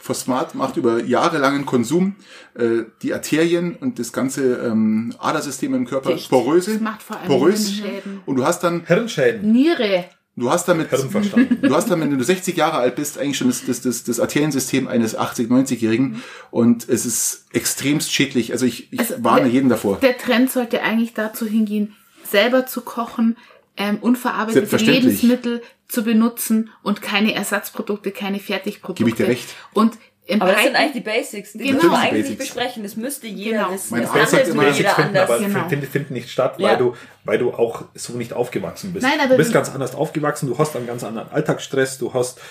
Phosphat 0.00 0.54
macht 0.54 0.76
über 0.76 1.02
jahrelangen 1.02 1.66
Konsum 1.66 2.14
äh, 2.54 2.84
die 3.02 3.12
Arterien 3.12 3.74
und 3.74 3.98
das 3.98 4.12
ganze 4.12 4.54
ähm, 4.58 5.12
Adersystem 5.18 5.74
im 5.74 5.86
Körper 5.86 6.12
Dicht. 6.14 6.30
poröse, 6.30 6.74
Das 6.74 6.80
macht 6.80 7.02
vor 7.02 7.16
allem 7.18 7.26
porös. 7.26 7.66
Hirnschäden. 7.68 8.20
Und 8.24 8.36
du 8.36 8.46
hast 8.46 8.60
dann 8.62 8.86
Hirnschäden. 8.86 9.50
Niere. 9.50 10.04
Du 10.38 10.50
hast 10.50 10.66
damit, 10.68 10.88
du 10.92 11.74
hast 11.74 11.90
dann, 11.90 12.00
wenn 12.00 12.16
du 12.16 12.22
60 12.24 12.56
Jahre 12.56 12.78
alt 12.78 12.94
bist, 12.96 13.18
eigentlich 13.18 13.36
schon 13.38 13.48
das, 13.48 13.64
das, 13.64 13.80
das, 13.82 14.04
das 14.04 14.20
Arteriensystem 14.20 14.86
eines 14.88 15.16
80, 15.16 15.48
90-Jährigen 15.50 16.22
und 16.50 16.88
es 16.88 17.04
ist 17.06 17.46
extremst 17.52 18.12
schädlich. 18.12 18.52
Also 18.52 18.66
ich, 18.66 18.92
ich 18.92 19.00
Also, 19.00 19.14
warne 19.24 19.44
der- 19.44 19.52
jeden 19.52 19.68
davor. 19.68 19.98
Der 20.00 20.16
Trend 20.16 20.50
sollte 20.50 20.82
eigentlich 20.82 21.14
dazu 21.14 21.46
hingehen, 21.46 21.94
selber 22.24 22.66
zu 22.66 22.82
kochen, 22.82 23.36
ähm, 23.76 23.98
unverarbeitete. 24.00 24.76
Lebensmittel 24.76 25.62
zu 25.88 26.02
benutzen 26.02 26.70
und 26.82 27.00
keine 27.02 27.34
Ersatzprodukte, 27.34 28.10
keine 28.10 28.38
Fertigprodukte. 28.40 29.04
Gebe 29.04 29.10
ich 29.10 29.16
dir 29.16 29.28
recht. 29.28 29.48
Und 29.72 29.94
im 30.28 30.42
Aber 30.42 30.52
das 30.52 30.62
sind 30.62 30.76
eigentlich 30.76 30.92
die 30.92 31.00
Basics. 31.00 31.52
Die 31.54 31.58
Genau. 31.58 31.72
müssen 31.76 31.90
wir 31.90 31.98
eigentlich 31.98 32.12
nicht 32.28 32.38
Basics. 32.38 32.54
besprechen. 32.54 32.82
Das 32.82 32.96
müsste 32.96 33.26
jeder 33.26 33.58
Genau. 33.60 33.72
wissen. 33.72 33.86
Mein 33.90 34.02
Das 34.02 34.10
Arzt 34.10 34.34
andere 34.34 34.52
Basics 34.54 34.76
jeder 34.78 34.90
finden, 34.90 35.08
anders. 35.16 35.30
aber 35.30 35.38
Genau. 35.40 35.68
finden, 35.68 35.86
finden 35.86 36.14
nicht 36.14 36.30
statt, 36.30 36.54
Ja. 36.58 36.68
weil 36.68 36.76
du, 36.76 36.94
weil 37.24 37.38
du 37.38 37.50
auch 37.52 37.84
so 37.94 38.12
nicht 38.12 38.34
aufgewachsen 38.34 38.92
bist. 38.92 39.06
Nein, 39.06 39.18
aber 39.20 39.30
du 39.30 39.36
bist 39.38 39.52
ganz 39.54 39.70
anders 39.70 39.94
aufgewachsen, 39.94 40.46
du 40.46 40.58
hast 40.58 40.76
einen 40.76 40.86
ganz 40.86 41.02
anderen 41.02 41.32
Alltagsstress, 41.32 41.96
du 41.96 42.12
hast, 42.12 42.38
äh, 42.38 42.42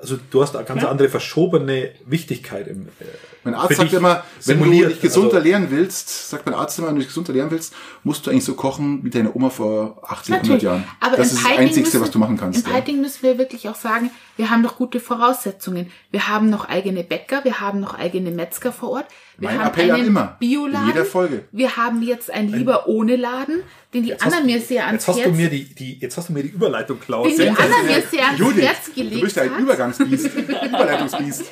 also 0.00 0.18
du 0.30 0.42
hast 0.42 0.54
eine 0.56 0.64
ganz 0.66 0.84
andere 0.84 1.08
verschobene 1.08 1.90
Wichtigkeit 2.06 2.68
im, 2.68 2.82
äh, 3.00 3.04
Mein 3.44 3.54
Arzt 3.54 3.76
sagt 3.76 3.92
immer, 3.94 4.22
wenn 4.44 4.62
du 4.62 4.70
dich 4.70 5.00
gesund 5.00 5.26
Also, 5.26 5.36
ernähren 5.38 5.70
willst, 5.70 6.28
sagt 6.30 6.44
mein 6.46 6.54
Arzt 6.54 6.78
immer, 6.78 6.88
wenn 6.88 6.96
du 6.96 7.00
dich 7.00 7.08
gesund 7.08 7.28
ernähren 7.28 7.50
willst, 7.50 7.72
musst 8.02 8.26
du 8.26 8.30
eigentlich 8.30 8.44
so 8.44 8.54
kochen 8.54 9.04
wie 9.04 9.10
deine 9.10 9.34
Oma 9.34 9.48
vor 9.50 10.02
80, 10.06 10.34
100 10.36 10.62
Jahren. 10.62 10.84
Aber 11.00 11.16
das 11.16 11.28
ist 11.32 11.36
das 11.36 11.42
Piting 11.44 11.58
Einzigste, 11.60 11.80
müssen- 11.98 12.00
was 12.02 12.10
du 12.10 12.18
machen 12.18 12.36
kannst. 12.36 12.66
Im 12.66 12.70
Ja. 12.72 12.78
Piting 12.78 13.00
müssen 13.00 13.22
wir 13.22 13.38
wirklich 13.38 13.68
auch 13.68 13.74
sagen, 13.74 14.10
wir 14.36 14.50
haben 14.50 14.62
doch 14.62 14.76
gute 14.76 15.00
Voraussetzungen. 15.00 15.90
Wir 16.10 16.28
haben 16.28 16.50
noch 16.50 16.68
eigene 16.68 17.02
Bäcker, 17.04 17.44
wir 17.44 17.60
haben 17.60 17.80
noch 17.80 17.94
eigene 17.98 18.30
Metzger 18.30 18.70
vor 18.72 18.90
Ort. 18.90 19.06
Wir 19.36 19.48
Mein 19.48 19.58
haben 19.58 19.66
Appell 19.68 19.90
an 19.90 19.96
einen 19.96 20.08
immer. 20.08 20.36
Bioladen. 20.38 20.88
In 20.88 20.94
jeder 20.94 21.04
Folge. 21.04 21.44
Wir 21.50 21.76
haben 21.76 22.02
jetzt 22.02 22.30
ein 22.30 22.48
Lieber 22.48 22.86
ohne 22.86 23.16
Laden, 23.16 23.62
den 23.92 24.04
die 24.04 24.20
Anna 24.20 24.40
mir 24.40 24.60
sehr 24.60 24.86
ans 24.86 25.06
Jetzt 25.06 25.08
hast 25.08 25.18
du 25.18 25.22
Herz 25.24 25.36
mir 25.36 25.50
die, 25.50 25.74
die, 25.74 25.98
jetzt 25.98 26.16
hast 26.16 26.28
du 26.28 26.32
mir 26.32 26.42
die 26.44 26.50
Überleitung, 26.50 27.00
Klaus. 27.00 27.28
den 27.28 27.38
die 27.38 27.48
Anna 27.48 27.82
mir 27.84 28.02
sehr 28.02 28.26
ans 28.26 28.38
Judith, 28.38 28.62
Herz 28.62 28.86
du 28.86 28.92
gelegt 28.94 29.22
bist 29.22 29.38
ein. 29.38 29.58
Übergangsbiest, 29.58 30.26
Überleitungsbiest. 30.36 31.44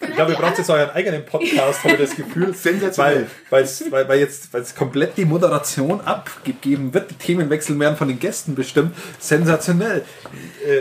Ich 0.00 0.14
glaube, 0.14 0.32
ihr 0.32 0.38
braucht 0.38 0.58
jetzt 0.58 0.70
euren 0.70 0.90
eigenen 0.90 1.24
Podcast, 1.24 1.82
habe 1.82 1.94
ich 1.94 2.00
das 2.00 2.14
Gefühl. 2.14 2.54
Sensationell. 2.54 3.26
Weil, 3.50 3.60
weil's, 3.60 3.84
weil, 3.90 4.08
weil 4.08 4.20
jetzt, 4.20 4.52
weil 4.52 4.60
jetzt 4.60 4.76
komplett 4.76 5.16
die 5.16 5.24
Moderation 5.24 6.00
abgegeben 6.02 6.94
wird, 6.94 7.10
die 7.10 7.14
Themenwechsel 7.14 7.78
werden 7.80 7.96
von 7.96 8.08
den 8.08 8.18
Gästen 8.18 8.54
bestimmt. 8.54 8.94
Sensationell. 9.18 10.04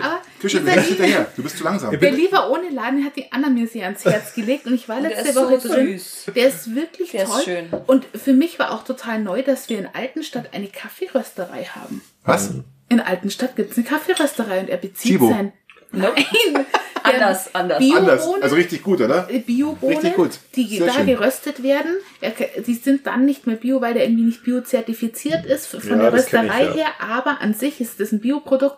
Aber 0.02 0.22
Dieser, 0.48 0.60
bist 0.62 0.88
hinterher. 0.88 1.28
Du 1.36 1.44
bist 1.44 1.58
zu 1.58 1.64
langsam. 1.64 1.98
der 2.00 2.12
Lieber 2.12 2.50
ohne 2.50 2.70
Laden 2.70 3.04
hat 3.06 3.16
die 3.16 3.32
Anna 3.32 3.50
mir 3.50 3.68
sehr 3.68 3.86
ans 3.86 4.04
Herz 4.06 4.34
gelegt 4.34 4.66
und 4.66 4.74
ich 4.74 4.88
war 4.90 5.00
der 5.02 5.10
letzte 5.12 5.30
ist 5.30 5.36
so 5.36 5.42
Woche 5.50 5.58
drin. 5.60 5.98
süß. 5.98 6.26
Der 6.36 6.48
ist 6.48 6.76
wirklich 6.76 7.12
Der 7.12 7.24
ist 7.24 7.30
toll. 7.32 7.42
schön. 7.44 7.66
Und 7.88 8.06
für 8.14 8.34
mich 8.34 8.58
war 8.60 8.72
auch 8.72 8.84
total 8.84 9.20
neu, 9.22 9.42
dass 9.44 9.70
wir 9.70 9.80
in 9.80 9.88
Altenstadt 9.94 10.54
eine 10.54 10.68
Kaffeerösterei 10.68 11.66
haben. 11.66 12.02
Was? 12.26 12.52
In 12.90 13.00
Altenstadt 13.00 13.56
gibt 13.56 13.72
es 13.72 13.78
eine 13.78 13.86
Kaffeerösterei 13.86 14.60
und 14.62 14.70
er 14.70 14.78
bezieht 14.78 15.12
Chibo. 15.14 15.30
sein. 15.30 15.54
Nein, 15.94 16.12
Anders, 17.04 17.54
anders. 17.56 17.80
Bio- 17.80 17.96
Anders. 17.98 18.28
Also 18.42 18.56
richtig 18.56 18.84
gut, 18.84 19.02
oder? 19.02 19.24
Biobohnen, 19.24 19.96
Richtig 19.98 20.16
gut. 20.16 20.32
die 20.56 20.78
Sehr 20.78 20.88
da 20.88 20.94
schön. 20.94 21.08
geröstet 21.08 21.64
werden. 21.64 21.92
Er- 22.22 22.32
Die 22.62 22.74
sind 22.76 23.08
dann 23.08 23.26
nicht 23.26 23.48
mehr 23.48 23.56
bio, 23.58 23.82
weil 23.82 23.94
der 23.96 24.04
irgendwie 24.04 24.24
nicht 24.24 24.44
biozertifiziert 24.44 25.46
ist 25.46 25.68
von 25.68 25.80
Ja, 25.82 25.88
der 25.96 25.98
kenn 25.98 26.08
ich, 26.08 26.14
Rösterei 26.24 26.64
ja. 26.66 26.74
her, 26.74 26.88
aber 27.00 27.42
an 27.42 27.54
sich 27.54 27.82
ist 27.82 28.00
das 28.00 28.12
ein 28.12 28.20
Bioprodukt. 28.22 28.78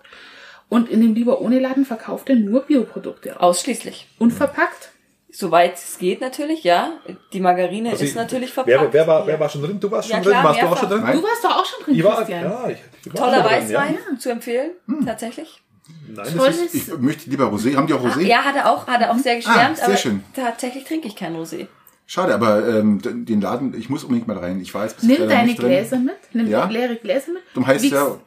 Und 0.73 0.89
in 0.89 1.01
dem 1.01 1.13
Lieber 1.13 1.39
ohne 1.41 1.59
Laden 1.59 1.85
verkauft 1.85 2.29
er 2.29 2.35
nur 2.35 2.61
Bioprodukte. 2.63 3.39
Ausschließlich. 3.39 4.07
Unverpackt. 4.19 4.89
Soweit 5.31 5.75
es 5.75 5.97
geht 5.97 6.21
natürlich, 6.21 6.63
ja. 6.63 6.91
Die 7.31 7.39
Margarine 7.39 7.89
Also, 7.91 8.03
ist 8.03 8.15
natürlich 8.15 8.51
verpackt. 8.53 8.79
Wer, 8.81 8.93
wer, 8.93 9.07
war, 9.07 9.25
wer 9.25 9.39
war 9.39 9.49
schon 9.49 9.63
drin? 9.63 9.79
Du 9.79 9.89
warst 9.89 10.09
Ja, 10.09 10.15
schon 10.17 10.31
klar, 10.31 10.43
drin? 10.43 10.43
Warst 10.45 10.61
du 10.61 10.67
auch 10.67 10.77
schon 10.77 10.89
drin? 10.89 11.01
Du 11.17 11.23
warst 11.23 11.43
doch 11.43 11.55
auch 11.57 11.65
schon 11.65 11.83
drin, 11.85 11.95
Ich 11.95 12.03
war, 12.03 12.17
Christian. 12.17 12.43
ja, 12.43 12.69
ich, 12.69 12.77
ich 13.05 13.13
war 13.13 13.25
Toller 13.31 13.45
Weißwein 13.45 13.97
Ja. 14.11 14.19
zu 14.19 14.29
empfehlen, 14.29 14.71
tatsächlich. 15.05 15.61
Nein, 16.07 16.15
das 16.17 16.35
Tolles. 16.35 16.61
ist, 16.61 16.75
Ich 16.75 16.97
möchte 16.99 17.29
lieber 17.29 17.45
Rosé. 17.51 17.75
Haben 17.75 17.87
die 17.87 17.93
auch 17.93 18.03
Rosé? 18.05 18.21
Ja, 18.21 18.43
hat 18.43 18.55
er 18.55 18.69
auch, 18.71 18.85
hat 18.87 19.01
er 19.01 19.11
auch 19.11 19.17
sehr 19.17 19.35
geschwärmt, 19.37 19.77
sehr 19.77 19.85
aber 19.87 19.97
schön. 19.97 20.23
tatsächlich 20.35 20.83
trinke 20.85 21.07
ich 21.07 21.15
kein 21.15 21.35
Rosé. 21.35 21.67
Schade, 22.05 22.33
aber 22.33 22.67
ähm, 22.67 22.99
den 23.03 23.41
Laden, 23.41 23.73
ich 23.77 23.89
muss 23.89 24.03
unbedingt 24.03 24.27
mal 24.27 24.37
rein. 24.37 24.59
Ich 24.61 24.73
jetzt 24.73 24.97
bis 24.97 25.03
Nimm 25.05 25.27
deine. 25.27 25.55
Gläser 25.55 25.97
mit. 25.97 26.15
Nimm 26.33 26.47
Ja. 26.47 26.65
leere 26.65 26.95
Gläser 26.95 27.31
mit. 27.31 27.41
Darum 27.53 27.65
heißt 27.67 27.83
Wiegst- 27.83 27.95
ja 27.95 28.17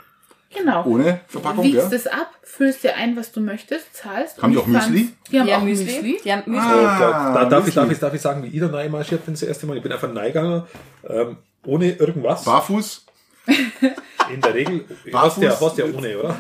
Genau. 0.57 0.84
ohne 0.86 1.20
Verpackung, 1.28 1.64
Wiegst 1.64 1.90
ja? 1.92 1.96
es 1.96 2.07
ab, 2.07 2.30
füllst 2.42 2.82
dir 2.84 2.96
ein, 2.96 3.16
was 3.16 3.32
du 3.32 3.40
möchtest, 3.40 3.94
zahlst. 3.94 4.42
Haben 4.42 4.52
die 4.52 4.59
auch 4.59 4.62
ich 4.62 4.72
Müsli? 4.72 5.09
Die 5.30 5.38
haben 5.38 5.46
Die 5.46 5.52
auch 5.52 5.57
haben 5.59 5.64
Müsli. 5.66 5.84
Müsli. 5.84 6.20
Die 6.24 6.32
haben 6.32 6.42
Müsli. 6.46 6.66
Ah. 6.66 6.98
da, 6.98 7.34
da 7.34 7.44
darf, 7.44 7.61
ich, 7.68 7.74
Müsli. 7.74 7.80
darf, 7.82 7.92
ich, 7.92 7.98
darf 7.98 8.14
ich 8.14 8.20
sagen, 8.20 8.42
wie 8.42 8.48
ich 8.48 8.61
da 8.61 8.66
reinmarschiert 8.68 9.24
bin 9.24 9.34
das 9.34 9.42
erste 9.42 9.66
Mal? 9.66 9.76
Ich 9.76 9.82
bin 9.82 9.92
einfach 9.92 10.12
Neiganger, 10.12 10.66
ähm, 11.09 11.36
ohne 11.66 11.92
irgendwas. 11.92 12.44
Barfuß? 12.44 13.04
In 14.32 14.40
der 14.40 14.54
Regel. 14.54 14.84
Barfuß? 15.12 15.36
Hast 15.36 15.42
ja, 15.42 15.66
hast 15.68 15.78
ja 15.78 15.84
ohne, 15.84 16.18
oder? 16.18 16.36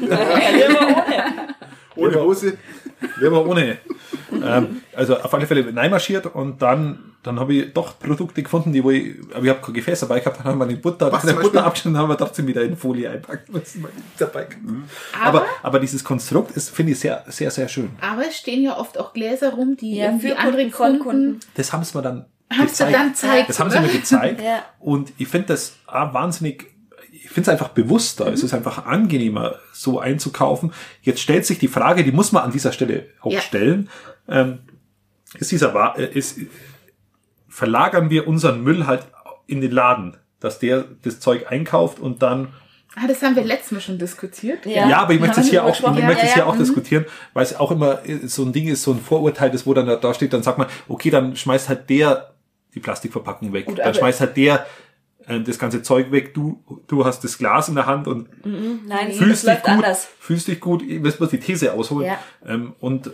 Ohne 1.96 2.08
Lieber- 2.10 2.22
Hose? 2.24 2.58
Lieber 3.20 3.46
ohne. 3.46 3.78
ähm, 4.32 4.82
also 4.94 5.16
auf 5.18 5.32
alle 5.32 5.46
Fälle 5.46 5.74
reinmarschiert 5.74 6.26
und 6.26 6.60
dann, 6.62 7.12
dann 7.26 7.40
habe 7.40 7.54
ich 7.54 7.72
doch 7.72 7.98
Produkte 7.98 8.42
gefunden, 8.42 8.72
die 8.72 8.82
wo 8.84 8.90
ich, 8.90 9.16
aber 9.34 9.42
ich 9.44 9.50
habe 9.50 9.60
kein 9.60 9.74
Gefäß 9.74 10.00
dabei 10.00 10.20
gehabt, 10.20 10.38
dann 10.38 10.44
haben 10.46 10.58
wir 10.58 10.66
die 10.66 10.76
Butter, 10.76 11.10
Was 11.12 11.22
dann 11.24 11.34
Butter 11.34 11.42
Beispiel? 11.48 11.60
abgeschnitten, 11.60 11.98
haben 11.98 12.08
wir 12.08 12.16
trotzdem 12.16 12.46
wieder 12.46 12.62
in 12.62 12.76
Folie 12.76 13.10
einpacken 13.10 13.52
müssen, 13.52 13.82
weil 13.82 13.90
ich 13.96 14.02
dabei 14.18 14.44
gehabt. 14.44 14.62
Mhm. 14.62 14.84
aber, 15.22 15.38
Aber- 15.40 15.46
aber 15.62 15.80
dieses 15.80 16.04
Konstrukt 16.04 16.52
ist, 16.56 16.70
finde 16.70 16.92
ich 16.92 17.00
sehr, 17.00 17.24
sehr, 17.28 17.50
sehr 17.50 17.68
schön. 17.68 17.90
Aber 18.00 18.26
es 18.26 18.36
stehen 18.36 18.62
ja 18.62 18.76
oft 18.78 18.98
auch 18.98 19.12
Gläser 19.12 19.50
rum, 19.52 19.76
die 19.76 19.96
Ja, 19.96 20.16
für 20.18 20.38
andere 20.38 20.70
Kunden 20.70 20.72
von 20.72 20.86
Kunden, 20.86 21.02
Kunden. 21.02 21.40
Das 21.54 21.72
haben 21.72 21.84
sie 21.84 21.96
mir 21.96 22.02
dann 22.02 22.26
Haben 22.50 22.68
sie 22.68 22.84
dann 22.92 23.08
gezeigt, 23.08 23.48
Das 23.48 23.58
haben 23.58 23.70
sie 23.70 23.80
mir 23.80 23.88
gezeigt. 23.88 24.40
Ja. 24.44 24.62
Und 24.78 25.12
ich 25.18 25.26
finde 25.28 25.48
das 25.48 25.74
auch 25.86 26.14
wahnsinnig, 26.14 26.66
ich 27.12 27.28
finde 27.30 27.42
es 27.42 27.48
einfach 27.48 27.70
bewusster. 27.70 28.28
Es 28.32 28.42
ist 28.44 28.54
einfach 28.54 28.86
angenehmer, 28.86 29.56
so 29.72 29.98
einzukaufen. 29.98 30.72
Jetzt 31.02 31.20
stellt 31.20 31.44
sich 31.44 31.58
die 31.58 31.66
Frage, 31.68 32.04
die 32.04 32.12
muss 32.12 32.30
man 32.30 32.44
an 32.44 32.52
dieser 32.52 32.70
Stelle 32.72 33.06
auch 33.20 33.32
Ja. 33.32 33.40
stellen. 33.40 33.90
Ähm, 34.28 34.60
ist 35.38 35.50
dieser, 35.50 35.98
äh, 35.98 36.06
ist, 36.16 36.38
verlagern 37.56 38.10
wir 38.10 38.28
unseren 38.28 38.62
Müll 38.62 38.86
halt 38.86 39.06
in 39.46 39.62
den 39.62 39.70
Laden, 39.70 40.18
dass 40.40 40.58
der 40.58 40.84
das 41.02 41.20
Zeug 41.20 41.50
einkauft 41.50 41.98
und 41.98 42.20
dann 42.22 42.48
Ah, 42.94 43.06
das 43.06 43.22
haben 43.22 43.36
wir 43.36 43.44
letztes 43.44 43.72
Mal 43.72 43.80
schon 43.80 43.98
diskutiert. 43.98 44.64
Ja. 44.64 44.88
ja, 44.88 44.98
aber 44.98 45.12
ich 45.14 45.20
möchte 45.20 45.40
es 45.40 45.48
hier 45.48 45.60
wir 45.60 45.64
auch, 45.64 45.74
ich 45.74 45.82
möchte 45.82 46.00
gesprochen? 46.00 46.16
es 46.16 46.22
Ja, 46.22 46.34
hier 46.34 46.42
ja, 46.42 46.46
auch 46.46 46.54
mhm. 46.54 46.58
diskutieren, 46.58 47.04
weil 47.34 47.44
es 47.44 47.56
auch 47.56 47.70
immer 47.70 48.06
äh, 48.06 48.26
so 48.26 48.42
ein 48.42 48.52
Ding 48.52 48.68
ist, 48.68 48.82
so 48.82 48.92
ein 48.92 49.00
Vorurteil 49.00 49.54
ist, 49.54 49.66
wo 49.66 49.72
dann 49.74 49.86
da 49.86 50.14
steht, 50.14 50.32
dann 50.34 50.42
sagt 50.42 50.58
man, 50.58 50.66
okay, 50.88 51.08
dann 51.10 51.34
schmeißt 51.34 51.68
halt 51.70 51.88
der 51.88 52.34
die 52.74 52.80
Plastikverpackung 52.80 53.54
weg, 53.54 53.66
Gut, 53.66 53.78
dann 53.78 53.94
schmeißt 53.94 54.20
halt 54.20 54.36
der 54.36 54.66
äh, 55.26 55.40
das 55.40 55.58
ganze 55.58 55.82
Zeug 55.82 56.10
weg, 56.10 56.34
du, 56.34 56.62
du 56.86 57.04
hast 57.06 57.24
das 57.24 57.38
Glas 57.38 57.68
in 57.68 57.74
der 57.74 57.86
Hand 57.86 58.06
und 58.06 58.28
Nein, 58.44 59.08
das 59.08 59.16
fühlst 59.16 59.42
dich 59.42 59.50
läuft 59.50 59.64
gut, 59.64 59.72
anders. 59.72 60.08
fühlst 60.18 60.48
dich 60.48 60.60
gut, 60.60 60.82
ich 60.82 61.00
muss 61.00 61.16
bloß 61.16 61.30
die 61.30 61.40
These 61.40 61.72
ausholen 61.72 62.06
Ja. 62.06 62.18
ähm, 62.46 62.74
und 62.80 63.10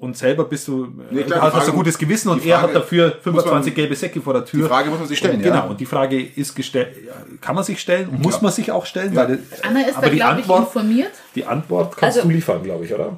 und 0.00 0.16
selber 0.16 0.44
bist 0.44 0.68
du, 0.68 0.86
Nee, 1.10 1.20
äh, 1.20 1.24
klar, 1.24 1.26
die 1.26 1.34
hast, 1.34 1.42
hast 1.42 1.52
Frage- 1.52 1.70
ein 1.72 1.74
gutes 1.76 1.98
Gewissen 1.98 2.28
und 2.28 2.44
die 2.44 2.48
er 2.50 2.58
Frage 2.60 2.72
hat 2.74 2.82
dafür 2.82 3.06
muss 3.08 3.22
25 3.24 3.70
man- 3.72 3.74
gelbe 3.74 3.96
Säcke 3.96 4.20
vor 4.20 4.32
der 4.32 4.44
Tür. 4.44 4.62
Die 4.62 4.68
Frage 4.68 4.90
muss 4.90 4.98
man 5.00 5.08
sich 5.08 5.18
stellen, 5.18 5.36
und, 5.36 5.44
ja. 5.44 5.50
Genau, 5.60 5.68
und 5.70 5.80
die 5.80 5.86
Frage 5.86 6.22
ist 6.22 6.54
gestellt, 6.54 6.96
kann 7.40 7.54
man 7.56 7.64
sich 7.64 7.80
stellen 7.80 8.08
und 8.08 8.22
muss 8.22 8.34
Ja. 8.36 8.40
man 8.42 8.52
sich 8.52 8.70
auch 8.70 8.86
stellen, 8.86 9.14
weil 9.16 9.40
Anna 9.62 9.80
ist 9.82 9.96
aber 9.96 10.06
da, 10.06 10.10
die 10.12 10.16
glaube 10.16 10.34
ich, 10.40 10.42
Antwort, 10.44 10.60
informiert. 10.66 11.12
die 11.34 11.44
Antwort 11.44 11.96
kannst 11.96 12.18
Also- 12.18 12.28
du 12.28 12.34
liefern, 12.34 12.62
glaube 12.62 12.84
ich, 12.84 12.94
oder? 12.94 13.16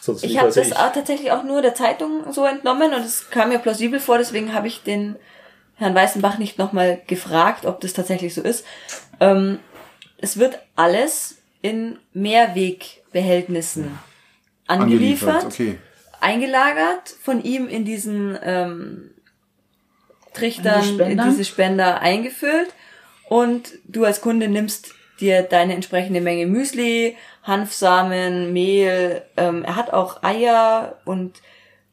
Sonst 0.00 0.24
Ich 0.24 0.36
habe 0.38 0.50
das 0.52 0.72
auch 0.72 0.92
tatsächlich 0.92 1.30
auch 1.30 1.44
nur 1.44 1.62
der 1.62 1.76
Zeitung 1.76 2.24
so 2.32 2.44
entnommen 2.44 2.92
und 2.92 3.04
es 3.04 3.30
kam 3.30 3.50
mir 3.50 3.60
plausibel 3.60 4.00
vor, 4.00 4.18
deswegen 4.18 4.52
habe 4.52 4.66
ich 4.66 4.82
den 4.82 5.14
Herrn 5.76 5.94
Weißenbach 5.94 6.38
nicht 6.38 6.58
nochmal 6.58 7.00
gefragt, 7.06 7.64
ob 7.66 7.80
das 7.80 7.92
tatsächlich 7.92 8.34
so 8.34 8.42
ist. 8.42 8.64
Ähm, 9.20 9.60
es 10.18 10.36
wird 10.36 10.58
alles 10.74 11.36
in 11.60 11.98
Mehrwegbehältnissen 12.12 13.96
angeliefert, 14.66 15.44
Okay. 15.46 15.78
Eingelagert, 16.22 17.10
von 17.22 17.42
ihm 17.42 17.68
in 17.68 17.84
diesen 17.84 18.38
ähm, 18.42 19.10
Trichtern, 20.34 20.82
In 20.82 20.98
die 20.98 21.04
in 21.12 21.22
diese 21.30 21.44
Spender 21.44 22.00
eingefüllt 22.00 22.72
und 23.28 23.72
du 23.84 24.04
als 24.04 24.20
Kunde 24.22 24.48
nimmst 24.48 24.94
dir 25.20 25.42
deine 25.42 25.74
entsprechende 25.74 26.20
Menge 26.20 26.46
Müsli, 26.46 27.16
Hanfsamen, 27.42 28.52
Mehl, 28.52 29.22
ähm, 29.36 29.62
er 29.64 29.76
hat 29.76 29.92
auch 29.92 30.22
Eier 30.22 30.96
und 31.04 31.40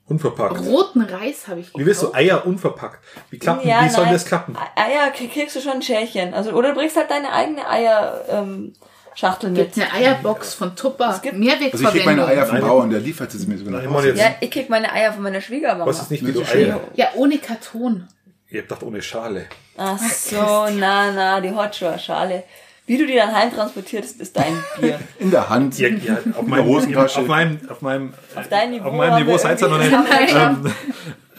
Unverpackt. 0.07 0.61
Roten 0.65 1.01
Reis 1.03 1.47
habe 1.47 1.59
ich 1.59 1.71
Wie 1.75 1.85
willst 1.85 2.01
du. 2.01 2.11
Eier 2.15 2.43
unverpackt? 2.47 3.03
Wie 3.29 3.37
klappen, 3.37 3.67
Ja, 3.67 3.85
wie 3.85 3.89
soll 3.89 4.05
nein. 4.05 4.13
das 4.13 4.25
klappen? 4.25 4.57
Eier 4.75 5.11
krieg- 5.11 5.31
kriegst 5.31 5.55
du 5.55 5.59
schon 5.61 5.73
ein 5.73 5.81
Schälchen. 5.83 6.33
Also, 6.33 6.51
oder 6.53 6.69
du 6.69 6.75
bringst 6.75 6.95
halt 6.97 7.11
deine 7.11 7.31
eigene 7.31 7.69
Eier, 7.69 8.25
ähm, 8.27 8.73
Schachtel 9.15 9.51
Gibt 9.53 9.75
mit. 9.77 9.85
eine 9.85 9.93
Eierbox 9.93 10.53
von 10.53 10.75
Tupper. 10.75 11.19
gibt- 11.21 11.37
Mehrwegverwendung. 11.37 11.85
Also 11.85 11.97
ich 11.97 12.03
krieg 12.03 12.05
meine 12.05 12.25
Eier 12.27 12.45
vom. 12.45 12.59
Bauern, 12.61 12.89
der 12.89 12.99
liefert 12.99 13.31
sie 13.31 13.45
mir 13.47 13.57
sogar 13.57 13.81
nach 13.81 13.89
Hause. 13.93 14.13
Ja, 14.13 14.35
ich 14.39 14.49
krieg 14.51 14.69
meine 14.69 14.91
Eier 14.91 15.11
von 15.13 15.23
meiner 15.23 15.41
Schwiegermama. 15.41 15.85
Was 15.85 16.01
ist 16.03 16.11
nicht 16.11 16.23
Das 16.27 16.35
ist 16.35 16.55
Eier? 16.55 16.79
ja, 16.95 17.07
ohne 17.15 17.37
Karton. 17.37 18.07
Ich 18.47 18.57
hab 18.57 18.63
gedacht 18.67 18.83
ohne 18.83 19.01
Schale. 19.01 19.45
Ach 19.77 19.99
so, 19.99 20.35
na, 20.77 21.11
na, 21.11 21.41
die 21.41 21.51
Hotshore-Schale. 21.51 22.43
Wie 22.87 22.97
du 22.97 23.05
die 23.05 23.15
dann 23.15 23.35
heimtransportierst, 23.35 24.19
ist 24.19 24.35
dein 24.35 24.57
Bier. 24.79 24.99
In 25.19 25.29
der 25.29 25.47
Hand. 25.49 25.77
Ja, 25.77 25.89
ja, 25.89 26.17
auf, 26.35 26.47
meinem, 26.47 26.65
Hosentasche. 26.65 27.19
auf 27.19 27.27
meinem, 27.27 27.59
auf 27.69 27.81
meinem, 27.83 28.13
Auf 28.35 28.47
dein 28.49 28.71
Niveau. 28.71 28.87
auf 28.89 28.93
meinem 28.95 29.23
Niveau 29.23 29.37
seid 29.37 29.61
ihr 29.61 29.67
noch 29.67 29.77
nicht. 29.77 29.91
wir- 29.91 30.71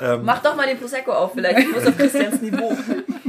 Ähm, 0.02 0.20
Mach 0.24 0.40
doch 0.42 0.54
mal 0.56 0.66
den 0.66 0.78
Prosecco 0.78 1.12
auf, 1.12 1.32
vielleicht. 1.34 1.58
Ich 1.58 1.72
muss 1.74 1.86
auf 1.86 1.96
Christians 1.96 2.40
Niveau. 2.40 2.72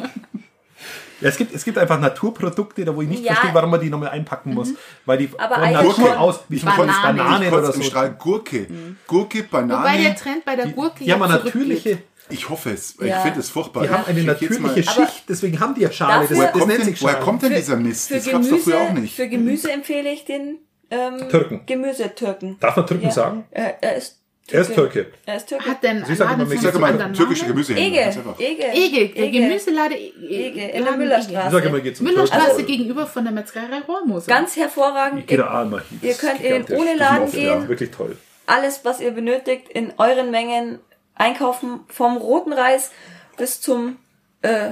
ja, 1.22 1.30
es 1.30 1.38
gibt, 1.38 1.54
es 1.56 1.64
gibt 1.64 1.78
einfach 1.78 2.00
Naturprodukte, 2.00 2.84
da 2.84 2.96
wo 2.96 3.02
ich 3.02 3.08
nicht 3.08 3.24
Ja. 3.24 3.34
verstehe, 3.34 3.54
warum 3.54 3.70
man 3.72 3.80
die 3.80 3.90
nochmal 3.90 4.10
einpacken 4.10 4.54
muss. 4.54 4.74
Weil 5.06 5.18
die 5.20 5.30
Aber 5.38 5.56
von 5.56 5.72
Natur 5.72 6.20
aus, 6.20 6.40
wie 6.50 6.60
zum 6.60 6.70
Banane. 6.70 6.88
Beispiel 6.88 7.14
Banane 7.24 7.48
oder 7.52 7.66
im 7.68 7.74
so. 7.74 7.82
Strahl 7.84 8.12
Gurke. 8.12 8.68
Gurke, 9.08 9.40
Wobei 9.40 9.62
der 9.62 9.68
Banane. 9.68 10.16
Trend 10.16 10.46
bei 10.46 10.56
der 10.56 10.68
Gurke 10.70 11.04
Die 11.04 11.14
haben 11.14 11.22
eine 11.24 11.34
zurückgeht. 11.40 11.56
natürliche, 11.56 11.98
Ich 12.30 12.48
hoffe 12.50 12.70
es. 12.72 12.96
Ich 13.00 13.08
Ja. 13.08 13.20
finde 13.20 13.40
es 13.42 13.50
furchtbar. 13.50 13.84
die 13.84 13.90
haben 13.90 14.06
eine 14.06 14.20
Ich 14.22 14.26
natürliche 14.26 14.62
mal- 14.62 14.84
Schicht, 14.84 15.24
deswegen 15.28 15.60
haben 15.60 15.76
die 15.76 15.82
ja 15.82 15.92
Schale. 15.92 16.22
Dafür- 16.22 16.28
Das, 16.30 16.38
Woher 16.38 16.48
das 16.52 16.54
kommt, 16.60 16.68
nennt 16.70 16.80
denn, 16.80 16.88
sich 16.94 17.02
woher 17.04 17.16
kommt 17.20 17.42
denn 17.44 17.52
Für- 17.52 17.58
dieser 17.58 17.76
Mist? 17.76 18.08
Für 18.08 18.14
Das 18.16 18.30
gab's 18.30 18.50
doch 18.50 18.58
früher 18.60 18.78
auch 18.78 18.88
Gemüse, 18.88 19.02
nicht. 19.02 19.16
für 19.18 19.28
Gemüse 19.28 19.72
empfehle 19.72 20.10
ich 20.12 20.24
den 20.26 20.60
ähm, 20.92 21.30
Türken. 21.30 21.62
Gemüsetürken. 21.66 22.58
Darf 22.60 22.76
man 22.78 22.88
Türken 22.88 23.06
Ja. 23.06 23.12
sagen? 23.12 23.44
Äh, 23.52 23.72
er 23.82 23.96
ist 23.98 24.21
Er 24.52 24.62
ist 24.62 24.74
Türke. 24.74 25.08
Er 25.26 25.36
ist 25.38 25.48
Türke. 25.48 25.66
Hat 25.70 25.84
denn 25.84 26.04
Sie 26.06 26.16
sagen 26.16 26.40
immer, 26.42 26.52
ich 26.52 26.62
sage 26.62 26.80
mal 26.80 27.12
türkische 27.14 27.46
ganz 27.54 27.70
Ege. 27.70 28.14
Ege, 28.40 28.64
Ege, 28.74 29.10
der 29.16 29.30
Gemüselade 29.30 29.96
Ege, 29.96 30.62
in 30.70 30.84
der 30.86 30.98
Müllerstraße. 30.98 31.48
Ich 31.48 31.52
sage 31.54 31.68
immer, 31.70 31.80
geht 31.80 31.98
zum 31.98 32.08
Müllerstraße 32.08 32.64
gegenüber 32.64 33.06
von 33.08 33.24
der 33.24 33.34
Metzgerei 33.34 33.80
Rohrmoser. 33.88 34.28
Ganz 34.28 34.56
hervorragend. 34.56 35.20
Ich 35.22 35.28
gehe 35.28 35.38
da 35.38 35.62
auch 35.62 35.66
mal 35.70 35.82
hin. 35.90 36.00
Ihr 36.02 36.14
könnt 36.14 36.42
in 36.42 36.44
den 36.54 36.66
gigantisch. 36.66 36.78
Ohne-Laden 36.80 37.22
Das 37.22 37.30
ist 37.30 37.36
auch- 37.36 37.40
gehen. 37.40 37.62
Ja, 37.62 37.68
wirklich 37.68 37.92
toll. 37.92 38.18
alles, 38.46 38.82
was 38.84 39.00
ihr 39.00 39.12
benötigt, 39.12 39.70
in 39.70 39.94
euren 39.98 40.32
Mengen 40.32 40.80
einkaufen. 41.16 41.82
Vom 41.88 42.18
roten 42.18 42.54
Reis 42.54 42.92
bis 43.38 43.62
zum 43.62 43.98
äh, 44.42 44.72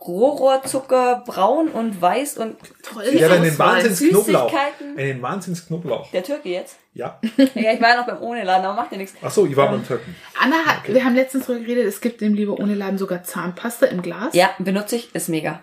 Rohrzucker, 0.00 1.22
braun 1.26 1.68
und 1.68 2.00
weiß 2.00 2.38
und 2.38 2.56
Toll. 2.82 3.04
Ja, 3.12 3.28
dann 3.28 3.42
den. 3.42 3.58
Wahnsinnsknoblauch. 3.58 4.50
Süßigkeiten. 4.50 4.96
Den 4.96 5.22
Wahnsinnsknoblauch. 5.22 6.10
der 6.10 6.22
Türke 6.24 6.48
jetzt. 6.48 6.76
Ja. 6.92 7.20
Ja, 7.54 7.72
ich 7.72 7.80
war 7.80 7.90
ja 7.90 7.96
noch 7.98 8.06
beim 8.06 8.20
Ohne-Laden, 8.20 8.64
aber 8.66 8.74
macht 8.74 8.92
ja 8.92 8.98
nichts. 8.98 9.14
Ach 9.22 9.30
so, 9.30 9.46
ich 9.46 9.56
war 9.56 9.70
beim 9.70 9.86
Türken. 9.86 10.14
Anna 10.40 10.56
hat, 10.66 10.88
wir 10.88 11.04
haben 11.04 11.14
letztens 11.14 11.46
drüber 11.46 11.60
geredet, 11.60 11.86
es 11.86 12.00
gibt 12.00 12.20
im 12.22 12.34
Liebe 12.34 12.52
ohne 12.58 12.74
Laden 12.74 12.98
sogar 12.98 13.22
Zahnpasta 13.22 13.86
im 13.86 14.02
Glas. 14.02 14.34
Ja, 14.34 14.50
benutze 14.58 14.96
ich, 14.96 15.14
ist 15.14 15.28
mega. 15.28 15.60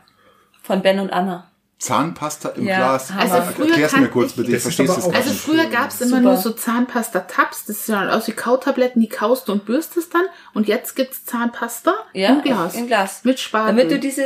Von 0.63 0.81
Ben 0.81 0.99
und 0.99 1.11
Anna. 1.11 1.49
Zahnpasta 1.79 2.49
im 2.49 2.65
Ja, 2.65 2.77
Glas. 2.77 3.11
Also 3.15 3.41
früher 3.55 3.67
Erklär's 3.69 3.95
mir 3.97 4.07
kurz 4.07 4.33
bitte, 4.33 4.55
ich 4.55 4.61
verstehe 4.61 4.85
es 4.87 5.09
Also 5.13 5.29
früher 5.31 5.65
gab's 5.67 6.01
immer 6.01 6.09
Super. 6.17 6.21
nur 6.21 6.37
so 6.37 6.51
Zahnpasta-Tabs, 6.51 7.65
das 7.67 7.85
sieht 7.85 7.93
dann 7.95 8.09
aus 8.09 8.27
wie 8.27 8.31
Kautabletten, 8.31 8.99
die 9.01 9.09
kaust 9.09 9.47
du 9.47 9.51
und 9.51 9.65
bürstest 9.65 10.13
dann. 10.13 10.23
Und 10.55 10.67
jetzt 10.67 10.95
gibt's 10.95 11.23
Zahnpasta 11.25 11.93
Ja, 12.13 12.29
im 12.29 12.41
Glas. 12.41 12.73
Im 12.73 12.87
Glas. 12.87 13.23
Mit 13.25 13.39
Spatel. 13.39 13.67
Damit 13.75 13.91
du 13.91 13.99
diese 13.99 14.23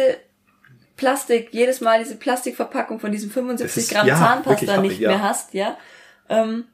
Plastik, 0.98 1.50
jedes 1.52 1.82
Mal 1.82 2.00
diese 2.00 2.16
Plastikverpackung 2.16 3.00
von 3.00 3.12
diesem 3.12 3.32
75 3.32 3.74
Das 3.76 3.84
ist- 3.84 3.92
Gramm 3.92 4.08
ja, 4.08 4.16
Zahnpasta 4.16 4.62
wirklich, 4.68 4.82
nicht 4.82 4.92
ich, 4.94 5.00
ja. 5.00 5.10
mehr 5.10 5.24
hast, 5.24 5.54
ja. 5.54 5.78
Ähm, 6.30 6.66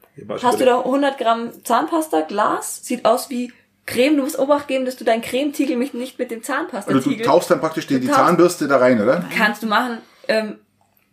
hast 0.43 0.59
du 0.59 0.65
da 0.65 0.80
100 0.80 1.18
Gramm 1.18 1.51
Zahnpasta, 1.63 2.22
Glas, 2.22 2.84
sieht 2.84 3.05
aus 3.05 3.30
wie 3.30 3.51
Creme. 3.86 4.18
Du 4.18 4.24
musst 4.24 4.38
Obacht 4.39 4.68
geben, 4.68 4.86
dass 4.86 4.95
du 4.97 5.03
deinen 5.03 5.22
Cremetiegel 5.22 5.78
nicht 5.78 6.18
mit 6.20 6.32
dem 6.32 6.41
Also 6.47 6.99
du 6.99 7.15
tauchst 7.24 7.49
dann 7.51 7.59
praktisch 7.59 7.88
die, 7.88 7.99
die 7.99 8.09
Zahnbürste 8.09 8.68
da 8.68 8.78
rein, 8.78 9.01
oder? 9.01 9.24
kannst 9.36 9.63
du 9.63 9.68
machen. 9.68 9.99
Ähm, 10.28 10.57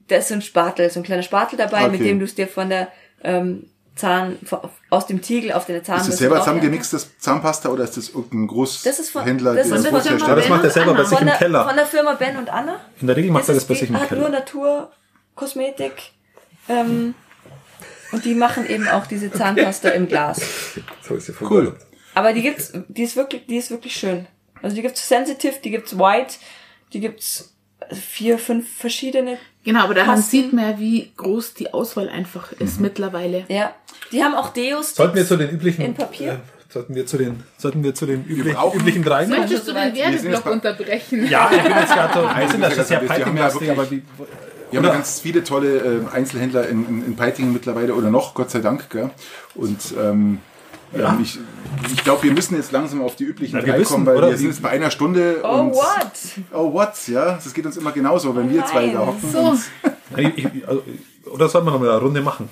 da 0.08 0.16
ist 0.16 0.28
so 0.28 0.34
ein 0.34 0.42
Spatel, 0.42 0.90
so 0.90 1.00
ein 1.00 1.02
kleiner 1.02 1.22
Spatel 1.22 1.56
dabei, 1.56 1.84
mit 1.88 2.00
Okay. 2.00 2.08
dem 2.10 2.18
du 2.18 2.24
es 2.24 2.34
dir 2.34 2.46
von 2.48 2.68
der 2.68 2.88
ähm, 3.22 3.70
Zahn 3.96 4.36
aus 4.90 5.06
dem 5.06 5.22
Tiegel 5.22 5.52
auf 5.52 5.66
deine 5.66 5.78
Ist 5.78 5.86
Zahnbürste 5.86 6.10
das 6.10 6.18
selber 6.18 6.38
zusammengemixtes 6.40 7.16
Zahnpasta 7.18 7.68
oder 7.68 7.84
ist 7.84 7.96
das 7.96 8.08
irgendein 8.10 8.48
Das 8.84 8.98
ist 8.98 9.10
von- 9.10 9.22
Großhändler, 9.22 9.54
das 9.54 9.68
der 9.68 9.76
ist 9.78 9.84
das 9.84 9.90
von 9.92 10.00
groß 10.00 10.02
der 10.04 10.18
Firma 10.18 10.34
das 10.34 10.48
macht 10.48 10.58
er 10.58 10.62
Ben 10.64 10.70
selber 10.72 10.90
und 10.90 10.96
bei 10.96 11.02
Anna. 11.02 11.08
sich 11.08 11.18
von 11.18 11.22
im 11.22 11.26
der, 11.28 11.36
Keller. 11.38 11.64
von 11.68 11.76
der 11.76 11.86
Firma 11.86 12.12
Ben 12.14 12.36
und 12.36 12.52
Anna. 12.52 12.80
In 13.00 13.06
der 13.06 13.16
Regel 13.16 13.30
macht 13.30 13.48
er 13.48 13.54
das 13.54 13.62
ist 13.62 13.68
bei 13.68 13.74
sich 13.74 13.88
im 13.88 13.94
hat 14.00 14.10
nur 14.10 14.20
Keller. 14.24 14.30
Naturkosmetik. 15.36 15.92
Ähm, 16.68 17.14
und 18.14 18.24
die 18.24 18.34
machen 18.34 18.66
eben 18.68 18.88
auch 18.88 19.06
diese 19.06 19.30
Zahnpasta 19.30 19.90
im 19.90 20.08
Glas. 20.08 20.40
So 21.02 21.14
ist 21.16 21.28
ja 21.28 21.34
voll 21.34 21.48
Cool. 21.50 21.76
Aber 22.14 22.32
die 22.32 22.42
gibt's, 22.42 22.72
die 22.88 23.02
ist 23.02 23.16
wirklich, 23.16 23.46
die 23.46 23.56
ist 23.56 23.70
wirklich 23.70 23.94
schön. 23.96 24.26
Also 24.62 24.76
die 24.76 24.82
gibt's 24.82 25.06
sensitive, 25.06 25.54
die 25.62 25.70
gibt's 25.70 25.98
white, 25.98 26.36
die 26.92 27.00
gibt's 27.00 27.54
vier, 27.92 28.38
fünf 28.38 28.68
verschiedene. 28.72 29.36
Genau, 29.64 29.80
aber 29.84 29.94
daran 29.94 30.16
Pasten. 30.16 30.30
sieht 30.30 30.52
man, 30.52 30.78
wie 30.78 31.12
groß 31.16 31.54
die 31.54 31.74
Auswahl 31.74 32.08
einfach 32.08 32.52
ist 32.52 32.80
mittlerweile. 32.80 33.44
Ja, 33.48 33.74
die 34.12 34.22
haben 34.22 34.34
auch 34.34 34.50
Deos. 34.50 34.94
Sollten 34.94 35.16
wir 35.16 35.26
zu 35.26 35.36
den 35.36 35.50
üblichen, 35.50 35.82
In 35.84 35.94
Papier? 35.94 36.32
Äh, 36.32 36.72
sollten 36.72 36.94
wir 36.94 37.06
zu 37.06 37.18
den, 37.18 37.42
sollten 37.58 37.82
wir 37.84 37.94
zu 37.94 38.06
den 38.06 38.24
üblichen, 38.24 38.56
üblichen 38.74 39.02
dreien? 39.04 39.28
Möchtest 39.28 39.68
du 39.68 39.72
den 39.72 39.94
Werbeblock 39.94 40.46
unterbrechen? 40.46 41.26
Ja, 41.28 41.50
ich 41.54 41.62
bin 41.62 41.72
jetzt 41.72 41.92
gerade 41.94 42.14
so, 42.14 42.20
wir 42.22 42.48
sind 42.48 42.60
das 42.62 42.76
wir 42.76 42.82
ist 42.82 42.90
ja 42.90 42.96
haben 42.98 43.06
ja 43.08 43.14
Piping-lastig, 43.14 43.60
wirklich- 43.68 43.70
aber 43.78 43.90
wie, 43.90 44.02
Wir 44.70 44.78
haben 44.78 44.86
Oder- 44.86 44.94
ganz 44.94 45.20
viele 45.20 45.44
tolle 45.44 45.78
äh, 45.78 46.00
Einzelhändler 46.12 46.68
in, 46.68 46.86
in, 46.88 47.06
in 47.06 47.16
Peitingen 47.16 47.52
mittlerweile 47.52 47.94
oder 47.94 48.10
noch, 48.10 48.34
Gott 48.34 48.50
sei 48.50 48.60
Dank. 48.60 48.90
Gell? 48.90 49.10
Und 49.54 49.78
ähm, 50.00 50.38
Ja. 50.96 51.10
ähm, 51.12 51.20
ich, 51.22 51.38
ich 51.92 52.02
glaube, 52.04 52.22
wir 52.24 52.32
müssen 52.32 52.56
jetzt 52.56 52.72
langsam 52.72 53.02
auf 53.02 53.16
die 53.16 53.24
üblichen 53.24 53.58
Na, 53.58 53.64
drei 53.64 53.78
müssen, 53.78 53.92
kommen, 53.92 54.06
weil 54.06 54.16
oder? 54.16 54.30
wir 54.30 54.36
sind 54.36 54.48
jetzt 54.48 54.62
bei 54.62 54.70
einer 54.70 54.90
Stunde. 54.90 55.40
Oh, 55.44 55.48
und, 55.48 55.74
what? 55.74 56.12
Oh, 56.52 56.72
what? 56.72 56.92
Ja, 57.08 57.34
das 57.34 57.52
geht 57.54 57.66
uns 57.66 57.76
immer 57.76 57.92
genauso, 57.92 58.34
wenn 58.36 58.50
wir 58.52 58.64
zwei 58.66 58.86
nein. 58.86 58.94
da 58.94 59.06
hocken. 59.06 59.30
So, 59.30 59.38
und- 59.40 59.60
Ich- 60.16 60.44
ich- 60.44 60.68
also, 60.68 60.82
oder 61.30 61.48
sollen 61.48 61.64
wir 61.66 61.70
noch 61.72 61.80
mal 61.80 61.90
eine 61.90 62.00
Runde 62.00 62.20
machen? 62.20 62.48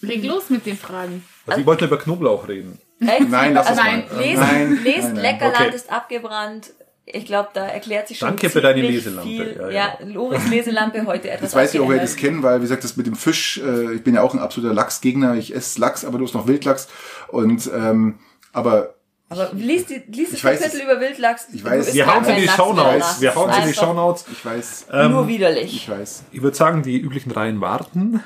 leg 0.00 0.24
los 0.24 0.48
mit 0.50 0.64
den 0.66 0.78
Fragen. 0.78 1.24
Also 1.46 1.60
ich 1.60 1.66
wollte 1.66 1.86
über 1.86 1.98
Knoblauch 1.98 2.46
reden. 2.48 2.78
Echt? 3.00 3.28
Nein, 3.28 3.54
lass 3.54 3.66
also, 3.68 3.80
es 3.80 3.86
mal. 3.86 4.18
Lest, 4.20 4.40
Nein, 4.40 4.78
lest 4.84 4.98
nein, 4.98 5.12
nein. 5.14 5.22
Leckerland 5.22 5.56
Okay. 5.66 5.74
ist 5.76 5.90
abgebrannt. 5.92 6.70
Ich 7.12 7.26
glaube, 7.26 7.48
da 7.54 7.66
erklärt 7.66 8.08
sich 8.08 8.18
schon 8.18 8.28
Danke 8.28 8.50
für 8.50 8.60
deine 8.60 8.82
Leselampe. 8.82 9.28
Viel. 9.28 9.56
Ja, 9.58 9.68
Ja, 9.70 9.98
ja. 10.00 10.06
Loris 10.06 10.48
Leselampe 10.48 11.04
heute 11.06 11.30
etwas 11.30 11.52
Das 11.52 11.54
weiß 11.54 11.74
ich 11.74 11.80
auch, 11.80 11.84
wer 11.84 11.96
abgeändert. 11.96 12.08
das 12.08 12.16
kennen, 12.16 12.42
weil, 12.42 12.58
wie 12.58 12.62
gesagt, 12.62 12.84
das 12.84 12.96
mit 12.96 13.06
dem 13.06 13.16
Fisch, 13.16 13.58
äh, 13.64 13.94
ich 13.94 14.04
bin 14.04 14.14
ja 14.14 14.22
auch 14.22 14.34
ein 14.34 14.40
absoluter 14.40 14.74
Lachsgegner. 14.74 15.34
Ich 15.34 15.54
esse 15.54 15.80
Lachs, 15.80 16.04
aber 16.04 16.18
du 16.18 16.24
hast 16.24 16.34
noch 16.34 16.46
Wildlachs. 16.46 16.88
Und, 17.28 17.68
ähm, 17.74 18.18
aber 18.52 18.94
Aber 19.28 19.50
lies, 19.52 19.86
die, 19.86 20.02
lies 20.08 20.30
das 20.30 20.38
Ich 20.38 20.44
weiß 20.44 20.60
Kapitel 20.60 20.82
über 20.82 21.00
Wildlachs. 21.00 21.46
Ich 21.52 21.64
weiß. 21.64 21.94
Wir 21.94 22.06
hauen 22.06 22.24
sie 22.24 22.30
in 22.30 22.36
die 22.36 22.44
mehr 22.46 22.54
Shownotes. 22.54 23.20
Wir 23.20 23.34
hauen 23.34 23.52
sie 23.52 23.60
in 23.60 23.66
die 23.68 23.74
Shownotes. 23.74 24.24
ich 24.32 24.44
weiß, 24.44 24.86
Nur 25.10 25.28
widerlich. 25.28 25.74
ich 25.74 25.88
weiß. 25.88 26.24
Ich 26.32 26.42
würde 26.42 26.56
sagen, 26.56 26.82
die 26.82 26.98
üblichen 26.98 27.30
Reihen 27.32 27.60
warten. 27.60 28.22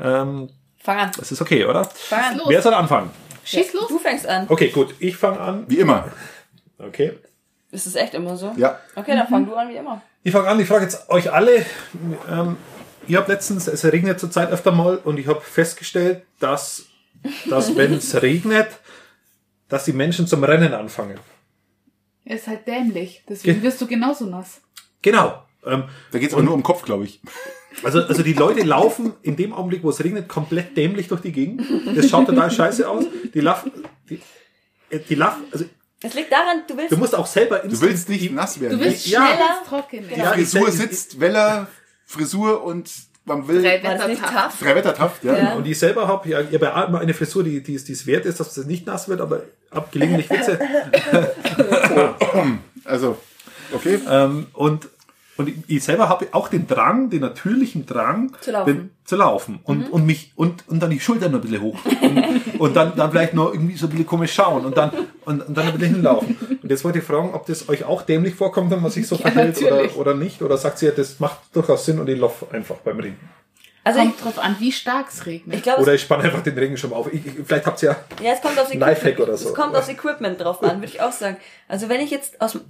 Ähm, 0.00 0.50
Fang 0.82 0.98
an. 0.98 1.10
das 1.18 1.30
ist 1.32 1.40
okay, 1.42 1.64
oder? 1.66 1.84
Fang 1.84 2.24
an. 2.24 2.38
los. 2.38 2.48
Wer 2.48 2.62
soll 2.62 2.74
anfangen? 2.74 3.10
Schieß 3.44 3.72
los. 3.74 3.88
Du 3.88 3.98
fängst 3.98 4.26
an. 4.26 4.46
Okay, 4.48 4.68
gut. 4.68 4.94
Ich 4.98 5.16
fange 5.16 5.40
an. 5.40 5.64
Wie 5.66 5.78
immer. 5.78 6.08
Okay. 6.78 7.18
Ist 7.70 7.86
es 7.86 7.94
echt 7.94 8.14
immer 8.14 8.36
so? 8.36 8.52
Ja. 8.56 8.78
Okay, 8.96 9.14
dann 9.14 9.28
fang 9.28 9.46
du 9.46 9.54
an 9.54 9.68
wie 9.68 9.76
immer. 9.76 10.02
Ich 10.22 10.32
fange 10.32 10.48
an, 10.48 10.58
ich 10.60 10.66
frage 10.66 10.84
jetzt 10.84 11.08
euch 11.08 11.32
alle. 11.32 11.64
Ähm, 12.30 12.56
ich 13.06 13.16
habe 13.16 13.30
letztens, 13.32 13.66
es 13.68 13.84
regnet 13.84 14.18
zurzeit 14.20 14.50
öfter 14.50 14.72
mal 14.72 14.96
und 14.98 15.18
ich 15.18 15.26
habe 15.28 15.40
festgestellt, 15.40 16.22
dass, 16.40 16.86
dass 17.48 17.76
wenn 17.76 17.94
es 17.94 18.20
regnet, 18.22 18.68
dass 19.68 19.84
die 19.84 19.92
Menschen 19.92 20.26
zum 20.26 20.42
Rennen 20.44 20.74
anfangen. 20.74 21.18
Ist 22.24 22.46
halt 22.48 22.66
dämlich. 22.66 23.22
Deswegen 23.28 23.60
Ge- 23.60 23.62
wirst 23.62 23.80
du 23.80 23.86
genauso 23.86 24.26
nass. 24.26 24.60
Genau. 25.02 25.42
Ähm, 25.64 25.84
Da 26.10 26.18
geht's 26.18 26.34
aber 26.34 26.42
nur 26.42 26.54
um 26.54 26.60
den 26.60 26.64
Kopf, 26.64 26.82
glaube 26.82 27.04
ich. 27.04 27.20
also, 27.84 28.00
also 28.02 28.22
die 28.22 28.32
Leute 28.34 28.62
laufen 28.62 29.12
in 29.22 29.36
dem 29.36 29.52
Augenblick, 29.52 29.82
wo 29.82 29.90
es 29.90 30.02
regnet, 30.02 30.28
komplett 30.28 30.76
dämlich 30.76 31.08
durch 31.08 31.20
die 31.22 31.32
Gegend. 31.32 31.62
Das 31.96 32.08
schaut 32.10 32.26
total 32.26 32.50
scheiße 32.50 32.88
aus. 32.88 33.04
Die 33.32 33.40
laufen, 33.40 33.72
die, 34.08 34.20
die 35.08 35.14
laufen, 35.14 35.44
also 35.52 35.64
Es 36.02 36.14
liegt 36.14 36.32
daran, 36.32 36.62
du 36.66 36.76
willst 36.76 36.92
du 36.92 36.96
musst 36.96 37.14
auch 37.14 37.26
selber 37.26 37.58
Du 37.58 37.78
willst 37.80 38.08
nicht 38.08 38.32
nass 38.32 38.58
werden. 38.60 38.78
Du 38.78 38.84
willst 38.84 39.06
Ja. 39.06 39.20
schneller 39.26 39.58
ins 39.60 39.68
Trockene. 39.68 40.06
Genau. 40.06 40.24
Ja, 40.24 40.32
Frisur 40.32 40.70
sitzt, 40.72 41.20
Weller, 41.20 41.66
Frisur 42.06 42.62
und 42.64 42.90
man 43.26 43.46
will 43.46 43.60
Drei 43.62 43.82
War 43.82 43.96
das 43.96 44.06
nicht 44.08 44.22
Wettertag. 44.22 44.50
tough? 44.50 44.60
drei 44.60 44.74
Wettertaft, 44.76 45.24
ja. 45.24 45.36
Ja. 45.36 45.52
Und 45.54 45.66
ich 45.66 45.78
selber 45.78 46.08
habe 46.08 46.28
ja, 46.28 46.40
ich 46.40 46.54
hab 46.54 46.62
ja 46.62 46.74
eine 46.74 47.12
Frisur, 47.14 47.44
die, 47.44 47.62
die, 47.62 47.74
es- 47.74 47.84
die 47.84 47.92
es 47.92 48.06
wert 48.06 48.24
ist, 48.24 48.40
dass 48.40 48.56
es 48.56 48.64
nicht 48.66 48.86
nass 48.86 49.08
wird, 49.08 49.20
aber 49.20 49.42
ab 49.70 49.92
gelegentlich 49.92 50.28
Witze. 50.30 50.58
Also, 52.84 53.18
okay. 53.72 54.00
ähm, 54.08 54.46
und, 54.54 54.88
und 55.40 55.48
ich, 55.48 55.54
ich 55.68 55.82
selber 55.84 56.08
habe 56.10 56.28
auch 56.32 56.48
den 56.48 56.66
Drang, 56.66 57.08
den 57.08 57.20
natürlichen 57.22 57.86
Drang, 57.86 58.32
Zu 58.42 58.50
laufen. 58.52 58.66
Den, 58.66 58.90
zu 59.04 59.16
laufen. 59.16 59.60
Und, 59.64 59.90
und 59.90 60.04
mich, 60.04 60.32
und, 60.36 60.68
und 60.68 60.80
dann 60.80 60.90
die 60.90 61.00
Schultern 61.00 61.34
ein 61.34 61.40
bisschen 61.40 61.62
hoch. 61.62 61.78
Und, 62.02 62.24
und 62.60 62.76
dann, 62.76 62.94
dann 62.94 63.10
vielleicht 63.10 63.32
noch 63.32 63.52
irgendwie 63.52 63.76
so 63.76 63.86
ein 63.86 63.90
bisschen 63.90 64.06
komisch 64.06 64.34
schauen 64.34 64.66
und 64.66 64.76
dann, 64.76 64.90
und, 65.24 65.48
und 65.48 65.56
dann 65.56 65.66
ein 65.68 65.78
bisschen 65.78 65.94
hinlaufen. 65.94 66.36
Und 66.62 66.70
jetzt 66.70 66.84
wollte 66.84 66.98
ich 66.98 67.04
fragen, 67.04 67.30
ob 67.32 67.46
das 67.46 67.68
euch 67.70 67.84
auch 67.84 68.02
dämlich 68.02 68.34
vorkommt, 68.34 68.70
wenn 68.70 68.82
man 68.82 68.90
sich 68.90 69.08
so 69.08 69.16
verhält 69.16 69.60
natürlich. 69.60 69.96
oder, 69.96 70.12
oder 70.12 70.14
nicht. 70.14 70.42
Oder 70.42 70.58
sagt 70.58 70.82
ihr, 70.82 70.92
das 70.92 71.18
macht 71.20 71.38
durchaus 71.54 71.86
Sinn 71.86 71.98
und 71.98 72.08
ich 72.08 72.18
laufe 72.18 72.46
einfach 72.54 72.76
beim 72.76 73.00
Regen. 73.00 73.18
Also 73.82 74.00
ich, 74.00 74.04
Kommt 74.04 74.24
drauf 74.24 74.38
an, 74.38 74.56
wie 74.58 74.72
stark 74.72 75.06
es 75.08 75.24
regnet. 75.24 75.56
ich 75.56 75.62
glaube, 75.62 75.80
Oder 75.80 75.94
ich 75.94 76.02
spanne 76.02 76.24
einfach 76.24 76.42
den 76.42 76.56
Regenschirm 76.58 76.92
auf. 76.92 77.10
Ich, 77.12 77.24
ich, 77.24 77.32
vielleicht 77.46 77.64
habt 77.64 77.82
ihr 77.82 77.90
ja 77.90 78.24
ja, 78.26 78.34
es 78.34 78.42
kommt 78.42 78.58
aufs 78.58 78.74
Lifehack 78.74 79.14
Equipment, 79.14 79.20
oder 79.28 79.36
so. 79.38 79.48
es 79.48 79.54
kommt 79.54 79.74
aufs 79.74 79.88
Equipment 79.88 80.38
drauf 80.38 80.62
an, 80.62 80.80
würde 80.80 80.92
ich 80.92 81.00
auch 81.00 81.12
sagen. 81.12 81.38
Also 81.66 81.88
wenn 81.88 82.00
ich 82.02 82.10
jetzt 82.10 82.40
aus 82.42 82.52
dem 82.52 82.60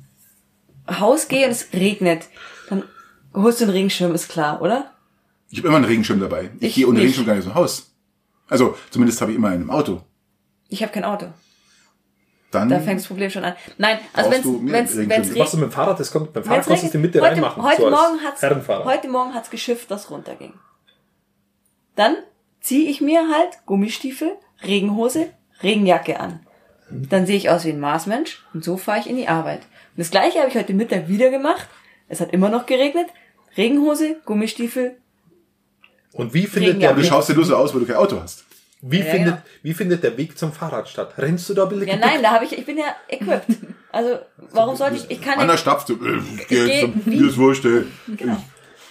Haus 0.88 1.28
gehe 1.28 1.46
und 1.46 1.52
es 1.52 1.72
regnet, 1.72 2.28
dann 2.68 2.84
holst 3.34 3.60
du 3.60 3.64
einen 3.64 3.72
Regenschirm, 3.72 4.14
ist 4.14 4.28
klar, 4.28 4.60
oder? 4.62 4.92
Ich 5.48 5.58
habe 5.58 5.68
immer 5.68 5.76
einen 5.78 5.86
Regenschirm 5.86 6.20
dabei. 6.20 6.50
Ich, 6.60 6.68
Ich 6.68 6.74
gehe 6.76 6.86
ohne 6.86 6.94
nicht. 6.94 7.02
Regenschirm 7.04 7.26
gar 7.26 7.34
nicht 7.34 7.46
aus 7.46 7.52
dem 7.52 7.54
Haus. 7.54 7.94
Also 8.48 8.76
zumindest 8.90 9.20
habe 9.20 9.32
ich 9.32 9.36
immer 9.36 9.48
einen 9.48 9.62
im 9.62 9.70
Auto. 9.70 10.02
Ich 10.68 10.82
habe 10.82 10.92
kein 10.92 11.04
Auto. 11.04 11.26
Dann 12.50 12.68
Da 12.68 12.80
fängt 12.80 13.00
das 13.00 13.06
Problem 13.06 13.30
schon 13.30 13.44
an. 13.44 13.54
Nein, 13.78 13.98
also 14.12 14.30
wenn 14.30 14.42
du 14.42 14.58
mehr 14.58 14.74
wenn's 14.74 14.96
Was 14.96 15.36
machst 15.36 15.52
du 15.52 15.56
mit 15.58 15.66
dem 15.66 15.72
Fahrrad? 15.72 16.00
Das 16.00 16.10
kommt, 16.10 16.32
beim 16.32 16.42
Fahrrad 16.42 16.58
Wenn's 16.58 16.66
kannst 16.66 16.82
du 16.82 16.86
es 16.88 16.94
in 16.94 17.00
die 17.00 17.06
Mitte 17.06 17.20
heute, 17.20 17.32
reinmachen. 17.32 17.62
Heute, 17.62 17.82
so 17.82 17.90
Morgen 17.90 18.20
hat's, 18.24 18.42
heute 18.84 19.08
Morgen 19.08 19.34
hat's 19.34 19.50
geschifft, 19.50 19.90
dass 19.90 20.10
runterging. 20.10 20.54
Dann 21.94 22.16
ziehe 22.60 22.90
ich 22.90 23.00
mir 23.00 23.28
halt 23.28 23.60
Gummistiefel, 23.66 24.32
Regenhose, 24.64 25.30
Regenjacke 25.62 26.18
an. 26.18 26.40
Dann 26.90 27.24
sehe 27.24 27.36
ich 27.36 27.50
aus 27.50 27.64
wie 27.64 27.70
ein 27.70 27.78
Marsmensch 27.80 28.44
und 28.52 28.64
so 28.64 28.76
fahre 28.76 28.98
ich 28.98 29.08
in 29.08 29.16
die 29.16 29.28
Arbeit. 29.28 29.62
Das 30.00 30.10
gleiche 30.10 30.38
habe 30.38 30.48
ich 30.48 30.54
heute 30.54 30.72
Mittag 30.72 31.08
wieder 31.08 31.28
gemacht. 31.28 31.68
Es 32.08 32.20
hat 32.22 32.32
immer 32.32 32.48
noch 32.48 32.64
geregnet. 32.64 33.08
Regenhose, 33.58 34.16
Gummistiefel. 34.24 34.96
Und 36.12 36.32
wie 36.32 36.46
findet, 36.46 36.70
Regenjacke. 36.70 36.80
der 36.80 36.94
du 36.94 37.02
Weg, 37.02 37.08
schaust 37.10 37.28
ja 37.28 37.34
nur 37.34 37.44
so 37.44 37.54
aus, 37.54 37.74
weil 37.74 37.80
du 37.80 37.86
kein 37.86 37.96
Auto 37.96 38.18
hast. 38.18 38.44
wie, 38.80 39.00
Ja, 39.00 39.04
findet, 39.04 39.34
genau. 39.34 39.42
wie 39.62 39.74
findet 39.74 40.02
der 40.02 40.16
Weg 40.16 40.38
zum 40.38 40.54
Fahrrad 40.54 40.88
statt? 40.88 41.12
Rennst 41.18 41.50
du 41.50 41.52
da 41.54 41.66
bisschen 41.66 41.86
Ja, 41.86 41.96
nein, 41.96 42.22
da 42.22 42.30
habe 42.30 42.46
ich, 42.46 42.56
ich 42.56 42.64
bin 42.64 42.78
ja 42.78 42.86
equipped. 43.08 43.58
Also, 43.92 44.20
warum 44.52 44.74
sollte 44.74 44.96
ich, 44.96 45.10
ich 45.10 45.20
kann 45.20 45.38
Anna 45.38 45.52
ja, 45.52 45.58
stapft 45.58 45.88
so, 45.88 45.94
äh, 45.94 46.18
Ich 46.38 46.48
geh 46.48 46.64
jetzt, 46.64 47.06
mir 47.06 47.28
ist 47.28 47.36
wurscht, 47.36 47.66
ey. 47.66 47.84
Genau. 48.16 48.42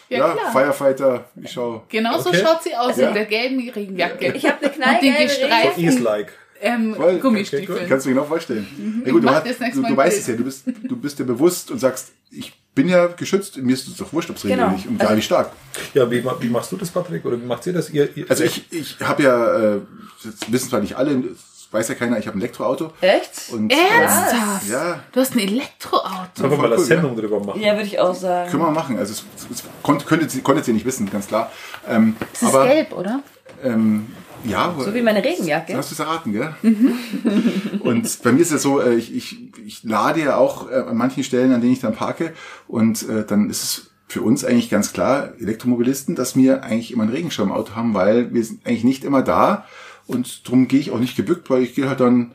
Ja, 0.09 0.17
Ja, 0.19 0.33
klar. 0.35 0.51
Firefighter, 0.51 1.25
ich 1.41 1.51
schau. 1.51 1.85
Genau 1.89 2.19
so 2.19 2.29
Okay. 2.29 2.43
schaut 2.45 2.61
sie 2.61 2.75
aus 2.75 2.97
Ja. 2.97 3.07
in 3.07 3.13
der 3.15 3.25
gelben 3.25 3.67
Regenjacke. 3.67 4.31
ich 4.33 4.45
habe 4.45 4.57
eine 4.59 4.67
Und 4.67 4.75
den 4.75 4.81
knallgelbe 4.83 5.23
gestreiften 5.23 5.83
Regel. 5.83 6.27
Ähm, 6.61 6.95
Voll. 6.95 7.19
Gummistiefeln. 7.19 7.87
Kannst 7.87 8.05
du 8.05 8.09
dir 8.09 8.15
genau 8.15 8.27
vorstellen. 8.27 9.03
Ja, 9.05 9.11
gut, 9.11 9.23
du, 9.23 9.29
nächste 9.31 9.69
du, 9.81 9.87
du 9.87 9.97
weißt 9.97 10.19
es 10.19 10.27
ja, 10.27 10.35
du 10.35 10.43
bist, 10.43 10.63
du 10.83 10.95
bist 10.95 11.17
dir 11.19 11.23
bewusst 11.25 11.71
und 11.71 11.79
sagst, 11.79 12.09
ich 12.31 12.53
bin 12.75 12.87
ja 12.89 13.07
geschützt, 13.07 13.57
mir 13.57 13.73
ist 13.73 13.87
es 13.87 13.97
doch 13.97 14.11
wurscht, 14.13 14.29
ob 14.29 14.35
es 14.37 14.43
regnet 14.45 14.57
Genau. 14.59 14.67
oder 14.69 14.75
nicht. 14.77 14.87
Und 14.87 14.95
egal 14.95 15.07
Also- 15.07 15.17
wie 15.17 15.21
stark. 15.21 15.51
Ja, 15.93 16.11
wie, 16.11 16.23
wie 16.41 16.49
machst 16.49 16.71
du 16.71 16.77
das, 16.77 16.89
Patrick? 16.89 17.25
Oder 17.25 17.41
wie 17.41 17.45
macht 17.45 17.65
ihr 17.67 17.73
das? 17.73 17.89
Ihr, 17.89 18.09
ihr, 18.15 18.25
Also 18.29 18.43
ich, 18.43 18.65
ich 18.71 18.97
habe 19.01 19.23
ja, 19.23 19.75
äh, 19.75 19.79
das 20.23 20.51
wissen 20.51 20.69
zwar 20.69 20.79
nicht 20.81 20.95
alle, 20.95 21.15
das 21.17 21.67
weiß 21.71 21.87
ja 21.89 21.95
keiner, 21.95 22.17
ich 22.19 22.27
habe 22.27 22.37
ein 22.37 22.41
Elektroauto. 22.41 22.91
Echt? 23.01 23.51
Und 23.51 23.71
Ernsthaft? 23.71 24.67
Ja. 24.69 25.03
Du 25.11 25.19
hast 25.21 25.35
ein 25.35 25.39
Elektroauto. 25.39 26.29
Sollen 26.35 26.51
wir 26.51 26.57
mal 26.57 26.73
eine 26.73 26.81
Sendung 26.83 27.15
drüber 27.15 27.39
machen? 27.39 27.61
Ja, 27.61 27.73
würde 27.73 27.85
ich 27.87 27.99
auch 27.99 28.15
sagen. 28.15 28.49
Können 28.51 28.63
wir 28.63 28.71
machen. 28.71 28.97
Also 28.97 29.13
es, 29.13 29.23
es 29.51 29.63
konnte, 29.83 30.05
könntet, 30.05 30.33
ihr- 30.35 30.41
konntet 30.41 30.67
ihr 30.67 30.73
nicht 30.73 30.85
wissen, 30.85 31.09
ganz 31.09 31.27
klar. 31.27 31.51
Ähm, 31.87 32.15
Das 32.33 32.41
ist 32.43 32.47
aber 32.55 32.67
gelb, 32.67 32.91
oder? 32.93 33.21
Ähm, 33.63 34.07
ja, 34.45 34.75
So 34.79 34.93
wie 34.93 35.01
meine 35.01 35.23
Regenjacke. 35.23 35.75
Hast 35.75 35.91
du 35.91 35.93
es 35.93 35.99
erraten, 35.99 36.33
gell? 36.33 36.53
und 37.79 38.23
bei 38.23 38.31
mir 38.31 38.41
ist 38.41 38.51
es 38.51 38.61
so, 38.61 38.81
äh, 38.81 38.95
ich, 38.95 39.15
ich, 39.15 39.37
ich 39.65 39.83
lade 39.83 40.21
ja 40.21 40.37
auch 40.37 40.69
äh, 40.69 40.75
an 40.75 40.97
manchen 40.97 41.23
Stellen, 41.23 41.51
an 41.51 41.61
denen 41.61 41.73
ich 41.73 41.79
dann 41.79 41.93
parke. 41.93 42.33
Und 42.67 43.07
äh, 43.07 43.25
dann 43.25 43.49
ist 43.49 43.63
es 43.63 43.91
für 44.07 44.21
uns 44.21 44.43
eigentlich 44.43 44.69
ganz 44.69 44.91
klar, 44.91 45.33
Elektromobilisten, 45.39 46.15
dass 46.15 46.35
wir 46.35 46.63
eigentlich 46.63 46.91
immer 46.91 47.03
einen 47.03 47.11
Regenschirm 47.11 47.49
im 47.49 47.55
Auto 47.55 47.75
haben, 47.75 47.93
weil 47.93 48.33
wir 48.33 48.43
sind 48.43 48.65
eigentlich 48.65 48.83
nicht 48.83 49.03
immer 49.03 49.21
da. 49.21 49.65
Und 50.07 50.47
darum 50.47 50.67
gehe 50.67 50.79
ich 50.79 50.91
auch 50.91 50.99
nicht 50.99 51.15
gebückt, 51.15 51.49
weil 51.49 51.61
ich 51.61 51.75
gehe 51.75 51.87
halt 51.87 51.99
dann 51.99 52.31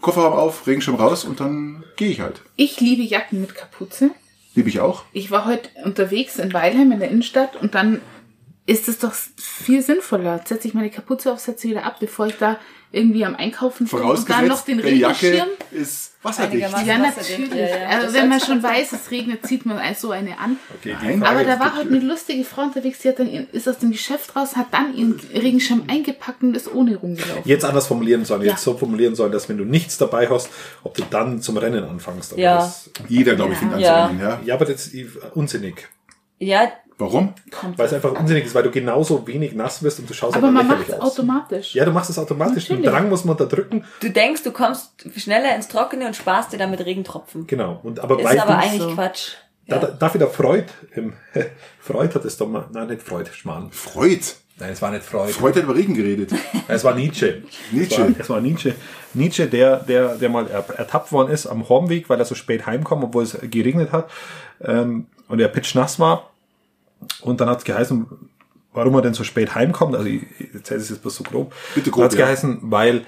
Kofferraum 0.00 0.32
auf, 0.32 0.66
Regenschirm 0.66 0.96
raus 0.96 1.24
und 1.24 1.40
dann 1.40 1.84
gehe 1.96 2.08
ich 2.08 2.20
halt. 2.20 2.40
Ich 2.56 2.80
liebe 2.80 3.02
Jacken 3.02 3.42
mit 3.42 3.54
Kapuze. 3.54 4.10
Liebe 4.54 4.68
ich 4.68 4.80
auch. 4.80 5.04
Ich 5.12 5.30
war 5.30 5.46
heute 5.46 5.68
unterwegs 5.84 6.38
in 6.38 6.52
Weilheim 6.52 6.92
in 6.92 7.00
der 7.00 7.10
Innenstadt 7.10 7.56
und 7.56 7.74
dann 7.74 8.00
ist 8.66 8.88
es 8.88 8.98
doch 8.98 9.12
viel 9.36 9.82
sinnvoller. 9.82 10.40
Setze 10.44 10.68
ich 10.68 10.74
meine 10.74 10.90
Kapuze 10.90 11.32
auf, 11.32 11.38
setze 11.38 11.68
wieder 11.68 11.84
ab, 11.84 11.96
bevor 12.00 12.26
ich 12.26 12.36
da 12.38 12.58
irgendwie 12.92 13.24
am 13.24 13.34
Einkaufen 13.34 13.86
bin 13.86 13.98
und 13.98 14.00
dann 14.00 14.46
Vorausgesetzt, 14.46 14.48
noch 14.48 14.64
den 14.64 14.78
die 14.80 15.00
Jacke 15.00 15.22
Regenschirm. 15.26 15.48
ist 15.72 16.12
wasserdicht. 16.22 16.70
Ja, 16.86 16.96
natürlich. 16.98 17.50
ja, 17.52 17.66
ja. 17.66 17.88
Also 17.88 18.14
wenn 18.14 18.28
man 18.28 18.38
schon 18.40 18.62
weiß, 18.62 18.92
es 18.92 19.10
regnet, 19.10 19.44
zieht 19.46 19.66
man 19.66 19.78
so 19.96 20.12
eine 20.12 20.38
an. 20.38 20.58
Okay, 20.78 20.94
Aber 21.20 21.42
da 21.42 21.58
war 21.58 21.72
gibt- 21.80 21.90
eine 21.92 21.98
lustige 21.98 22.44
Frau 22.44 22.62
unterwegs, 22.62 23.00
die 23.00 23.08
hat 23.08 23.18
dann 23.18 23.28
ihren, 23.28 23.50
ist 23.50 23.68
aus 23.68 23.78
dem 23.78 23.90
Geschäft 23.90 24.34
raus, 24.36 24.54
hat 24.56 24.68
dann 24.70 24.96
ihren 24.96 25.20
Regenschirm 25.34 25.82
eingepackt 25.88 26.42
und 26.44 26.56
ist 26.56 26.72
ohne 26.72 26.96
rumgelaufen. 26.96 27.42
Jetzt 27.44 27.64
anders 27.64 27.88
formulieren 27.88 28.24
sollen. 28.24 28.42
Ja. 28.42 28.52
Jetzt 28.52 28.62
so 28.62 28.78
formulieren 28.78 29.16
sollen, 29.16 29.32
dass 29.32 29.48
wenn 29.48 29.58
du 29.58 29.64
nichts 29.64 29.98
dabei 29.98 30.28
hast, 30.30 30.48
ob 30.84 30.94
du 30.94 31.02
dann 31.10 31.42
zum 31.42 31.56
Rennen 31.56 31.82
anfängst. 31.84 32.32
Aber 32.32 32.40
Ja. 32.40 32.56
Das, 32.58 32.90
Jeder, 33.08 33.34
glaube 33.34 33.54
ich, 33.54 33.58
fängt 33.58 33.74
an 33.74 33.80
Ja. 33.80 34.04
zu 34.06 34.10
rennen, 34.12 34.20
ja. 34.20 34.40
ja, 34.44 34.54
aber 34.54 34.66
das 34.66 34.86
ist 34.86 35.16
unsinnig. 35.34 35.88
Ja, 36.38 36.70
Warum? 36.98 37.34
Weil 37.76 37.86
es 37.86 37.92
einfach 37.92 38.12
unsinnig 38.12 38.44
ist, 38.44 38.54
weil 38.54 38.62
du 38.62 38.70
genauso 38.70 39.26
wenig 39.26 39.52
nass 39.54 39.82
wirst 39.82 39.98
und 39.98 40.08
du 40.08 40.14
schaust 40.14 40.36
Aber 40.36 40.48
einfach 40.48 40.62
man 40.64 40.78
macht 40.78 40.88
es 40.88 41.00
automatisch. 41.00 41.74
Ja, 41.74 41.84
du 41.84 41.90
machst 41.90 42.08
es 42.10 42.18
automatisch. 42.18 42.66
Den 42.68 42.76
Natürlich. 42.76 42.94
Drang 42.98 43.08
muss 43.08 43.24
man 43.24 43.32
unterdrücken. 43.32 43.84
du 44.00 44.10
denkst, 44.10 44.42
du 44.44 44.52
kommst 44.52 44.92
schneller 45.16 45.56
ins 45.56 45.66
Trockene 45.68 46.06
und 46.06 46.14
sparst 46.14 46.52
dir 46.52 46.58
damit 46.58 46.84
Regentropfen. 46.84 47.46
Genau. 47.48 47.80
Und 47.82 47.98
aber 48.00 48.20
Ist 48.20 48.38
aber 48.38 48.58
eigentlich 48.58 48.80
so. 48.82 48.94
Quatsch. 48.94 49.32
da, 49.66 49.76
Ja. 49.76 49.82
da, 49.82 49.86
darf 49.88 50.14
wieder 50.14 50.28
Freud, 50.28 50.66
im, 50.94 51.14
Freud 51.80 52.14
hat 52.14 52.24
es 52.24 52.36
doch 52.36 52.48
mal, 52.48 52.66
nein, 52.72 52.86
nicht 52.88 53.02
Freud, 53.02 53.28
Schmarrn. 53.32 53.70
Freud. 53.72 54.20
Nein, 54.60 54.70
es 54.70 54.80
war 54.80 54.92
nicht 54.92 55.04
Freud. 55.04 55.32
Freud 55.32 55.56
hat 55.56 55.64
über 55.64 55.74
Regen 55.74 55.94
geredet. 55.94 56.30
Es 56.68 56.84
war 56.84 56.94
Nietzsche. 56.94 57.42
Nietzsche. 57.72 57.94
Es 58.02 58.08
war, 58.08 58.20
es 58.20 58.30
war 58.30 58.40
Nietzsche. 58.40 58.74
Nietzsche, 59.14 59.48
der, 59.48 59.78
der, 59.78 60.14
der 60.14 60.28
mal 60.28 60.46
er- 60.46 60.78
ertappt 60.78 61.10
worden 61.10 61.32
ist 61.32 61.46
am 61.48 61.68
Hornweg, 61.68 62.08
weil 62.08 62.20
er 62.20 62.24
so 62.24 62.36
spät 62.36 62.64
heimkam, 62.66 63.02
obwohl 63.02 63.24
es 63.24 63.36
geregnet 63.50 63.90
hat, 63.90 64.08
ähm, 64.62 65.06
und 65.26 65.40
er 65.40 65.48
pitschnass 65.48 65.98
war. 65.98 66.30
Und 67.20 67.40
dann 67.40 67.48
hat 67.48 67.58
es 67.58 67.64
geheißen, 67.64 68.06
warum 68.72 68.94
er 68.94 69.02
denn 69.02 69.14
so 69.14 69.24
spät 69.24 69.54
heimkommt. 69.54 69.94
Also 69.94 70.06
ich 70.08 70.22
ich 70.38 70.54
erzähle 70.54 70.80
es 70.80 70.90
jetzt 70.90 71.02
bloß 71.02 71.16
so 71.16 71.24
grob. 71.24 71.54
Bitte 71.74 71.90
grob, 71.90 72.00
Dann 72.00 72.04
hat's 72.06 72.14
ja. 72.16 72.24
geheißen, 72.26 72.58
weil 72.62 73.04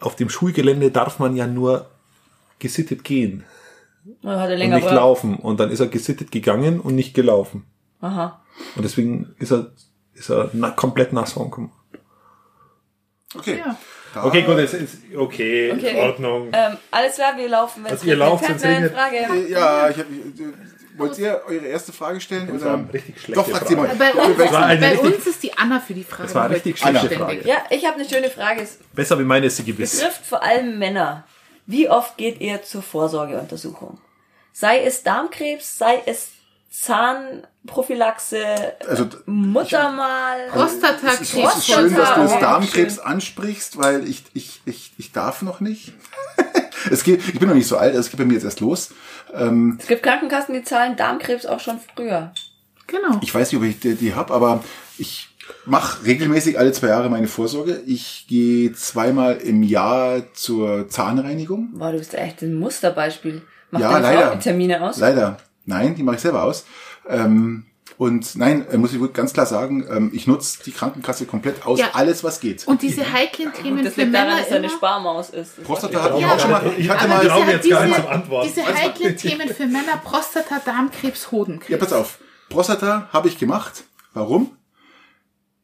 auf 0.00 0.16
dem 0.16 0.28
Schulgelände 0.28 0.90
darf 0.90 1.18
man 1.18 1.36
ja 1.36 1.46
nur 1.46 1.88
gesittet 2.58 3.04
gehen 3.04 3.44
Oder 4.22 4.40
hat 4.40 4.48
er 4.48 4.52
und 4.54 4.58
länger 4.58 4.76
nicht 4.76 4.84
gebraucht? 4.84 4.96
laufen. 5.00 5.36
Und 5.36 5.60
dann 5.60 5.70
ist 5.70 5.80
er 5.80 5.86
gesittet 5.88 6.30
gegangen 6.32 6.80
und 6.80 6.94
nicht 6.94 7.14
gelaufen. 7.14 7.64
Aha. 8.00 8.40
Und 8.76 8.82
deswegen 8.82 9.34
ist 9.38 9.52
er, 9.52 9.70
ist 10.14 10.28
er 10.30 10.50
na, 10.52 10.70
komplett 10.70 11.12
nass 11.12 11.32
vorgekommen. 11.32 11.70
Okay. 13.34 13.58
Ja. 13.58 13.76
Da- 14.14 14.24
Okay, 14.24 14.42
gut, 14.42 14.56
es 14.58 14.74
ist 14.74 14.98
okay, 15.16 15.72
Okay. 15.72 15.90
in 15.92 15.96
Ordnung. 15.96 16.48
Ähm, 16.52 16.76
alles 16.90 17.14
klar, 17.14 17.34
wir 17.38 17.48
laufen. 17.48 17.82
wenn's 17.82 17.92
Also 17.92 18.06
ihr 18.06 18.12
regnet. 18.12 18.28
lauft, 18.28 18.48
wenn's 18.48 18.60
Fatman, 18.62 18.82
regnet. 18.82 18.92
Frage. 18.94 19.48
Ja, 19.50 19.88
ich 19.88 19.96
hab, 19.96 20.04
äh, 20.06 20.52
wollt 20.96 21.18
ihr 21.18 21.42
eure 21.46 21.66
erste 21.66 21.92
Frage 21.92 22.20
stellen? 22.20 22.46
Das 22.46 22.56
oder? 22.62 22.64
war 22.72 22.74
eine 22.78 22.92
richtig 22.92 23.20
schlechte 23.20 23.34
Doch, 23.34 23.48
fragt 23.48 23.68
sie 23.68 23.76
mal. 23.76 23.88
Bei, 23.96 24.12
uns, 24.12 24.36
bei 24.36 24.74
richtig- 24.90 25.00
uns 25.00 25.26
ist 25.26 25.42
die 25.42 25.56
Anna 25.56 25.80
für 25.80 25.94
die 25.94 26.04
Frage. 26.04 26.22
Das 26.24 26.34
war 26.34 26.44
eine 26.44 26.54
richtig 26.54 26.78
schlechte. 26.78 27.10
Frage. 27.10 27.46
Ja, 27.46 27.56
ich 27.70 27.84
habe 27.86 27.96
eine 28.00 28.08
schöne 28.08 28.30
Frage. 28.30 28.62
Es 28.62 28.78
Besser 28.92 29.18
wie 29.18 29.24
meine 29.24 29.46
ist 29.46 29.56
sie 29.56 29.64
gewiss. 29.64 29.96
betrifft 29.98 30.26
vor 30.26 30.42
allem 30.42 30.78
Männer. 30.78 31.24
Wie 31.66 31.88
oft 31.88 32.16
geht 32.16 32.40
ihr 32.40 32.62
zur 32.62 32.82
Vorsorgeuntersuchung? 32.82 33.98
Sei 34.52 34.82
es 34.84 35.02
Darmkrebs, 35.02 35.78
sei 35.78 36.02
es 36.06 36.28
Zahnprophylaxe, 36.72 38.44
Also, 38.88 39.06
Muttermal. 39.26 40.48
Prostatakrebs. 40.50 41.20
es 41.20 41.34
ist, 41.34 41.36
es 41.44 41.56
ist 41.58 41.66
schön, 41.66 41.94
dass 41.94 42.14
du 42.14 42.20
das. 42.22 42.40
Darmkrebs 42.40 42.98
ansprichst, 42.98 43.78
weil 43.78 44.08
ich, 44.08 44.24
ich, 44.34 44.60
ich, 44.64 44.92
ich 44.98 45.12
darf 45.12 45.42
noch 45.42 45.60
nicht. 45.60 45.92
es 46.90 47.04
geht, 47.04 47.20
ich 47.28 47.38
bin 47.38 47.48
noch 47.48 47.54
nicht 47.54 47.68
so 47.68 47.76
alt, 47.76 47.94
es 47.94 48.10
geht 48.10 48.18
bei 48.18 48.24
mir 48.24 48.34
jetzt 48.34 48.44
erst 48.44 48.60
los. 48.60 48.90
Ähm, 49.34 49.78
Es 49.80 49.86
gibt 49.86 50.02
Krankenkassen, 50.02 50.54
die 50.54 50.62
zahlen 50.62 50.96
Darmkrebs 50.96 51.46
auch 51.46 51.60
schon 51.60 51.78
früher. 51.94 52.32
Genau. 52.86 53.18
ich 53.22 53.34
weiß 53.34 53.50
nicht, 53.52 53.60
ob 53.60 53.66
ich 53.66 53.80
die, 53.80 53.94
die 53.94 54.14
habe, 54.14 54.34
aber 54.34 54.62
ich 54.98 55.28
mache 55.64 56.04
regelmäßig 56.04 56.58
alle 56.58 56.72
zwei 56.72 56.88
Jahre 56.88 57.08
meine 57.08 57.26
Vorsorge. 57.28 57.80
Ich 57.86 58.26
gehe 58.28 58.72
zweimal 58.74 59.36
im 59.36 59.62
Jahr 59.62 60.32
zur 60.34 60.88
Zahnreinigung. 60.88 61.70
Boah, 61.74 61.92
du 61.92 61.98
bist 61.98 62.14
echt 62.14 62.42
ein 62.42 62.54
Musterbeispiel. 62.54 63.42
Mach 63.70 63.80
Ja, 63.80 63.92
deine 64.00 64.02
leider. 64.02 64.40
Termine 64.40 64.82
aus? 64.82 64.98
Leider. 64.98 65.38
Nein, 65.64 65.94
die 65.94 66.02
mache 66.02 66.16
ich 66.16 66.22
selber 66.22 66.42
aus. 66.44 66.64
Ähm, 67.08 67.66
und 67.98 68.36
nein, 68.36 68.66
äh, 68.70 68.78
muss 68.78 68.92
ich 68.94 69.12
ganz 69.12 69.32
klar 69.32 69.46
sagen, 69.46 69.86
ähm, 69.88 70.10
ich 70.14 70.26
nutze 70.26 70.62
die 70.64 70.72
Krankenkasse 70.72 71.26
komplett 71.26 71.66
aus, 71.66 71.78
Ja. 71.78 71.90
alles 71.92 72.24
was 72.24 72.40
geht. 72.40 72.66
Und 72.66 72.82
diese 72.82 73.12
heiklen 73.12 73.52
Themen 73.52 73.84
Das 73.84 73.94
für 73.94 74.02
liegt 74.02 74.14
daran, 74.14 74.28
Männer 74.28 74.40
dass 74.40 74.50
er 74.50 74.56
eine 74.56 74.70
Sparmaus 74.70 75.30
ist. 75.30 75.62
Prostata 75.62 76.02
hatte 76.02 76.14
Ich 76.14 76.20
ich 76.20 76.26
glaube 76.26 76.34
auch 76.36 76.40
schon 76.40 76.50
mal. 76.50 76.72
Ich 76.78 76.88
hatte 76.88 77.08
mal. 77.08 77.20
diese, 77.20 77.34
jetzt 77.50 77.70
gar 77.70 77.84
nicht 77.84 77.96
diese, 77.96 78.02
zum 78.02 78.10
Antworten. 78.12 78.48
diese 78.48 78.66
heiklen. 78.66 79.16
Themen 79.16 79.48
für 79.48 79.66
Männer, 79.66 79.96
Prostata, 80.02 80.60
Darmkrebs, 80.64 81.30
Hodenkrebs. 81.32 81.70
Ja, 81.70 81.76
pass 81.76 81.92
auf. 81.92 82.18
Prostata 82.48 83.08
habe 83.12 83.28
ich 83.28 83.38
gemacht. 83.38 83.84
Warum? 84.14 84.52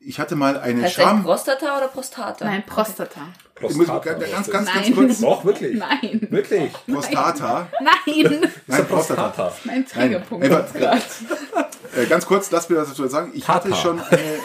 Ich 0.00 0.18
hatte 0.20 0.36
mal 0.36 0.58
eine 0.58 0.82
Heißt 0.82 0.94
Scham. 0.94 1.22
Prostata 1.24 1.76
oder 1.76 1.88
Prostata? 1.88 2.44
Nein, 2.44 2.62
Prostata. 2.64 3.20
Ich 3.56 3.62
muss 3.74 3.88
Prostata. 3.88 4.14
ganz, 4.14 4.48
ganz, 4.50 4.72
ganz, 4.72 4.94
kurz. 4.94 5.20
Doch, 5.20 5.44
wirklich. 5.44 5.76
Nein. 5.76 6.26
Wirklich. 6.30 6.72
Prostata. 6.86 7.66
Nein. 7.80 8.50
Nein, 8.66 8.86
Prostata. 8.86 9.28
Prostata. 9.28 9.52
Mein 9.64 9.86
Triggerpunkt. 9.86 10.48
Nein, 10.48 10.64
grad. 10.74 11.02
Äh, 11.96 12.06
ganz 12.06 12.24
kurz, 12.26 12.50
lass 12.50 12.68
mir 12.68 12.76
das 12.76 12.88
dazu 12.90 13.06
sagen. 13.08 13.32
Ich 13.34 13.48
hatte 13.48 13.74
schon 13.74 14.00
eine 14.00 14.38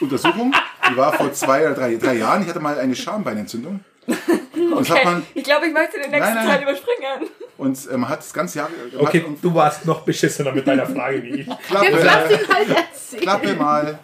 Untersuchung, 0.00 0.54
die 0.90 0.96
war 0.96 1.12
vor 1.12 1.32
zwei 1.34 1.66
oder 1.66 1.74
drei, 1.74 1.96
drei 1.96 2.14
Jahren. 2.14 2.42
Ich 2.42 2.48
hatte 2.48 2.60
mal 2.60 2.78
eine 2.78 2.94
Schambeinentzündung. 2.96 3.84
Und, 4.54 4.88
hat 4.90 5.04
man, 5.04 5.26
Ich 5.34 5.44
glaube, 5.44 5.66
ich 5.66 5.72
möchte 5.72 6.00
den 6.00 6.10
nächsten 6.10 6.34
Nein, 6.34 6.46
nein. 6.46 6.46
Teil 6.46 6.62
überspringen. 6.62 7.30
und 7.58 7.90
äh, 7.90 7.96
man 7.96 8.08
hat 8.08 8.20
das 8.20 8.32
ganze 8.32 8.58
Jahr. 8.58 8.70
Okay, 8.98 9.22
Hat, 9.22 9.42
du 9.42 9.54
warst 9.54 9.84
noch 9.84 10.02
beschissener 10.02 10.52
mit 10.52 10.66
deiner 10.66 10.86
Frage 10.86 11.22
wie 11.22 11.40
ich. 11.40 11.46
Jetzt 11.46 11.62
Klappe, 11.66 11.90
lass 12.02 12.30
ihn 12.30 12.48
halt 12.54 12.68
erzählen. 12.68 13.22
Klappe 13.22 13.54
mal. 13.54 13.98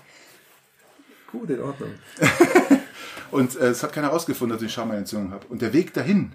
Gut, 1.33 1.51
in 1.51 1.61
Ordnung. 1.61 1.91
Und 3.31 3.57
äh, 3.57 3.69
es 3.69 3.83
hat 3.83 3.93
keiner 3.93 4.09
rausgefunden, 4.09 4.57
dass 4.57 4.63
ich 4.63 4.69
eine 4.69 4.73
Schambeinentzündung 4.73 5.33
habe. 5.33 5.47
Und 5.49 5.63
der 5.63 5.73
Weg 5.73 5.95
dahin, 5.95 6.33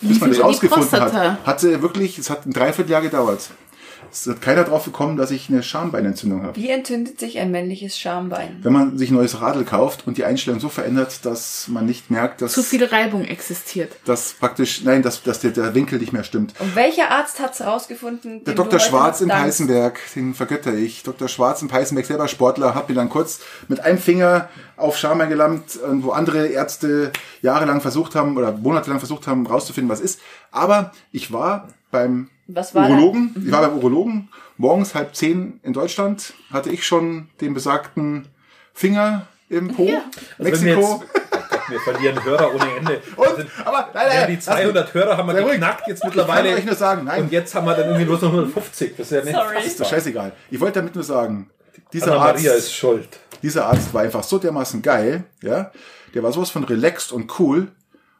bis 0.00 0.20
man 0.20 0.30
das 0.30 0.40
rausgefunden 0.40 0.88
Prostata? 0.88 1.32
hat, 1.32 1.46
hatte 1.46 1.82
wirklich, 1.82 2.18
es 2.18 2.30
hat 2.30 2.46
ein 2.46 2.52
Dreivierteljahr 2.52 3.02
gedauert. 3.02 3.50
Es 4.12 4.26
hat 4.26 4.42
keiner 4.42 4.64
drauf 4.64 4.84
gekommen, 4.84 5.16
dass 5.16 5.30
ich 5.30 5.48
eine 5.48 5.62
Schambeinentzündung 5.62 6.42
habe. 6.42 6.56
Wie 6.56 6.68
entzündet 6.68 7.18
sich 7.18 7.38
ein 7.38 7.50
männliches 7.50 7.98
Schambein? 7.98 8.58
Wenn 8.62 8.72
man 8.72 8.98
sich 8.98 9.10
ein 9.10 9.14
neues 9.14 9.40
Radl 9.40 9.64
kauft 9.64 10.06
und 10.06 10.18
die 10.18 10.24
Einstellung 10.24 10.60
so 10.60 10.68
verändert, 10.68 11.24
dass 11.24 11.66
man 11.68 11.86
nicht 11.86 12.10
merkt, 12.10 12.42
dass, 12.42 12.52
Zu 12.52 12.62
viel 12.62 12.84
Reibung 12.84 13.24
existiert. 13.24 13.96
dass 14.04 14.34
praktisch, 14.34 14.84
nein, 14.84 15.02
dass, 15.02 15.22
dass 15.22 15.40
der, 15.40 15.52
der 15.52 15.74
Winkel 15.74 15.98
nicht 15.98 16.12
mehr 16.12 16.24
stimmt. 16.24 16.52
Und 16.60 16.76
welcher 16.76 17.10
Arzt 17.10 17.40
hat's 17.40 17.62
rausgefunden? 17.62 18.44
Der 18.44 18.54
Dr. 18.54 18.78
Schwarz 18.80 19.22
in? 19.22 19.28
Peißenberg, 19.28 19.98
den 20.14 20.34
vergötter 20.34 20.74
ich. 20.74 21.02
Dr. 21.02 21.28
Schwarz 21.28 21.62
in 21.62 21.68
Peißenberg, 21.68 22.06
selber 22.06 22.28
Sportler, 22.28 22.74
hat 22.74 22.90
mir 22.90 22.94
dann 22.94 23.08
kurz 23.08 23.40
mit 23.68 23.80
einem 23.80 23.98
Finger 23.98 24.50
auf 24.76 24.98
Schambein 24.98 25.30
gelangt, 25.30 25.76
äh, 25.76 26.02
wo 26.02 26.10
andere 26.10 26.48
Ärzte 26.48 27.12
jahrelang 27.40 27.80
versucht 27.80 28.14
haben 28.14 28.36
oder 28.36 28.52
monatelang 28.52 28.98
versucht 28.98 29.26
haben, 29.26 29.46
rauszufinden, 29.46 29.90
was 29.90 30.00
ist. 30.00 30.20
Aber 30.50 30.92
ich 31.12 31.32
war 31.32 31.68
beim 31.90 32.28
Was 32.48 32.74
war 32.74 32.88
da? 32.88 32.94
Urologen, 32.94 33.34
ich 33.46 33.52
war 33.52 33.60
beim 33.62 33.76
Urologen, 33.78 34.28
morgens 34.56 34.94
halb 34.94 35.14
zehn 35.14 35.60
in 35.62 35.72
Deutschland, 35.72 36.34
hatte 36.52 36.70
ich 36.70 36.86
schon 36.86 37.28
den 37.40 37.54
besagten 37.54 38.28
Finger 38.74 39.26
im 39.48 39.68
Po. 39.74 39.86
Ja. 39.86 40.02
Also 40.38 40.64
Mexiko. 40.64 41.02
wir 41.68 41.80
verlieren 41.80 42.22
Hörer 42.24 42.54
ohne 42.54 42.76
Ende. 42.76 43.02
Und, 43.16 43.36
sind- 43.36 43.50
aber, 43.64 43.90
nein, 43.94 44.06
nein, 44.08 44.16
ja, 44.20 44.26
die 44.26 44.34
lass 44.34 44.44
200 44.44 44.94
Hörer 44.94 45.16
haben 45.16 45.28
wir 45.28 45.42
geknackt 45.44 45.86
jetzt 45.88 45.98
Ich 46.00 46.04
mittlerweile. 46.04 46.48
kann 46.50 46.58
euch 46.58 46.64
nur 46.66 46.74
sagen, 46.74 47.04
nein. 47.04 47.22
Und 47.22 47.32
jetzt 47.32 47.54
haben 47.54 47.66
wir 47.66 47.74
dann 47.74 47.86
irgendwie 47.86 48.04
bloß 48.06 48.22
noch 48.22 48.30
150. 48.30 48.96
Das 48.96 49.06
ist 49.06 49.12
ja 49.12 49.24
nicht 49.24 49.34
Sorry. 49.34 49.66
Ist 49.66 49.80
doch 49.80 49.88
scheißegal. 49.88 50.32
Ich 50.50 50.60
wollte 50.60 50.80
damit 50.80 50.94
nur 50.94 51.04
sagen, 51.04 51.48
dieser 51.92 52.12
Anna 52.12 52.22
Arzt, 52.26 52.42
Maria 52.44 52.52
ist 52.58 52.74
schuld. 52.74 53.08
dieser 53.42 53.66
Arzt 53.66 53.92
war 53.94 54.02
einfach 54.02 54.22
so 54.24 54.38
dermaßen 54.38 54.82
geil, 54.82 55.24
ja. 55.42 55.70
Der 56.14 56.22
war 56.22 56.32
sowas 56.32 56.50
von 56.50 56.64
relaxed 56.64 57.12
und 57.12 57.38
cool. 57.38 57.68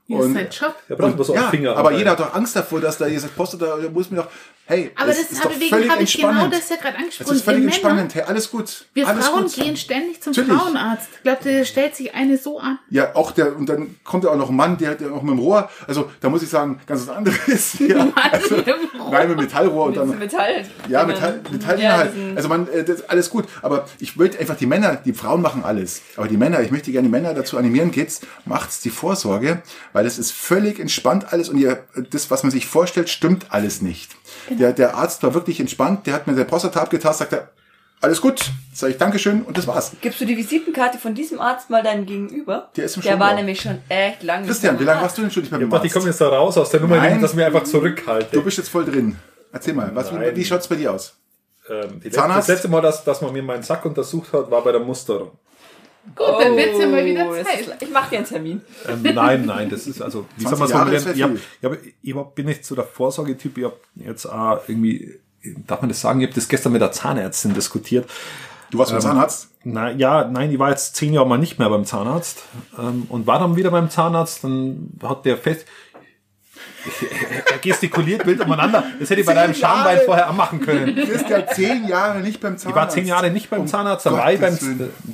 Hier 0.07 0.21
ist 0.21 0.35
sein 0.35 0.49
Job. 0.51 0.75
Der 0.89 0.97
braucht 0.97 1.15
bloß 1.17 1.31
auch 1.31 1.35
ja, 1.35 1.51
Finger. 1.51 1.77
aber 1.77 1.93
jeder 1.93 2.11
hat 2.13 2.21
doch 2.21 2.35
Angst 2.35 2.57
davor, 2.57 2.81
dass 2.81 2.99
da 2.99 3.07
jetzt 3.07 3.35
postet, 3.37 3.63
da 3.63 3.77
muss 3.93 4.11
mir 4.11 4.19
doch, 4.19 4.29
hey, 4.67 4.91
Aber 4.97 5.11
es 5.11 5.19
das 5.23 5.31
ist 5.33 5.45
habe 5.45 5.55
doch 5.55 5.61
wegen 5.61 5.71
völlig 5.71 5.91
habe 5.91 6.03
ich 6.03 6.13
genau 6.15 6.29
entspannend. 6.29 6.55
das 6.55 6.69
ja 6.69 6.77
gerade 6.77 6.97
Es 6.97 7.01
angesprochen. 7.03 7.37
ist 7.37 7.45
völlig 7.45 7.61
Männer, 7.61 7.73
entspannend, 7.73 8.15
hey, 8.17 8.23
alles 8.23 8.51
gut. 8.51 8.87
Wir 8.95 9.07
alles 9.09 9.27
Frauen 9.29 9.45
gut. 9.45 9.55
gehen 9.55 9.77
ständig 9.77 10.21
zum 10.23 10.33
Natürlich. 10.33 10.61
Frauenarzt. 10.61 11.09
Ich 11.17 11.23
glaube, 11.23 11.39
der 11.45 11.65
stellt 11.65 11.97
sich 11.97 12.15
eine 12.15 12.37
so 12.37 12.59
an. 12.59 12.79
Ja, 12.91 13.15
auch 13.15 13.31
der, 13.31 13.57
und 13.57 13.69
dann 13.69 13.97
kommt 14.05 14.25
ja 14.25 14.31
auch 14.31 14.37
noch 14.37 14.51
ein 14.51 14.57
Mann, 14.57 14.77
der, 14.77 14.97
der 14.97 15.09
noch 15.09 15.23
mit 15.23 15.31
dem 15.33 15.39
Rohr, 15.39 15.71
also 15.87 16.11
da 16.21 16.29
muss 16.29 16.43
ich 16.43 16.49
sagen, 16.49 16.81
ganz 16.87 17.07
was 17.07 17.15
anderes. 17.17 17.77
Ja, 17.81 18.09
also, 18.33 18.57
mit 18.57 18.67
dem 18.67 18.75
Rohr. 19.01 19.11
Nein, 19.11 19.29
mit 19.29 19.39
Metallrohr 19.39 19.87
und 19.87 19.97
dann 19.97 20.19
Metall. 20.19 20.65
Ja, 20.89 21.05
Metall, 21.05 21.41
Metalldinger 21.51 21.89
Ja, 21.89 21.97
halt. 21.99 22.13
Also 22.37 22.49
man, 22.49 22.69
äh, 22.69 22.85
das 22.85 23.01
ist 23.01 23.11
alles 23.11 23.31
gut. 23.31 23.45
Aber 23.63 23.87
ich 23.99 24.19
wollte 24.19 24.39
einfach 24.39 24.57
die 24.57 24.67
Männer, 24.67 24.97
die 24.97 25.13
Frauen 25.13 25.43
machen 25.43 25.65
alles. 25.65 26.03
Aber 26.17 26.29
die 26.29 26.37
Männer, 26.37 26.61
ich 26.61 26.71
möchte 26.71 26.91
gerne 26.93 27.07
die 27.09 27.13
Männer 27.13 27.35
dazu 27.35 27.57
animieren, 27.57 27.91
geht's, 27.91 28.21
macht's 28.45 28.81
die 28.81 28.91
Vorsorge, 28.91 29.63
weil 29.93 30.07
es 30.07 30.19
ist 30.19 30.33
völlig 30.33 30.79
entspannt 30.79 31.33
alles 31.33 31.49
und 31.49 31.59
ihr, 31.59 31.85
das, 32.11 32.31
was 32.31 32.43
man 32.43 32.51
sich 32.51 32.67
vorstellt, 32.67 33.09
stimmt 33.11 33.47
alles 33.51 33.83
nicht. 33.83 34.11
Genau. 34.49 34.61
Der, 34.61 34.73
der 34.73 34.97
Arzt 34.97 35.23
war 35.23 35.35
wirklich 35.35 35.61
entspannt, 35.61 36.07
der 36.07 36.15
hat 36.15 36.27
mir 36.27 36.35
der 36.35 36.45
Prostata 36.45 36.81
abgetastet, 36.81 37.31
sagt 37.31 37.43
er, 37.43 37.51
alles 38.01 38.21
gut, 38.21 38.51
sag 38.75 38.91
ich 38.91 38.99
Dankeschön 38.99 39.43
und 39.43 39.57
das 39.57 39.67
war's. 39.69 39.93
Gibst 40.01 40.21
du 40.21 40.25
die 40.25 40.37
Visitenkarte 40.37 40.99
von 40.99 41.15
diesem 41.15 41.41
Arzt 41.41 41.71
mal 41.71 41.85
deinem 41.85 42.05
Gegenüber? 42.05 42.71
Der 42.77 42.87
ist 42.87 42.97
im 42.97 43.03
Der 43.03 43.21
war 43.21 43.33
nämlich 43.35 43.61
schon 43.61 43.79
echt 43.89 44.25
lang. 44.25 44.41
nicht 44.41 44.49
Christian, 44.49 44.79
wie 44.81 44.85
lange 44.85 45.03
warst 45.03 45.17
du 45.19 45.23
denn 45.23 45.31
schon 45.31 45.43
nicht 45.45 45.53
mehr 45.53 45.61
Ich 45.61 45.65
beim 45.67 45.71
dachte, 45.71 45.87
ich 45.87 45.93
komme 45.93 46.07
Arzt? 46.07 46.21
jetzt 46.21 46.27
da 46.33 46.37
raus 46.37 46.59
aus 46.59 46.71
der 46.71 46.81
Nummer, 46.81 46.97
Nein. 46.97 47.21
dass 47.23 47.35
mir 47.35 47.47
einfach 47.47 47.63
zurückhalte. 47.65 48.29
Du 48.33 48.43
bist 48.43 48.59
jetzt 48.59 48.71
voll 48.71 48.85
drin. 48.85 49.17
Erzähl 49.53 49.75
mal, 49.75 49.91
was, 49.95 50.11
wie, 50.11 50.17
Nein. 50.17 50.35
wie 50.35 50.45
schaut's 50.45 50.67
bei 50.67 50.75
dir 50.75 50.93
aus? 50.93 51.15
ähm, 51.71 52.01
Zahnarzt? 52.11 52.49
das 52.49 52.57
letzte 52.57 52.69
Mal, 52.69 52.81
dass, 52.81 53.05
dass 53.05 53.21
man 53.21 53.33
mir 53.33 53.43
meinen 53.43 53.63
Sack 53.63 53.85
untersucht 53.85 54.33
hat, 54.33 54.51
war 54.51 54.63
bei 54.65 54.73
der 54.73 54.81
Musterung. 54.81 55.31
Gut, 56.17 56.27
dann 56.41 56.57
wird's 56.57 56.79
ja 56.79 56.87
mal 56.89 57.05
wieder 57.05 57.29
Oh, 57.29 57.35
Zeit. 57.35 57.77
Ich 57.81 57.91
mache 57.91 58.11
dir 58.11 58.17
einen 58.19 58.27
Termin. 58.27 58.61
Ähm, 58.89 59.15
nein, 59.15 59.47
nein, 59.47 59.71
das 59.71 59.87
ist 59.87 60.03
also, 60.03 60.27
wie 60.37 60.45
20 60.45 60.69
soll 60.69 60.79
man 60.79 60.93
das 60.93 61.07
ich, 61.07 61.23
hab, 61.23 61.31
ich, 61.31 61.65
hab, 61.65 61.79
ich 62.03 62.15
hab, 62.15 62.35
bin 62.35 62.47
nicht 62.47 62.65
so 62.65 62.75
der 62.75 62.85
Vorsorgetyp, 62.85 63.57
ich 63.59 63.65
habe 63.65 63.77
jetzt 63.95 64.27
auch 64.27 64.61
irgendwie, 64.67 65.21
darf 65.67 65.81
man 65.81 65.89
das 65.89 66.01
sagen, 66.01 66.21
ich 66.21 66.27
habe 66.27 66.35
das 66.35 66.49
gestern 66.49 66.73
mit 66.73 66.83
der 66.83 66.91
Zahnärztin 66.91 67.55
diskutiert. 67.55 68.11
Du 68.73 68.79
warst 68.79 68.91
beim 68.91 69.01
Zahnarzt? 69.01 69.51
Na 69.65 69.91
ja, 69.93 70.25
nein, 70.25 70.51
ich 70.51 70.59
war 70.59 70.71
jetzt 70.71 70.97
zehn 70.97 71.13
Jahre 71.13 71.29
mal 71.29 71.39
nicht 71.39 71.59
mehr 71.59 71.69
beim 71.69 71.85
Zahnarzt 71.85 72.43
ähm, 72.79 73.07
und 73.09 73.27
war 73.27 73.39
dann 73.39 73.55
wieder 73.55 73.71
beim 73.71 73.91
Zahnarzt, 73.91 74.43
dann 74.43 74.91
hat 75.03 75.25
der 75.25 75.37
fest, 75.37 75.67
er 77.53 77.59
gestikuliert 77.59 78.27
wild 78.27 78.41
umeinander. 78.41 78.85
Das 78.99 79.11
hätte 79.11 79.21
ich 79.21 79.27
bei 79.27 79.35
deinem 79.35 79.55
Schambein 79.55 80.01
vorher 80.05 80.29
anmachen 80.29 80.61
können. 80.61 80.97
Du 80.97 81.07
bist 81.07 81.29
ja 81.29 81.47
zehn 81.47 81.87
Jahre 81.87 82.21
nicht 82.21 82.41
beim 82.41 82.59
Zahnarzt. 82.59 82.67
Ich 82.67 82.75
war 82.75 82.89
zehn 82.89 83.07
Jahre 83.07 83.31
nicht 83.31 83.51
beim 83.51 83.63
Um 83.63 83.67
Zahnarzt, 83.67 84.07
dann 84.07 84.15
war 84.15 84.33
ich 84.33 84.41
beim, 84.41 84.59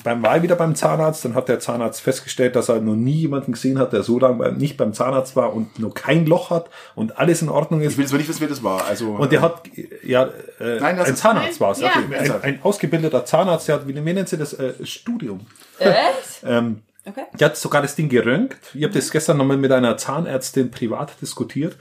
beim, 0.02 0.22
war 0.22 0.36
ich 0.36 0.42
wieder 0.42 0.56
beim 0.56 0.74
Zahnarzt, 0.74 1.24
dann 1.24 1.34
hat 1.34 1.48
der 1.48 1.60
Zahnarzt 1.60 2.00
festgestellt, 2.00 2.56
dass 2.56 2.68
er 2.68 2.80
noch 2.80 2.94
nie 2.94 3.16
jemanden 3.16 3.52
gesehen 3.52 3.78
hat, 3.78 3.92
der 3.92 4.02
so 4.02 4.18
lange 4.18 4.52
nicht 4.52 4.76
beim 4.76 4.94
Zahnarzt 4.94 5.36
war 5.36 5.52
und 5.52 5.78
nur 5.78 5.92
kein 5.92 6.26
Loch 6.26 6.50
hat 6.50 6.70
und 6.94 7.18
alles 7.18 7.42
in 7.42 7.48
Ordnung 7.48 7.80
ist. 7.80 7.92
Ich 7.92 7.98
will 7.98 8.04
jetzt 8.04 8.12
mal 8.12 8.18
nicht 8.18 8.28
wissen, 8.28 8.40
wer 8.40 8.48
das 8.48 8.62
war. 8.62 8.86
Also, 8.86 9.10
Und 9.10 9.30
der 9.32 9.42
hat, 9.42 9.62
ja, 10.02 10.28
äh, 10.60 10.80
Nein, 10.80 10.98
ein 10.98 11.16
Zahnarzt 11.16 11.60
war 11.60 11.72
es. 11.72 11.80
Ja. 11.80 11.90
Ein, 11.92 12.32
ein 12.42 12.62
ausgebildeter 12.62 13.24
Zahnarzt, 13.24 13.68
der 13.68 13.76
hat, 13.76 13.88
wie 13.88 13.92
nennen 13.92 14.26
Sie 14.26 14.38
das, 14.38 14.54
äh, 14.54 14.74
Studium. 14.84 15.40
Echt? 15.78 16.42
Ähm, 16.44 16.82
Okay. 17.06 17.24
der 17.38 17.46
hat 17.50 17.56
sogar 17.56 17.80
das 17.82 17.96
Ding 17.96 18.08
geröntgt. 18.08 18.58
Ich 18.74 18.82
habe 18.84 18.92
das 18.92 19.10
gestern 19.10 19.36
nochmal 19.38 19.56
mit 19.56 19.72
einer 19.72 19.96
Zahnärztin 19.96 20.70
privat 20.70 21.20
diskutiert. 21.22 21.76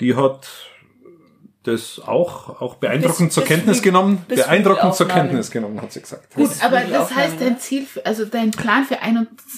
Die 0.00 0.14
hat 0.16 0.48
das 1.62 2.00
auch, 2.04 2.60
auch 2.62 2.76
beeindruckend 2.76 3.28
Bis- 3.28 3.34
zur 3.34 3.42
bis 3.42 3.48
Kenntnis 3.48 3.78
wie- 3.78 3.82
genommen. 3.82 4.24
Beeindruckend 4.28 4.94
zur? 4.94 5.08
Kenntnis 5.08 5.50
genommen, 5.50 5.80
hat 5.82 5.92
sie 5.92 6.00
gesagt. 6.00 6.34
Gut, 6.34 6.48
aber 6.62 6.80
die 6.80 6.90
das 6.92 7.14
heißt, 7.14 7.36
dein? 7.38 7.58
Ziel, 7.58 7.86
also 8.04 8.24
dein 8.24 8.50
Plan 8.50 8.84
für 8.86 8.96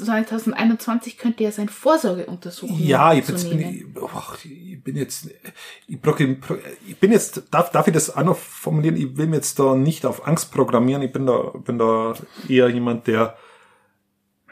2021 0.04 1.16
könnte 1.18 1.44
ja 1.44 1.52
sein, 1.52 1.68
Vorsorgeuntersuchungen 1.68 2.84
Ja, 2.84 3.12
ich 3.14 3.24
zu 3.26 3.48
bin, 3.48 3.58
nehmen. 3.58 3.94
ich, 3.96 4.02
ach, 4.14 4.36
ich 4.44 4.82
bin 4.82 4.96
jetzt, 4.96 5.26
ich, 5.86 5.98
ich 6.88 6.96
bin 6.98 7.12
jetzt, 7.12 7.42
darf, 7.52 7.70
darf 7.70 7.86
ich 7.86 7.94
das 7.94 8.14
auch 8.16 8.24
noch 8.24 8.36
formulieren? 8.36 8.96
Ich 8.96 9.16
will 9.16 9.26
mir 9.28 9.36
jetzt 9.36 9.58
da 9.58 9.74
nicht 9.76 10.04
auf 10.04 10.26
Angst 10.26 10.52
programmieren. 10.52 11.02
Ich 11.02 11.12
bin 11.12 11.26
da, 11.26 11.52
bin 11.54 11.78
da 11.78 12.14
eher 12.48 12.68
jemand, 12.68 13.06
der, 13.06 13.36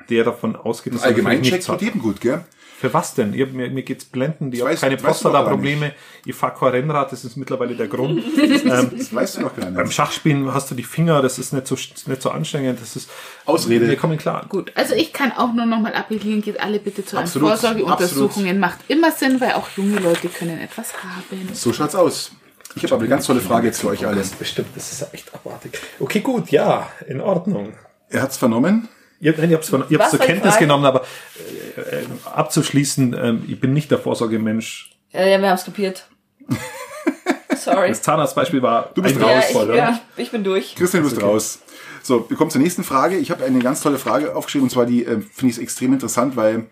der 0.08 0.24
davon 0.24 0.56
ausgeht, 0.56 0.94
dass 0.94 1.02
er 1.02 1.08
allgemein 1.08 1.42
checkt 1.42 1.52
nichts 1.52 1.66
tut 1.66 1.74
hat. 1.76 1.82
jedem 1.82 2.00
gut, 2.00 2.20
gell? 2.20 2.44
Für 2.80 2.94
was 2.94 3.12
denn? 3.14 3.34
Ich 3.34 3.42
hab, 3.42 3.52
mir, 3.52 3.68
mir 3.68 3.82
geht's 3.82 4.06
blenden, 4.06 4.50
ich 4.54 4.62
habe 4.62 4.72
weiß- 4.72 4.80
keine 4.80 4.96
Prostata-Probleme, 4.96 5.92
ich 6.24 6.34
fahr 6.34 6.54
kein 6.54 6.70
Rennrad, 6.70 7.12
das 7.12 7.26
ist 7.26 7.36
mittlerweile 7.36 7.74
der 7.76 7.88
Grund. 7.88 8.22
Das 8.96 9.14
weißt 9.14 9.36
du 9.36 9.40
noch 9.42 9.54
gar 9.54 9.70
Beim 9.70 9.84
nicht. 9.84 9.92
Schachspielen 9.92 10.54
hast 10.54 10.70
du 10.70 10.74
die 10.74 10.82
Finger, 10.82 11.20
das 11.20 11.38
ist 11.38 11.52
nicht 11.52 11.66
so, 11.66 11.74
nicht 11.74 12.22
so 12.22 12.30
anstrengend, 12.30 12.80
das 12.80 12.96
ist, 12.96 13.10
Ausrede. 13.44 13.86
wir 13.86 13.96
kommen 13.96 14.16
klar. 14.16 14.46
Gut, 14.48 14.72
also 14.76 14.94
ich 14.94 15.12
kann 15.12 15.30
auch 15.32 15.52
nur 15.52 15.66
nochmal 15.66 15.92
appellieren, 15.94 16.40
geht 16.40 16.58
alle 16.58 16.78
bitte 16.80 17.04
zu 17.04 17.16
einem 17.18 17.26
Absolut, 17.26 17.50
Vorsorgeuntersuchungen. 17.50 18.58
Macht 18.58 18.78
immer 18.88 19.12
Sinn, 19.12 19.38
weil 19.42 19.52
auch 19.52 19.68
junge 19.76 19.98
Leute 19.98 20.28
können 20.28 20.58
etwas 20.58 20.94
haben. 21.04 21.48
So 21.52 21.74
schaut's 21.74 21.94
aus. 21.94 22.32
Ich 22.76 22.84
habe 22.84 22.94
aber 22.94 23.02
eine 23.02 23.10
ganz 23.10 23.26
tolle 23.26 23.40
Frage 23.40 23.66
jetzt 23.66 23.80
für 23.80 23.88
euch 23.88 24.06
alle. 24.06 24.22
Bestimmt, 24.38 24.68
das 24.74 24.90
ist 24.92 25.00
ja 25.02 25.08
echt 25.12 25.34
abartig. 25.34 25.72
Okay, 25.98 26.20
gut, 26.20 26.50
ja, 26.50 26.88
in 27.08 27.20
Ordnung. 27.20 27.74
Er 28.08 28.22
hat's 28.22 28.38
vernommen. 28.38 28.88
Ich, 29.20 29.28
habe 29.28 29.42
es 29.42 29.48
ich 29.48 29.54
hab's 29.54 29.72
Was 29.98 30.10
zur 30.10 30.18
Kenntnis 30.18 30.54
Frage? 30.54 30.64
genommen, 30.64 30.86
aber 30.86 31.04
äh, 31.76 31.80
äh, 31.80 32.06
abzuschließen, 32.24 33.14
ähm, 33.20 33.44
ich 33.46 33.60
bin 33.60 33.74
nicht 33.74 33.90
der 33.90 33.98
Vorsorgemensch. 33.98 34.90
Ja, 35.10 35.26
ja, 35.26 35.40
wir 35.40 35.48
haben 35.48 35.56
es 35.56 35.64
kapiert. 35.64 36.08
Sorry. 37.56 37.88
Das 37.88 38.00
Zahnarztbeispiel 38.00 38.62
war 38.62 38.90
Du 38.94 39.02
bist 39.02 39.16
Ja, 39.20 39.40
ich, 39.40 39.54
ja, 39.54 40.00
ich 40.16 40.30
bin 40.30 40.42
durch. 40.42 40.74
Christian, 40.74 41.02
du 41.02 41.10
bist 41.10 41.22
raus. 41.22 41.58
So, 42.02 42.28
wir 42.30 42.36
kommen 42.36 42.50
zur 42.50 42.62
nächsten 42.62 42.82
Frage. 42.82 43.18
Ich 43.18 43.30
habe 43.30 43.44
eine 43.44 43.58
ganz 43.58 43.82
tolle 43.82 43.98
Frage 43.98 44.34
aufgeschrieben 44.34 44.64
und 44.64 44.70
zwar 44.70 44.86
die 44.86 45.04
äh, 45.04 45.20
finde 45.20 45.52
ich 45.52 45.60
extrem 45.60 45.92
interessant, 45.92 46.36
weil 46.36 46.66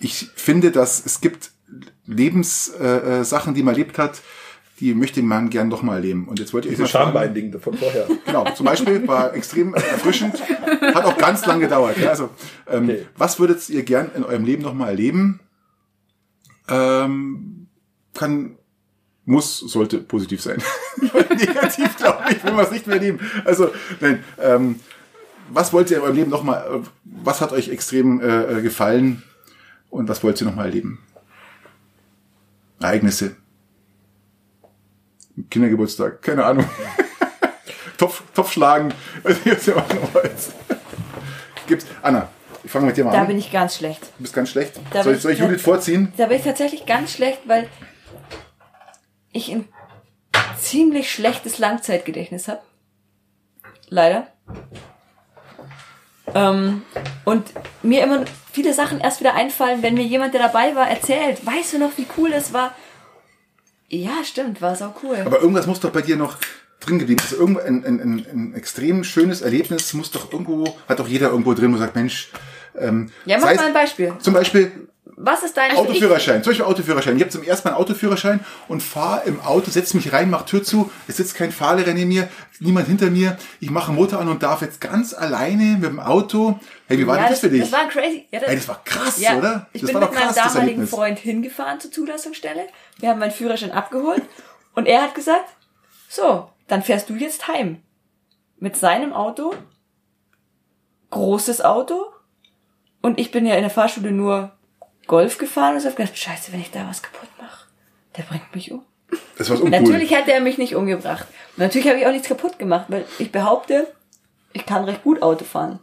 ich 0.00 0.28
finde, 0.34 0.72
dass 0.72 1.04
es 1.04 1.20
gibt 1.20 1.52
Lebenssachen, 2.06 2.84
äh, 2.84 3.20
äh, 3.20 3.24
Sachen, 3.24 3.54
die 3.54 3.62
man 3.62 3.74
erlebt 3.74 3.98
hat, 3.98 4.20
die 4.80 4.94
möchte 4.94 5.22
man 5.22 5.48
gern 5.48 5.70
doch 5.70 5.82
mal 5.82 5.96
erleben. 5.96 6.28
Und 6.28 6.38
jetzt 6.38 6.52
wollte 6.52 6.68
ich 6.68 6.72
Diese 6.74 6.82
mal 6.82 6.88
Schambein-Ding 6.88 7.58
von 7.60 7.74
vorher. 7.74 8.06
Genau, 8.26 8.44
zum 8.50 8.66
Beispiel 8.66 9.06
war 9.08 9.34
extrem 9.34 9.74
erfrischend, 9.74 10.42
hat 10.94 11.04
auch 11.04 11.16
ganz 11.16 11.46
lang 11.46 11.60
gedauert. 11.60 11.96
Ja, 11.98 12.10
also, 12.10 12.30
ähm, 12.68 12.84
Okay. 12.84 13.06
was 13.16 13.38
würdet 13.40 13.68
ihr 13.70 13.82
gern 13.84 14.10
in 14.14 14.24
eurem 14.24 14.44
Leben 14.44 14.62
nochmal 14.62 14.90
erleben? 14.90 15.40
Ähm, 16.68 17.68
kann, 18.14 18.56
muss, 19.24 19.58
sollte 19.58 19.98
positiv 19.98 20.42
sein. 20.42 20.62
Negativ, 21.30 21.96
glaube 21.96 22.24
ich, 22.30 22.44
will 22.44 22.52
man 22.52 22.64
es 22.64 22.70
nicht 22.70 22.86
mehr 22.86 22.96
erleben. 22.96 23.20
Also, 23.44 23.70
nein, 24.00 24.22
ähm, 24.42 24.80
was 25.50 25.72
wollt 25.72 25.90
ihr 25.90 25.98
in 25.98 26.02
eurem 26.02 26.16
Leben 26.16 26.30
nochmal, 26.30 26.82
was 27.04 27.40
hat 27.40 27.52
euch 27.52 27.68
extrem 27.68 28.20
äh, 28.20 28.58
äh, 28.58 28.62
gefallen 28.62 29.22
und 29.90 30.08
was 30.08 30.22
wollt 30.22 30.40
ihr 30.40 30.46
nochmal 30.46 30.66
erleben? 30.66 30.98
Ereignisse. 32.80 33.36
Kindergeburtstag, 35.56 36.20
keine 36.20 36.44
Ahnung. 36.44 36.68
Topf, 37.98 38.22
Topf 38.34 38.52
schlagen. 38.52 38.92
Gibt's. 41.66 41.86
Anna, 42.02 42.28
ich 42.62 42.70
fange 42.70 42.86
mit 42.86 42.96
dir 42.98 43.04
mal 43.04 43.12
Da 43.12 43.22
an. 43.22 43.26
bin 43.26 43.38
ich 43.38 43.50
ganz 43.50 43.76
schlecht. 43.76 44.02
du 44.02 44.22
bist 44.22 44.34
ganz 44.34 44.50
schlecht. 44.50 44.74
Da 44.92 45.02
soll 45.02 45.14
ich, 45.14 45.22
soll 45.22 45.32
ich- 45.32 45.38
Judith 45.38 45.62
vorziehen? 45.62 46.12
Da 46.18 46.26
bin 46.26 46.36
ich 46.36 46.44
tatsächlich 46.44 46.84
ganz 46.84 47.12
schlecht, 47.12 47.40
weil 47.46 47.68
ich 49.32 49.50
ein 49.50 49.66
ziemlich 50.58 51.10
schlechtes 51.10 51.58
Langzeitgedächtnis 51.58 52.48
habe. 52.48 52.60
Leider. 53.88 54.26
Ähm, 56.34 56.82
und 57.24 57.46
mir 57.82 58.02
immer 58.04 58.24
viele 58.52 58.74
Sachen 58.74 59.00
erst 59.00 59.20
wieder 59.20 59.34
einfallen, 59.34 59.82
wenn 59.82 59.94
mir 59.94 60.04
jemand, 60.04 60.34
der 60.34 60.42
dabei 60.42 60.74
war, 60.76 60.88
erzählt. 60.88 61.44
Weißt 61.46 61.72
du 61.72 61.78
noch, 61.78 61.96
wie 61.96 62.06
cool 62.18 62.30
das 62.30 62.52
war? 62.52 62.74
Ja, 63.88 64.24
stimmt, 64.24 64.60
war 64.60 64.74
sau 64.74 64.94
cool. 65.02 65.18
Aber 65.24 65.40
irgendwas 65.40 65.66
muss 65.66 65.80
doch 65.80 65.90
bei 65.90 66.02
dir 66.02 66.16
noch 66.16 66.38
drin 66.80 66.98
geblieben. 66.98 67.20
Also 67.22 67.36
irgendwo 67.36 67.60
ein, 67.60 67.84
ein, 67.84 68.00
ein, 68.00 68.26
ein 68.32 68.54
extrem 68.54 69.04
schönes 69.04 69.40
Erlebnis 69.40 69.92
muss 69.94 70.10
doch 70.10 70.32
irgendwo, 70.32 70.76
hat 70.88 70.98
doch 70.98 71.08
jeder 71.08 71.30
irgendwo 71.30 71.54
drin, 71.54 71.72
wo 71.72 71.78
sagt, 71.78 71.94
Mensch, 71.94 72.30
ähm, 72.78 73.10
ja, 73.24 73.38
mach 73.38 73.54
mal 73.54 73.66
ein 73.66 73.72
Beispiel. 73.72 74.12
Zum 74.18 74.34
Beispiel 74.34 74.70
Was 75.16 75.42
ist 75.42 75.56
dein 75.56 75.74
Autoführerschein, 75.74 76.42
zum 76.42 76.50
Beispiel 76.50 76.66
Autoführerschein. 76.66 77.16
Ich 77.16 77.22
habe 77.22 77.30
zum 77.30 77.42
ersten 77.42 77.68
Mal 77.68 77.74
einen 77.74 77.82
Autoführerschein 77.82 78.40
und 78.68 78.82
fahre 78.82 79.26
im 79.26 79.40
Auto, 79.40 79.70
setze 79.70 79.96
mich 79.96 80.12
rein, 80.12 80.28
mach 80.28 80.44
Tür 80.44 80.62
zu, 80.62 80.90
es 81.08 81.16
sitzt 81.16 81.34
kein 81.36 81.52
Fahrlehrer 81.52 81.94
neben 81.94 82.08
mir, 82.08 82.28
niemand 82.60 82.88
hinter 82.88 83.10
mir, 83.10 83.38
ich 83.60 83.70
mache 83.70 83.92
Motor 83.92 84.20
an 84.20 84.28
und 84.28 84.42
darf 84.42 84.60
jetzt 84.60 84.80
ganz 84.80 85.14
alleine 85.14 85.78
mit 85.78 85.84
dem 85.84 86.00
Auto. 86.00 86.60
Hey, 86.86 86.98
wie 86.98 87.06
war 87.06 87.16
ja, 87.16 87.28
das 87.30 87.40
für 87.40 87.48
dich? 87.48 87.62
Das 87.62 87.72
war 87.72 87.88
crazy. 87.88 88.26
Ja, 88.30 88.40
das, 88.40 88.48
hey, 88.50 88.56
das 88.56 88.68
war 88.68 88.84
krass, 88.84 89.18
ja, 89.18 89.38
oder? 89.38 89.66
Ich 89.72 89.80
das 89.80 89.90
bin 89.90 90.00
mit 90.00 90.12
meinem 90.12 90.26
das 90.26 90.34
damaligen 90.34 90.60
Erlebnis. 90.60 90.90
Freund 90.90 91.18
hingefahren 91.18 91.80
zur 91.80 91.90
Zulassungsstelle. 91.90 92.66
Wir 92.98 93.10
haben 93.10 93.18
meinen 93.18 93.30
Führerschein 93.30 93.72
abgeholt 93.72 94.22
und 94.74 94.86
er 94.86 95.02
hat 95.02 95.14
gesagt, 95.14 95.48
so, 96.08 96.50
dann 96.68 96.82
fährst 96.82 97.08
du 97.10 97.14
jetzt 97.14 97.48
heim. 97.48 97.82
Mit 98.58 98.76
seinem 98.76 99.12
Auto, 99.12 99.54
großes 101.10 101.62
Auto 101.62 102.06
und 103.02 103.18
ich 103.18 103.30
bin 103.30 103.46
ja 103.46 103.54
in 103.54 103.62
der 103.62 103.70
Fahrschule 103.70 104.12
nur 104.12 104.52
Golf 105.06 105.38
gefahren 105.38 105.74
und 105.74 105.80
so 105.80 105.88
hab 105.88 105.96
gedacht, 105.96 106.16
scheiße, 106.16 106.52
wenn 106.52 106.60
ich 106.60 106.70
da 106.70 106.88
was 106.88 107.02
kaputt 107.02 107.28
mache, 107.40 107.66
der 108.16 108.22
bringt 108.24 108.54
mich 108.54 108.72
um. 108.72 108.84
Das 109.38 109.50
war 109.50 109.56
so 109.56 109.64
uncool. 109.64 109.80
Natürlich 109.80 110.10
hätte 110.10 110.32
er 110.32 110.40
mich 110.40 110.58
nicht 110.58 110.74
umgebracht. 110.74 111.26
Und 111.56 111.58
natürlich 111.58 111.86
habe 111.88 111.98
ich 111.98 112.06
auch 112.06 112.10
nichts 112.10 112.28
kaputt 112.28 112.58
gemacht, 112.58 112.86
weil 112.88 113.04
ich 113.18 113.30
behaupte, 113.30 113.86
ich 114.52 114.66
kann 114.66 114.84
recht 114.84 115.04
gut 115.04 115.22
Auto 115.22 115.44
fahren. 115.44 115.78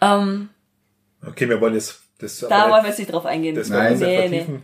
Ähm, 0.00 0.50
Okay, 1.26 1.48
wir 1.48 1.60
wollen 1.60 1.74
jetzt 1.74 2.02
das 2.18 2.38
da 2.38 2.70
wollen 2.70 2.82
wir 2.82 2.88
jetzt 2.90 2.98
nicht 2.98 3.12
drauf 3.12 3.24
eingehen. 3.26 3.54
das 3.54 3.68
Nein. 3.70 3.98
nee, 3.98 4.28
nee. 4.28 4.60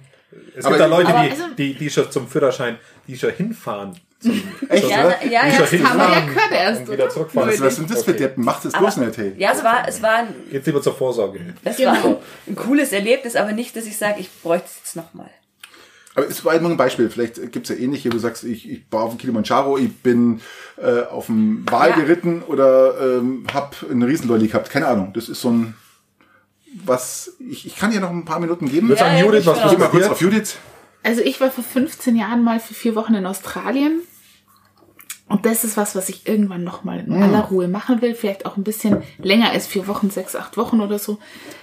Es 0.57 0.65
Aber- 0.65 0.77
gibt 0.77 0.81
da 0.91 0.97
Leute, 0.97 1.09
aber 1.15 1.23
die, 1.25 1.31
also- 1.31 1.45
die, 1.57 1.75
die 1.75 1.91
schon 1.91 2.11
zum 2.11 2.29
Führerschein, 2.29 2.79
die 3.07 3.17
schon 3.19 3.31
hinfahren. 3.33 3.93
Zum, 4.19 4.33
Echt, 4.71 4.89
Ja, 4.89 5.11
ja, 5.31 5.47
ja, 5.47 5.59
das 5.59 5.73
haben 5.73 5.99
wir 5.99 6.57
ja 6.57 6.63
erst, 6.63 6.81
und 6.83 6.91
wieder 6.93 7.09
zurückfahren. 7.11 7.51
Was, 7.51 7.61
was 7.61 7.77
sind 7.77 7.91
das 7.91 8.03
für 8.03 8.13
Okay. 8.13 8.21
Deppen? 8.21 8.45
Macht 8.45 8.65
das 8.65 8.73
bloß 8.73 8.97
nicht, 8.97 9.17
hey. 9.19 9.35
Ja, 9.37 9.53
es 9.53 9.63
war, 9.63 9.87
es 9.87 10.03
war, 10.03 10.15
ein, 10.17 10.29
Jetzt 10.51 10.67
lieber 10.67 10.81
zur 10.81 10.95
Vorsorge. 10.97 11.41
das 11.63 11.77
Genau. 11.77 11.91
war 11.93 12.05
ein, 12.05 12.17
ein 12.47 12.57
cooles 12.57 12.93
Erlebnis, 12.93 13.37
aber 13.37 13.53
nicht, 13.53 13.77
dass 13.77 13.85
ich 13.85 13.97
sage, 13.99 14.21
ich 14.21 14.31
bräuchte 14.43 14.69
es 14.69 14.77
jetzt 14.79 14.97
nochmal. 14.97 15.29
Aber 16.15 16.27
es 16.27 16.43
war 16.47 16.55
immer 16.55 16.71
ein 16.71 16.79
Beispiel. 16.79 17.11
Vielleicht 17.11 17.53
gibt's 17.53 17.69
ja 17.69 17.77
ähnliche, 17.77 18.09
wo 18.09 18.15
du 18.15 18.19
sagst, 18.19 18.43
ich, 18.45 18.71
ich 18.71 18.85
war 18.91 19.03
auf 19.03 19.11
dem 19.11 19.19
Kilimanjaro, 19.19 19.77
ich 19.77 19.95
bin 19.99 20.41
äh, 20.79 21.03
auf 21.03 21.27
dem 21.27 21.67
Wal 21.71 21.91
Ja. 21.91 21.97
geritten 21.97 22.41
oder 22.43 23.19
ähm, 23.19 23.45
hab 23.53 23.77
eine 23.91 24.07
Riesenlolli 24.07 24.47
gehabt. 24.49 24.71
Keine 24.71 24.87
Ahnung. 24.87 25.13
Das 25.13 25.29
ist 25.29 25.43
so 25.43 25.51
ein 25.51 25.75
was. 26.85 27.37
Ich, 27.39 27.67
ich 27.67 27.77
kann 27.77 27.91
dir 27.91 28.01
noch 28.01 28.11
ein 28.11 28.25
paar 28.25 28.41
Minuten 28.41 28.69
geben. 28.69 28.89
Würde 28.89 29.01
Ja, 29.01 29.07
sagen, 29.07 29.19
ja, 29.19 29.25
Judith, 29.25 29.41
ich 29.41 29.47
was 29.47 29.57
Geh 29.57 29.63
mal 29.63 29.71
passiert 29.77 29.91
kurz 29.91 30.07
auf 30.09 30.21
Judith. 30.21 30.57
Also 31.03 31.21
ich 31.23 31.41
war 31.41 31.51
vor 31.51 31.65
15 31.65 32.17
Jahren 32.17 32.43
mal 32.43 32.59
für 32.61 32.75
vier 32.75 32.95
Wochen 32.97 33.15
in 33.15 33.27
Australien. 33.27 34.01
Und 35.29 35.45
das 35.45 35.65
ist 35.65 35.77
was, 35.77 35.97
was 35.97 36.09
ich 36.09 36.29
irgendwann 36.29 36.63
nochmal 36.63 37.01
in 37.01 37.13
aller 37.21 37.41
Ruhe 37.41 37.67
machen 37.67 38.01
will. 38.01 38.15
Vielleicht 38.15 38.47
auch 38.47 38.57
ein 38.57 38.63
bisschen 38.63 39.03
länger 39.19 39.51
als 39.51 39.67
vier 39.67 39.89
Wochen, 39.89 40.09
sechs, 40.11 40.37
acht 40.37 40.57
Wochen 40.57 40.81
oder 40.81 41.01
so. 41.01 41.19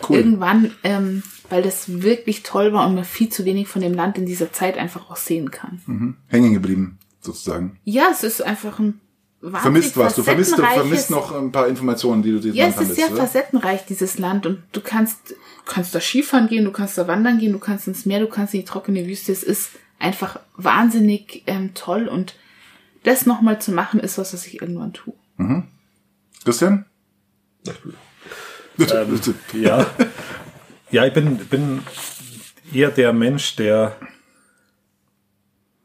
Cool. 0.07 0.17
Irgendwann, 0.17 0.71
ähm, 0.83 1.23
weil 1.49 1.61
das 1.61 2.01
wirklich 2.01 2.43
toll 2.43 2.73
war 2.73 2.85
und 2.87 2.95
man 2.95 3.05
viel 3.05 3.29
zu 3.29 3.45
wenig 3.45 3.69
von 3.69 3.81
dem 3.81 3.93
Land 3.93 4.17
in 4.17 4.25
dieser 4.25 4.51
Zeit 4.51 4.77
einfach 4.77 5.09
auch 5.09 5.15
sehen 5.15 5.49
kann. 5.49 5.81
Mhm. 5.85 6.17
Hängen 6.27 6.53
geblieben, 6.53 6.99
sozusagen. 7.21 7.79
Ja, 7.85 8.07
es 8.11 8.23
ist 8.23 8.41
einfach 8.41 8.79
ein 8.79 8.99
Vermisst 9.51 9.97
was. 9.97 10.15
Du 10.15 10.23
vermisst, 10.23 10.57
du 10.57 10.63
vermisst 10.63 11.09
noch 11.11 11.33
ein 11.35 11.51
paar 11.51 11.67
Informationen, 11.67 12.23
die 12.23 12.31
du 12.31 12.39
dir 12.39 12.53
Ja, 12.53 12.65
es 12.67 12.71
ist 12.71 12.77
kannst. 12.77 12.95
sehr 12.95 13.07
oder? 13.11 13.17
facettenreich, 13.17 13.85
dieses 13.85 14.17
Land. 14.17 14.45
Und 14.45 14.63
du 14.71 14.79
kannst, 14.81 15.35
kannst 15.65 15.93
da 15.93 15.99
Skifahren 15.99 16.47
gehen, 16.47 16.63
du 16.63 16.71
kannst 16.71 16.97
da 16.97 17.07
wandern 17.07 17.39
gehen, 17.39 17.51
du 17.51 17.59
kannst 17.59 17.87
ins 17.87 18.05
Meer, 18.05 18.19
du 18.21 18.27
kannst 18.27 18.53
in 18.53 18.61
die 18.61 18.65
trockene 18.65 19.05
Wüste. 19.05 19.31
Es 19.33 19.43
ist 19.43 19.71
einfach 19.99 20.39
wahnsinnig 20.55 21.43
ähm, 21.47 21.73
toll. 21.73 22.07
Und 22.07 22.35
das 23.03 23.25
nochmal 23.25 23.59
zu 23.61 23.71
machen, 23.73 23.99
ist 23.99 24.17
was, 24.17 24.33
was 24.33 24.47
ich 24.47 24.61
irgendwann 24.61 24.93
tue. 24.93 25.13
Christian? 26.43 26.85
Ähm, 28.91 29.19
ja. 29.53 29.85
Ja, 30.89 31.05
ich 31.05 31.13
bin, 31.13 31.37
bin 31.37 31.83
eher 32.73 32.89
der 32.89 33.13
Mensch, 33.13 33.55
der, 33.55 33.95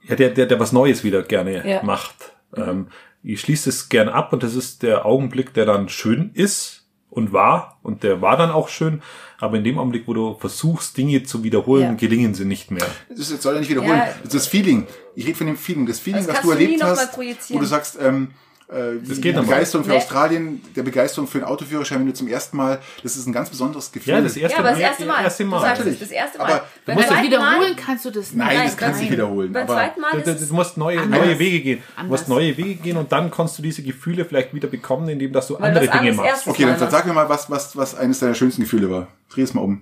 ja, 0.05 0.17
der, 0.17 0.31
der, 0.31 0.47
der 0.47 0.59
was 0.59 0.73
Neues 0.73 1.05
wieder 1.05 1.23
gerne 1.23 1.69
Ja. 1.69 1.83
macht. 1.83 2.15
Ähm, 2.57 2.89
ich 3.23 3.41
schließe 3.41 3.69
es 3.71 3.89
gern 3.89 4.09
ab 4.09 4.33
und 4.33 4.43
das 4.43 4.55
ist 4.55 4.83
der 4.83 5.05
Augenblick, 5.07 5.53
der 5.55 5.67
dann 5.67 5.89
schön 5.89 6.31
ist 6.35 6.85
und 7.11 7.33
war 7.33 7.79
und 7.83 8.03
der 8.03 8.21
war 8.23 8.37
dann 8.37 8.51
auch 8.51 8.69
schön. 8.69 9.03
Aber 9.41 9.57
in 9.57 9.65
dem 9.65 9.79
Augenblick, 9.79 10.05
wo 10.07 10.15
du 10.15 10.35
versuchst, 10.39 10.97
Dinge 10.97 11.23
zu 11.23 11.45
wiederholen, 11.45 11.83
Ja. 11.85 11.93
gelingen 11.95 12.35
sie 12.35 12.45
nicht 12.45 12.71
mehr. 12.71 12.87
Das 13.09 13.29
soll 13.29 13.55
er 13.55 13.61
nicht 13.61 13.71
wiederholen. 13.71 13.97
Ja. 13.99 14.07
Das 14.25 14.35
ist 14.35 14.35
das 14.35 14.47
Feeling. 14.49 14.87
Ich 15.15 15.27
rede 15.27 15.37
von 15.37 15.47
dem 15.47 15.57
Feeling. 15.57 15.87
Das 15.87 16.01
Feeling, 16.01 16.27
Das 16.27 16.37
was 16.37 16.43
du 16.43 16.49
du 16.49 16.53
erlebt 16.53 16.81
mal 16.81 16.91
hast, 16.91 17.13
projizieren. 17.13 17.59
wo 17.59 17.63
du 17.63 17.69
sagst, 17.69 17.99
ähm, 18.01 18.33
äh, 18.69 18.99
die, 19.01 19.15
geht 19.15 19.25
die 19.25 19.33
noch 19.33 19.43
mal. 19.43 19.53
Begeisterung 19.55 19.85
für 19.85 19.91
Nee. 19.93 19.97
Australien, 19.97 20.63
der 20.77 20.83
Begeisterung 20.83 21.27
für 21.27 21.39
den 21.39 21.45
Autoführerschein, 21.47 22.01
wenn 22.01 22.07
du 22.07 22.13
zum 22.15 22.29
ersten 22.29 22.57
Mal, 22.57 22.81
das 23.03 23.17
ist 23.17 23.27
ein 23.27 23.33
ganz 23.33 23.49
besonderes 23.49 23.91
Gefühl. 23.93 24.13
Ja, 24.15 24.21
das 24.21 24.37
erste 24.37 24.57
Ja, 24.57 24.59
aber 24.63 24.69
das 24.71 24.79
Mal. 24.79 24.83
erste 24.85 25.05
Mal. 25.07 25.23
Erste 25.25 25.45
Du 25.45 25.49
Mal. 25.51 25.61
sagst 25.61 25.73
es, 25.73 25.79
Natürlich. 25.87 26.01
das 26.01 26.11
erste 26.11 26.41
Aber 26.41 26.49
Mal. 26.51 26.59
du 26.59 26.65
Beim 26.87 26.95
musst 26.97 27.09
ja 27.09 27.15
zweiten 27.15 27.27
Wiederholen 27.29 27.61
Mal, 27.61 27.77
kannst 27.77 28.05
du 28.05 28.11
das 28.11 28.25
nicht. 28.27 28.37
Nein, 28.37 28.61
das 28.65 28.77
kannst 28.77 28.99
du 29.01 29.03
nicht 29.05 29.13
wiederholen. 29.13 29.53
Beim 29.53 29.63
Aber 29.65 29.75
zweiten 29.75 30.01
Mal 30.01 30.11
Du, 30.13 30.19
ist 30.31 30.43
du, 30.43 30.47
du 30.47 30.55
musst 30.55 30.77
neue, 30.77 31.01
Anders. 31.01 31.21
neue 31.21 31.39
Wege 31.39 31.61
gehen. 31.61 31.79
Du 31.79 32.01
Anders. 32.01 32.11
musst 32.21 32.29
neue 32.29 32.57
Wege 32.59 32.75
gehen 32.75 32.97
und 32.99 33.11
dann 33.11 33.31
kannst 33.31 33.57
du 33.59 33.63
diese 33.63 33.83
Gefühle 33.83 34.25
vielleicht 34.27 34.53
wieder 34.53 34.69
bekommen, 34.69 35.09
indem 35.09 35.33
dass 35.33 35.47
du 35.47 35.55
Weil 35.59 35.77
andere 35.77 35.89
Dinge 35.99 36.13
machst. 36.13 36.47
okay, 36.47 36.65
dann 36.67 36.79
Mal 36.79 36.91
sag 36.91 37.07
mir 37.07 37.15
mal, 37.15 37.29
was, 37.29 37.49
was, 37.51 37.75
was 37.77 37.95
eines 37.95 38.19
deiner 38.19 38.35
schönsten 38.35 38.63
Gefühle 38.63 38.91
war. 38.91 39.09
Dreh 39.31 39.43
es 39.43 39.55
mal 39.55 39.63
um. 39.63 39.81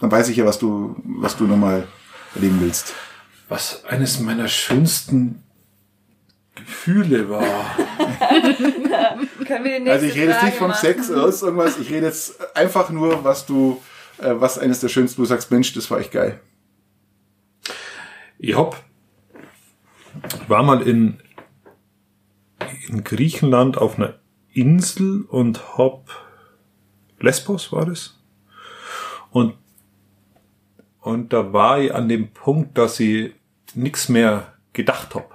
Dann 0.00 0.10
weiß 0.10 0.28
ich 0.30 0.36
ja, 0.36 0.44
was 0.44 0.58
du, 0.58 0.96
was 1.04 1.36
du 1.36 1.44
nochmal 1.44 1.86
erleben 2.34 2.58
willst. 2.60 2.92
Was 3.48 3.84
eines 3.84 4.18
meiner 4.18 4.48
schönsten 4.48 5.43
Gefühle 6.54 7.28
war. 7.28 7.44
Können 9.46 9.64
wir 9.64 9.80
nächste 9.80 9.90
Also 9.90 10.06
ich 10.06 10.14
rede 10.14 10.32
jetzt 10.32 10.42
nicht 10.44 10.56
vom 10.56 10.68
machen? 10.68 10.80
Sex 10.80 11.10
oder 11.10 11.22
sonst 11.22 11.42
irgendwas. 11.42 11.78
Ich 11.78 11.90
rede 11.90 12.06
jetzt 12.06 12.56
einfach 12.56 12.90
nur, 12.90 13.24
was 13.24 13.46
du, 13.46 13.82
äh, 14.18 14.34
was 14.36 14.58
eines 14.58 14.80
der 14.80 14.88
schönsten, 14.88 15.20
du 15.20 15.26
sagst, 15.26 15.50
Mensch, 15.50 15.72
das 15.72 15.90
war 15.90 15.98
echt 15.98 16.12
geil. 16.12 16.40
Ich 18.38 18.56
hab, 18.56 18.82
war 20.48 20.62
mal 20.62 20.82
in, 20.82 21.20
in 22.88 23.04
Griechenland 23.04 23.78
auf 23.78 23.98
einer 23.98 24.14
Insel 24.52 25.22
und 25.22 25.78
hab, 25.78 26.10
Lesbos 27.18 27.72
war 27.72 27.86
das? 27.86 28.20
Und, 29.30 29.54
und 31.00 31.32
da 31.32 31.52
war 31.52 31.80
ich 31.80 31.92
an 31.92 32.08
dem 32.08 32.32
Punkt, 32.32 32.78
dass 32.78 33.00
ich 33.00 33.34
nix 33.74 34.08
mehr 34.08 34.54
gedacht 34.72 35.14
hab. 35.14 35.33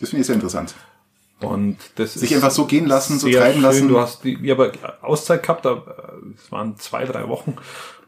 Das 0.00 0.10
finde 0.10 0.20
ich 0.20 0.26
sehr 0.26 0.34
interessant. 0.34 0.74
Und 1.40 1.78
das 1.96 2.14
Sich 2.14 2.30
ist 2.30 2.36
einfach 2.36 2.50
so 2.50 2.66
gehen 2.66 2.86
lassen, 2.86 3.18
so 3.18 3.28
treiben 3.28 3.54
schön. 3.54 3.62
lassen. 3.62 3.88
Du 3.88 3.98
hast 3.98 4.24
die, 4.24 4.38
ich 4.40 4.50
habe 4.50 4.72
Auszeit 5.00 5.42
gehabt, 5.42 5.66
es 6.36 6.52
waren 6.52 6.76
zwei, 6.76 7.04
drei 7.04 7.28
Wochen. 7.28 7.56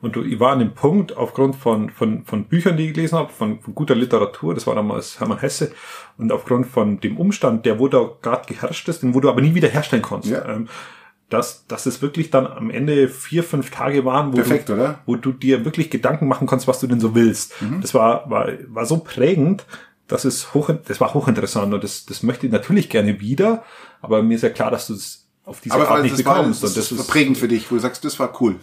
Und 0.01 0.17
du, 0.17 0.23
ich 0.23 0.39
war 0.39 0.53
an 0.53 0.59
dem 0.59 0.75
Punkt, 0.75 1.17
aufgrund 1.17 1.57
von, 1.57 1.89
von, 1.91 2.25
von 2.25 2.45
Büchern, 2.45 2.77
die 2.77 2.89
ich 2.89 2.95
gelesen 2.95 3.17
habe, 3.17 3.33
von, 3.33 3.61
von 3.61 3.75
guter 3.75 3.95
Literatur, 3.95 4.55
das 4.55 4.67
war 4.67 4.75
damals 4.75 5.19
Hermann 5.19 5.39
Hesse, 5.39 5.73
und 6.19 6.31
aufgrund 6.31 6.67
von 6.67 7.01
dem 7.01 7.17
Umstand, 7.17 7.65
der 7.65 7.79
wo 7.79 7.89
da 7.89 8.11
gerade 8.21 8.47
geherrscht 8.47 8.89
ist, 8.89 9.03
den 9.03 9.15
wo 9.15 9.21
du 9.21 9.31
aber 9.31 9.41
nie 9.41 9.55
wieder 9.55 9.69
herstellen 9.69 10.03
konntest. 10.03 10.35
Ja. 10.35 10.47
Ähm, 10.47 10.69
dass, 11.31 11.67
dass 11.67 11.87
es 11.87 12.03
wirklich 12.03 12.31
dann 12.31 12.47
am 12.47 12.71
Ende 12.71 13.09
vier, 13.09 13.43
fünf 13.43 13.71
Tage 13.71 14.05
waren, 14.05 14.33
wo, 14.33 14.37
Perfekt, 14.37 14.69
du, 14.69 14.75
oder? 14.75 14.89
Mhm. 14.89 14.95
wo 15.07 15.17
du 15.17 15.33
dir 15.33 15.65
wirklich 15.65 15.91
Gedanken 15.91 16.29
machen 16.29 16.47
kannst, 16.47 16.69
was 16.69 16.81
du 16.81 16.87
denn 16.87 17.01
so 17.01 17.15
willst. 17.15 17.55
Das 17.81 17.95
war, 17.95 18.29
war, 18.31 18.51
war 18.69 18.85
so 18.85 18.99
prägend, 18.99 19.65
das 20.09 20.25
ist 20.25 20.55
hoch, 20.55 20.71
das 20.87 21.01
war 21.01 21.15
hochinteressant 21.15 21.73
und 21.73 21.83
das, 21.85 22.05
das 22.07 22.23
möchte 22.23 22.47
ich 22.47 22.53
natürlich 22.53 22.89
gerne 22.91 23.21
wieder, 23.21 23.65
aber 24.03 24.23
mir 24.23 24.35
ist 24.35 24.43
ja 24.43 24.51
klar, 24.51 24.71
dass 24.71 24.87
du 24.89 24.95
es 24.95 25.27
auf 25.45 25.61
diese 25.61 25.75
Aber 25.75 25.89
Art 25.91 26.03
nicht 26.03 26.19
das 26.19 26.25
war, 26.25 26.37
bekommst. 26.39 26.63
das 26.63 26.71
und 26.71 26.77
das 26.79 26.93
ist 26.93 27.07
prägend 27.09 27.39
für 27.39 27.49
dich, 27.49 27.71
wo 27.71 27.75
du 27.77 27.81
sagst, 27.81 28.05
das 28.05 28.19
war 28.19 28.41
cool. 28.41 28.57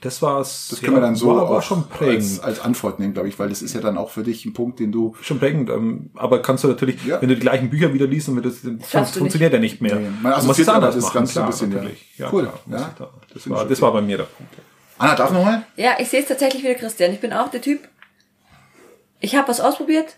das 0.00 0.22
war's. 0.22 0.68
Das 0.70 0.80
können 0.80 0.94
wir 0.96 1.00
dann 1.00 1.16
so 1.16 1.28
war, 1.34 1.50
auch 1.50 1.62
schon 1.62 1.88
prägend. 1.88 2.16
als, 2.22 2.40
als 2.40 2.60
Antwort 2.60 3.00
nehmen, 3.00 3.12
glaube 3.14 3.28
ich, 3.28 3.38
weil 3.40 3.48
das 3.48 3.62
ist 3.62 3.74
ja 3.74 3.80
dann 3.80 3.96
auch 3.98 4.10
für 4.10 4.22
dich 4.22 4.44
ein 4.44 4.52
Punkt, 4.52 4.78
den 4.78 4.92
du 4.92 5.16
schon 5.22 5.38
prägend, 5.40 5.70
ähm, 5.70 6.10
aber 6.14 6.40
kannst 6.42 6.62
du 6.64 6.68
natürlich, 6.68 7.04
Ja. 7.04 7.20
wenn 7.20 7.28
du 7.28 7.34
die 7.34 7.40
gleichen 7.40 7.70
Bücher 7.70 7.92
wieder 7.92 8.06
liest 8.06 8.28
und 8.28 8.36
wenn 8.36 8.42
das, 8.44 8.62
das 8.92 9.12
du 9.12 9.18
funktioniert 9.20 9.52
ja 9.52 9.58
nicht 9.58 9.80
mehr. 9.80 9.96
Nee, 9.96 10.08
man 10.22 10.32
Du 10.40 10.46
musst 10.46 10.60
assoziiert 10.60 10.60
es 10.60 10.68
aber 10.68 10.76
anders 10.76 10.94
das 10.94 11.04
machen, 11.04 11.14
Ganze 11.14 11.32
klar, 11.32 11.44
ein 11.44 11.50
bisschen, 11.50 11.70
ja. 11.72 11.76
natürlich. 11.78 12.14
Ja, 12.18 12.32
Cool, 12.32 12.42
klar, 12.42 12.60
ja. 12.80 12.94
da- 12.98 13.10
Das 13.34 13.50
war, 13.50 13.64
das 13.64 13.82
war 13.82 13.92
bei 13.92 14.00
mir 14.02 14.16
der 14.18 14.24
Punkt. 14.24 14.54
ja. 14.56 14.62
Anna, 15.00 15.14
darf 15.14 15.30
nochmal? 15.32 15.64
Ja, 15.76 15.92
ich 16.00 16.08
sehe 16.08 16.20
es 16.20 16.26
tatsächlich 16.28 16.62
wieder, 16.64 16.74
Christian. 16.74 17.12
Ich 17.12 17.20
bin 17.20 17.32
auch 17.32 17.50
der 17.50 17.62
Typ. 17.62 17.80
Ich 19.20 19.34
habe 19.36 19.48
was 19.48 19.60
ausprobiert, 19.60 20.16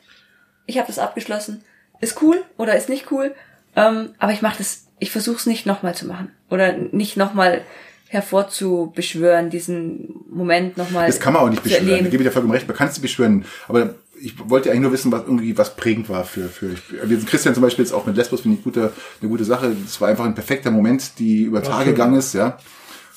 ich 0.66 0.78
habe 0.78 0.86
das 0.86 0.98
abgeschlossen. 0.98 1.62
Ist 2.00 2.20
cool 2.22 2.42
oder 2.56 2.76
ist 2.76 2.88
nicht 2.88 3.10
cool, 3.10 3.34
ähm, 3.76 4.10
aber 4.18 4.32
ich 4.32 4.42
mache 4.42 4.58
das. 4.58 4.86
Ich 4.98 5.10
versuche 5.10 5.36
es 5.36 5.46
nicht 5.46 5.66
nochmal 5.66 5.94
zu 5.94 6.06
machen 6.06 6.30
oder 6.50 6.72
nicht 6.72 7.16
nochmal 7.16 7.62
hervorzubeschwören, 8.08 9.50
diesen 9.50 10.14
Moment 10.30 10.76
nochmal. 10.76 11.06
Das 11.06 11.20
kann 11.20 11.32
man 11.32 11.42
auch 11.42 11.48
nicht 11.48 11.62
beschwören. 11.62 11.86
Da 11.86 11.92
erleben. 11.92 12.10
gebe 12.10 12.22
ich 12.22 12.28
dir 12.28 12.32
vollkommen 12.32 12.52
recht, 12.52 12.66
man 12.66 12.76
kann 12.76 12.88
es 12.88 12.94
nicht 12.94 13.02
beschwören. 13.02 13.44
Aber 13.68 13.94
ich 14.20 14.34
wollte 14.50 14.70
eigentlich 14.70 14.82
nur 14.82 14.92
wissen, 14.92 15.12
was 15.12 15.22
irgendwie 15.22 15.56
was 15.56 15.76
prägend 15.76 16.08
war 16.10 16.24
für, 16.24 16.48
für 16.48 16.76
wir 16.90 17.16
sind 17.16 17.26
Christian 17.26 17.54
zum 17.54 17.62
Beispiel 17.62 17.84
jetzt 17.84 17.92
auch 17.92 18.04
mit 18.04 18.16
Lesbos, 18.16 18.42
finde 18.42 18.58
ich 18.58 18.64
gute, 18.64 18.92
eine 19.20 19.30
gute 19.30 19.44
Sache. 19.44 19.74
Es 19.86 20.00
war 20.00 20.08
einfach 20.08 20.26
ein 20.26 20.34
perfekter 20.34 20.70
Moment, 20.70 21.18
die 21.18 21.42
über 21.42 21.62
Tage 21.62 21.92
gegangen 21.92 22.16
ist, 22.16 22.34
ja. 22.34 22.58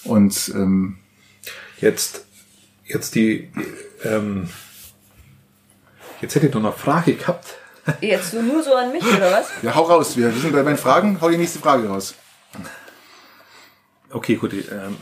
Und 0.05 0.51
ähm, 0.55 0.99
Jetzt, 1.83 2.23
jetzt 2.85 3.13
die, 3.15 3.49
ähm, 4.05 4.47
Jetzt 6.23 6.35
hätte 6.35 6.47
ich 6.47 6.53
noch 6.53 6.63
eine 6.63 6.71
Frage 6.71 7.15
gehabt. 7.15 7.57
Jetzt 7.99 8.33
nur 8.33 8.63
so 8.63 8.73
an 8.75 8.93
mich, 8.93 9.03
oder 9.03 9.29
was? 9.29 9.49
Ja, 9.61 9.75
hau 9.75 9.83
raus. 9.83 10.15
Wir 10.15 10.31
sind 10.31 10.53
bei 10.53 10.63
meinen 10.63 10.77
Fragen. 10.77 11.19
Hau 11.19 11.29
die 11.29 11.35
nächste 11.35 11.59
Frage 11.59 11.85
raus. 11.89 12.15
Okay, 14.09 14.37
gut. 14.37 14.53
Ähm, 14.53 14.95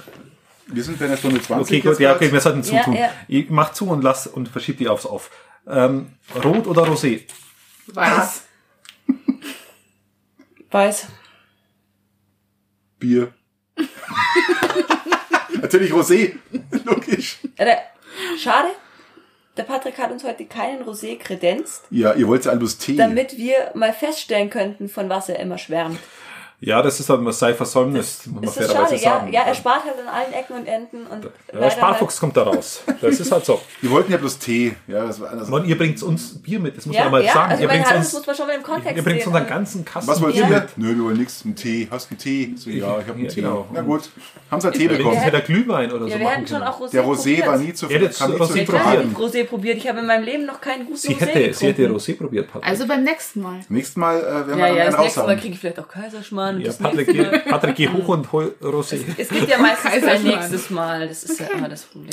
Wir 0.66 0.84
sind 0.84 0.98
bei 0.98 1.06
einer 1.06 1.18
Stunde 1.18 1.40
20. 1.40 1.62
okay, 1.62 1.80
gut. 1.88 2.00
Ja, 2.00 2.16
okay, 2.16 2.32
wir 2.32 2.42
sollten 2.42 2.64
zutun. 2.64 2.96
Ja, 2.96 3.02
ja. 3.02 3.10
Ich 3.28 3.52
mach 3.52 3.72
zu 3.72 3.88
und 3.88 4.02
lass 4.04 4.26
und 4.26 4.50
verschieb 4.50 4.80
die 4.80 4.88
aufs 4.88 5.06
Off. 5.06 5.30
Ähm, 5.68 6.14
Rot 6.44 6.66
oder 6.66 6.86
Rosé? 6.86 7.22
Weiß. 7.86 8.42
Weiß. 10.72 11.06
Bier. 12.98 13.32
Natürlich 15.62 15.92
Rosé. 15.92 16.34
Logisch. 16.84 17.38
Der, 17.60 17.78
schade. 18.40 18.70
Der 19.58 19.64
Patrick 19.64 19.98
hat 19.98 20.12
uns 20.12 20.24
heute 20.24 20.46
keinen 20.46 20.84
Rosé 20.84 21.18
kredenzt, 21.18 21.84
Ja, 21.90 22.14
ihr 22.14 22.28
wollt 22.28 22.46
ja 22.46 22.56
bloß 22.56 22.78
Tee. 22.78 22.96
damit 22.96 23.38
wir 23.38 23.72
mal 23.74 23.92
feststellen 23.92 24.50
könnten, 24.50 24.88
von 24.88 25.10
was 25.10 25.28
er 25.28 25.40
immer 25.40 25.58
schwärmt. 25.58 26.00
Ja, 26.64 26.80
das 26.84 27.00
ist 27.00 27.10
halt 27.10 27.26
was 27.26 27.40
sei 27.40 27.56
Versäumnis, 27.56 28.22
muss 28.28 28.36
man 28.36 28.44
Ist 28.44 28.54
fairerweise 28.54 28.96
schade? 28.96 28.96
Ja, 29.04 29.12
sagen. 29.20 29.34
ja, 29.34 29.42
er 29.42 29.56
spart 29.56 29.84
halt 29.84 29.96
an 30.00 30.08
allen 30.14 30.32
Ecken 30.32 30.54
und 30.58 30.68
Enden 30.68 31.08
und 31.08 31.26
Ja, 31.52 31.60
der 31.60 31.72
Sparfuchs 31.72 32.20
kommt 32.20 32.38
da 32.38 32.44
raus. 32.44 32.84
Das 33.02 33.20
ist 33.20 33.32
halt 33.32 33.44
so. 33.46 33.60
Wir 33.82 33.90
wollten 33.90 34.12
ja 34.12 34.20
bloß 34.20 34.38
Tee. 34.38 34.76
Ja, 34.88 35.06
das 35.08 35.20
war 35.20 35.32
also, 35.32 35.56
Und 35.56 35.66
ihr 35.66 35.76
bringt 35.76 36.02
uns 36.04 36.40
Bier 36.40 36.60
mit, 36.60 36.78
das 36.78 36.86
muss 36.86 36.96
Ja, 36.96 37.04
man 37.06 37.14
mal 37.14 37.24
ja, 37.26 37.34
sagen. 37.34 37.50
also 37.52 37.64
ihr 37.64 37.68
bringt 37.70 37.92
uns, 37.96 38.14
muss 38.14 38.28
man 38.28 38.36
schon 38.36 38.46
mal 38.46 38.56
im 38.58 38.62
Kontext 38.62 38.96
ihr 38.96 39.04
bringt 39.04 39.26
unseren 39.26 39.48
ganzen 39.48 39.84
Kasten. 39.84 40.12
was 40.12 40.22
wollt 40.22 40.36
Bier 40.36 40.44
ihr 40.44 40.50
Ja. 40.52 40.60
mit? 40.60 40.78
Nö, 40.78 40.96
wir 40.98 41.04
wollen 41.06 41.18
nix. 41.18 41.44
Ein 41.46 41.56
Tee. 41.56 41.88
Hast 41.90 42.06
du 42.06 42.12
einen 42.12 42.20
Tee? 42.20 42.54
So, 42.56 42.70
ja, 42.70 42.76
ich 43.00 43.08
habe 43.08 43.14
einen 43.14 43.24
Ja, 43.26 43.30
Tee. 43.32 43.42
genau. 43.42 43.66
Na 43.74 43.82
gut. 43.82 44.10
Haben 44.52 44.62
sie 44.62 44.68
einen 44.68 44.78
Tee 44.78 44.88
bekommen. 44.88 45.18
es 45.18 45.24
hätte 45.24 45.42
Glühwein 45.42 45.92
oder 45.92 46.06
Ja, 46.06 46.14
so 46.14 46.20
wir 46.20 46.30
hätten 46.30 46.46
schon 46.48 46.62
auch 46.62 46.80
Rosé 46.80 46.92
Der 46.92 47.04
Rosé 47.04 47.16
probiert. 47.24 47.48
war 47.48 47.58
nie 47.58 47.74
zu 47.74 47.86
Ja, 47.88 47.98
Ja, 48.00 48.08
klar 48.10 48.30
probieren. 48.30 48.86
habe 48.86 49.04
ich 49.12 49.18
Rosé 49.18 49.44
probiert. 49.46 49.78
Ich 49.78 49.88
habe 49.90 50.00
in 50.02 50.06
meinem 50.06 50.26
Leben 50.26 50.46
noch 50.46 50.62
keinen 50.62 50.86
guten 50.86 50.98
Sie 50.98 51.16
Rosé 51.16 51.26
hätte, 51.26 51.54
sie 51.56 51.66
hätte. 51.70 51.90
Rosé 51.90 52.16
probiert, 52.16 52.52
Patrick. 52.52 52.70
Also 52.70 52.86
beim 52.86 53.04
nächsten 53.04 53.42
Mal. 53.42 53.62
Nächstes 53.68 53.98
Mal 53.98 54.20
äh, 54.20 54.22
werden 54.24 54.48
wir 54.50 54.58
Ja, 54.58 54.68
dann 54.68 54.76
ja, 54.78 54.84
einen 54.84 54.92
das 54.92 55.02
nächste 55.02 55.24
Mal 55.24 55.38
kriege 55.38 55.54
ich 55.56 55.60
vielleicht 55.60 55.80
auch 55.80 55.88
Kaiserschmarrn. 55.88 56.51
Und 56.56 56.62
ja, 56.62 56.74
Patrick, 56.74 57.08
Mal. 57.08 57.32
geh, 57.32 57.50
Patrick, 57.50 57.76
geh 57.76 57.90
hoch 57.90 58.08
und 58.10 58.32
hol 58.32 58.56
Rosé. 58.62 59.00
Es 59.18 59.30
gibt 59.30 59.48
ja 59.50 59.58
meistens 59.58 60.04
kein 60.04 60.24
nächstes 60.24 60.70
Mal. 60.70 61.08
Das 61.08 61.24
ist 61.24 61.40
ja 61.40 61.48
immer 61.48 61.70
das 61.70 61.84
Problem. 61.84 62.10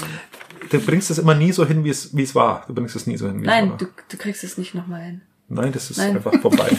Du 0.70 0.80
bringst 0.80 1.10
es 1.10 1.18
immer 1.18 1.34
nie 1.34 1.52
so 1.52 1.64
hin, 1.66 1.84
wie 1.84 1.90
es, 1.90 2.16
wie 2.16 2.22
es 2.22 2.34
war. 2.34 2.64
Du 2.66 2.74
bringst 2.74 2.96
es 2.96 3.06
nie 3.06 3.16
so 3.16 3.26
hin, 3.26 3.36
wie 3.40 3.44
es 3.44 3.46
Nein, 3.46 3.70
war. 3.70 3.76
du, 3.78 3.86
du 4.08 4.16
kriegst 4.16 4.44
es 4.44 4.58
nicht 4.58 4.74
nochmal 4.74 5.02
hin. 5.02 5.22
Nein, 5.48 5.72
das 5.72 5.90
ist 5.90 5.96
Nein. 5.98 6.16
einfach 6.16 6.40
vorbei. 6.40 6.68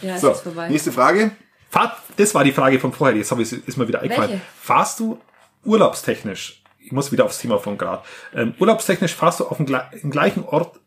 Ja, 0.00 0.14
es 0.14 0.20
So, 0.20 0.30
ist 0.30 0.42
vorbei. 0.42 0.68
nächste 0.68 0.92
Frage. 0.92 1.32
Das 2.16 2.34
war 2.34 2.44
die 2.44 2.52
Frage 2.52 2.78
von 2.78 2.92
vorher, 2.92 3.16
jetzt 3.16 3.32
habe 3.32 3.42
ich, 3.42 3.52
ist 3.52 3.76
mir 3.76 3.88
wieder 3.88 4.00
eingefallen. 4.00 4.30
Welche? 4.30 4.44
Fahrst 4.60 5.00
du 5.00 5.18
urlaubstechnisch, 5.64 6.62
ich 6.78 6.92
muss 6.92 7.12
wieder 7.12 7.24
aufs 7.24 7.38
Thema 7.38 7.58
von 7.58 7.76
gerade, 7.78 8.02
ähm, 8.34 8.54
urlaubstechnisch 8.58 9.14
fahrst 9.14 9.40
du 9.40 9.46
auf 9.46 9.58
im 9.60 10.10
gleichen 10.10 10.44
Ort 10.44 10.78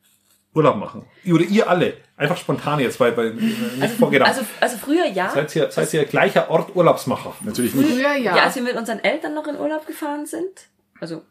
Urlaub 0.53 0.77
machen? 0.77 1.05
Oder 1.25 1.43
ihr 1.43 1.69
alle? 1.69 1.93
Einfach 2.21 2.37
spontan 2.37 2.79
jetzt, 2.79 2.99
weil, 2.99 3.17
weil 3.17 3.29
äh, 3.29 3.41
nicht 3.79 3.95
vorgedacht. 3.97 4.29
Also, 4.29 4.45
also 4.59 4.77
früher 4.77 5.07
ja. 5.07 5.31
seid, 5.31 5.55
ihr, 5.55 5.71
seid 5.71 5.91
ihr 5.93 6.05
gleicher 6.05 6.51
Ort 6.51 6.75
Urlaubsmacher? 6.75 7.33
Natürlich 7.41 7.73
nicht. 7.73 7.89
Früher 7.89 8.13
ja. 8.13 8.35
Ja, 8.35 8.43
als 8.43 8.55
wir 8.55 8.61
mit 8.61 8.75
unseren 8.75 8.99
Eltern 8.99 9.33
noch 9.33 9.47
in 9.47 9.57
Urlaub 9.57 9.87
gefahren 9.87 10.27
sind. 10.27 10.67
Also 10.99 11.23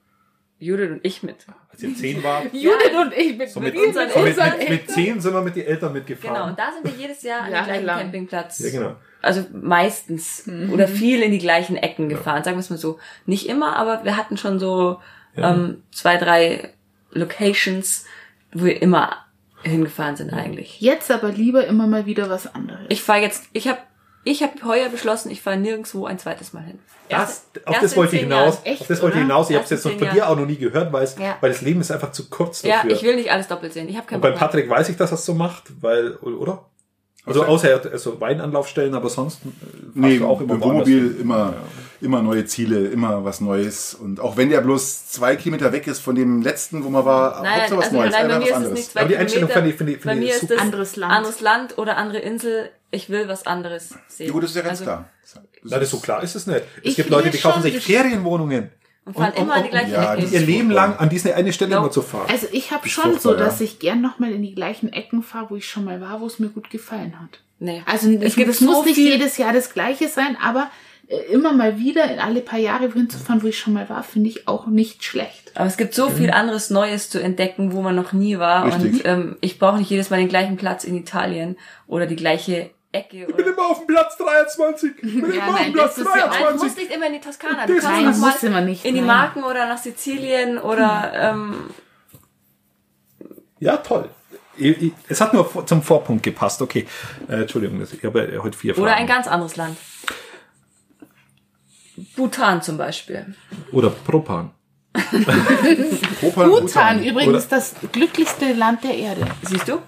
Judith 0.59 0.91
und 0.91 1.01
ich 1.05 1.23
mit. 1.23 1.47
Als 1.71 1.81
ihr 1.83 1.95
zehn 1.95 2.23
wart? 2.25 2.47
Judith 2.53 2.93
und 3.01 3.15
ich 3.15 3.37
mit, 3.37 3.51
So 3.51 3.61
mit, 3.61 3.73
mit 3.73 3.87
unseren 3.87 4.11
so 4.11 4.19
mit, 4.19 4.37
Eltern. 4.37 4.59
mit, 4.59 4.69
mit 4.69 4.91
zehn 4.91 5.21
sind 5.21 5.33
wir 5.33 5.43
mit 5.43 5.55
den 5.55 5.67
Eltern 5.67 5.93
mitgefahren. 5.93 6.35
Genau, 6.35 6.49
und 6.49 6.59
da 6.59 6.73
sind 6.73 6.85
wir 6.85 7.01
jedes 7.01 7.23
Jahr 7.23 7.43
an 7.43 7.53
den 7.53 7.65
gleichen 7.65 7.87
Campingplatz. 7.87 8.59
Ja, 8.59 8.71
genau. 8.71 8.97
Also 9.23 9.45
meistens 9.53 10.49
oder 10.73 10.89
viel 10.89 11.23
in 11.23 11.31
die 11.31 11.39
gleichen 11.39 11.77
Ecken 11.77 12.09
gefahren, 12.09 12.43
sagen 12.43 12.57
wir 12.57 12.61
es 12.61 12.71
mal 12.71 12.79
so. 12.79 12.99
Nicht 13.27 13.49
immer, 13.49 13.77
aber 13.77 14.05
wir 14.05 14.17
hatten 14.17 14.37
schon 14.37 14.59
so 14.59 15.01
ähm, 15.37 15.83
zwei, 15.93 16.17
drei 16.17 16.73
Locations, 17.13 18.07
wo 18.53 18.65
wir 18.65 18.83
immer 18.83 19.25
hingefahren 19.63 20.17
sind 20.17 20.33
eigentlich. 20.33 20.81
Jetzt 20.81 21.11
aber 21.11 21.29
lieber 21.29 21.67
immer 21.67 21.87
mal 21.87 22.07
wieder 22.07 22.31
was 22.31 22.55
anderes. 22.55 22.81
Ich 22.89 23.03
fahre 23.03 23.21
jetzt, 23.21 23.45
ich 23.53 23.69
habe 23.69 23.79
ich 24.23 24.43
hab 24.43 24.63
heuer 24.65 24.89
beschlossen, 24.91 25.31
ich 25.31 25.41
fahre 25.41 25.57
nirgendwo 25.57 26.05
ein 26.07 26.19
zweites 26.19 26.53
Mal 26.53 26.63
hin. 26.65 26.79
Das, 27.09 27.19
Erst- 27.21 27.67
auf 27.67 27.73
erst 27.75 27.85
das 27.85 27.97
wollte 27.97 28.17
ich 28.17 28.23
hinaus. 28.23 28.59
Echt, 28.65 28.83
auf 28.83 28.87
das 28.89 29.03
wollte 29.03 29.17
ich 29.17 29.23
hinaus. 29.23 29.49
Ich 29.51 29.57
habe 29.57 29.65
es 29.65 29.71
jetzt 29.71 29.83
von 29.83 29.99
dir 29.99 30.29
auch 30.29 30.37
noch 30.37 30.47
nie 30.47 30.57
gehört, 30.57 30.93
weil, 30.93 31.05
es, 31.05 31.17
Ja. 31.19 31.37
weil 31.41 31.51
das 31.51 31.63
Leben 31.63 31.81
ist 31.81 31.91
einfach 31.91 32.13
zu 32.13 32.29
kurz 32.29 32.63
Ja, 32.63 32.77
dafür. 32.77 32.93
ich 32.93 33.03
will 33.03 33.17
nicht 33.17 33.33
alles 33.33 33.49
doppelt 33.49 33.73
sehen. 33.73 33.89
Ich 33.89 33.97
habe 33.97 34.07
keinen 34.07 34.17
Und 34.17 34.23
bei. 34.23 34.31
Patrick 34.33 34.69
weiß 34.69 34.89
ich, 34.91 34.97
dass 34.97 35.11
er 35.11 35.15
es 35.15 35.25
so 35.25 35.35
macht, 35.35 35.65
weil, 35.83 36.13
oder? 36.17 36.65
Also 37.27 37.45
außer 37.45 37.69
er 37.71 37.75
hat 37.77 38.01
so 38.01 38.21
Weinanlaufstellen, 38.21 38.95
aber 38.95 39.09
sonst 39.11 39.41
äh, 39.45 39.49
Nee, 39.95 40.19
du 40.19 40.27
auch 40.27 40.41
immer 40.41 40.61
Wohnmobil 40.61 41.17
immer, 41.21 41.55
immer 42.01 42.23
neue 42.23 42.47
Ziele, 42.47 42.87
immer 42.89 43.25
was 43.25 43.41
Neues. 43.43 43.95
Und 43.95 44.21
auch 44.21 44.37
wenn 44.39 44.49
der 44.49 44.63
bloß 44.63 45.09
zwei 45.11 45.37
Kilometer 45.37 45.71
weg 45.73 45.87
ist 45.87 46.01
von 46.01 46.15
dem 46.15 46.41
letzten, 46.43 46.83
wo 46.83 46.89
man 46.89 47.05
war, 47.05 47.43
Nein, 47.43 47.61
Hauptsache 47.61 47.79
was 47.79 47.85
also, 47.87 47.97
Neues, 47.99 48.13
nein, 48.13 48.29
bei 48.29 48.35
einfach 48.35 48.39
mir 48.39 48.41
was 48.41 48.47
ist 48.47 48.51
es 48.51 48.57
anderes. 48.57 48.79
nicht 48.79 48.91
zwei 48.93 49.01
Aber 49.01 49.09
die 49.11 49.17
Einstellung 49.19 49.49
Kilometer. 49.51 49.61
finde 49.61 49.71
ich- 49.71 49.77
finde 49.77 49.93
ich- 49.93 49.99
Bei 49.99 50.11
finde 50.13 50.25
ich 50.25 50.31
mir 50.33 50.37
ist 50.41 50.51
das 50.51 50.59
Anderes 50.61 50.97
Land. 50.97 51.13
anderes 51.13 51.41
Land 51.41 51.79
oder 51.79 51.97
andere 51.99 52.19
Insel. 52.21 52.71
Ich 52.91 53.11
will 53.11 53.29
was 53.29 53.47
anderes 53.47 53.91
sehen. 54.09 54.27
Ja 54.27 54.33
gut, 54.33 54.43
das 54.43 54.51
ist 54.51 54.57
ja 54.57 54.63
ganz 54.63 54.73
Also, 54.81 54.85
klar. 54.85 55.09
Na, 55.63 55.79
das 55.79 55.91
so 55.91 55.99
klar 56.01 56.23
ist 56.23 56.35
es 56.35 56.47
nicht. 56.47 56.63
Es 56.83 56.97
gibt 56.97 57.11
Leute, 57.11 57.31
die 57.31 57.39
kaufen 57.39 57.63
sich 57.63 57.79
Ferienwohnungen. 57.85 58.71
Und 59.05 59.15
fahren 59.17 59.33
immer 59.35 59.55
an 59.55 59.65
die 59.65 59.71
gleiche 59.71 59.93
ja, 59.93 60.15
Ecke. 60.15 60.27
Ihr 60.27 60.41
Leben 60.41 60.71
lang 60.71 60.97
an 60.97 61.09
diese 61.09 61.35
eine 61.35 61.53
Stelle 61.53 61.75
No. 61.75 61.81
immer 61.81 61.91
zu 61.91 62.03
fahren. 62.03 62.29
Also 62.31 62.47
ich 62.53 62.71
habe 62.71 62.89
schon 62.89 63.19
so, 63.19 63.35
dass 63.35 63.61
ja. 63.61 63.65
ich 63.65 63.79
gern 63.79 64.01
nochmal 64.01 64.33
in 64.33 64.43
die 64.43 64.55
gleichen 64.55 64.93
Ecken 64.93 65.23
fahre, 65.23 65.51
wo 65.51 65.57
ich 65.57 65.67
schon 65.67 65.85
mal 65.85 66.01
war, 66.01 66.21
wo 66.21 66.27
es 66.27 66.39
mir 66.39 66.49
gut 66.49 66.71
gefallen 66.71 67.19
hat. 67.21 67.41
Nee. 67.59 67.83
Also 67.87 68.11
es 68.11 68.37
gibt 68.37 68.55
so 68.55 68.65
muss 68.65 68.87
nicht 68.87 68.97
jedes 68.97 69.37
Jahr 69.37 69.53
das 69.53 69.73
gleiche 69.73 70.09
sein, 70.09 70.37
aber 70.43 70.71
äh, 71.09 71.33
immer 71.33 71.53
mal 71.53 71.79
wieder 71.79 72.11
in 72.11 72.21
alle 72.21 72.41
paar 72.41 72.59
Jahre 72.59 72.95
wohin 72.95 73.11
zu 73.11 73.19
fahren, 73.19 73.43
wo 73.43 73.49
ich 73.49 73.59
schon 73.59 73.73
mal 73.73 73.89
war, 73.89 74.03
finde 74.03 74.29
ich 74.29 74.47
auch 74.47 74.67
nicht 74.67 75.05
schlecht. 75.05 75.53
Aber 75.55 75.67
es 75.67 75.77
gibt 75.77 75.95
so 75.95 76.09
viel 76.09 76.31
anderes 76.31 76.71
Neues 76.71 77.11
zu 77.11 77.21
entdecken, 77.21 77.73
wo 77.73 77.83
man 77.83 77.97
noch 77.97 78.13
nie 78.13 78.39
war. 78.39 78.67
Richtig. 78.67 79.05
Und 79.05 79.07
ähm, 79.07 79.37
ich 79.41 79.59
brauche 79.59 79.79
nicht 79.79 79.91
jedes 79.91 80.11
Mal 80.11 80.19
den 80.19 80.29
gleichen 80.29 80.57
Platz 80.57 80.85
in 80.85 80.97
Italien 80.97 81.57
oder 81.87 82.07
die 82.07 82.17
gleiche 82.17 82.71
Ecke. 82.93 83.27
Ich 83.29 83.35
bin 83.37 83.47
immer 83.47 83.67
auf 83.69 83.79
dem 83.79 83.87
Platz 83.87 84.17
23. 84.17 84.91
Ich 84.97 85.01
bin 85.03 85.21
Ja, 85.33 85.45
immer 85.45 85.47
auf 85.49 85.53
nein, 85.55 85.65
dem 85.67 85.73
Platz 85.75 85.95
das 85.95 86.07
ist 86.07 86.17
ja 86.17 86.25
auch- 86.27 86.31
Nein, 86.31 86.39
du 86.45 86.51
musst 86.53 86.61
23. 86.63 86.83
nicht 86.85 86.97
immer 86.97 87.07
in 87.07 87.13
die 87.13 87.21
Toskana. 87.21 87.67
Du 87.67 87.75
Das 87.75 87.85
kannst 87.85 88.21
Nein, 88.23 88.35
immer 88.53 88.61
nicht. 88.63 88.85
in 88.85 88.95
die 88.95 89.01
nein. 89.01 89.07
Marken 89.07 89.45
oder 89.45 89.67
nach 89.69 89.79
Sizilien 89.79 90.59
oder 90.59 91.13
ähm, 91.15 91.71
Ja, 93.61 93.77
toll. 93.77 94.09
Ich- 94.57 94.83
ich- 94.83 94.93
Es 95.09 95.21
hat 95.21 95.33
nur 95.33 95.67
zum 95.67 95.83
Vorpunkt 95.83 96.23
gepasst. 96.25 96.61
Okay. 96.63 96.87
Äh, 97.29 97.43
Entschuldigung, 97.43 97.81
ich 97.83 98.05
habe 98.05 98.29
ja 98.33 98.43
heute 98.43 98.59
vier 98.59 98.75
Fragen. 98.75 98.85
oder 98.87 98.97
ein 98.97 99.07
ganz 99.07 99.27
anderes 99.29 99.57
Land. 99.57 99.77
Bhutan 102.17 102.63
zum 102.63 102.77
Beispiel. 102.79 103.35
Oder 103.73 103.91
Propan. 103.91 104.51
Propan, 106.21 106.51
Bhutan, 106.51 107.05
übrigens 107.05 107.29
Oder- 107.47 107.57
das 107.57 107.75
glücklichste 107.93 108.53
Land 108.55 108.83
der 108.85 108.95
Erde. 108.97 109.27
Siehst 109.43 109.69
du? 109.69 109.81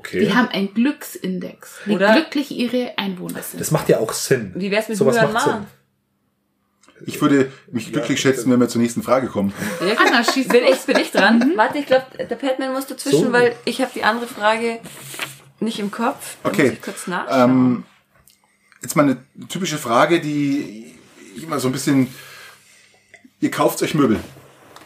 Okay. 0.00 0.20
Die 0.24 0.34
haben 0.34 0.48
einen 0.48 0.72
Glücksindex, 0.72 1.72
wie 1.84 1.92
Oder- 1.94 2.14
glücklich 2.14 2.50
ihre 2.52 2.96
Einwohner 2.96 3.42
sind. 3.42 3.60
Das 3.60 3.70
macht 3.70 3.88
ja 3.90 3.98
auch 3.98 4.12
Sinn. 4.14 4.52
Wie 4.56 4.70
wär's 4.70 4.88
mit 4.88 4.96
Sowas 4.96 5.14
macht 5.16 5.24
Myanmar? 5.32 5.44
Sinn. 5.58 5.66
Ich 7.06 7.20
würde 7.20 7.52
mich 7.70 7.92
glücklich 7.92 8.18
schätzen, 8.20 8.50
wenn 8.50 8.60
wir 8.60 8.68
zur 8.68 8.80
nächsten 8.80 9.02
Frage 9.02 9.26
kommen. 9.28 9.52
Anna, 9.98 10.22
schieß 10.24 10.48
Bin 10.48 10.64
ich, 10.64 10.78
bin 10.80 10.98
ich 10.98 11.10
dran? 11.10 11.52
Warte, 11.56 11.78
ich 11.78 11.86
glaube, 11.86 12.06
der 12.18 12.36
Patman 12.36 12.72
muss 12.72 12.86
dazwischen, 12.86 13.26
So. 13.26 13.32
weil 13.32 13.54
ich 13.64 13.80
habe 13.82 13.90
die 13.94 14.02
andere 14.04 14.26
Frage 14.26 14.80
nicht 15.60 15.78
im 15.78 15.90
Kopf. 15.90 16.36
Da 16.42 16.48
Okay. 16.50 16.64
Muss 16.64 16.72
ich 16.72 16.82
kurz 16.82 17.06
nachschauen. 17.06 17.50
Ähm, 17.50 17.84
jetzt 18.82 18.96
mal 18.96 19.02
eine 19.02 19.18
typische 19.48 19.76
Frage, 19.78 20.20
die 20.20 20.94
immer 21.42 21.58
so 21.60 21.68
ein 21.68 21.72
bisschen, 21.72 22.08
ihr 23.40 23.50
kauft 23.50 23.82
euch 23.82 23.94
Möbel. 23.94 24.20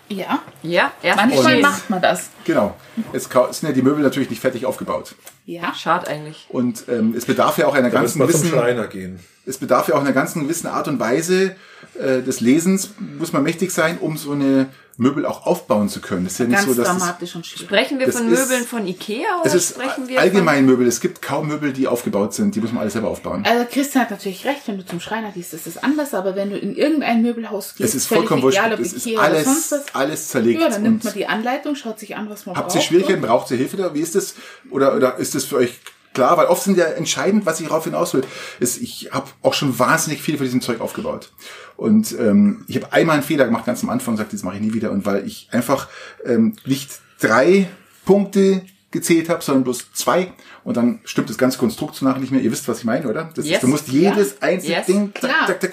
Ja, 0.09 0.41
ja, 0.63 0.93
erst 1.03 1.17
manchmal 1.17 1.61
macht 1.61 1.89
man 1.91 2.03
das. 2.03 2.29
Genau. 2.45 2.75
Jetzt 3.13 3.31
kau- 3.31 3.51
sind 3.53 3.69
ja 3.71 3.75
die 3.75 3.83
Möbel 3.83 4.03
natürlich 4.03 4.29
nicht 4.31 4.41
fertig 4.41 4.67
aufgebaut. 4.67 5.15
Ja. 5.47 5.75
Schade 5.75 6.07
eigentlich. 6.09 6.47
Und 6.49 6.85
ähm, 6.89 7.15
es 7.17 7.27
bedarf 7.27 7.59
ja 7.59 7.67
auch 7.67 7.75
einer 7.75 7.91
Da 7.91 8.01
ganzen 8.01 8.19
gewissen, 8.21 8.49
Schreiner 8.49 8.87
gehen. 8.87 9.21
es 9.47 9.59
bedarf 9.59 9.89
ja 9.89 9.95
auch 9.95 10.01
einer 10.01 10.13
ganzen 10.13 10.43
gewissen 10.45 10.67
Art 10.69 10.89
und 10.89 10.99
Weise 11.01 11.55
äh, 12.01 12.23
des 12.23 12.41
Lesens, 12.41 12.91
muss 13.19 13.33
man 13.33 13.43
mächtig 13.43 13.71
sein, 13.71 13.99
um 13.99 14.17
so 14.17 14.33
eine 14.33 14.67
Möbel 14.97 15.27
auch 15.27 15.45
aufbauen 15.45 15.89
zu 15.89 16.01
können. 16.01 16.23
Das 16.23 16.35
ist 16.35 16.39
ja 16.39 16.45
nicht 16.45 16.55
Ganz 16.55 16.69
so, 16.69 16.75
dass 16.75 16.87
das, 16.87 16.99
dramatisch 16.99 17.35
und 17.35 17.45
schwierig. 17.45 17.67
Sprechen 17.67 17.99
wir 17.99 18.07
Das 18.07 18.17
von 18.17 18.33
ist- 18.33 18.39
Möbeln 18.49 18.65
von 18.65 18.87
Ikea 18.87 19.27
oder 19.41 19.47
es 19.47 19.55
ist 19.55 19.71
sprechen 19.75 20.07
wir 20.07 20.21
allgemein 20.21 20.65
Möbel. 20.67 20.87
Es 20.87 21.01
gibt 21.01 21.21
kaum 21.21 21.49
Möbel, 21.49 21.73
die 21.73 21.89
aufgebaut 21.89 22.33
sind. 22.33 22.55
Die 22.55 22.61
muss 22.61 22.71
man 22.71 22.83
alles 22.83 22.93
selber 22.93 23.09
aufbauen. 23.09 23.43
Also 23.45 23.67
Christian 23.69 24.05
hat 24.05 24.13
natürlich 24.13 24.45
recht, 24.45 24.61
wenn 24.67 24.77
du 24.79 24.87
zum 24.87 25.01
Schreiner 25.01 25.33
gehst, 25.33 25.53
ist 25.53 25.67
es 25.67 25.79
anders, 25.83 26.15
aber 26.15 26.37
wenn 26.37 26.51
du 26.51 26.57
in 26.59 26.77
irgendein 26.77 27.23
Möbelhaus 27.23 27.75
gehst, 27.75 27.89
Es 27.89 27.95
ist 27.97 28.07
vollkommen 28.07 28.41
wurscht. 28.43 28.57
egal, 28.57 28.73
ob 28.75 28.79
Es 28.79 28.93
ist 28.93 29.05
Ikea 29.05 29.19
oder 29.19 29.43
sonst 29.43 29.73
alles, 29.73 29.85
was, 29.89 29.95
alles 29.97 30.29
zerlegt. 30.29 30.61
ja, 30.61 30.69
dann 30.69 30.83
nimmt 30.83 31.03
man 31.03 31.13
die 31.13 31.27
Anleitung, 31.27 31.75
schaut 31.75 31.99
sich 31.99 32.15
an, 32.15 32.31
was 32.31 32.47
man 32.47 32.55
Habt 32.55 32.69
braucht. 32.69 32.77
ihr 32.77 32.83
Schwierigkeiten? 32.83 33.21
Braucht 33.23 33.51
ihr 33.51 33.57
Hilfe 33.57 33.77
da? 33.77 33.93
Wie 33.95 34.01
ist 34.01 34.15
das? 34.15 34.37
Oder, 34.71 34.95
oder 34.95 35.17
ist 35.19 35.34
das 35.35 35.45
für 35.45 35.57
euch 35.57 35.75
klar? 36.13 36.37
Weil 36.37 36.47
oft 36.47 36.63
sind 36.63 36.77
ja 36.79 36.85
entscheidend, 36.87 37.45
was 37.47 37.61
ich 37.61 37.67
darauf 37.67 37.85
hinaus 37.85 38.15
will, 38.15 38.25
ist, 38.61 38.81
ich 38.81 39.11
habe 39.13 39.29
auch 39.43 39.55
schon 39.55 39.79
wahnsinnig 39.79 40.23
viel 40.23 40.37
von 40.37 40.45
diesem 40.45 40.61
Zeug 40.61 40.81
aufgebaut. 40.81 41.33
Und 41.77 42.13
ähm, 42.19 42.65
ich 42.69 42.77
habe 42.77 42.93
einmal 42.93 43.15
einen 43.15 43.25
Fehler 43.25 43.45
gemacht, 43.47 43.67
ganz 43.67 43.83
am 43.83 43.91
Anfang, 43.91 44.13
und 44.15 44.17
gesagt, 44.19 44.33
das 44.33 44.43
mache 44.45 44.57
ich 44.57 44.63
nie 44.63 44.75
wieder. 44.75 44.91
Und 44.93 45.05
weil 45.07 45.27
ich 45.27 45.49
einfach 45.51 45.89
ähm, 46.25 46.55
nicht 46.65 46.91
drei 47.21 47.69
Punkte 48.05 48.63
gezählt 48.93 49.29
habe, 49.29 49.43
sondern 49.43 49.65
bloß 49.65 49.93
zwei. 49.93 50.33
Und 50.63 50.77
dann 50.77 51.01
stimmt 51.05 51.29
das 51.29 51.37
ganze 51.37 51.59
Konstrukt 51.59 52.01
nachher 52.03 52.21
nicht 52.21 52.31
mehr. 52.31 52.41
Ihr 52.41 52.53
wisst, 52.53 52.69
was 52.69 52.79
ich 52.79 52.85
meine, 52.85 53.09
oder? 53.09 53.29
Das 53.35 53.45
Yes. 53.45 53.57
ist, 53.57 53.63
du 53.65 53.69
musst 53.69 53.89
jedes 53.89 54.41
einzelne 54.41 54.77
Yes. 54.77 54.87
Ding, 54.87 55.13
zack, 55.21 55.31
zack, 55.49 55.61
zack. 55.61 55.73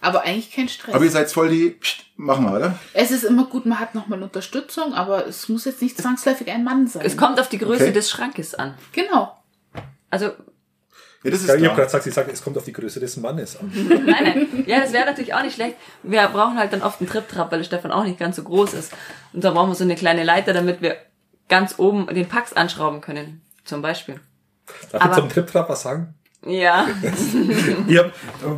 Aber 0.00 0.22
eigentlich 0.22 0.52
kein 0.52 0.68
Stress. 0.68 0.94
Aber 0.94 1.04
ihr 1.04 1.10
seid 1.10 1.30
voll 1.32 1.48
die, 1.48 1.70
pst, 1.70 2.04
machen 2.16 2.44
wir, 2.44 2.56
oder? 2.56 2.78
es 2.92 3.10
ist 3.10 3.24
immer 3.24 3.46
gut, 3.46 3.66
man 3.66 3.80
hat 3.80 3.94
nochmal 3.94 4.22
Unterstützung, 4.22 4.94
aber 4.94 5.26
es 5.26 5.48
muss 5.48 5.64
jetzt 5.64 5.82
nicht 5.82 5.96
zwangsläufig 5.96 6.48
ein 6.50 6.64
Mann 6.64 6.86
sein. 6.86 7.02
Es 7.04 7.16
kommt 7.16 7.40
auf 7.40 7.48
die 7.48 7.58
Größe 7.58 7.84
Okay. 7.84 7.92
des 7.92 8.10
Schrankes 8.10 8.54
an. 8.54 8.74
Genau. 8.92 9.36
Also, 10.10 10.26
Ja, 11.24 11.30
das 11.30 11.40
ist 11.40 11.48
Ja, 11.48 11.54
ich 11.56 11.64
habe 11.64 11.74
gerade 11.74 11.86
gesagt, 11.86 12.04
sie 12.04 12.10
sagt, 12.10 12.30
es 12.32 12.42
kommt 12.44 12.56
auf 12.56 12.64
die 12.64 12.72
Größe 12.72 13.00
des 13.00 13.16
Mannes 13.16 13.56
an. 13.58 13.72
nein, 13.88 14.04
nein. 14.06 14.64
Ja, 14.66 14.80
das 14.80 14.92
wäre 14.92 15.06
natürlich 15.06 15.34
auch 15.34 15.42
nicht 15.42 15.54
schlecht. 15.54 15.76
Wir 16.02 16.28
brauchen 16.28 16.56
halt 16.58 16.72
dann 16.72 16.82
oft 16.82 17.00
einen 17.00 17.08
Trip-Trap, 17.10 17.50
weil 17.50 17.58
der 17.60 17.64
Stefan 17.64 17.90
auch 17.90 18.04
nicht 18.04 18.18
ganz 18.18 18.36
so 18.36 18.44
groß 18.44 18.74
ist. 18.74 18.92
Und 19.32 19.42
da 19.42 19.50
brauchen 19.50 19.70
wir 19.70 19.74
so 19.74 19.84
eine 19.84 19.96
kleine 19.96 20.22
Leiter, 20.22 20.52
damit 20.52 20.82
wir 20.82 20.96
ganz 21.48 21.78
oben 21.78 22.06
den 22.08 22.28
Pax 22.28 22.52
anschrauben 22.52 23.00
können. 23.00 23.40
Zum 23.64 23.82
Beispiel. 23.82 24.20
Darf 24.92 24.94
ich 24.94 25.00
Aber- 25.02 25.14
zum 25.16 25.28
Trip-Trap 25.28 25.68
was 25.68 25.82
sagen? 25.82 26.14
Ja. 26.46 26.86
Ich 27.88 27.98
hab, 27.98 28.12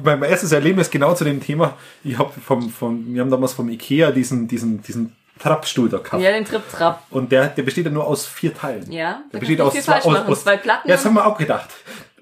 mein 0.05 0.23
erstes 0.23 0.53
Erlebnis 0.53 0.91
genau 0.91 1.15
zu 1.15 1.25
dem 1.25 1.41
Thema, 1.41 1.77
ich 2.05 2.19
hab 2.19 2.33
vom, 2.35 2.71
vom, 2.71 3.15
wir 3.15 3.21
haben 3.21 3.31
damals 3.31 3.53
vom 3.53 3.69
Ikea 3.69 4.11
diesen, 4.11 4.49
diesen, 4.49 4.83
diesen 4.83 5.17
Trappstuhl 5.39 5.89
da 5.89 5.99
gehabt. 5.99 6.23
Ja, 6.23 6.33
den 6.33 6.45
Trip-Trap. 6.45 7.03
Und 7.11 7.33
der, 7.33 7.49
der 7.49 7.63
besteht 7.63 7.85
ja 7.87 7.91
nur 7.91 8.07
aus 8.07 8.27
vier 8.27 8.55
Teilen. 8.55 8.91
Ja, 8.91 9.23
Der 9.33 9.33
da 9.33 9.39
besteht 9.39 9.61
aus 9.61 9.75
zwei, 9.75 9.99
aus, 10.03 10.17
aus 10.17 10.43
Zwei 10.43 10.57
Platten 10.57 10.89
Ja, 10.89 10.97
das 10.97 11.05
haben 11.05 11.15
wir 11.15 11.27
auch 11.27 11.39
gedacht. 11.39 11.69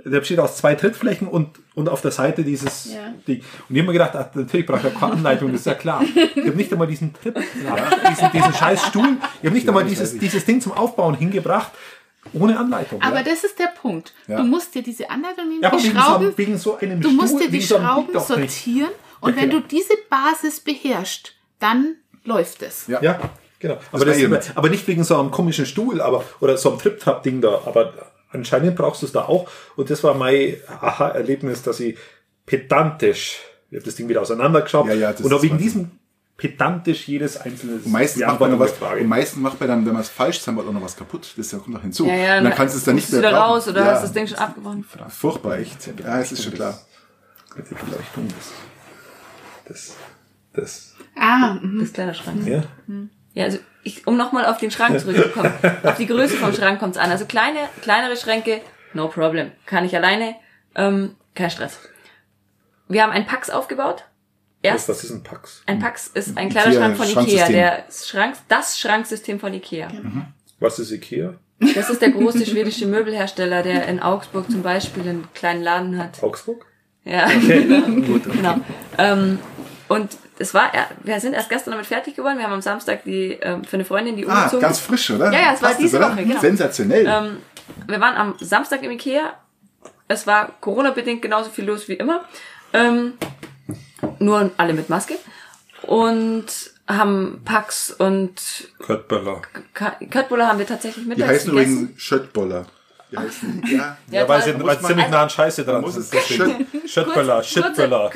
Der 0.04 0.20
besteht 0.20 0.38
aus 0.38 0.56
zwei 0.56 0.76
Trittflächen 0.76 1.26
und, 1.26 1.58
und 1.74 1.88
auf 1.88 2.00
der 2.00 2.12
Seite 2.12 2.44
dieses 2.44 2.92
Ja. 2.92 3.12
Ding. 3.26 3.42
Und 3.68 3.74
ich 3.74 3.82
habe 3.82 3.86
mir 3.88 3.92
gedacht, 3.92 4.12
ach, 4.14 4.34
natürlich 4.34 4.66
braucht 4.66 4.84
er 4.84 4.90
keine 4.90 5.14
Anleitung, 5.14 5.50
das 5.50 5.62
ist 5.62 5.66
ja 5.66 5.74
klar. 5.74 6.02
Ich 6.02 6.46
habe 6.46 6.56
nicht 6.56 6.70
einmal 6.72 6.86
diesen 6.86 7.12
Tritt, 7.12 7.36
diesen, 7.36 8.32
diesen 8.32 8.54
scheiß 8.54 8.86
Stuhl, 8.86 9.16
ich 9.40 9.46
habe 9.46 9.54
nicht 9.54 9.66
einmal 9.66 9.82
das 9.82 9.90
dieses, 9.92 10.18
dieses 10.18 10.44
Ding 10.44 10.60
zum 10.60 10.72
Aufbauen 10.72 11.16
hingebracht, 11.16 11.72
ohne 12.32 12.58
Anleitung. 12.58 13.02
Aber 13.02 13.16
ja. 13.16 13.22
das 13.22 13.44
ist 13.44 13.58
der 13.58 13.68
Punkt. 13.80 14.12
Ja. 14.26 14.38
Du 14.38 14.44
musst 14.44 14.74
dir 14.74 14.82
diese 14.82 15.08
Anleitung 15.10 15.48
nehmen, 15.48 15.62
Ja, 15.62 15.72
aber 15.72 15.80
die 15.80 15.90
Schrauben, 15.90 16.30
so, 16.30 16.38
wegen 16.38 16.58
so 16.58 16.76
einem 16.78 17.00
du 17.00 17.08
Stuhl, 17.08 17.20
musst 17.20 17.40
dir 17.40 17.50
die 17.50 17.62
Schrauben 17.62 18.18
sortieren 18.20 18.90
und 19.20 19.36
Ja, 19.36 19.42
wenn 19.42 19.50
genau. 19.50 19.62
du 19.62 19.68
diese 19.68 19.94
Basis 20.08 20.60
beherrschst, 20.60 21.34
dann 21.58 21.96
läuft 22.24 22.62
es. 22.62 22.86
Ja. 22.86 23.00
Ja, 23.02 23.18
genau. 23.58 23.78
Aber, 23.92 24.00
war 24.00 24.06
das, 24.06 24.18
mit. 24.18 24.52
aber 24.54 24.68
nicht 24.68 24.86
wegen 24.88 25.04
so 25.04 25.18
einem 25.18 25.30
komischen 25.30 25.66
Stuhl, 25.66 26.00
aber 26.00 26.24
oder 26.40 26.56
so 26.56 26.70
einem 26.70 26.78
Trip-Trap-Ding 26.78 27.40
da. 27.40 27.62
Aber 27.64 27.92
anscheinend 28.30 28.76
brauchst 28.76 29.02
du 29.02 29.06
es 29.06 29.12
da 29.12 29.22
auch. 29.22 29.48
Und 29.76 29.90
das 29.90 30.04
war 30.04 30.14
mein 30.14 30.56
Aha-Erlebnis, 30.80 31.62
dass 31.62 31.80
ich 31.80 31.96
pedantisch, 32.44 33.38
ich 33.70 33.76
habe 33.76 33.84
das 33.84 33.94
Ding 33.96 34.08
wieder 34.08 34.22
auseinandergeschraubt 34.22 34.88
Ja, 34.88 34.94
ja, 34.94 35.12
das 35.12 35.22
und 35.22 35.32
auch 35.32 35.38
ist 35.38 35.42
wegen 35.42 35.58
diesem 35.58 35.90
pedantisch 36.36 37.08
jedes 37.08 37.40
einzelne 37.40 37.76
Und 37.76 37.90
meistens 37.90 38.20
die 38.20 38.26
macht 38.26 38.40
man 38.40 38.50
noch 38.50 38.58
was, 38.58 38.72
und 38.72 39.06
meistens 39.06 39.40
macht 39.40 39.58
man 39.58 39.68
dann, 39.68 39.86
wenn 39.86 39.92
man 39.94 40.02
es 40.02 40.08
falsch 40.10 40.38
zusammenbaut, 40.38 40.68
auch 40.68 40.74
noch 40.74 40.82
was 40.82 40.96
kaputt. 40.96 41.32
Das 41.36 41.50
kommt 41.50 41.68
noch 41.68 41.82
hinzu. 41.82 42.06
Ja, 42.06 42.14
ja, 42.14 42.38
und 42.38 42.44
dann 42.44 42.54
kannst 42.54 42.74
du 42.74 42.78
es 42.78 42.84
dann 42.84 42.94
nicht 42.94 43.08
du 43.08 43.12
mehr 43.16 43.22
wieder 43.22 43.30
brauchen. 43.32 43.52
raus 43.52 43.68
oder 43.68 43.84
ja, 43.84 43.92
hast 43.92 44.02
das 44.02 44.12
Ding 44.12 44.26
schon 44.26 44.38
abgebrochen. 44.38 44.84
Furchtbar, 45.08 45.58
echt. 45.58 45.90
Ja, 46.02 46.20
es 46.20 46.32
ist 46.32 46.44
schon 46.44 46.52
klar. 46.52 46.78
Mit 47.56 47.70
der 47.70 47.76
Beleuchtung, 47.76 48.28
das, 48.28 48.52
das, 49.66 49.96
das, 50.52 50.94
Ah, 51.18 51.54
mhm. 51.54 51.80
Das 51.80 51.92
kleine 51.92 52.14
Schrank. 52.14 52.46
ja. 52.46 52.62
Ja, 53.32 53.44
also 53.44 53.58
ich, 53.82 54.06
um 54.06 54.16
nochmal 54.16 54.46
auf 54.46 54.56
den 54.58 54.70
Schrank 54.70 54.98
zurückzukommen. 54.98 55.52
auf 55.84 55.96
die 55.96 56.06
Größe 56.06 56.36
vom 56.36 56.52
Schrank 56.54 56.80
kommt 56.80 56.96
es 56.96 57.00
an. 57.00 57.10
Also 57.10 57.26
kleine, 57.26 57.58
kleinere 57.82 58.16
Schränke, 58.16 58.60
no 58.94 59.08
problem. 59.08 59.52
Kann 59.66 59.84
ich 59.84 59.94
alleine, 59.94 60.36
ähm, 60.74 61.16
kein 61.34 61.50
Stress. 61.50 61.78
Wir 62.88 63.02
haben 63.02 63.12
einen 63.12 63.26
Pax 63.26 63.50
aufgebaut. 63.50 64.04
Was, 64.74 64.88
Erst, 64.88 64.88
was 64.88 65.04
ist 65.04 65.10
ein 65.12 65.22
Pax? 65.22 65.62
ein 65.66 65.78
Pax 65.78 66.08
ist 66.08 66.36
ein 66.36 66.48
Ikea 66.48 66.62
kleiner 66.62 66.94
Schrank 66.94 66.96
von 66.96 67.08
Ikea, 67.26 67.48
der 67.48 67.84
Schrank, 67.90 68.36
das 68.48 68.78
Schranksystem 68.78 69.40
von 69.40 69.52
Ikea. 69.54 69.88
Was 70.60 70.78
ist 70.78 70.90
Ikea? 70.90 71.34
Das 71.74 71.88
ist 71.90 72.02
der 72.02 72.10
große 72.10 72.44
schwedische 72.44 72.86
Möbelhersteller, 72.86 73.62
der 73.62 73.86
in 73.88 74.00
Augsburg 74.00 74.50
zum 74.50 74.62
Beispiel 74.62 75.02
einen 75.04 75.28
kleinen 75.34 75.62
Laden 75.62 75.98
hat. 75.98 76.22
Augsburg? 76.22 76.66
Ja, 77.04 77.26
genau. 77.46 78.14
genau. 78.32 78.54
Ähm, 78.98 79.38
und 79.88 80.10
es 80.38 80.52
war, 80.52 80.70
wir 81.04 81.18
sind 81.20 81.32
erst 81.34 81.48
gestern 81.48 81.70
damit 81.70 81.86
fertig 81.86 82.14
geworden. 82.16 82.36
Wir 82.38 82.44
haben 82.44 82.52
am 82.52 82.60
Samstag 82.60 83.04
die 83.04 83.38
ähm, 83.40 83.64
für 83.64 83.76
eine 83.76 83.84
Freundin 83.84 84.16
die 84.16 84.26
Ah, 84.26 84.38
umgezogen. 84.38 84.60
ganz 84.60 84.80
frisch, 84.80 85.10
oder? 85.10 85.32
Ja, 85.32 85.40
ja, 85.40 85.52
es 85.54 85.62
war 85.62 85.68
Passt 85.70 85.80
diese 85.80 85.96
oder? 85.98 86.12
Woche, 86.12 86.24
genau. 86.24 86.40
Sensationell. 86.40 87.06
Ähm, 87.06 87.36
wir 87.86 88.00
waren 88.00 88.16
am 88.16 88.34
Samstag 88.40 88.82
im 88.82 88.90
Ikea. 88.90 89.32
Es 90.08 90.26
war 90.26 90.50
Corona-bedingt 90.60 91.22
genauso 91.22 91.48
viel 91.50 91.64
los 91.64 91.88
wie 91.88 91.94
immer. 91.94 92.24
Ähm, 92.72 93.14
nur 94.18 94.50
alle 94.56 94.74
mit 94.74 94.88
Maske. 94.88 95.14
Und 95.82 96.46
haben 96.88 97.40
Pax 97.44 97.90
und 97.90 98.34
Köttböller. 98.78 99.42
Köttbullar 99.74 100.48
haben 100.48 100.58
wir 100.58 100.66
tatsächlich 100.66 101.04
die 101.04 101.08
mittags 101.08 101.28
heißen 101.30 101.50
gegessen. 101.50 101.72
übrigens 101.72 102.00
Schöttboller. 102.02 102.66
Die 103.10 103.18
heißen, 103.18 103.62
ja. 103.70 103.96
Ja, 104.10 104.28
weil 104.28 104.42
sie, 104.42 104.64
weil 104.64 104.80
ziemlich 104.80 105.08
nah 105.08 105.22
an 105.22 105.30
Scheiße 105.30 105.64
dran 105.64 105.80
muss 105.80 105.94
sind. 105.94 106.12
Schöttböller, 106.86 107.42
Schöttböller, 107.42 108.10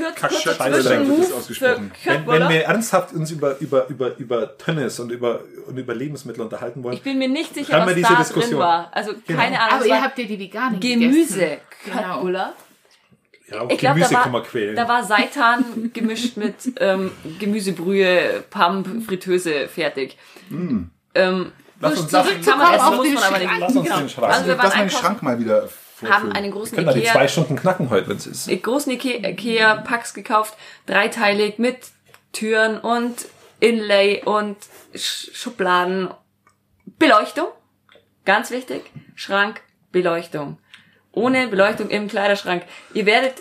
ausgesprochen. 1.36 1.92
Wenn, 2.04 2.26
wenn 2.26 2.48
wir 2.48 2.62
ernsthaft 2.64 3.12
uns 3.12 3.30
über, 3.30 3.56
über, 3.58 3.88
über, 3.88 4.16
über 4.18 4.56
Tönnes 4.58 4.98
und 4.98 5.10
über, 5.10 5.40
und 5.66 5.76
über 5.76 5.94
Lebensmittel 5.94 6.42
unterhalten 6.42 6.82
wollen, 6.82 6.94
Ich 6.94 7.02
bin 7.02 7.18
mir 7.18 7.28
nicht 7.28 7.54
sicher, 7.54 7.72
Haben 7.74 7.82
wir 7.82 7.88
was 7.88 7.94
diese 7.94 8.08
da 8.08 8.18
Diskussion. 8.18 8.50
drin 8.52 8.60
war. 8.60 8.90
Also 8.92 9.12
keine 9.26 9.60
Ahnung. 9.60 9.74
aber 9.78 9.86
ihr 9.86 10.02
habt 10.02 10.18
ja 10.18 10.24
die 10.24 10.38
veganen 10.38 10.80
Gemüse. 10.80 11.38
gegessen. 11.38 11.60
Genau. 11.84 12.22
Ja, 13.50 13.64
Ich 13.68 13.78
glaube, 13.78 13.94
Gemüse 13.96 14.14
da, 14.14 14.20
kann 14.20 14.32
man 14.32 14.42
war- 14.42 14.48
quälen. 14.48 14.76
da 14.76 14.88
war 14.88 15.02
Seitan 15.04 15.90
gemischt 15.92 16.36
mit 16.36 16.54
ähm, 16.78 17.10
Gemüsebrühe, 17.38 18.44
Pamp, 18.50 19.04
Fritteuse 19.06 19.66
fertig. 19.68 20.16
Ähm, 20.50 21.52
Lass 21.80 21.98
uns- 21.98 22.10
zurück 22.10 22.26
kann 22.44 22.58
man 22.58 22.74
essen, 22.74 22.96
muss 22.96 23.04
den 23.06 23.14
man 23.14 23.22
aber 23.24 23.36
Schrank- 23.36 23.50
nicht. 23.50 23.60
Lass 23.60 23.76
uns 23.76 23.88
den 23.88 24.08
Schrank. 24.08 24.32
Also 24.32 24.46
wir 24.46 24.56
Lass 24.56 24.74
mal 24.76 24.80
den 24.82 24.90
Schrank 24.90 25.22
mal 25.22 25.38
wieder 25.40 25.62
haben 25.62 25.68
vorfüllen. 25.68 26.32
einen 26.32 26.50
großen 26.52 26.74
können 26.76 26.86
wir 26.88 26.94
die 26.94 27.00
Ikea, 27.00 27.12
zwei 27.12 27.28
Stunden 27.28 27.56
knacken 27.56 27.90
heute, 27.90 28.08
wenn 28.08 28.16
es 28.16 28.26
ist. 28.26 28.48
einen 28.48 28.62
großen 28.62 28.92
Ikea, 28.92 29.28
Ikea 29.30 29.76
Pax 29.82 30.14
gekauft, 30.14 30.54
dreiteilig 30.86 31.58
mit 31.58 31.78
Türen 32.32 32.78
und 32.78 33.16
Inlay 33.60 34.22
und 34.24 34.56
Sch 34.94 35.30
Schubladen. 35.34 36.08
Beleuchtung, 36.98 37.48
ganz 38.24 38.50
wichtig. 38.50 38.82
Schrank, 39.14 39.60
Beleuchtung. 39.92 40.58
Ohne 41.12 41.48
Beleuchtung 41.48 41.88
im 41.90 42.08
Kleiderschrank. 42.08 42.62
Ihr 42.94 43.06
werdet 43.06 43.34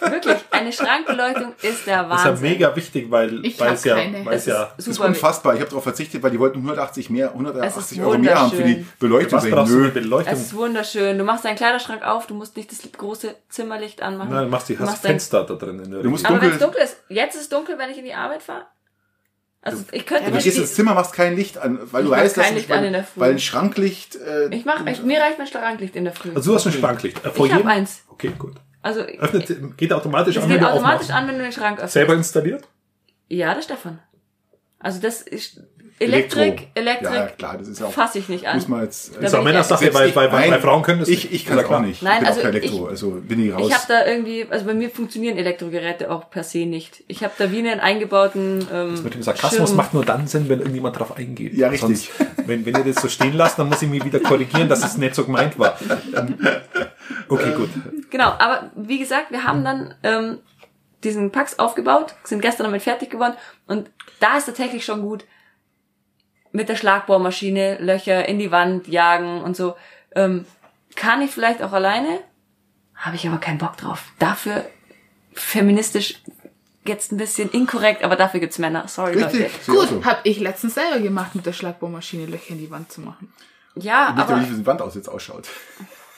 wirklich 0.00 0.36
eine 0.50 0.72
Schrankbeleuchtung 0.72 1.52
ist 1.60 1.86
der 1.86 2.04
Das 2.04 2.20
ist 2.20 2.24
ja 2.24 2.30
Wahnsinn. 2.30 2.40
mega 2.50 2.74
wichtig, 2.74 3.10
weil, 3.10 3.44
Ich 3.44 3.60
weil 3.60 3.74
es 3.74 3.84
ja, 3.84 3.96
keine. 3.96 4.24
weil 4.24 4.34
es 4.38 4.46
Das 4.46 4.54
ja, 4.54 4.72
ist 4.78 4.88
ist 4.88 4.98
unfassbar. 4.98 5.52
Ich 5.54 5.60
habe 5.60 5.68
darauf 5.68 5.82
verzichtet, 5.82 6.22
weil 6.22 6.30
die 6.30 6.38
wollten 6.40 6.56
180 6.58 7.10
mehr, 7.10 7.26
Es 7.26 7.32
180 7.34 7.98
ist 7.98 8.04
Euro 8.04 8.16
mehr 8.16 8.40
haben 8.40 8.50
für 8.50 8.62
die. 8.62 8.86
Beleuchtung. 8.98 9.42
was 9.52 9.68
Nö. 9.68 9.90
Beleuchtung? 9.90 10.32
Es 10.32 10.40
ist 10.40 10.54
wunderschön. 10.56 11.18
Du 11.18 11.24
machst 11.24 11.44
deinen 11.44 11.56
Kleiderschrank 11.56 12.02
auf, 12.02 12.26
du 12.26 12.34
musst 12.34 12.56
nicht 12.56 12.70
das 12.72 12.80
große 12.90 13.34
Zimmerlicht 13.50 14.00
anmachen. 14.00 14.30
Nein, 14.30 14.44
du 14.44 14.50
machst 14.50 14.70
die, 14.70 14.74
Du 14.76 14.80
hast 14.80 14.88
machst 14.90 15.04
dein- 15.04 15.10
Fenster 15.12 15.44
da 15.44 15.54
drin. 15.54 15.80
In 15.84 15.90
der 15.90 16.02
Du 16.02 16.08
musst 16.08 16.24
Aber 16.24 16.36
wenn 16.40 16.48
dunkel, 16.50 16.56
es 16.56 16.62
dunkel 16.64 16.82
ist, 16.82 16.96
jetzt 17.10 17.34
ist 17.34 17.40
es 17.42 17.48
dunkel, 17.50 17.76
wenn 17.76 17.90
ich 17.90 17.98
in 17.98 18.04
die 18.06 18.14
Arbeit 18.14 18.42
fahre. 18.42 18.64
Also 19.62 19.84
ich 19.92 20.06
könnte 20.06 20.24
du 20.30 20.30
mir 20.36 20.42
gehst 20.42 20.56
ins 20.58 20.74
Zimmer, 20.74 20.94
machst 20.94 21.12
kein 21.12 21.36
Licht 21.36 21.58
an, 21.58 21.78
weil 21.92 22.02
Ich 22.02 22.06
du 22.08 22.10
mach 22.14 22.22
weißt, 22.22 22.36
dass 22.36 22.44
kein 22.46 22.54
Licht 22.54 22.70
an 22.70 22.78
weil, 22.78 22.86
in 22.86 22.92
der 22.94 23.04
Früh. 23.04 23.20
weil 23.20 23.30
ein 23.32 23.38
Schranklicht. 23.38 24.16
Äh, 24.16 24.48
ich 24.54 24.64
mach, 24.64 24.86
ich, 24.86 25.02
mir 25.02 25.20
reicht 25.20 25.36
mein 25.38 25.46
Schranklicht 25.46 25.96
in 25.96 26.04
der 26.04 26.14
Früh. 26.14 26.30
Also 26.34 26.50
du 26.52 26.56
hast 26.56 26.66
ein 26.66 26.72
Schranklicht. 26.72 27.24
Äh, 27.24 27.30
vor 27.30 27.44
Ich 27.46 27.52
hab 27.52 27.58
jedem- 27.58 27.70
eins. 27.70 28.02
Okay, 28.08 28.32
gut. 28.38 28.54
Also 28.82 29.00
Öffnet, 29.00 29.76
geht 29.76 29.92
automatisch 29.92 30.38
an, 30.38 30.44
wenn 30.44 30.50
geht 30.50 30.62
du 30.62 30.66
automatisch 30.70 31.10
aufmachst. 31.10 31.10
an, 31.10 31.28
wenn 31.28 31.36
du 31.36 31.42
den 31.42 31.52
Schrank 31.52 31.76
öffnest. 31.76 31.92
Selber 31.92 32.14
installiert? 32.14 32.66
Ja, 33.28 33.54
der 33.54 33.60
Stefan. 33.62 33.98
Also 34.78 35.00
das 35.00 35.20
ist. 35.20 35.60
Elektrik, 36.00 36.68
Elektrik 36.74 37.12
Ja, 37.12 37.26
klar, 37.26 37.58
das 37.58 37.68
ist 37.68 37.78
ja 37.80 37.86
auch. 37.86 37.92
fasse 37.92 38.18
ich 38.18 38.28
nicht 38.30 38.46
an. 38.48 38.56
Muss 38.56 38.68
man 38.68 38.82
jetzt. 38.82 39.14
Das 39.16 39.24
ist 39.32 39.34
auch 39.38 39.44
Männersache, 39.44 39.90
bei, 39.90 40.08
bei, 40.10 40.28
bei 40.28 40.58
Frauen 40.58 40.82
können 40.82 41.00
das 41.00 41.08
Ich, 41.10 41.30
ich 41.30 41.44
kann 41.44 41.58
auch 41.58 41.64
klar. 41.64 41.80
nicht. 41.82 42.02
Nein, 42.02 42.14
ich 42.14 42.18
bin 42.20 42.26
also 42.28 42.40
auch 42.40 42.44
kein 42.44 42.54
Elektro, 42.54 42.84
ich- 42.86 42.90
also 42.90 43.10
bin 43.22 43.46
ich 43.46 43.52
raus. 43.54 43.66
Ich 43.68 43.74
habe 43.74 43.84
da 43.88 44.06
irgendwie, 44.06 44.46
also 44.48 44.64
bei 44.64 44.72
mir 44.74 44.88
funktionieren 44.90 45.36
Elektrogeräte 45.36 46.10
auch 46.10 46.30
per 46.30 46.42
se 46.42 46.64
nicht. 46.64 47.04
Ich 47.06 47.22
habe 47.22 47.34
da 47.36 47.52
wie 47.52 47.58
einen 47.58 47.80
eingebauten 47.80 48.66
ähm, 48.72 49.02
Mit 49.02 49.12
dem 49.14 49.22
Sarkasmus 49.22 49.68
Schirm. 49.68 49.76
macht 49.76 49.92
nur 49.92 50.04
dann 50.04 50.26
Sinn, 50.26 50.48
wenn 50.48 50.60
irgendjemand 50.60 50.98
drauf 50.98 51.16
eingeht. 51.16 51.52
Ja, 51.54 51.68
richtig. 51.68 52.10
Sonst, 52.16 52.46
wenn, 52.46 52.64
wenn 52.64 52.74
ihr 52.76 52.92
das 52.94 53.02
so 53.02 53.08
stehen 53.08 53.34
lasst, 53.34 53.58
dann 53.58 53.68
muss 53.68 53.82
ich 53.82 53.88
mich 53.90 54.02
wieder 54.04 54.20
korrigieren, 54.20 54.68
dass 54.70 54.82
es 54.84 54.96
nicht 54.96 55.14
so 55.14 55.24
gemeint 55.24 55.58
war. 55.58 55.78
Okay, 57.28 57.52
gut. 57.56 57.68
Genau, 58.10 58.28
aber 58.38 58.70
wie 58.74 58.98
gesagt, 58.98 59.30
wir 59.30 59.44
haben 59.44 59.64
dann 59.64 59.94
ähm, 60.02 60.38
diesen 61.04 61.30
Pax 61.30 61.58
aufgebaut, 61.58 62.14
sind 62.24 62.40
gestern 62.42 62.64
damit 62.64 62.82
fertig 62.82 63.10
geworden 63.10 63.34
und 63.66 63.90
da 64.18 64.36
ist 64.36 64.46
tatsächlich 64.46 64.84
schon 64.84 65.02
gut 65.02 65.24
mit 66.52 66.68
der 66.68 66.76
Schlagbohrmaschine 66.76 67.78
Löcher 67.78 68.28
in 68.28 68.38
die 68.38 68.50
Wand 68.50 68.88
jagen 68.88 69.42
und 69.42 69.56
so. 69.56 69.76
Ähm, 70.14 70.44
kann 70.96 71.22
ich 71.22 71.30
vielleicht 71.30 71.62
auch 71.62 71.72
alleine, 71.72 72.20
habe 72.94 73.16
ich 73.16 73.26
aber 73.26 73.38
keinen 73.38 73.58
Bock 73.58 73.76
drauf. 73.76 74.04
Dafür 74.18 74.64
feministisch 75.32 76.20
jetzt 76.84 77.12
ein 77.12 77.16
bisschen 77.16 77.50
inkorrekt, 77.50 78.02
aber 78.02 78.16
dafür 78.16 78.40
gibt's 78.40 78.58
Männer. 78.58 78.88
Sorry 78.88 79.12
Richtig. 79.22 79.40
Leute. 79.40 79.50
ich 79.60 79.66
Gut, 79.66 79.88
so. 79.88 80.04
hab 80.04 80.20
ich 80.24 80.40
letztens 80.40 80.74
selber 80.74 80.98
gemacht, 80.98 81.34
mit 81.34 81.46
der 81.46 81.52
Schlagbohrmaschine 81.52 82.26
Löcher 82.26 82.50
in 82.50 82.58
die 82.58 82.70
Wand 82.70 82.90
zu 82.90 83.00
machen. 83.00 83.32
Ja, 83.76 84.10
Ich 84.10 84.16
weiß 84.16 84.22
aber 84.24 84.32
aber 84.32 84.36
nicht, 84.40 84.52
wie 84.52 84.56
die 84.56 84.66
Wand 84.66 84.82
aus 84.82 84.94
jetzt 84.94 85.08
ausschaut. 85.08 85.48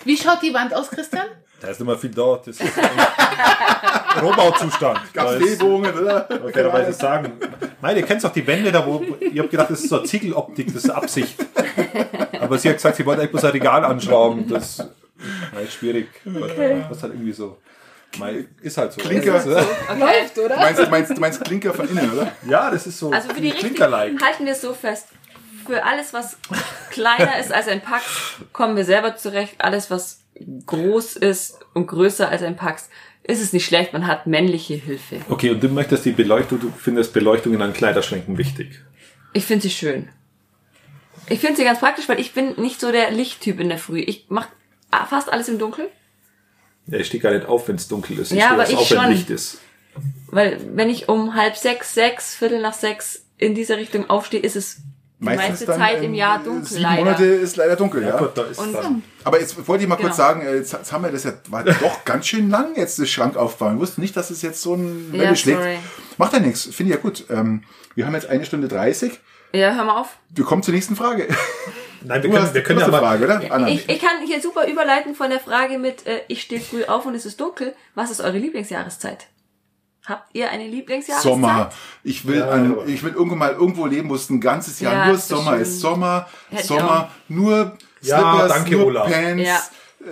Wie 0.05 0.17
schaut 0.17 0.43
die 0.43 0.55
Wand 0.55 0.75
aus, 0.75 0.91
Christian? 0.91 1.27
Da 1.63 1.69
ist 1.69 1.81
immer 1.81 1.97
viel 1.97 2.11
da. 2.11 2.41
Das 2.45 2.49
ist 2.49 2.61
ein 2.61 4.21
Rohbauzustand. 4.21 5.01
Ist- 5.07 5.15
Drehbogen, 5.17 5.93
oder? 5.99 6.23
Ich 6.31 6.39
kann 6.41 6.53
fairerweise 6.53 6.93
sagen. 6.93 7.33
Nein, 7.81 7.97
ihr 7.97 8.03
kennt 8.03 8.23
doch 8.25 8.33
die 8.33 8.47
Wände 8.47 8.71
da, 8.73 8.85
wo 8.85 9.03
ich 9.21 9.39
habe 9.39 9.49
gedacht, 9.49 9.71
das 9.71 9.81
ist 9.81 9.89
so 9.89 9.99
eine 9.99 10.05
Ziegeloptik, 10.07 10.73
das 10.73 10.85
ist 10.85 10.91
Absicht. 10.91 11.37
Aber 12.41 12.59
sie 12.59 12.69
hat 12.69 12.77
gesagt, 12.77 12.97
sie 12.97 13.07
wollte 13.07 13.21
eigentlich 13.23 13.33
bloß 13.33 13.45
ein 13.45 13.51
Regal 13.53 13.85
anschrauben. 13.85 14.49
Das 14.49 14.81
ist 15.65 15.73
schwierig. 15.75 16.09
Was 16.25 17.03
halt 17.03 17.15
irgendwie 17.15 17.33
so. 17.33 17.59
Mein, 18.19 18.47
ist 18.61 18.77
halt 18.77 18.93
so. 18.93 19.01
Klinker. 19.01 19.33
Das 19.33 19.47
ist, 19.47 19.53
äh, 19.57 19.99
Läuft, 19.99 20.37
Du 20.37 20.43
oder? 20.45 20.57
meinst, 20.57 20.81
du 20.81 20.87
meinst, 20.91 21.11
du 21.17 21.21
meinst 21.21 21.45
Klinker 21.45 21.73
von 21.73 21.89
innen, 21.89 22.11
oder? 22.13 22.31
ja, 22.47 22.71
das 22.71 22.87
ist 22.87 22.99
so 22.99 23.11
Also 23.11 23.29
für 23.31 23.41
die 23.41 23.49
richtigen 23.49 23.75
Klinker-like. 23.75 24.21
halten 24.23 24.45
wir 24.45 24.53
es 24.53 24.61
so 24.61 24.75
fest. 24.75 25.07
Für 25.67 25.83
alles, 25.85 26.13
was 26.13 26.37
kleiner 26.91 27.39
ist 27.39 27.51
als 27.53 27.69
ein 27.69 27.81
Pax, 27.81 28.05
kommen 28.53 28.77
wir 28.77 28.85
selber 28.85 29.17
zurecht. 29.17 29.55
Alles, 29.59 29.91
was 29.91 30.19
groß 30.67 31.17
ist 31.17 31.59
und 31.75 31.87
größer 31.87 32.29
als 32.29 32.43
ein 32.43 32.57
Pax, 32.57 32.89
ist 33.23 33.41
es 33.41 33.53
nicht 33.53 33.65
schlecht. 33.65 33.93
Man 33.93 34.07
hat 34.07 34.27
männliche 34.27 34.75
Hilfe. 34.75 35.21
Okay, 35.29 35.51
und 35.51 35.63
du 35.63 35.69
möchtest 35.69 36.05
die 36.05 36.13
Beleuchtung, 36.13 36.61
du 36.61 36.73
findest 36.77 37.13
Beleuchtung 37.13 37.55
in 37.55 37.63
einem 37.63 37.73
Kleiderschränken 37.73 38.39
wichtig. 38.39 38.81
Ich 39.33 39.45
finde 39.45 39.63
sie 39.63 39.71
schön. 39.71 40.09
Ich 41.29 41.39
finde 41.39 41.57
sie 41.57 41.65
ganz 41.65 41.79
praktisch, 41.79 42.09
weil 42.09 42.21
ich 42.21 42.33
bin 42.33 42.61
nicht 42.61 42.81
so 42.81 42.91
der 42.91 43.11
Lichttyp 43.11 43.61
in 43.61 43.69
der 43.69 43.79
Früh. 43.79 44.01
Ich 44.01 44.27
mache 44.29 44.49
fast 45.09 45.33
alles 45.33 45.49
im 45.49 45.59
Dunkeln. 45.59 45.89
Ja, 46.87 46.99
ich 46.99 47.07
stehe 47.07 47.23
gar 47.23 47.33
nicht 47.33 47.47
auf, 47.47 47.69
wenn 47.69 47.77
es 47.77 47.87
dunkel 47.87 48.19
ist. 48.19 48.33
Ja, 48.33 48.47
stehe 48.47 48.51
aber 48.51 48.69
ich 48.69 48.77
auf, 48.77 48.91
wenn 48.91 48.99
schon. 48.99 49.13
Licht 49.13 49.31
ist. 49.31 49.61
Weil 50.27 50.59
wenn 50.75 50.91
ich 50.91 51.09
um 51.09 51.35
halb 51.35 51.57
sechs, 51.57 51.95
sechs, 51.95 52.35
Viertel 52.35 52.61
nach 52.61 52.73
sechs 52.73 53.27
in 53.39 53.55
diese 53.55 53.77
Richtung 53.77 54.11
aufstehe, 54.11 54.41
ist 54.41 54.57
es 54.57 54.81
die 55.31 55.37
meiste 55.37 55.67
Zeit 55.67 55.99
im 55.99 56.05
ähm, 56.05 56.15
Jahr 56.15 56.39
dunkel. 56.43 56.65
Sieben 56.67 56.83
leider. 56.83 57.05
Monate 57.05 57.25
ist 57.25 57.57
leider 57.57 57.77
dunkel, 57.77 58.03
ja. 58.03 58.17
Gut, 58.19 58.31
da 58.37 58.43
ist 58.43 58.59
Und- 58.59 58.75
dann. 58.75 59.03
Aber 59.25 59.41
jetzt 59.41 59.69
wollte 59.69 59.85
ich 59.85 59.89
mal 59.89 59.97
kurz 59.97 60.17
Genau. 60.17 60.29
sagen, 60.29 60.43
äh, 60.43 60.57
jetzt, 60.57 60.73
jetzt 60.73 60.93
haben 60.93 61.05
wir 61.05 61.11
das 61.13 61.25
ja, 61.25 61.33
war 61.49 61.63
doch 61.65 62.05
ganz 62.05 62.27
schön 62.27 62.51
lang 62.51 62.75
jetzt, 62.77 62.99
das 62.99 63.09
Schrank 63.09 63.37
aufbauen. 63.37 63.75
Ich 63.77 63.81
wusste 63.81 64.01
nicht, 64.01 64.17
dass 64.17 64.31
es 64.31 64.43
jetzt 64.43 64.61
so 64.63 64.75
ein 64.75 65.13
Welle 65.13 65.25
Ja, 65.25 65.35
schlägt. 65.37 65.59
sorry. 65.61 65.79
Macht 66.19 66.33
ja 66.33 66.41
nichts, 66.41 66.65
finde 66.75 66.93
ich 66.93 66.97
ja 66.97 67.03
gut. 67.03 67.25
Ähm, 67.31 67.63
wir 67.95 68.05
haben 68.07 68.15
jetzt 68.15 68.27
eine 68.29 68.45
Stunde 68.45 68.69
30. 68.69 69.19
Ja, 69.53 69.75
hör 69.75 69.85
mal 69.85 70.01
auf. 70.01 70.17
Wir 70.31 70.45
kommen 70.45 70.63
zur 70.63 70.75
nächsten 70.75 70.97
Frage. 70.97 71.29
Nein, 72.05 72.23
wir 72.23 72.29
Du 72.31 72.35
können, 72.35 72.43
hast, 72.47 72.55
wir 72.55 72.63
können 72.63 72.81
ja 72.81 72.89
mal. 72.89 72.99
Frage, 72.99 73.25
oder? 73.25 73.69
Ich, 73.69 73.89
ich 73.89 74.01
kann 74.01 74.27
hier 74.27 74.41
super 74.41 74.67
überleiten 74.67 75.15
von 75.15 75.31
der 75.31 75.39
Frage 75.41 75.79
mit, 75.79 76.05
äh, 76.07 76.23
ich 76.27 76.43
stehe 76.43 76.61
früh 76.61 76.85
auf 76.85 77.07
und 77.07 77.15
es 77.15 77.27
ist 77.27 77.41
dunkel. 77.41 77.75
Was 77.95 78.11
ist 78.11 78.21
eure 78.21 78.39
Lieblingsjahreszeit? 78.39 79.27
Habt 80.05 80.35
ihr 80.35 80.51
eine 80.51 80.67
Lieblingsjahreszeit? 80.67 81.33
Sommer. 81.33 81.71
Ich 82.03 82.27
will, 82.27 82.39
Ja, 82.41 82.51
aber- 82.51 82.87
ich 82.87 83.03
will 83.05 83.13
irgendwann 83.13 83.39
mal 83.39 83.53
irgendwo 83.53 83.87
leben, 83.87 84.09
wo 84.11 84.17
es 84.17 84.29
ein 84.31 84.41
ganzes 84.41 84.81
Jahr 84.81 84.93
Ja, 84.93 85.05
nur 85.07 85.15
das 85.15 85.23
ist 85.23 85.29
Sommer 85.29 85.51
schön. 85.53 85.61
ist. 85.63 85.81
Sommer, 85.81 86.29
Hätte 86.51 86.61
ich 86.63 86.67
Sommer, 86.69 87.11
nur 87.29 87.77
Ja, 88.01 88.19
Slippers, 88.19 88.49
danke, 88.53 88.71
nur 88.77 88.87
Olaf. 88.87 89.11
Pants, 89.13 89.43
Ja. 89.47 89.61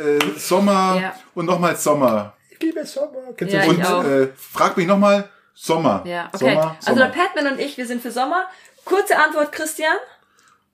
äh, 0.01 0.19
Sommer 0.39 0.99
Ja. 1.03 1.15
und 1.35 1.47
nochmals 1.47 1.83
Sommer. 1.83 2.35
Ich 2.51 2.61
liebe 2.63 2.87
Sommer. 2.87 3.33
Kennst 3.37 3.53
Ja, 3.55 3.61
das? 3.67 3.69
Und 3.93 4.05
äh, 4.07 4.29
frag 4.37 4.77
mich 4.77 4.87
nochmal, 4.87 5.29
Sommer. 5.55 6.03
Ja, 6.07 6.29
okay. 6.33 6.39
Sommer, 6.39 6.77
Also 6.77 6.91
Sommer. 6.95 7.07
der 7.09 7.13
Patman 7.23 7.53
und 7.55 7.59
ich, 7.61 7.77
wir 7.77 7.87
sind 7.87 8.01
für 8.01 8.13
Sommer. 8.13 8.45
Kurze 8.85 9.19
Antwort, 9.19 9.51
Christian. 9.51 9.97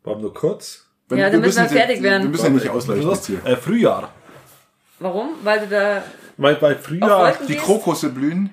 Warum 0.05 0.21
nur 0.21 0.35
kurz? 0.35 0.85
Wenn- 1.09 1.19
Ja, 1.19 1.31
damit 1.31 1.55
wir 1.57 1.63
jetzt- 1.63 1.73
fertig 1.73 2.03
werden. 2.03 2.25
Wir 2.25 2.31
müssen 2.31 2.45
ja 2.45 2.51
nicht 2.51 2.69
ausleuchten 2.69 3.09
jetzt 3.11 3.27
hier. 3.27 3.45
Äh, 3.47 3.57
Frühjahr. 3.57 4.11
Warum? 4.99 5.31
Weil 5.43 5.61
du 5.61 5.67
da 5.69 6.03
Weil, 6.37 6.57
auf 6.57 6.83
Frühjahr. 6.83 7.33
Die? 7.49 7.57
Krokusse 7.57 8.11
blühen. 8.11 8.51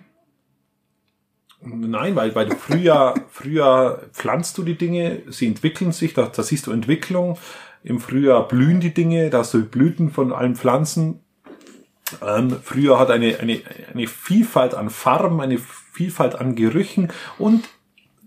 Nein, 1.66 2.16
weil, 2.16 2.36
weil 2.36 2.48
du 2.48 2.56
Frühjahr, 2.56 3.16
Frühjahr 3.30 4.02
pflanzt 4.12 4.58
du 4.58 4.64
die 4.64 4.78
Dinge, 4.78 5.24
sie 5.30 5.48
entwickeln 5.48 5.92
sich, 5.92 6.14
da, 6.14 6.24
da 6.28 6.44
siehst 6.44 6.68
du 6.68 6.72
Entwicklung. 6.72 7.38
Im 7.84 8.00
Frühjahr 8.00 8.48
blühen 8.48 8.80
die 8.80 8.94
Dinge, 8.94 9.30
da 9.30 9.40
hast 9.40 9.54
du 9.54 9.64
Blüten 9.64 10.12
von 10.12 10.34
allen 10.34 10.56
Pflanzen. 10.56 11.22
Ähm, 12.26 12.58
Frühjahr 12.62 13.00
hat 13.00 13.12
eine, 13.12 13.40
eine, 13.40 13.62
eine 13.94 14.08
Vielfalt 14.08 14.74
an 14.74 14.90
Farben, 14.90 15.42
eine 15.42 15.58
Vielfalt 15.58 16.36
an 16.36 16.56
Gerüchen 16.56 17.12
und 17.38 17.70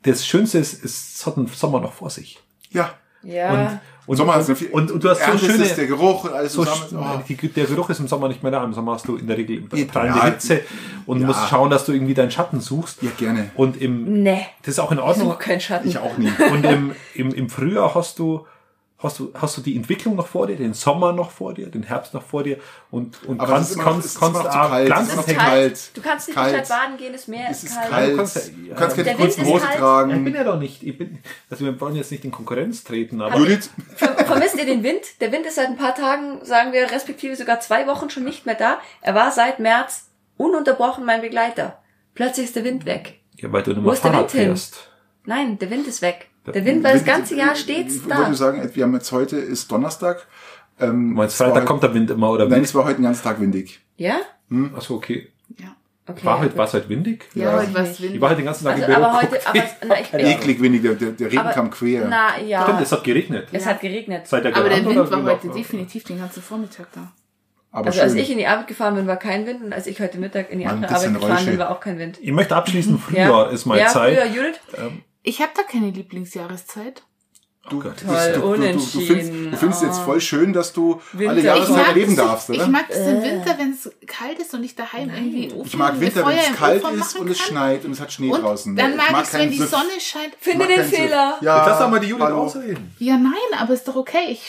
das 0.02 0.26
Schönste 0.26 0.58
ist, 0.58 0.84
es 0.84 1.26
hat 1.26 1.36
einen 1.36 1.48
Sommer 1.48 1.80
noch 1.80 1.92
vor 1.92 2.10
sich. 2.10 2.38
Ja. 2.70 2.94
Ja. 3.22 3.52
Und, 3.52 3.80
und, 4.06 4.16
Sommer 4.16 4.34
und, 4.34 4.48
ist 4.48 4.58
viel- 4.58 4.68
und, 4.70 4.90
und 4.90 5.02
du 5.02 5.08
hast 5.08 5.20
so 5.24 5.38
schöne, 5.38 5.64
ist 5.64 5.76
der 5.76 5.86
Geruch 5.86 6.24
und 6.24 6.32
alles 6.32 6.52
so, 6.52 6.64
zusammen. 6.64 7.20
Oh. 7.20 7.22
die, 7.28 7.36
der 7.36 7.66
Geruch 7.66 7.90
ist 7.90 8.00
im 8.00 8.08
Sommer 8.08 8.28
nicht 8.28 8.42
mehr 8.42 8.52
da. 8.52 8.62
Im 8.62 8.72
Sommer 8.72 8.92
hast 8.92 9.08
du 9.08 9.16
in 9.16 9.26
der 9.26 9.36
Regel 9.36 9.62
prallende 9.62 10.18
ja. 10.18 10.24
Hitze 10.26 10.60
und 11.06 11.20
Ja. 11.20 11.26
musst 11.26 11.48
schauen, 11.48 11.70
dass 11.70 11.84
du 11.84 11.92
irgendwie 11.92 12.14
deinen 12.14 12.30
Schatten 12.30 12.60
suchst. 12.60 13.02
Ja, 13.02 13.10
gerne. 13.16 13.50
Und 13.56 13.80
im, 13.80 14.22
nee. 14.22 14.46
das 14.62 14.74
ist 14.74 14.78
auch 14.78 14.92
in 14.92 14.98
Ordnung. 14.98 15.28
Such 15.28 15.38
keinen 15.38 15.60
Schatten. 15.60 15.88
Ich 15.88 15.98
auch 15.98 16.16
nie. 16.18 16.30
Und 16.50 16.64
im, 16.64 16.92
im, 17.14 17.34
im 17.34 17.48
Frühjahr 17.48 17.94
hast 17.94 18.18
du, 18.18 18.46
hast 19.06 19.18
du, 19.18 19.32
hast 19.34 19.56
du 19.56 19.62
die 19.62 19.74
Entwicklung 19.74 20.14
noch 20.16 20.26
vor 20.26 20.46
dir, 20.46 20.56
den 20.56 20.74
Sommer 20.74 21.12
noch 21.14 21.30
vor 21.30 21.54
dir, 21.54 21.68
den 21.70 21.82
Herbst 21.84 22.12
noch 22.12 22.22
vor 22.22 22.42
dir 22.42 22.58
und, 22.90 23.22
und 23.24 23.40
Aber 23.40 23.54
kannst, 23.54 23.78
kannst, 23.78 24.20
kannst 24.20 24.34
noch 24.34 24.42
zu 24.42 24.48
auch 24.50 24.68
kalt, 24.70 24.88
kalt. 25.38 25.90
Du 25.96 26.02
kannst 26.02 26.28
nicht 26.28 26.36
Kalt. 26.36 26.52
in 26.54 26.60
die 26.60 26.66
Stadt 26.66 26.78
baden 26.80 26.96
gehen, 26.98 27.12
das 27.14 27.28
Meer 27.28 27.46
Es 27.50 27.62
ist, 27.64 27.70
ist 27.70 27.76
kalt. 27.78 27.90
kalt. 27.90 28.12
Du 28.12 28.16
kannst 28.18 28.36
ja- 28.36 28.42
Du 28.68 28.74
kannst 28.74 28.96
Der 28.98 29.04
keine 29.04 29.18
Wind 29.18 29.28
kurzen 29.28 29.40
ist 29.42 29.48
Hose 29.48 29.64
kalt. 29.66 30.08
Ich 30.10 30.14
bin 30.24 30.24
tragen. 30.24 30.34
ja 30.34 30.44
doch 30.44 30.58
nicht, 30.58 30.82
ich 30.82 30.98
bin, 30.98 31.18
also 31.48 31.64
wir 31.64 31.80
wollen 31.80 31.96
jetzt 31.96 32.10
nicht 32.10 32.24
in 32.24 32.30
Konkurrenz 32.30 32.84
treten, 32.84 33.20
aber 33.22 33.38
Judith, 33.38 33.70
Ver- 33.96 34.24
Vermisst 34.26 34.56
ihr 34.58 34.66
den 34.66 34.82
Wind? 34.82 35.02
Der 35.20 35.32
Wind 35.32 35.46
ist 35.46 35.54
seit 35.54 35.68
ein 35.68 35.76
paar 35.76 35.94
Tagen, 35.94 36.44
sagen 36.44 36.72
wir, 36.72 36.90
respektive 36.90 37.34
sogar 37.36 37.60
zwei 37.60 37.86
Wochen 37.86 38.10
schon 38.10 38.24
nicht 38.24 38.44
mehr 38.44 38.54
da. 38.56 38.78
Er 39.00 39.14
war 39.14 39.30
seit 39.30 39.60
März 39.60 40.10
ununterbrochen 40.36 41.04
mein 41.04 41.20
Begleiter. 41.22 41.78
Plötzlich 42.14 42.46
ist 42.46 42.56
der 42.56 42.64
Wind 42.64 42.84
weg. 42.86 43.20
ja, 43.36 43.52
weil 43.52 43.62
du 43.62 43.70
nicht 43.70 43.78
Wo 43.80 43.84
mehr 43.84 43.92
ist 43.94 44.04
der 44.04 44.10
Fahrrad 44.12 44.32
Wind 44.34 44.40
hin? 44.42 44.48
fährst. 44.50 44.90
Nein, 45.24 45.58
der 45.58 45.70
Wind 45.70 45.86
ist 45.86 46.02
weg. 46.02 46.25
Der 46.52 46.64
Wind 46.64 46.84
war 46.84 46.92
das 46.92 47.00
Wind- 47.04 47.06
ganze 47.16 47.36
Jahr 47.36 47.54
stets 47.56 47.96
Ich 47.96 48.06
da. 48.06 48.18
wollte 48.18 48.34
sagen, 48.34 48.70
wir 48.74 48.82
haben 48.84 48.94
jetzt 48.94 49.12
heute 49.12 49.36
ist 49.36 49.70
Donnerstag. 49.70 50.26
Ähm, 50.78 51.14
meinst, 51.14 51.34
es 51.34 51.40
war 51.40 51.46
Freitag 51.48 51.62
heute- 51.62 51.66
kommt 51.68 51.82
der 51.82 51.94
Wind 51.94 52.10
immer 52.10 52.30
oder 52.30 52.46
Nein, 52.48 52.62
es 52.62 52.74
war 52.74 52.84
heute 52.84 52.96
den 52.96 53.04
ganzen 53.04 53.22
Tag 53.24 53.40
windig. 53.40 53.80
Ja? 53.96 54.16
Achso, 54.76 54.94
okay. 54.96 55.28
Ja. 55.58 55.68
Okay. 56.08 56.24
War 56.24 56.38
heute, 56.40 56.56
war 56.56 56.66
es 56.66 56.72
heute 56.74 56.88
windig? 56.88 57.24
Ja, 57.34 57.44
Ja. 57.52 57.58
heute 57.62 57.74
war 57.74 57.82
es 57.82 57.92
Ich 57.98 58.02
windig. 58.02 58.20
war 58.20 58.28
heute 58.30 58.36
den 58.42 58.46
ganzen 58.46 58.64
Tag 58.64 58.74
Also, 58.74 58.86
im 58.86 58.92
Büro. 58.94 59.04
aber 59.06 59.22
heute, 59.22 59.40
aber, 59.46 59.62
na, 59.88 60.00
ich 60.00 60.08
bin, 60.12 60.20
Eklig 60.20 60.60
windig, 60.60 60.82
der, 60.82 60.94
der, 60.94 61.26
Regen 61.26 61.38
Aber- 61.38 61.50
kam 61.50 61.70
quer. 61.70 62.06
na, 62.08 62.38
ja. 62.40 62.62
Stimmt, 62.62 62.80
es 62.82 62.92
hat 62.92 63.02
geregnet. 63.04 63.48
es 63.52 63.66
hat 63.66 63.80
geregnet. 63.80 64.26
Seid 64.28 64.44
ihr 64.44 64.54
Aber 64.56 64.68
der 64.68 64.84
Wind 64.84 64.94
war 65.10 65.22
heute 65.24 65.48
war- 65.48 65.54
definitiv 65.54 66.04
den 66.04 66.18
ganzen 66.18 66.42
Vormittag 66.42 66.86
da. 66.92 67.12
Aber 67.72 67.86
Also 67.86 67.98
schön. 67.98 68.08
als 68.08 68.14
ich 68.14 68.30
in 68.30 68.38
die 68.38 68.46
Arbeit 68.46 68.68
gefahren 68.68 68.94
bin, 68.94 69.06
war 69.06 69.16
kein 69.16 69.46
Wind 69.46 69.62
und 69.64 69.72
als 69.72 69.86
ich 69.86 69.98
heute 70.00 70.18
Mittag 70.18 70.50
in 70.50 70.60
die 70.60 70.64
Mal 70.64 70.72
ein 70.72 70.84
andere 70.84 70.94
Arbeit 70.94 71.14
gefahren 71.20 71.44
bin, 71.46 71.58
war 71.58 71.70
auch 71.70 71.80
kein 71.80 71.98
Wind. 71.98 72.18
Ich 72.22 72.30
möchte 72.32 72.54
abschließen, 72.54 72.98
Frühjahr 72.98 73.50
ist 73.50 73.66
meine 73.66 73.80
ja, 73.82 73.88
Zeit. 73.88 74.16
Früher, 74.16 74.26
Judith? 74.26 74.60
Ich 75.28 75.40
habe 75.40 75.50
da 75.56 75.62
keine 75.64 75.90
Lieblingsjahreszeit. 75.90 77.02
du, 77.68 77.80
Gott. 77.80 78.00
du, 78.00 78.06
Toll, 78.06 78.32
du, 78.32 78.32
du, 78.34 78.40
du, 78.40 78.52
unentschieden. 78.52 79.06
findest, 79.06 79.52
du 79.52 79.56
findest 79.56 79.82
jetzt 79.82 79.98
voll 79.98 80.20
schön, 80.20 80.52
dass 80.52 80.72
du 80.72 81.00
Winter. 81.12 81.30
alle 81.30 81.40
Ich 81.40 81.46
Jahreszeiten 81.46 81.76
mag 81.78 81.88
erleben 81.88 82.10
es, 82.12 82.16
darfst, 82.16 82.50
ich 82.50 82.56
oder? 82.58 82.68
mag 82.68 82.84
es 82.88 82.96
im 83.08 83.22
Winter, 83.24 83.54
wenn 83.58 83.70
es 83.72 83.90
kalt 84.06 84.38
ist 84.38 84.54
und 84.54 84.62
ich 84.62 84.76
daheim 84.76 85.10
irgendwie 85.12 85.52
Ofen, 85.52 85.66
Ich 85.66 85.76
mag 85.76 85.98
Winter, 86.00 86.24
wenn 86.24 86.38
es 86.38 86.52
kalt 86.54 86.84
ist 86.94 87.18
und 87.18 87.28
es 87.28 87.40
schneit 87.40 87.84
und 87.84 87.90
es 87.90 88.00
hat 88.00 88.12
Schnee 88.12 88.30
Und 88.30 88.40
draußen. 88.40 88.76
dann 88.76 88.96
mag 88.96 89.10
ich 89.10 89.18
es, 89.26 89.32
wenn 89.34 89.50
die. 89.50 89.56
Sonne 89.58 89.98
scheint. 89.98 90.34
Ich 90.40 90.44
Finde 90.48 90.66
den. 90.68 90.84
Fehler. 90.84 91.38
Ja, 91.40 91.66
lass 91.66 91.78
doch 91.80 91.90
mal 91.90 91.98
die 91.98 92.06
Judith 92.06 92.24
hallo. 92.24 92.42
ausreden. 92.42 92.94
Ja, 93.00 93.16
nein, 93.16 93.32
aber 93.58 93.74
ist 93.74 93.88
doch 93.88 93.96
okay. 93.96 94.28
Ich 94.30 94.42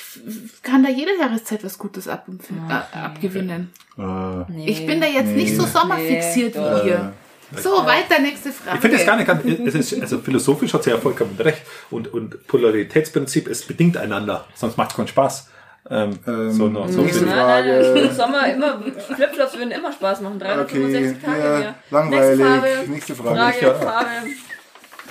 kann 0.61 0.83
da 0.83 0.89
jede 0.89 1.17
Jahreszeit 1.19 1.63
was 1.63 1.79
Gutes 1.79 2.07
ab, 2.07 2.27
äh, 2.69 2.95
abgewinnen. 2.97 3.73
Äh, 3.97 4.69
Ich 4.69 4.85
bin 4.85 5.01
da 5.01 5.07
jetzt 5.07 5.31
nicht 5.31 5.55
so 5.57 5.65
sommerfixiert 5.65 6.53
Nee, 6.55 6.61
wie 6.83 6.89
ihr. 6.89 7.13
So, 7.56 7.86
weiter, 7.86 8.19
nächste 8.22 8.52
Frage. 8.52 8.76
Ich 8.76 8.82
finde 8.82 8.98
es 8.98 9.06
gar 9.06 9.15
nicht 9.15 9.28
ganz, 9.28 9.44
es 9.45 9.91
ist, 9.94 10.02
also 10.02 10.19
philosophisch 10.19 10.74
hat 10.74 10.84
sie 10.84 10.90
ja 10.90 10.98
vollkommen 10.98 11.36
recht. 11.40 11.61
Und, 11.90 12.14
und 12.14 12.45
Polaritätsprinzip, 12.48 13.48
es 13.48 13.64
bedingt 13.65 13.95
einander, 13.98 14.45
sonst 14.56 14.78
macht 14.78 14.91
es 14.91 14.95
keinen 14.98 15.07
Spaß. 15.07 15.49
Ähm, 15.90 16.19
Ähm, 16.28 16.52
so 16.52 16.68
noch, 16.68 16.90
so 16.90 17.02
nächste 17.02 17.19
viel- 17.19 17.30
Nein, 17.30 17.38
nein, 17.65 17.84
Frage. 17.84 18.14
Sommer 18.14 18.53
immer, 18.53 18.82
Flipflops 19.15 19.57
würden 19.57 19.72
immer 19.72 19.94
Spaß 19.94 20.19
machen. 20.19 20.38
365 20.40 21.18
Okay, 21.24 21.26
Tage 21.26 21.44
ja, 21.53 21.60
mehr. 21.60 21.76
langweilig. 21.91 22.90
Nächste 22.90 23.15
Farbe. 23.15 23.38
Nächste 23.40 23.65
Frage. 23.65 23.76
Frage. 23.76 23.86
Farbe. 23.86 24.06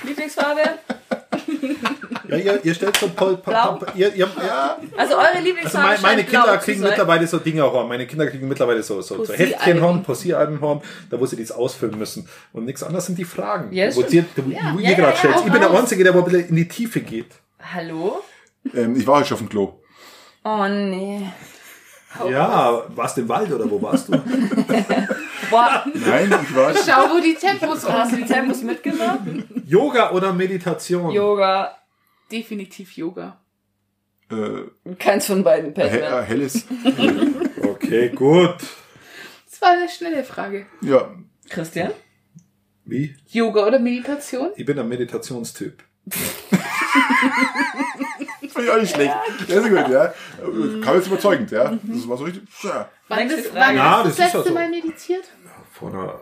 Lieblingsfarbe? 0.02 0.60
Ja, 2.28 2.36
ihr, 2.36 2.64
ihr 2.64 2.74
stellt 2.74 2.96
so 2.96 3.08
Pol, 3.08 3.36
Blau? 3.36 3.78
Ihr, 3.94 4.14
ihr, 4.14 4.26
ja. 4.46 4.76
Also 4.96 5.14
eure 5.14 5.26
Also 5.28 5.40
Lieblingsfarbe 5.42 5.86
meine, 5.88 6.00
meine 6.02 6.24
blau 6.24 6.42
Kinder 6.42 6.58
kriegen 6.58 6.80
mittlerweile 6.82 7.26
so 7.26 7.38
Dingerhorn. 7.38 7.88
Meine 7.88 8.06
Kinder 8.06 8.26
kriegen 8.26 8.48
mittlerweile 8.48 8.82
so, 8.82 9.00
so, 9.02 9.24
so. 9.24 9.32
Heftchenhorn, 9.32 10.02
Posieralbenhorn, 10.02 10.80
da 11.10 11.20
wo 11.20 11.26
sie 11.26 11.36
das 11.36 11.52
ausfüllen 11.52 11.98
müssen. 11.98 12.28
Und 12.52 12.64
nichts 12.64 12.82
anderes 12.82 13.06
sind 13.06 13.18
die 13.18 13.24
Fragen. 13.24 13.72
Ja, 13.72 13.94
wo 13.94 14.02
sie, 14.02 14.24
wo 14.36 14.50
Ja. 14.50 14.74
ihr 14.78 14.90
Ja, 14.90 14.96
gerade 14.96 15.12
ja, 15.12 15.16
stellt. 15.16 15.36
Ich 15.44 15.52
bin 15.52 15.60
der. 15.60 15.70
Einzige, 15.70 16.04
der 16.04 16.14
wo 16.14 16.18
ein 16.18 16.24
bisschen 16.24 16.48
in 16.48 16.56
die 16.56 16.68
Tiefe 16.68 17.00
geht. 17.00 17.28
Hallo? 17.74 18.22
Ähm, 18.74 18.96
ich 18.96 19.06
war 19.06 19.16
heute 19.18 19.28
schon 19.28 19.34
auf 19.36 19.40
dem 19.40 19.48
Klo. 19.48 19.80
Oh 20.44 20.66
nee. 20.68 21.26
Ja, 22.30 22.82
warst 22.94 23.16
du 23.16 23.20
im 23.22 23.28
Wald 23.28 23.52
oder 23.52 23.70
wo 23.70 23.80
warst 23.82 24.08
du? 24.08 24.12
Boah, 25.50 25.84
Nein, 25.94 26.34
ich 26.42 26.56
war 26.56 26.72
Schau, 26.74 27.14
wo 27.14 27.20
die 27.20 27.34
Tempos 27.34 27.86
hast 27.88 28.12
du 28.12 28.16
die 28.16 28.24
Tempos 28.24 28.62
mitgenommen? 28.62 29.44
Yoga 29.66 30.10
oder 30.10 30.32
Meditation? 30.32 31.10
Yoga. 31.10 31.76
Definitiv 32.30 32.96
Yoga. 32.96 33.40
äh, 34.30 34.94
Keins 34.98 35.26
von 35.26 35.42
beiden, 35.44 35.74
he 35.74 35.80
äh, 35.80 36.00
Patman. 36.00 36.24
helles. 36.24 36.66
Okay, 37.62 38.08
gut. 38.10 38.56
Das 39.48 39.62
war 39.62 39.70
eine 39.70 39.88
schnelle 39.88 40.24
Frage. 40.24 40.66
Ja, 40.80 41.14
Christian? 41.48 41.92
Wie? 42.84 43.16
Yoga 43.28 43.66
oder 43.66 43.78
Meditation? 43.78 44.50
Ich 44.56 44.64
bin 44.66 44.78
ein 44.78 44.88
Meditationstyp. 44.88 45.82
das 46.06 46.18
fand 48.52 48.64
ich 48.64 48.70
auch 48.70 48.80
nicht 48.80 48.94
schlecht. 48.94 49.14
Ja, 49.48 49.60
sehr 49.60 49.70
gut, 49.70 49.88
ja. 49.92 50.14
Kam 50.82 50.96
jetzt 50.96 51.06
überzeugend, 51.08 51.50
ja. 51.50 51.76
Das 51.82 52.08
war 52.08 52.16
so 52.16 52.24
richtig. 52.24 52.44
Ja. 52.62 52.88
Wann, 53.08 53.28
Frage. 53.28 53.44
wann 53.54 53.76
Ja, 53.76 54.04
hast 54.04 54.06
das 54.06 54.16
du 54.16 54.22
das 54.22 54.28
ist 54.28 54.28
ja 54.32 54.38
letzte 54.38 54.48
so. 54.48 54.54
Mal 54.54 54.70
meditiert? 54.70 55.24
Vor 55.72 55.90
einer 55.90 56.20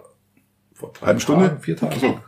vor 0.75 0.93
drei 0.93 1.07
Halben 1.07 1.21
Stunde? 1.21 1.49
Tagen, 1.49 1.61
vier 1.63 1.77
Tagen. 1.77 1.97
Okay. 1.97 2.19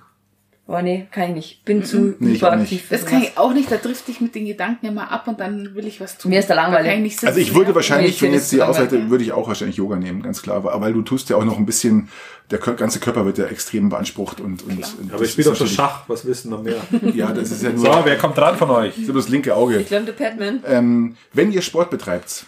Boah, 0.66 0.82
nee, 0.82 1.06
kann 1.12 1.28
ich 1.30 1.34
nicht. 1.36 1.64
Bin 1.64 1.84
zu 1.84 1.98
Mhm. 1.98 2.16
Nee, 2.18 2.34
für 2.34 2.66
Das 2.90 3.06
kann 3.06 3.22
ich 3.22 3.38
auch 3.38 3.52
nicht, 3.55 3.70
da 3.70 3.76
drifte 3.76 4.10
ich 4.10 4.20
mit 4.20 4.34
den 4.34 4.47
Gedanken 4.47 4.86
immer 4.86 5.12
ab 5.12 5.28
und 5.28 5.38
dann 5.38 5.76
will 5.76 5.86
ich 5.86 6.01
was 6.01 6.18
tun. 6.18 6.30
Mir 6.30 6.40
ist 6.40 6.51
da 6.51 6.55
langweilig. 6.55 6.90
kann 6.93 7.05
ich 7.05 7.24
Also 7.24 7.38
ich 7.38 7.55
würde 7.55 7.72
wahrscheinlich, 7.72 8.16
Ich 8.16 8.22
wenn 8.22 8.32
jetzt 8.32 8.51
die. 8.51 8.60
Ausseite, 8.60 9.09
würde 9.09 9.22
ich 9.22 9.30
auch 9.30 9.47
wahrscheinlich 9.47 9.76
Yoga 9.76 9.94
nehmen, 9.94 10.22
ganz 10.22 10.43
klar. 10.43 10.56
Aber 10.56 10.80
weil 10.80 10.93
du 10.93 11.02
tust 11.02 11.30
ja 11.30 11.36
auch 11.36 11.44
noch 11.44 11.56
ein 11.56 11.66
bisschen, 11.66 12.09
der 12.51 12.59
ganze 12.59 12.98
Körper 12.98 13.24
wird 13.24 13.38
ja 13.38 13.47
extrem 13.47 13.90
beansprucht 13.90 14.40
und, 14.40 14.64
und, 14.64 14.72
und 15.01 15.14
Aber 15.14 15.22
ich 15.22 15.30
spiele 15.30 15.51
doch 15.51 15.56
schon 15.56 15.68
Schach. 15.68 16.02
Was 16.09 16.26
wissen 16.26 16.51
noch 16.51 16.64
mehr? 16.64 16.80
Ja, 17.14 17.30
das 17.32 17.52
ist 17.52 17.62
ja 17.62 17.70
nur 17.70 17.78
So, 17.86 18.01
wer 18.02 18.18
kommt 18.18 18.36
dran 18.36 18.56
von 18.56 18.70
euch? 18.70 18.90
das, 18.90 18.98
ist 19.02 19.06
nur 19.06 19.16
das 19.16 19.28
linke 19.28 19.55
Auge. 19.55 19.78
Ich 19.78 19.86
glaube, 19.86 20.06
der 20.06 20.12
Padman. 20.14 20.64
Ähm, 20.66 21.16
wenn 21.32 21.52
ihr 21.52 21.62
Sport 21.62 21.90
betreibt, 21.90 22.44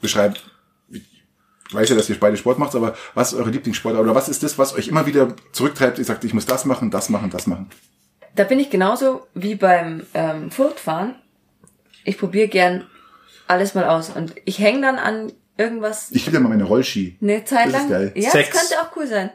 beschreibt, 0.00 0.42
ich 1.72 1.78
weiß 1.78 1.88
ja, 1.88 1.96
dass 1.96 2.10
ihr 2.10 2.20
beide 2.20 2.36
Sport 2.36 2.58
macht, 2.58 2.74
aber 2.74 2.94
was 3.14 3.32
ist 3.32 3.38
eure 3.38 3.48
Lieblingssport 3.50 3.96
oder 3.96 4.14
was 4.14 4.28
ist 4.28 4.42
das, 4.42 4.58
was 4.58 4.74
euch 4.74 4.88
immer 4.88 5.06
wieder 5.06 5.34
zurücktreibt? 5.52 5.98
Ihr 5.98 6.04
sagt, 6.04 6.22
ich 6.22 6.34
muss 6.34 6.44
das 6.44 6.66
machen, 6.66 6.90
das 6.90 7.08
machen, 7.08 7.30
das 7.30 7.46
machen. 7.46 7.70
Da 8.34 8.44
bin 8.44 8.58
ich 8.60 8.68
genauso 8.68 9.26
wie 9.34 9.54
beim 9.54 10.02
ähm, 10.12 10.50
Furtfahren. 10.50 11.14
Ich 12.04 12.18
probiere 12.18 12.48
gern 12.48 12.86
alles 13.48 13.74
mal 13.74 13.84
aus. 13.84 14.10
Und 14.10 14.34
ich 14.44 14.58
hänge 14.58 14.82
dann 14.82 14.96
an 14.96 15.32
irgendwas 15.56 16.10
Ich 16.10 16.24
gebe 16.24 16.36
dir 16.36 16.42
mal 16.42 16.50
meine 16.50 16.64
Rollski. 16.64 17.16
eine 17.22 17.42
Zeit 17.44 17.66
Das 17.68 17.74
ist 17.74 17.80
lang. 17.80 17.88
geil. 17.88 18.12
Ja, 18.16 18.30
Sex. 18.30 18.50
das 18.50 18.60
könnte 18.68 18.82
auch 18.82 18.96
cool 18.96 19.06
sein. 19.06 19.30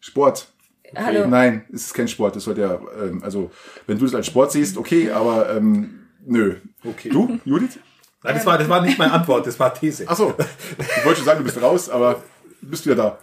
Sport. 0.00 0.46
Hallo. 0.94 1.26
Nein, 1.26 1.64
es 1.72 1.86
ist 1.86 1.94
kein 1.94 2.08
Sport. 2.08 2.36
Das 2.36 2.44
sollte 2.44 2.60
ja, 2.62 2.80
ähm, 3.02 3.22
also 3.22 3.50
wenn 3.86 3.98
du 3.98 4.04
das 4.04 4.14
als 4.14 4.26
Sport 4.26 4.52
siehst, 4.52 4.76
okay, 4.76 5.10
aber 5.10 5.54
ähm, 5.56 6.06
nö. 6.26 6.56
Okay. 6.84 7.08
Du, 7.10 7.38
Judith? 7.44 7.78
Nein, 8.22 8.34
das 8.34 8.44
war, 8.46 8.58
das 8.58 8.68
war 8.68 8.82
nicht 8.82 8.98
meine 8.98 9.12
Antwort, 9.12 9.46
das 9.46 9.58
war 9.58 9.72
These. 9.72 10.04
Ach 10.06 10.16
so, 10.16 10.34
ich 10.78 11.04
wollte 11.04 11.18
schon 11.18 11.24
sagen, 11.26 11.38
du 11.38 11.44
bist 11.44 11.60
raus, 11.60 11.88
aber 11.88 12.22
du 12.60 12.68
bist 12.70 12.84
wieder 12.84 12.96
da. 12.96 13.18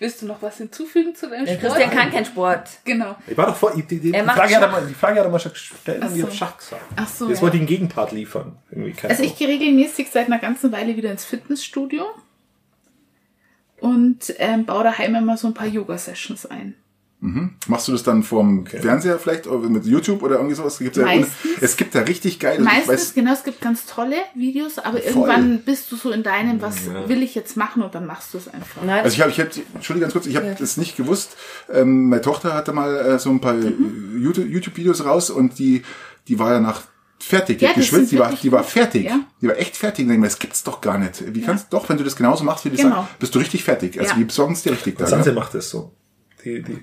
Willst 0.00 0.22
du 0.22 0.26
noch 0.26 0.42
was 0.42 0.56
hinzufügen 0.58 1.14
zu 1.14 1.30
deinem 1.30 1.46
Der 1.46 1.54
Sport? 1.54 1.72
Christian 1.74 1.90
kann 1.90 2.10
kein 2.10 2.24
Sport. 2.24 2.68
Genau. 2.84 3.14
Ich 3.28 3.36
war 3.36 3.46
doch 3.46 3.54
vor, 3.56 3.72
die, 3.76 3.84
die, 3.84 4.00
die, 4.00 4.12
Er 4.12 4.24
Frage 4.24 4.56
hat 4.56 4.62
er 4.62 4.68
mal, 4.68 4.84
die 4.86 4.92
Frage 4.92 5.20
hat 5.20 5.26
er 5.26 5.30
mal 5.30 5.38
schon 5.38 5.52
gestellt 5.52 6.00
Ach 6.02 6.08
und 6.08 6.14
ich 6.16 6.20
so. 6.20 6.26
habe 6.26 6.36
Schach 6.36 6.58
gesagt. 6.58 6.82
Ach 6.96 7.06
so, 7.08 7.28
Jetzt 7.28 7.38
ja. 7.38 7.42
wollte 7.42 7.56
ich 7.56 7.60
einen 7.60 7.68
Gegenpart 7.68 8.10
liefern. 8.10 8.58
Irgendwie 8.70 8.92
kein 8.92 9.10
Also 9.10 9.22
ich 9.22 9.36
gehe 9.38 9.46
regelmäßig 9.46 10.10
seit 10.10 10.26
einer 10.26 10.40
ganzen 10.40 10.72
Weile 10.72 10.96
wieder 10.96 11.12
ins 11.12 11.24
Fitnessstudio 11.24 12.04
und 13.78 14.34
ähm, 14.38 14.64
baue 14.66 14.82
daheim 14.84 15.14
immer 15.14 15.36
so 15.36 15.46
ein 15.46 15.54
paar 15.54 15.68
Yoga-Sessions 15.68 16.46
ein. 16.46 16.74
Machst 17.68 17.88
du 17.88 17.92
das 17.92 18.02
dann 18.02 18.22
vorm 18.22 18.66
Fernseher 18.66 19.18
vielleicht 19.18 19.46
oder 19.46 19.68
mit 19.70 19.86
YouTube 19.86 20.22
oder 20.22 20.36
irgendwie 20.36 20.54
sowas? 20.54 20.78
Gibt's 20.78 20.98
ja, 20.98 21.04
Meistens. 21.04 21.32
es 21.60 21.76
gibt 21.78 21.94
da 21.94 22.00
richtig 22.00 22.38
geile. 22.38 22.58
ich 22.58 22.64
Meistens, 22.64 22.88
weiß, 22.88 23.14
genau, 23.14 23.32
es 23.32 23.44
gibt 23.44 23.60
ganz 23.62 23.86
tolle 23.86 24.16
Videos, 24.34 24.78
aber 24.78 25.02
irgendwann 25.02 25.60
bist 25.60 25.90
du 25.90 25.96
so 25.96 26.10
in 26.10 26.22
deinem, 26.22 26.60
was 26.60 26.84
Ja. 26.86 27.08
will 27.08 27.22
ich 27.22 27.34
jetzt 27.34 27.56
machen 27.56 27.82
und 27.82 27.94
dann 27.94 28.04
machst 28.06 28.34
du 28.34 28.38
es 28.38 28.48
einfach. 28.48 28.82
Nein, 28.84 29.02
also 29.04 29.14
ich 29.14 29.20
habe, 29.22 29.30
ich 29.30 29.40
hab, 29.40 29.48
Entschuldigung 29.74 30.02
ganz 30.02 30.12
kurz, 30.12 30.26
ich 30.26 30.36
habe 30.36 30.54
das 30.58 30.76
nicht 30.76 30.96
gewusst. 30.96 31.36
Ähm, 31.72 32.10
meine 32.10 32.20
Tochter 32.20 32.52
hatte 32.52 32.72
mal 32.74 32.94
äh, 32.94 33.18
so 33.18 33.30
ein 33.30 33.40
paar 33.40 33.54
Mhm. 33.54 34.20
YouTube- 34.22 34.46
YouTube-Videos 34.48 35.04
raus 35.06 35.30
und 35.30 35.58
die, 35.58 35.82
die 36.28 36.38
war 36.38 36.50
danach 36.50 36.82
fertig, 37.18 37.58
die 37.58 37.64
Ja, 37.64 37.70
hat 37.70 37.76
geschwitzt, 37.76 38.12
die 38.12 38.18
war, 38.18 38.32
die 38.34 38.52
war 38.52 38.64
fertig. 38.64 39.04
Ja. 39.04 39.20
Die 39.40 39.48
war 39.48 39.56
echt 39.56 39.76
fertig. 39.78 40.04
Und 40.04 40.10
ich 40.10 40.12
denk 40.12 40.20
mir, 40.20 40.26
das 40.26 40.38
gibt's 40.38 40.62
doch 40.62 40.82
gar 40.82 40.98
nicht. 40.98 41.24
Wie 41.34 41.40
kannst 41.40 41.72
doch, 41.72 41.88
wenn 41.88 41.96
du 41.96 42.04
das 42.04 42.16
genauso 42.16 42.44
machst, 42.44 42.66
wie 42.66 42.70
du 42.70 42.76
Genau. 42.76 42.96
sagst, 42.96 43.18
bist 43.18 43.34
du 43.34 43.38
richtig 43.38 43.64
fertig. 43.64 43.98
Also 43.98 44.10
Ja. 44.12 44.16
die 44.18 44.24
besorgen 44.24 44.52
es 44.52 44.62
dir 44.62 44.72
richtig 44.72 44.98
da. 44.98 45.06
Sanse 45.06 45.30
Ja, 45.30 45.34
macht 45.34 45.54
das 45.54 45.70
so. 45.70 45.92
Die, 46.44 46.62
die, 46.62 46.78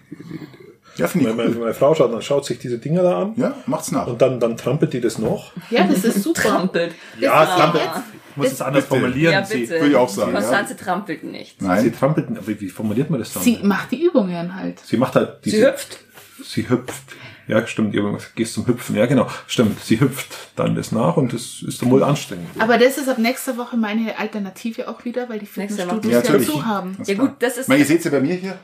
ja 0.98 1.08
finde 1.08 1.30
meine, 1.30 1.32
ich 1.32 1.38
meine, 1.38 1.50
cool. 1.56 1.62
meine 1.64 1.74
Frau 1.74 1.96
schaut, 1.96 2.12
dann 2.14 2.22
schaut 2.22 2.46
sich 2.46 2.60
diese 2.60 2.78
Dinger 2.80 3.04
da 3.04 3.22
an 3.22 3.34
Ja, 3.38 3.56
macht's 3.66 3.92
nach. 3.92 4.08
und 4.08 4.22
dann, 4.22 4.40
dann 4.40 4.58
trampelt 4.58 4.94
die 4.94 5.02
das 5.02 5.18
noch. 5.20 5.52
Ja, 5.70 5.84
das 5.86 6.04
ist 6.04 6.24
super. 6.24 6.42
trampelt. 6.42 6.94
Ja, 7.20 7.44
ist 7.44 7.50
trampelt. 7.56 7.84
jetzt- 7.84 8.04
Ich 8.32 8.38
muss 8.38 8.52
es 8.54 8.62
anders 8.62 8.86
Bitte. 8.86 9.00
formulieren. 9.02 9.34
Ja, 9.34 9.44
sie, 9.46 9.58
bitte. 9.60 9.74
würde 9.74 9.90
ich 9.90 9.96
auch 9.96 10.08
sagen, 10.10 10.32
Konstanze 10.34 10.76
trampelt 10.78 11.24
nicht. 11.24 11.60
sie 11.60 11.66
Nein. 11.68 11.94
trampelt, 11.98 12.28
aber 12.30 12.48
wie 12.48 12.70
formuliert 12.70 13.10
man 13.10 13.20
das 13.20 13.34
dann? 13.34 13.44
Sie 13.44 13.60
macht 13.62 13.92
die 13.92 14.04
Übungen 14.06 14.56
halt. 14.56 14.80
Sie 14.80 14.98
macht 14.98 15.16
halt 15.16 15.40
diese, 15.46 15.58
Sie 15.58 15.66
hüpft. 15.66 16.00
Sie 16.44 16.70
hüpft. 16.70 17.04
Ja, 17.48 17.68
stimmt. 17.68 17.94
Ihr 17.94 18.18
gehst 18.36 18.54
zum 18.54 18.66
Hüpfen. 18.68 18.96
Ja, 18.96 19.06
genau. 19.08 19.28
Stimmt. 19.48 19.82
Sie 19.84 20.00
hüpft 20.00 20.30
dann 20.56 20.76
das 20.76 20.94
nach 20.94 21.18
und 21.18 21.34
das 21.34 21.62
ist 21.68 21.82
dann 21.82 21.92
wohl 21.92 22.04
anstrengend. 22.04 22.48
Aber 22.60 22.78
das 22.78 22.98
ist 22.98 23.10
ab 23.10 23.18
nächster 23.18 23.58
Woche 23.58 23.76
meine 23.76 24.18
Alternative 24.18 24.88
auch 24.88 25.04
wieder, 25.04 25.28
weil 25.28 25.40
die. 25.40 25.46
Fitnessstudios 25.46 26.24
Ja, 26.28 26.34
ja, 26.34 26.40
zu 26.40 26.66
haben. 26.66 26.98
Ja 27.06 27.16
gut, 27.16 27.32
das 27.40 27.54
ist- 27.58 27.64
Ich 27.64 27.68
meine, 27.68 27.82
ihr 27.82 27.86
seht's 27.86 28.06
ja 28.06 28.12
bei 28.12 28.22
mir 28.22 28.36
hier. 28.36 28.58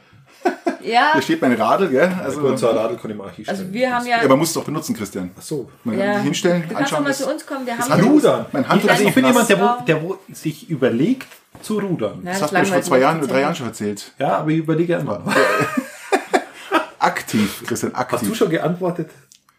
Ja, 0.87 1.11
Hier 1.13 1.21
steht 1.21 1.41
mein 1.41 1.53
Radl, 1.53 1.89
gell? 1.89 2.11
Also, 2.23 2.55
so 2.55 2.69
ein 2.69 2.77
Radl 2.77 2.95
kann 2.97 3.11
ich 3.11 3.17
mal 3.17 3.29
hier 3.35 3.47
also 3.47 3.71
wir 3.71 3.93
haben 3.93 4.05
ja... 4.05 4.17
ja, 4.17 4.23
aber 4.23 4.37
musst 4.37 4.55
du 4.55 4.59
doch 4.59 4.65
benutzen, 4.65 4.95
Christian. 4.95 5.31
Ach 5.37 5.41
so. 5.41 5.69
Man 5.83 5.97
ja, 5.97 6.05
kann 6.05 6.13
sich 6.15 6.23
hinstellen, 6.23 6.61
du 6.67 6.73
kannst 6.73 6.91
doch 6.91 6.97
anschauen. 6.97 7.03
mal 7.03 7.13
zu 7.13 7.31
uns 7.31 7.45
kommen. 7.45 7.65
Wir 7.65 7.75
das 7.77 7.89
haben 7.89 8.07
Rudern. 8.07 8.45
Mein 8.51 8.67
Handtuch 8.69 8.89
also 8.89 9.03
ich 9.03 9.13
bin 9.13 9.25
jemand, 9.25 9.49
der, 9.49 9.59
wo, 9.59 9.83
der 9.85 10.01
wo 10.03 10.17
sich 10.31 10.69
überlegt 10.69 11.27
zu 11.61 11.79
rudern. 11.79 12.21
Ja, 12.23 12.31
Das 12.31 12.39
das 12.39 12.41
hast 12.41 12.51
du 12.53 12.57
mir 12.59 12.65
vor 12.65 12.81
zwei 12.81 12.99
Jahren 12.99 13.17
oder 13.19 13.27
drei. 13.27 13.41
Jahren 13.41 13.55
schon 13.55 13.67
erzählt. 13.67 14.11
Ja, 14.19 14.37
aber 14.37 14.51
ich 14.51 14.57
überlege 14.59 14.97
einmal. 14.97 15.21
Aktiv, 16.99 17.63
Christian, 17.65 17.93
aktiv. 17.93 18.19
Hast 18.19 18.27
du 18.27 18.33
schon 18.35 18.49
geantwortet? 18.49 19.11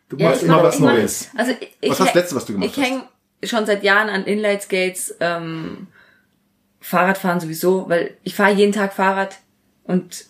Du 0.09 0.17
Ja, 0.17 0.29
machst 0.31 0.43
ich 0.43 0.49
immer 0.49 0.63
was 0.63 0.75
ich 0.75 0.81
Neues. 0.81 1.29
Also 1.37 1.53
ich, 1.53 1.77
ich 1.81 1.91
Was 1.91 2.01
war 2.01 2.07
das 2.07 2.15
Letzte, 2.15 2.35
was 2.37 2.45
du 2.47 2.53
gemacht 2.55 2.71
Ich 2.77 2.83
hänge 2.83 3.03
schon 3.45 3.65
seit 3.67 3.85
Jahren 3.85 4.09
an 4.09 4.25
Inline-Skates, 4.25 5.17
ähm, 5.21 5.87
Fahrradfahren 6.81 7.39
sowieso, 7.41 7.89
weil 7.89 8.17
ich 8.25 8.35
fahre 8.35 8.53
jeden 8.53 8.73
Tag 8.73 8.93
Fahrrad 8.93 9.37
und 9.85 10.25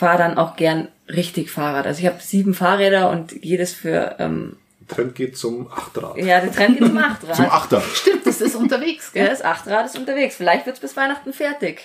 fahre 0.00 0.16
dann 0.16 0.38
auch 0.38 0.56
gern 0.56 0.88
richtig 1.08 1.50
Fahrrad. 1.50 1.86
Also 1.86 2.00
ich 2.00 2.06
habe 2.06 2.20
sieben 2.20 2.54
Fahrräder 2.54 3.10
und 3.10 3.32
jedes 3.44 3.74
für, 3.74 4.16
ähm, 4.18 4.56
Trend 4.88 5.14
geht 5.14 5.36
zum 5.36 5.70
Achtrad. 5.70 6.16
ja, 6.16 6.40
der 6.40 6.50
Trend 6.50 6.78
geht 6.78 6.88
zum 6.88 6.98
Achtrad. 7.10 7.36
Zum 7.36 7.44
Achter. 7.44 7.82
Stimmt, 7.82 8.26
das 8.26 8.40
ist 8.40 8.54
unterwegs, 8.54 9.10
ja, 9.12 9.22
gell? 9.22 9.30
das 9.30 9.42
Achtrad 9.44 9.84
ist 9.84 9.98
unterwegs. 9.98 10.36
Vielleicht 10.36 10.64
wird's 10.64 10.80
bis 10.80 10.96
Weihnachten 10.96 11.34
fertig. 11.34 11.82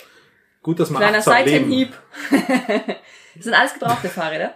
Gut, 0.64 0.80
dass 0.80 0.90
man 0.90 1.02
Kleiner. 1.02 1.22
Seitenhieb. 1.22 1.92
das 3.36 3.44
sind 3.44 3.54
alles 3.54 3.74
gebrauchte 3.74 4.08
Fahrräder. 4.08 4.54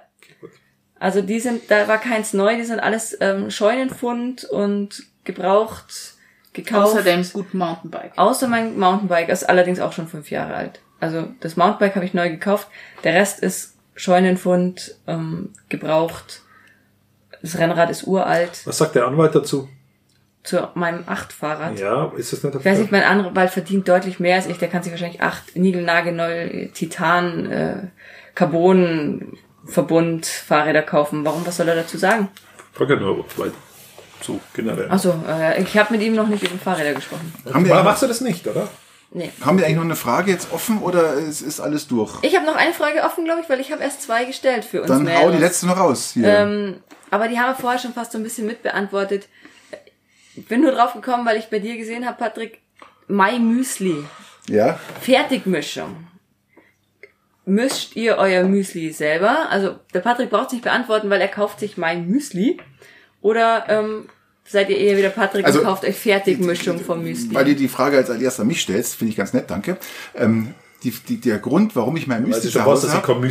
Also 0.97 1.21
die 1.21 1.41
sind, 1.41 1.69
da 1.69 1.87
war 1.89 1.97
keins 1.97 2.31
neu, 2.31 2.55
die 2.55 2.63
sind 2.63 2.79
alles 2.79 3.17
ähm, 3.19 3.51
Scheunenfund 3.51 4.45
und 4.45 5.03
gebraucht, 5.25 6.15
gekauft. 6.53 6.93
Außer 6.93 7.03
dem 7.03 7.23
guten 7.33 7.57
Mountainbike. 7.57 8.13
Außer 8.15 8.47
mein 8.47 8.79
Mountainbike 8.79 9.29
ist 9.29 9.47
allerdings 9.49 9.81
auch 9.81 9.91
schon 9.91 10.07
fünf 10.07 10.31
Jahre 10.31 10.55
alt. 10.55 10.79
Also 10.99 11.27
das 11.39 11.55
Mountainbike 11.55 11.95
habe 11.95 12.05
ich 12.05 12.13
neu 12.13 12.29
gekauft. 12.29 12.67
Der 13.03 13.13
Rest 13.13 13.39
ist 13.41 13.75
Scheunenfund, 13.95 14.95
ähm, 15.07 15.49
gebraucht. 15.69 16.41
Das 17.41 17.57
Rennrad 17.57 17.89
ist 17.89 18.05
uralt. 18.05 18.61
Was 18.65 18.77
sagt 18.77 18.95
der 18.95 19.07
Anwalt 19.07 19.33
dazu? 19.35 19.69
Zu 20.43 20.69
meinem 20.73 21.03
Acht-Fahrrad. 21.05 21.77
Ja, 21.79 22.11
ist 22.17 22.31
das 22.33 22.43
nicht 22.43 22.53
der 22.53 22.59
Ich 22.61 22.65
weiß 22.65 22.73
Fall? 22.73 22.81
nicht, 22.81 22.91
mein 22.91 23.03
Anwalt 23.03 23.49
verdient 23.51 23.87
deutlich 23.87 24.19
mehr 24.19 24.35
als 24.35 24.47
ich. 24.47 24.57
Der 24.57 24.69
kann 24.69 24.83
sich 24.83 24.91
wahrscheinlich 24.91 25.21
acht 25.21 25.55
Nigelnagelneu 25.55 26.67
Titan, 26.73 27.51
äh, 27.51 27.75
Carbon 28.35 29.37
Verbund 29.65 30.25
Fahrräder 30.25 30.81
kaufen. 30.81 31.23
Warum? 31.25 31.45
Was 31.45 31.57
soll 31.57 31.67
er 31.67 31.75
dazu 31.75 31.97
sagen? 31.97 32.29
Frag 32.73 32.89
ja 32.89 32.95
nur, 32.95 33.25
weil 33.37 33.51
so 34.21 34.39
generell. 34.53 34.87
Also 34.89 35.13
äh, 35.27 35.61
ich 35.61 35.77
habe 35.77 35.93
mit 35.93 36.01
ihm 36.01 36.15
noch 36.15 36.27
nicht 36.27 36.43
über 36.43 36.57
Fahrräder 36.57 36.93
gesprochen. 36.93 37.33
Haben 37.53 37.65
wir, 37.65 37.73
Aber 37.75 37.83
machst 37.83 38.01
du 38.03 38.07
das 38.07 38.21
nicht, 38.21 38.47
oder? 38.47 38.67
Nee. 39.11 39.31
haben 39.41 39.57
wir 39.57 39.65
eigentlich 39.65 39.77
noch 39.77 39.83
eine 39.85 39.95
Frage 39.95 40.31
jetzt 40.31 40.51
offen 40.51 40.83
oder 40.83 41.13
ist, 41.13 41.41
ist 41.41 41.59
alles 41.59 41.87
durch? 41.87 42.19
Ich 42.21 42.35
habe 42.35 42.45
noch 42.45 42.55
eine 42.55 42.73
Frage 42.73 43.01
offen, 43.03 43.25
glaube 43.25 43.41
ich, 43.41 43.49
weil 43.49 43.59
ich 43.59 43.71
habe 43.71 43.81
erst 43.81 44.03
zwei 44.03 44.25
gestellt 44.25 44.63
für 44.63 44.81
uns. 44.81 44.87
Dann 44.87 44.99
hau 44.99 45.25
Mädels. 45.25 45.35
die 45.35 45.41
letzte 45.41 45.67
noch 45.67 45.77
raus. 45.77 46.11
Hier. 46.13 46.27
Ähm, 46.27 46.83
aber 47.09 47.27
die 47.27 47.39
haben 47.39 47.49
wir 47.49 47.55
vorher 47.55 47.79
schon 47.79 47.93
fast 47.93 48.11
so 48.11 48.19
ein 48.19 48.23
bisschen 48.23 48.45
mitbeantwortet. 48.45 49.27
Ich 50.35 50.45
bin 50.45 50.61
nur 50.61 50.71
drauf 50.71 50.93
gekommen, 50.93 51.25
weil 51.25 51.37
ich 51.37 51.49
bei 51.49 51.59
dir 51.59 51.75
gesehen 51.75 52.05
habe, 52.05 52.17
Patrick, 52.17 52.61
Mai 53.07 53.39
Müsli, 53.39 54.05
ja. 54.47 54.79
Fertigmischung. 55.01 56.07
Mischt 57.45 57.95
ihr 57.95 58.17
euer 58.17 58.43
Müsli 58.43 58.91
selber? 58.91 59.49
Also 59.49 59.79
der 59.93 60.01
Patrick 60.01 60.29
braucht 60.29 60.47
es 60.47 60.53
nicht 60.53 60.63
beantworten, 60.63 61.09
weil 61.09 61.19
er 61.19 61.27
kauft 61.27 61.59
sich 61.59 61.77
Mai 61.77 61.97
Müsli. 61.97 62.59
Oder 63.21 63.65
ähm, 63.69 64.07
seid 64.49 64.69
ihr 64.69 64.77
eher 64.77 64.97
wieder 64.97 65.09
Patrick 65.09 65.45
Also, 65.45 65.59
und 65.59 65.65
kauft 65.65 65.83
euch 65.85 65.95
Fertigmischung 65.95 66.79
vom 66.79 67.03
Müsli? 67.03 67.33
Weil 67.33 67.45
du 67.45 67.55
die 67.55 67.67
Frage 67.67 67.97
als 67.97 68.09
erstes 68.09 68.39
an 68.39 68.47
mich 68.47 68.61
stellst, 68.61 68.95
finde 68.95 69.11
ich 69.11 69.17
ganz 69.17 69.33
nett, 69.33 69.49
danke. 69.49 69.77
Ähm, 70.15 70.53
die, 70.83 70.91
die, 70.91 71.19
der 71.19 71.39
Grund, 71.39 71.75
warum 71.75 71.95
ich 71.97 72.07
mein 72.07 72.23
Weil 72.23 72.29
Müsli 72.29 72.49
zu 72.49 72.63
Hause 72.63 72.91
habe, 72.91 73.27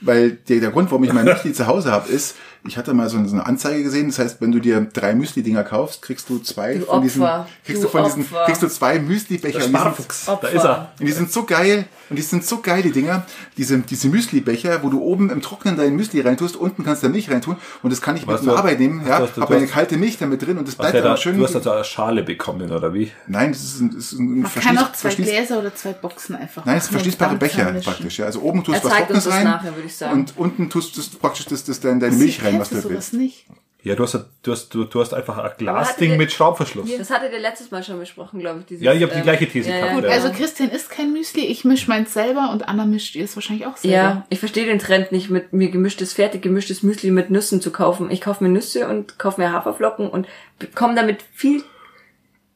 weil 0.00 0.30
der, 0.30 0.60
der 0.60 0.70
Grund, 0.70 0.90
warum 0.90 1.04
ich 1.04 1.12
mein 1.12 1.24
Müsli 1.24 1.52
zu 1.52 1.66
Hause 1.66 1.90
habe, 1.90 2.08
ist, 2.10 2.36
ich 2.68 2.76
hatte 2.76 2.94
mal 2.94 3.08
so 3.08 3.18
eine, 3.18 3.44
Anzeige 3.46 3.82
gesehen, 3.82 4.08
das 4.08 4.18
heißt, 4.18 4.40
wenn 4.40 4.52
du 4.52 4.60
dir 4.60 4.80
drei 4.92 5.14
Müsli-Dinger 5.14 5.64
kaufst, 5.64 6.02
kriegst 6.02 6.28
du 6.28 6.38
zwei 6.38 6.74
Du 6.76 6.84
von 6.86 7.02
diesen, 7.02 7.22
kriegst 7.64 7.82
Du 7.82 7.86
du 7.86 7.88
von 7.92 8.04
diesen, 8.04 8.26
kriegst 8.46 8.62
du 8.62 8.68
zwei 8.68 8.98
Müsli-Becher. 8.98 9.60
Sind-. 9.62 9.74
Da 9.74 10.48
ist 10.48 10.64
er. 10.64 10.92
Und 11.00 11.06
die 11.06 11.12
sind 11.12 11.32
so 11.32 11.44
geil, 11.44 11.86
und 12.10 12.16
die 12.16 12.22
sind 12.22 12.44
so 12.44 12.60
geil, 12.60 12.82
die 12.82 12.92
Dinger, 12.92 13.24
diese, 13.56 13.78
diese 13.78 14.08
Müsli-Becher, 14.08 14.82
wo 14.82 14.88
du 14.90 15.00
oben 15.02 15.30
im 15.30 15.42
Trocknen 15.42 15.76
dein 15.76 15.96
Müsli 15.96 16.20
reintust, 16.20 16.56
unten 16.56 16.84
kannst 16.84 17.02
du 17.02 17.08
Milch 17.08 17.30
reintun, 17.30 17.56
und 17.82 17.90
das 17.92 18.00
kann 18.00 18.16
ich 18.16 18.26
Was 18.26 18.42
mit 18.42 18.50
du- 18.52 18.56
Arbeit 18.56 18.78
nehmen, 18.80 19.00
ja, 19.06 19.18
du 19.18 19.24
hast- 19.24 19.36
du 19.36 19.40
habe 19.42 19.56
eine 19.56 19.66
kalte 19.66 19.96
Milch 19.96 20.18
damit 20.18 20.46
drin, 20.46 20.58
und 20.58 20.68
das 20.68 20.74
bleibt 20.76 20.94
dann 20.94 21.02
da, 21.02 21.16
schön. 21.16 21.36
du 21.38 21.44
hast 21.44 21.56
also 21.56 21.70
eine 21.70 21.84
Schale 21.84 22.22
bekommen, 22.22 22.70
oder 22.70 22.92
wie? 22.94 23.10
Nein, 23.26 23.52
das 23.52 23.62
ist 23.62 23.80
ein, 23.80 23.90
das 23.94 24.12
ist 24.12 24.18
ein 24.18 24.40
Man 24.42 24.52
kann 24.54 24.78
auch 24.78 24.92
zwei 24.92 25.14
Gläser 25.14 25.58
oder 25.58 25.74
zwei 25.74 25.92
Boxen 25.92 26.36
einfach 26.36 26.64
Nein, 26.64 26.76
es 26.78 26.86
und 26.86 26.92
verschließbare 26.92 27.36
Becher 27.36 27.72
praktisch. 27.82 28.18
Ja. 28.18 28.26
Also 28.26 28.40
oben 28.40 28.62
tust 28.64 28.82
du 28.84 28.88
was 28.88 28.96
Trockenes 28.96 29.30
rein 29.30 29.44
nachher, 29.44 29.74
würde 29.74 29.86
ich 29.86 29.96
sagen. 29.96 30.12
und 30.20 30.34
unten 30.36 30.68
tust 30.70 30.96
du 30.96 31.18
praktisch 31.18 31.46
das, 31.46 31.64
das 31.64 31.80
dann 31.80 32.00
deine 32.00 32.14
Milch 32.16 32.44
rein, 32.44 32.57
was 32.60 32.70
du 32.70 32.76
sowas 32.76 32.90
willst. 32.90 33.14
nicht. 33.14 33.46
Ja, 33.84 33.94
du 33.94 34.02
hast, 34.02 34.18
du 34.42 34.52
hast, 34.52 34.74
du, 34.74 34.84
du 34.84 35.00
hast 35.00 35.14
einfach 35.14 35.38
ein 35.38 35.52
Glasding 35.56 36.16
mit 36.16 36.32
Schraubverschluss. 36.32 36.90
Das 36.98 37.10
hattet 37.10 37.32
ihr 37.32 37.38
letztes 37.38 37.70
Mal 37.70 37.84
schon 37.84 37.98
besprochen, 38.00 38.40
glaube 38.40 38.60
ich. 38.60 38.66
Dieses, 38.66 38.84
Ja, 38.84 38.92
ich 38.92 39.02
hab 39.04 39.10
die 39.10 39.18
ähm, 39.18 39.22
gleiche 39.22 39.48
These 39.48 39.70
ja, 39.70 39.76
gehabt, 39.76 39.90
Ja, 39.90 39.94
Gut, 39.94 40.04
Ja. 40.04 40.10
also 40.10 40.30
Christian 40.32 40.70
isst 40.70 40.90
kein 40.90 41.12
Müsli, 41.12 41.46
ich 41.46 41.64
mische 41.64 41.88
meins 41.88 42.12
selber 42.12 42.50
und 42.52 42.68
Anna 42.68 42.84
mischt 42.86 43.14
ihr 43.14 43.24
es 43.24 43.36
wahrscheinlich 43.36 43.66
auch 43.66 43.76
selber. 43.76 43.96
Ja, 43.96 44.26
ich 44.30 44.40
verstehe 44.40 44.66
den 44.66 44.80
Trend 44.80 45.12
nicht, 45.12 45.30
mit 45.30 45.52
mir 45.52 45.70
gemischtes, 45.70 46.12
fertig 46.12 46.42
gemischtes 46.42 46.82
Müsli 46.82 47.12
mit 47.12 47.30
Nüssen 47.30 47.60
zu 47.60 47.70
kaufen. 47.70 48.10
Ich 48.10 48.20
kaufe 48.20 48.42
mir 48.42 48.50
Nüsse 48.50 48.88
und 48.88 49.16
kaufe 49.18 49.40
mir 49.40 49.52
Haferflocken 49.52 50.10
und 50.10 50.26
komme 50.74 50.96
damit 50.96 51.22
viel 51.32 51.62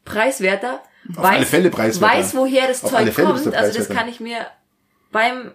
preiswerter. 0.04 0.82
Auf 1.16 1.24
alle 1.24 1.46
Fälle 1.46 1.70
preiswerter. 1.70 2.16
Weiß, 2.16 2.34
woher 2.34 2.66
das 2.66 2.82
Auf 2.84 2.90
Zeug 2.90 3.14
kommt. 3.14 3.54
Also 3.54 3.78
das 3.78 3.88
kann 3.88 4.08
ich 4.08 4.20
mir 4.20 4.38
beim 5.12 5.52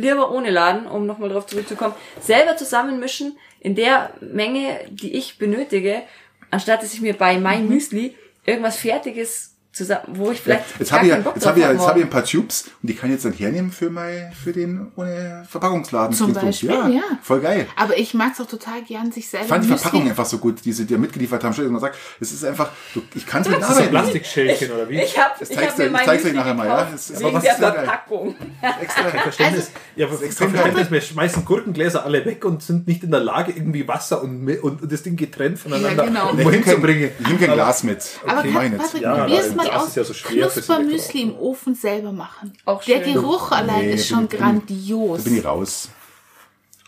Lieber 0.00 0.30
ohne 0.30 0.50
Laden, 0.50 0.86
um 0.86 1.06
nochmal 1.06 1.28
drauf 1.28 1.46
zurückzukommen, 1.46 1.94
selber 2.20 2.56
zusammenmischen 2.56 3.38
in 3.60 3.74
der 3.74 4.10
Menge, 4.20 4.80
die 4.90 5.14
ich 5.14 5.38
benötige, 5.38 6.02
anstatt 6.50 6.82
dass 6.82 6.94
ich 6.94 7.00
mir 7.00 7.14
bei 7.14 7.36
Mhm. 7.36 7.42
mein 7.42 7.68
Müsli 7.68 8.16
irgendwas 8.46 8.76
Fertiges 8.76 9.49
zusammen, 9.72 10.02
wo 10.14 10.32
ich 10.32 10.40
vielleicht 10.40 10.64
Jetzt 10.80 10.90
habe 10.90 11.04
ich, 11.04 11.10
ja, 11.10 11.18
jetzt 11.18 11.46
habe 11.46 11.58
ich, 11.58 11.62
ja- 11.62 11.68
hab 11.68 11.74
jetzt 11.76 11.86
habe 11.86 11.98
ich 12.00 12.04
ein 12.04 12.10
paar 12.10 12.24
Tubes 12.24 12.64
und 12.82 12.88
die 12.88 12.94
kann 12.94 13.08
ich 13.10 13.14
jetzt 13.14 13.24
dann 13.24 13.32
hernehmen 13.32 13.70
für 13.70 13.88
mein, 13.88 14.32
für 14.32 14.52
den 14.52 14.90
ohne 14.96 15.46
Verpackungsladen. 15.48 16.14
Zum 16.16 16.32
Beispiel, 16.32 16.70
ja. 16.70 17.02
Voll 17.22 17.40
geil. 17.40 17.66
Aber 17.76 17.96
ich 17.96 18.12
mag 18.14 18.32
es 18.34 18.40
auch 18.40 18.48
total 18.48 18.82
gern, 18.82 19.12
sich 19.12 19.28
selber 19.28 19.44
Ich 19.44 19.48
fand 19.48 19.64
die 19.64 19.68
Verpackung 19.68 20.08
einfach 20.08 20.26
so 20.26 20.38
gut, 20.38 20.64
die 20.64 20.72
sie 20.72 20.86
dir 20.86 20.98
mitgeliefert 20.98 21.42
haben. 21.44 21.50
Entschuldigung, 21.50 21.74
man 21.74 21.82
sagt, 21.82 21.96
es 22.20 22.32
ist 22.32 22.44
einfach, 22.44 22.70
du, 22.94 23.02
ich 23.14 23.24
kann 23.26 23.42
es 23.42 23.48
mit 23.48 23.60
Das 23.62 23.70
ist 23.70 23.78
ein 23.78 23.90
Plastikschälchen, 23.90 24.72
oder 24.72 24.88
wie? 24.88 25.00
Ich 25.00 25.16
habe 25.16 25.34
Das 25.38 25.50
ich 25.50 25.56
zeigst 25.56 25.70
hab 25.70 25.76
du- 25.76 25.82
mir 25.82 25.86
ich 25.86 25.92
mein 25.92 26.04
zeig's 26.06 26.24
euch 26.24 26.32
nachher 26.34 26.54
mal, 26.54 26.66
ja? 26.66 26.88
Das 26.90 27.10
ist- 27.10 27.20
wegen 27.20 27.40
der? 27.40 27.54
Verpackung. 27.54 28.34
extra. 28.80 29.02
Verständnis, 29.04 29.70
ja, 29.94 30.06
aber 30.06 30.20
extrem 30.22 30.50
Verständnis, 30.50 30.90
wir 30.90 31.00
schmeißen 31.00 31.44
Gurkengläser 31.44 32.04
alle 32.04 32.24
weg 32.24 32.44
und 32.44 32.62
sind 32.62 32.88
nicht 32.88 33.04
in 33.04 33.10
der 33.12 33.20
Lage, 33.20 33.52
irgendwie 33.52 33.86
Wasser 33.86 34.22
und, 34.22 34.48
und, 34.48 34.82
und 34.82 34.92
das 34.92 35.02
Ding 35.04 35.16
getrennt 35.16 35.58
voneinander 35.60 36.04
Ja, 36.06 36.08
genau. 36.30 36.44
wohin 36.44 36.64
zu 36.64 36.76
bringen. 36.78 37.10
Ich 37.20 37.26
nehme 37.26 37.38
kein 37.38 37.52
Glas 37.52 37.84
mit. 37.84 38.02
Aber 38.26 38.44
ich. 38.44 38.52
Patrick, 38.54 39.02
Ja, 39.02 39.14
probier 39.16 39.42
mal 39.64 39.70
das 39.70 39.82
aus. 39.88 39.94
ja 39.94 40.04
so 40.04 40.14
Knuspermüsli 40.14 41.22
im 41.22 41.36
Ofen 41.36 41.74
selber 41.74 42.12
machen. 42.12 42.52
Auch 42.64 42.82
Der 42.84 43.02
schön. 43.04 43.14
Geruch 43.14 43.52
allein 43.52 43.86
Nee, 43.86 43.94
ist 43.94 44.08
schon 44.08 44.26
bin 44.26 44.38
grandios. 44.38 45.18
Da 45.24 45.30
bin 45.30 45.38
ich 45.38 45.44
raus. 45.44 45.88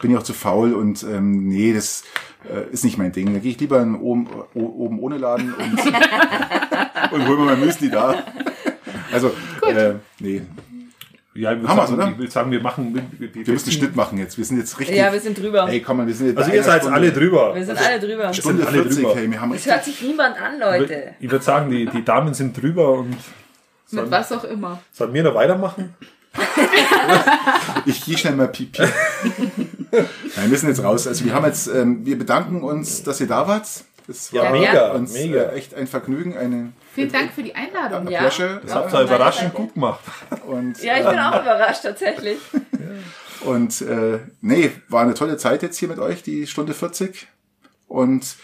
Bin 0.01 0.11
ich 0.11 0.17
auch 0.17 0.23
zu 0.25 0.33
faul 0.35 0.73
und 0.75 1.03
ähm, 1.05 1.47
nee, 1.47 1.73
das 1.73 2.03
äh, 2.51 2.69
ist 2.73 2.85
nicht 2.85 2.99
mein 2.99 3.13
Ding. 3.13 3.33
Da 3.33 3.39
gehe 3.39 3.53
ich 3.53 3.61
lieber 3.61 3.81
in 3.81 3.95
oben, 3.95 4.27
oben 4.55 4.99
ohne 4.99 5.17
Laden 5.17 5.55
und, 5.55 5.79
und 7.13 7.29
hol 7.29 7.37
mir 7.39 7.45
mein 7.45 7.61
Müsli 7.61 7.89
da. 7.89 8.25
Also, 9.13 9.33
äh, 9.67 9.95
nee. 10.19 10.43
Ja, 11.35 11.53
ich 11.53 11.63
wir's, 11.63 11.69
sagen, 11.75 11.95
oder? 11.95 12.09
ich 12.11 12.19
will 12.19 12.31
sagen, 12.31 12.51
wir 12.51 12.61
machen, 12.61 12.95
wir, 12.95 13.03
wir, 13.19 13.35
Wir 13.47 13.53
müssen 13.55 13.71
einen 13.71 13.73
Schnitt 13.79 13.97
machen 13.97 14.19
jetzt. 14.19 14.37
Wir 14.37 14.45
sind 14.45 14.59
jetzt 14.59 14.79
richtig. 14.79 14.97
Ja, 14.97 15.11
wir 15.13 15.21
sind 15.21 15.39
drüber. 15.39 15.67
Ey, 15.69 15.81
komm 15.81 15.97
mal, 15.97 16.07
wir 16.07 16.15
sind 16.15 16.27
jetzt 16.29 16.39
Also 16.39 16.53
ihr 16.53 16.63
seid 16.63 16.83
Stunde- 16.83 16.95
alle 16.97 17.11
drüber. 17.13 17.55
Wir 17.55 17.65
sind 17.65 17.79
alle 17.79 17.99
drüber. 18.01 18.35
Stunde 18.35 18.59
sind 18.59 18.69
alle 18.69 18.83
40, 18.83 18.97
drüber. 19.03 19.15
hey, 19.17 19.31
wir 19.31 19.41
haben 19.41 19.55
Es 19.55 19.67
hört 19.67 19.85
sich 19.85 20.03
niemand 20.03 20.37
an, 20.39 20.59
Leute. 20.61 21.15
Ich 21.21 21.31
würde 21.31 21.45
sagen, 21.45 21.71
die, 21.71 21.87
die 21.87 22.05
Damen 22.05 22.35
sind 22.35 22.61
drüber 22.61 22.93
und 22.99 23.17
Mit 23.91 24.11
was 24.11 24.31
auch 24.33 24.45
immer. 24.45 24.81
sollen 24.93 25.15
wir 25.15 25.23
noch 25.23 25.35
weitermachen? 25.35 25.95
Ich 27.87 28.05
gehe 28.05 28.17
schnell 28.17 28.35
mal 28.37 28.49
pipi. 28.49 28.83
Nein, 30.37 30.51
wir 30.51 30.57
sind 30.59 30.69
jetzt 30.69 30.83
raus. 30.85 31.07
Also 31.07 31.25
wir 31.25 31.35
haben 31.35 31.45
jetzt, 31.47 31.67
ähm, 31.69 32.05
wir 32.07 32.17
bedanken 32.19 32.63
uns, 32.63 33.03
dass 33.03 33.21
ihr 33.21 33.27
da 33.27 33.47
wart. 33.49 33.67
Es 34.09 34.31
Ja, 34.31 34.45
war 34.45 34.53
mega, 34.53 34.93
uns 34.93 35.13
mega. 35.13 35.43
Äh, 35.43 35.57
echt 35.57 35.75
ein 35.75 35.87
Vergnügen, 35.87 36.37
eine 36.37 36.73
Vielen 36.95 37.11
Dank 37.11 37.33
für 37.33 37.43
die 37.43 37.55
Einladung. 37.55 38.09
Ja. 38.09 38.21
Pleasure. 38.21 38.61
Das 38.63 38.75
habt 38.75 38.93
ihr 38.93 39.03
überraschend 39.03 39.55
gut 39.55 39.75
gemacht. 39.75 40.01
Und, 40.47 40.83
Ja, 40.83 40.99
ich 40.99 41.09
bin 41.09 41.19
auch 41.19 41.41
überrascht, 41.41 41.83
tatsächlich. 41.83 42.39
und 43.45 43.81
äh, 43.83 44.19
nee, 44.41 44.71
war 44.89 45.03
eine 45.03 45.15
tolle 45.15 45.39
Zeit 45.39 45.63
jetzt 45.63 45.79
hier 45.79 45.89
mit 45.89 45.99
euch, 45.99 46.23
die 46.23 46.47
Stunde 46.47 46.75
40. 46.75 47.27
Und 47.89 48.37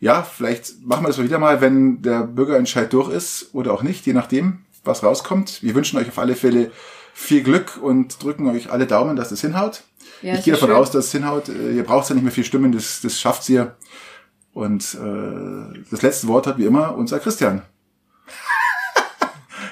ja, 0.00 0.22
vielleicht 0.22 0.82
machen 0.82 1.04
wir 1.04 1.08
das 1.08 1.22
wieder 1.22 1.38
mal, 1.38 1.60
wenn 1.60 2.00
der 2.00 2.22
Bürgerentscheid 2.22 2.90
durch 2.92 3.10
ist 3.10 3.50
oder 3.52 3.72
auch 3.74 3.82
nicht, 3.82 4.06
je 4.06 4.14
nachdem, 4.14 4.64
was 4.82 5.02
rauskommt. 5.02 5.62
Wir 5.62 5.74
wünschen 5.74 5.98
euch 5.98 6.08
auf 6.08 6.18
alle 6.18 6.36
Fälle 6.36 6.70
viel 7.12 7.42
Glück 7.42 7.78
und 7.82 8.22
drücken 8.22 8.48
euch 8.48 8.70
alle 8.70 8.86
Daumen, 8.86 9.16
dass 9.16 9.28
das 9.28 9.42
hinhaut. 9.42 9.82
Ja, 10.22 10.34
ich 10.34 10.44
gehe 10.44 10.54
davon 10.54 10.70
schön. 10.70 10.76
aus, 10.76 10.90
dass 10.90 11.06
es 11.06 11.12
hinhaut. 11.12 11.50
Äh, 11.50 11.72
Ihr 11.72 11.84
braucht 11.84 12.08
ja 12.08 12.14
nicht 12.14 12.24
mehr 12.24 12.32
viel 12.32 12.44
Stimmen, 12.44 12.72
das, 12.72 13.02
das 13.02 13.20
schafft 13.20 13.46
ihr. 13.50 13.76
Und 14.54 14.94
äh, 14.94 15.82
das 15.90 16.02
letzte 16.02 16.28
Wort 16.28 16.46
hat 16.46 16.58
wie 16.58 16.64
immer 16.64 16.96
unser 16.96 17.20
Christian. 17.20 17.62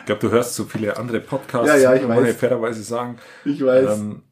Ich 0.09 0.19
glaube, 0.19 0.27
du 0.27 0.35
hörst 0.35 0.55
so 0.55 0.65
viele 0.65 0.97
andere 0.97 1.21
Podcasts. 1.21 1.69
Ja, 1.69 1.77
ja, 1.77 1.95
ich 1.95 2.01
muss 2.01 2.17
weiß. 2.17 2.37
fairerweise 2.37 2.83
sagen. 2.83 3.19
Ich 3.45 3.63
weiß. 3.63 3.99
Ähm, 3.99 4.23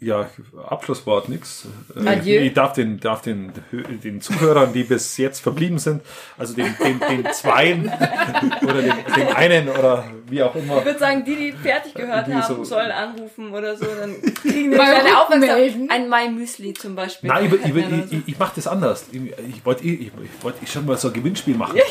ja, 0.00 0.28
Abschlusswort 0.66 1.30
nix. 1.30 1.66
Äh, 1.96 2.06
Adieu. 2.06 2.42
Ich 2.42 2.52
darf 2.52 2.74
den, 2.74 3.00
darf 3.00 3.22
den, 3.22 3.50
den 3.72 4.20
Zuhörern, 4.20 4.74
die 4.74 4.84
bis 4.84 5.16
jetzt 5.16 5.40
verblieben 5.40 5.78
sind, 5.78 6.02
also 6.36 6.52
den, 6.52 6.76
den, 6.84 7.00
den 7.00 7.32
Zweien 7.32 7.86
oder 8.62 8.82
den, 8.82 8.92
den 9.16 9.28
einen 9.28 9.70
oder 9.70 10.04
wie 10.30 10.42
auch 10.42 10.54
immer. 10.54 10.78
Ich 10.78 10.84
würde 10.84 10.98
sagen, 10.98 11.24
die, 11.24 11.36
die 11.36 11.52
fertig 11.52 11.94
gehört 11.94 12.28
Irgendwie 12.28 12.42
haben, 12.42 12.56
so- 12.56 12.64
sollen 12.64 12.90
anrufen 12.90 13.52
oder 13.52 13.76
so. 13.76 13.84
Dann 13.86 14.20
kriegen 14.34 14.70
die 14.70 14.76
Mal 14.76 14.94
eine. 14.94 15.20
Aufmerksamkeit. 15.20 15.74
Ein 15.88 16.08
My 16.08 16.28
Müsli 16.30 16.72
zum 16.74 16.94
Beispiel. 16.94 17.28
Nein, 17.28 17.46
ich, 17.46 17.52
ich, 17.52 17.76
ich, 17.76 18.12
ich, 18.12 18.28
ich 18.28 18.38
mache 18.38 18.52
das 18.56 18.66
anders. 18.66 19.06
Ich, 19.12 19.20
ich 19.20 19.64
wollte 19.66 19.84
ich, 19.84 20.00
ich 20.06 20.10
wollte 20.42 20.66
schon 20.66 20.86
mal 20.86 20.96
so 20.96 21.08
ein 21.08 21.14
Gewinnspiel 21.14 21.56
machen. 21.56 21.78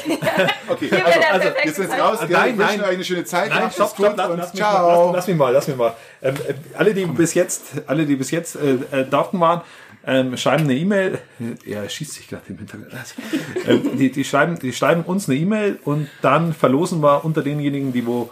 Okay, 0.69 0.89
also- 0.91 1.19
also, 1.31 1.43
wir 1.45 1.53
jetzt 1.63 1.75
Zeitpunkt. 1.77 2.01
raus. 2.01 2.19
Nein, 2.29 2.57
wir 2.57 2.65
nein. 2.65 2.81
euch 2.81 2.87
eine 2.89 3.03
schöne 3.03 3.23
Zeit. 3.23 3.49
Nein, 3.49 3.71
stopp, 3.71 3.93
stopp, 3.93 4.13
lass, 4.17 4.29
und 4.29 4.37
lass, 4.37 4.53
mich 4.53 4.61
ciao. 4.61 4.87
mal, 4.87 5.05
lass, 5.05 5.15
lass 5.15 5.27
mich 5.27 5.37
mal, 5.37 5.53
lass 5.53 5.67
mich 5.67 5.77
mal. 5.77 5.93
Ähm, 6.21 6.35
äh, 6.47 6.53
alle, 6.77 6.93
die 6.93 7.05
bis 7.05 7.33
jetzt, 7.33 7.63
alle, 7.87 8.05
die 8.05 8.15
bis 8.15 8.31
jetzt 8.31 8.55
äh, 8.57 8.73
äh, 8.91 9.05
dort 9.09 9.37
waren, 9.39 9.61
ähm, 10.07 10.37
schreiben 10.37 10.63
eine 10.63 10.75
E-Mail. 10.75 11.19
Ja, 11.65 11.83
er 11.83 11.89
schießt 11.89 12.13
sich 12.13 12.27
gerade 12.29 12.43
im 12.47 12.57
Hintergrund. 12.57 12.93
ähm, 13.67 13.97
die, 13.97 14.09
die, 14.09 14.23
schreiben, 14.23 14.57
die 14.57 14.71
schreiben 14.71 15.03
uns 15.03 15.29
eine 15.29 15.37
E-Mail 15.37 15.79
und 15.83 16.07
dann 16.21 16.53
verlosen 16.53 17.03
wir 17.03 17.25
unter 17.25 17.43
denjenigen, 17.43 17.91
die 17.91 18.05
wo 18.05 18.31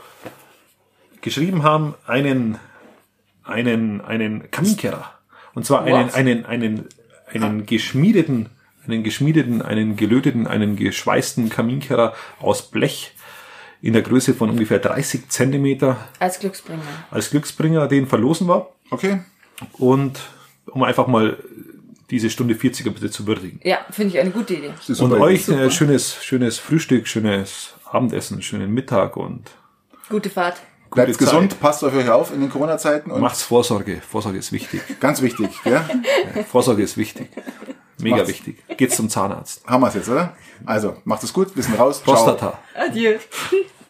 geschrieben 1.22 1.64
haben, 1.64 1.96
einen, 2.08 2.58
einen, 3.44 4.00
einen 4.00 4.50
Kaminkehrer. 4.52 5.12
Und 5.54 5.66
zwar 5.66 5.84
einen, 5.84 6.08
What? 6.08 6.16
einen, 6.16 6.46
einen, 6.46 6.90
einen 7.34 7.66
geschmiedeten, 7.66 8.50
einen 8.88 9.04
geschmiedeten, 9.04 9.62
einen 9.62 9.98
gelöteten, 9.98 10.48
einen 10.48 10.78
geschweißten 10.78 11.50
Kaminkehrer 11.50 12.14
aus 12.40 12.70
Blech 12.70 13.14
in 13.82 13.94
der 13.94 14.02
Größe 14.02 14.34
von 14.34 14.50
ungefähr 14.50 14.80
30 14.80 15.30
Zentimeter 15.30 15.98
Als 16.20 16.40
Glücksbringer. 16.40 16.82
als 17.12 17.32
Glücksbringer, 17.32 17.88
den 17.88 18.08
verlosen 18.08 18.48
wir. 18.48 18.70
Okay. 18.92 19.20
Und 19.74 20.20
um 20.68 20.84
einfach 20.84 21.08
mal 21.08 21.38
diese 22.10 22.30
Stunde 22.30 22.56
40 22.56 22.86
ein 22.86 22.94
bisschen 22.94 23.12
zu 23.12 23.28
würdigen. 23.28 23.60
Ja, 23.64 23.80
finde 23.90 24.14
ich 24.14 24.20
eine 24.20 24.32
gute 24.32 24.54
Idee. 24.56 24.70
Und 24.88 24.96
super. 24.96 25.20
euch 25.20 25.50
ein 25.50 25.72
schönes, 25.72 26.24
schönes 26.24 26.60
Frühstück, 26.60 27.08
schönes 27.08 27.74
Abendessen, 27.86 28.42
schönen 28.42 28.74
Mittag 28.74 29.18
und 29.18 29.50
Gute 30.10 30.30
Fahrt. 30.30 30.58
Bleibt 30.92 31.12
gute 31.14 31.26
gesund, 31.26 31.52
Zeit. 31.52 31.60
passt 31.60 31.84
auf 31.84 31.94
euch 31.96 32.10
auf 32.10 32.32
in 32.34 32.42
den 32.42 32.50
Corona-Zeiten 32.50 33.12
und 33.12 33.20
macht's 33.22 33.44
Vorsorge. 33.44 34.02
Vorsorge 34.08 34.38
ist 34.38 34.52
wichtig. 34.52 34.82
ganz 35.00 35.22
wichtig, 35.22 35.50
ja? 35.66 35.84
Vorsorge 36.50 36.84
ist 36.84 36.96
wichtig. 36.96 37.30
Mega 38.00 38.18
Macht's. 38.18 38.30
wichtig. 38.30 38.64
Geht's 38.78 38.96
zum 38.96 39.10
Zahnarzt. 39.10 39.66
Haben 39.66 39.82
wir 39.82 39.88
es 39.88 39.96
jetzt, 39.96 40.10
oder? 40.10 40.36
Also, 40.66 40.98
macht 41.06 41.24
es 41.24 41.34
gut, 41.34 41.56
wir 41.56 41.64
sind 41.64 41.80
raus. 41.80 42.04
Ciao. 42.04 42.14
Prostata. 42.14 42.60
Adieu. 42.76 43.18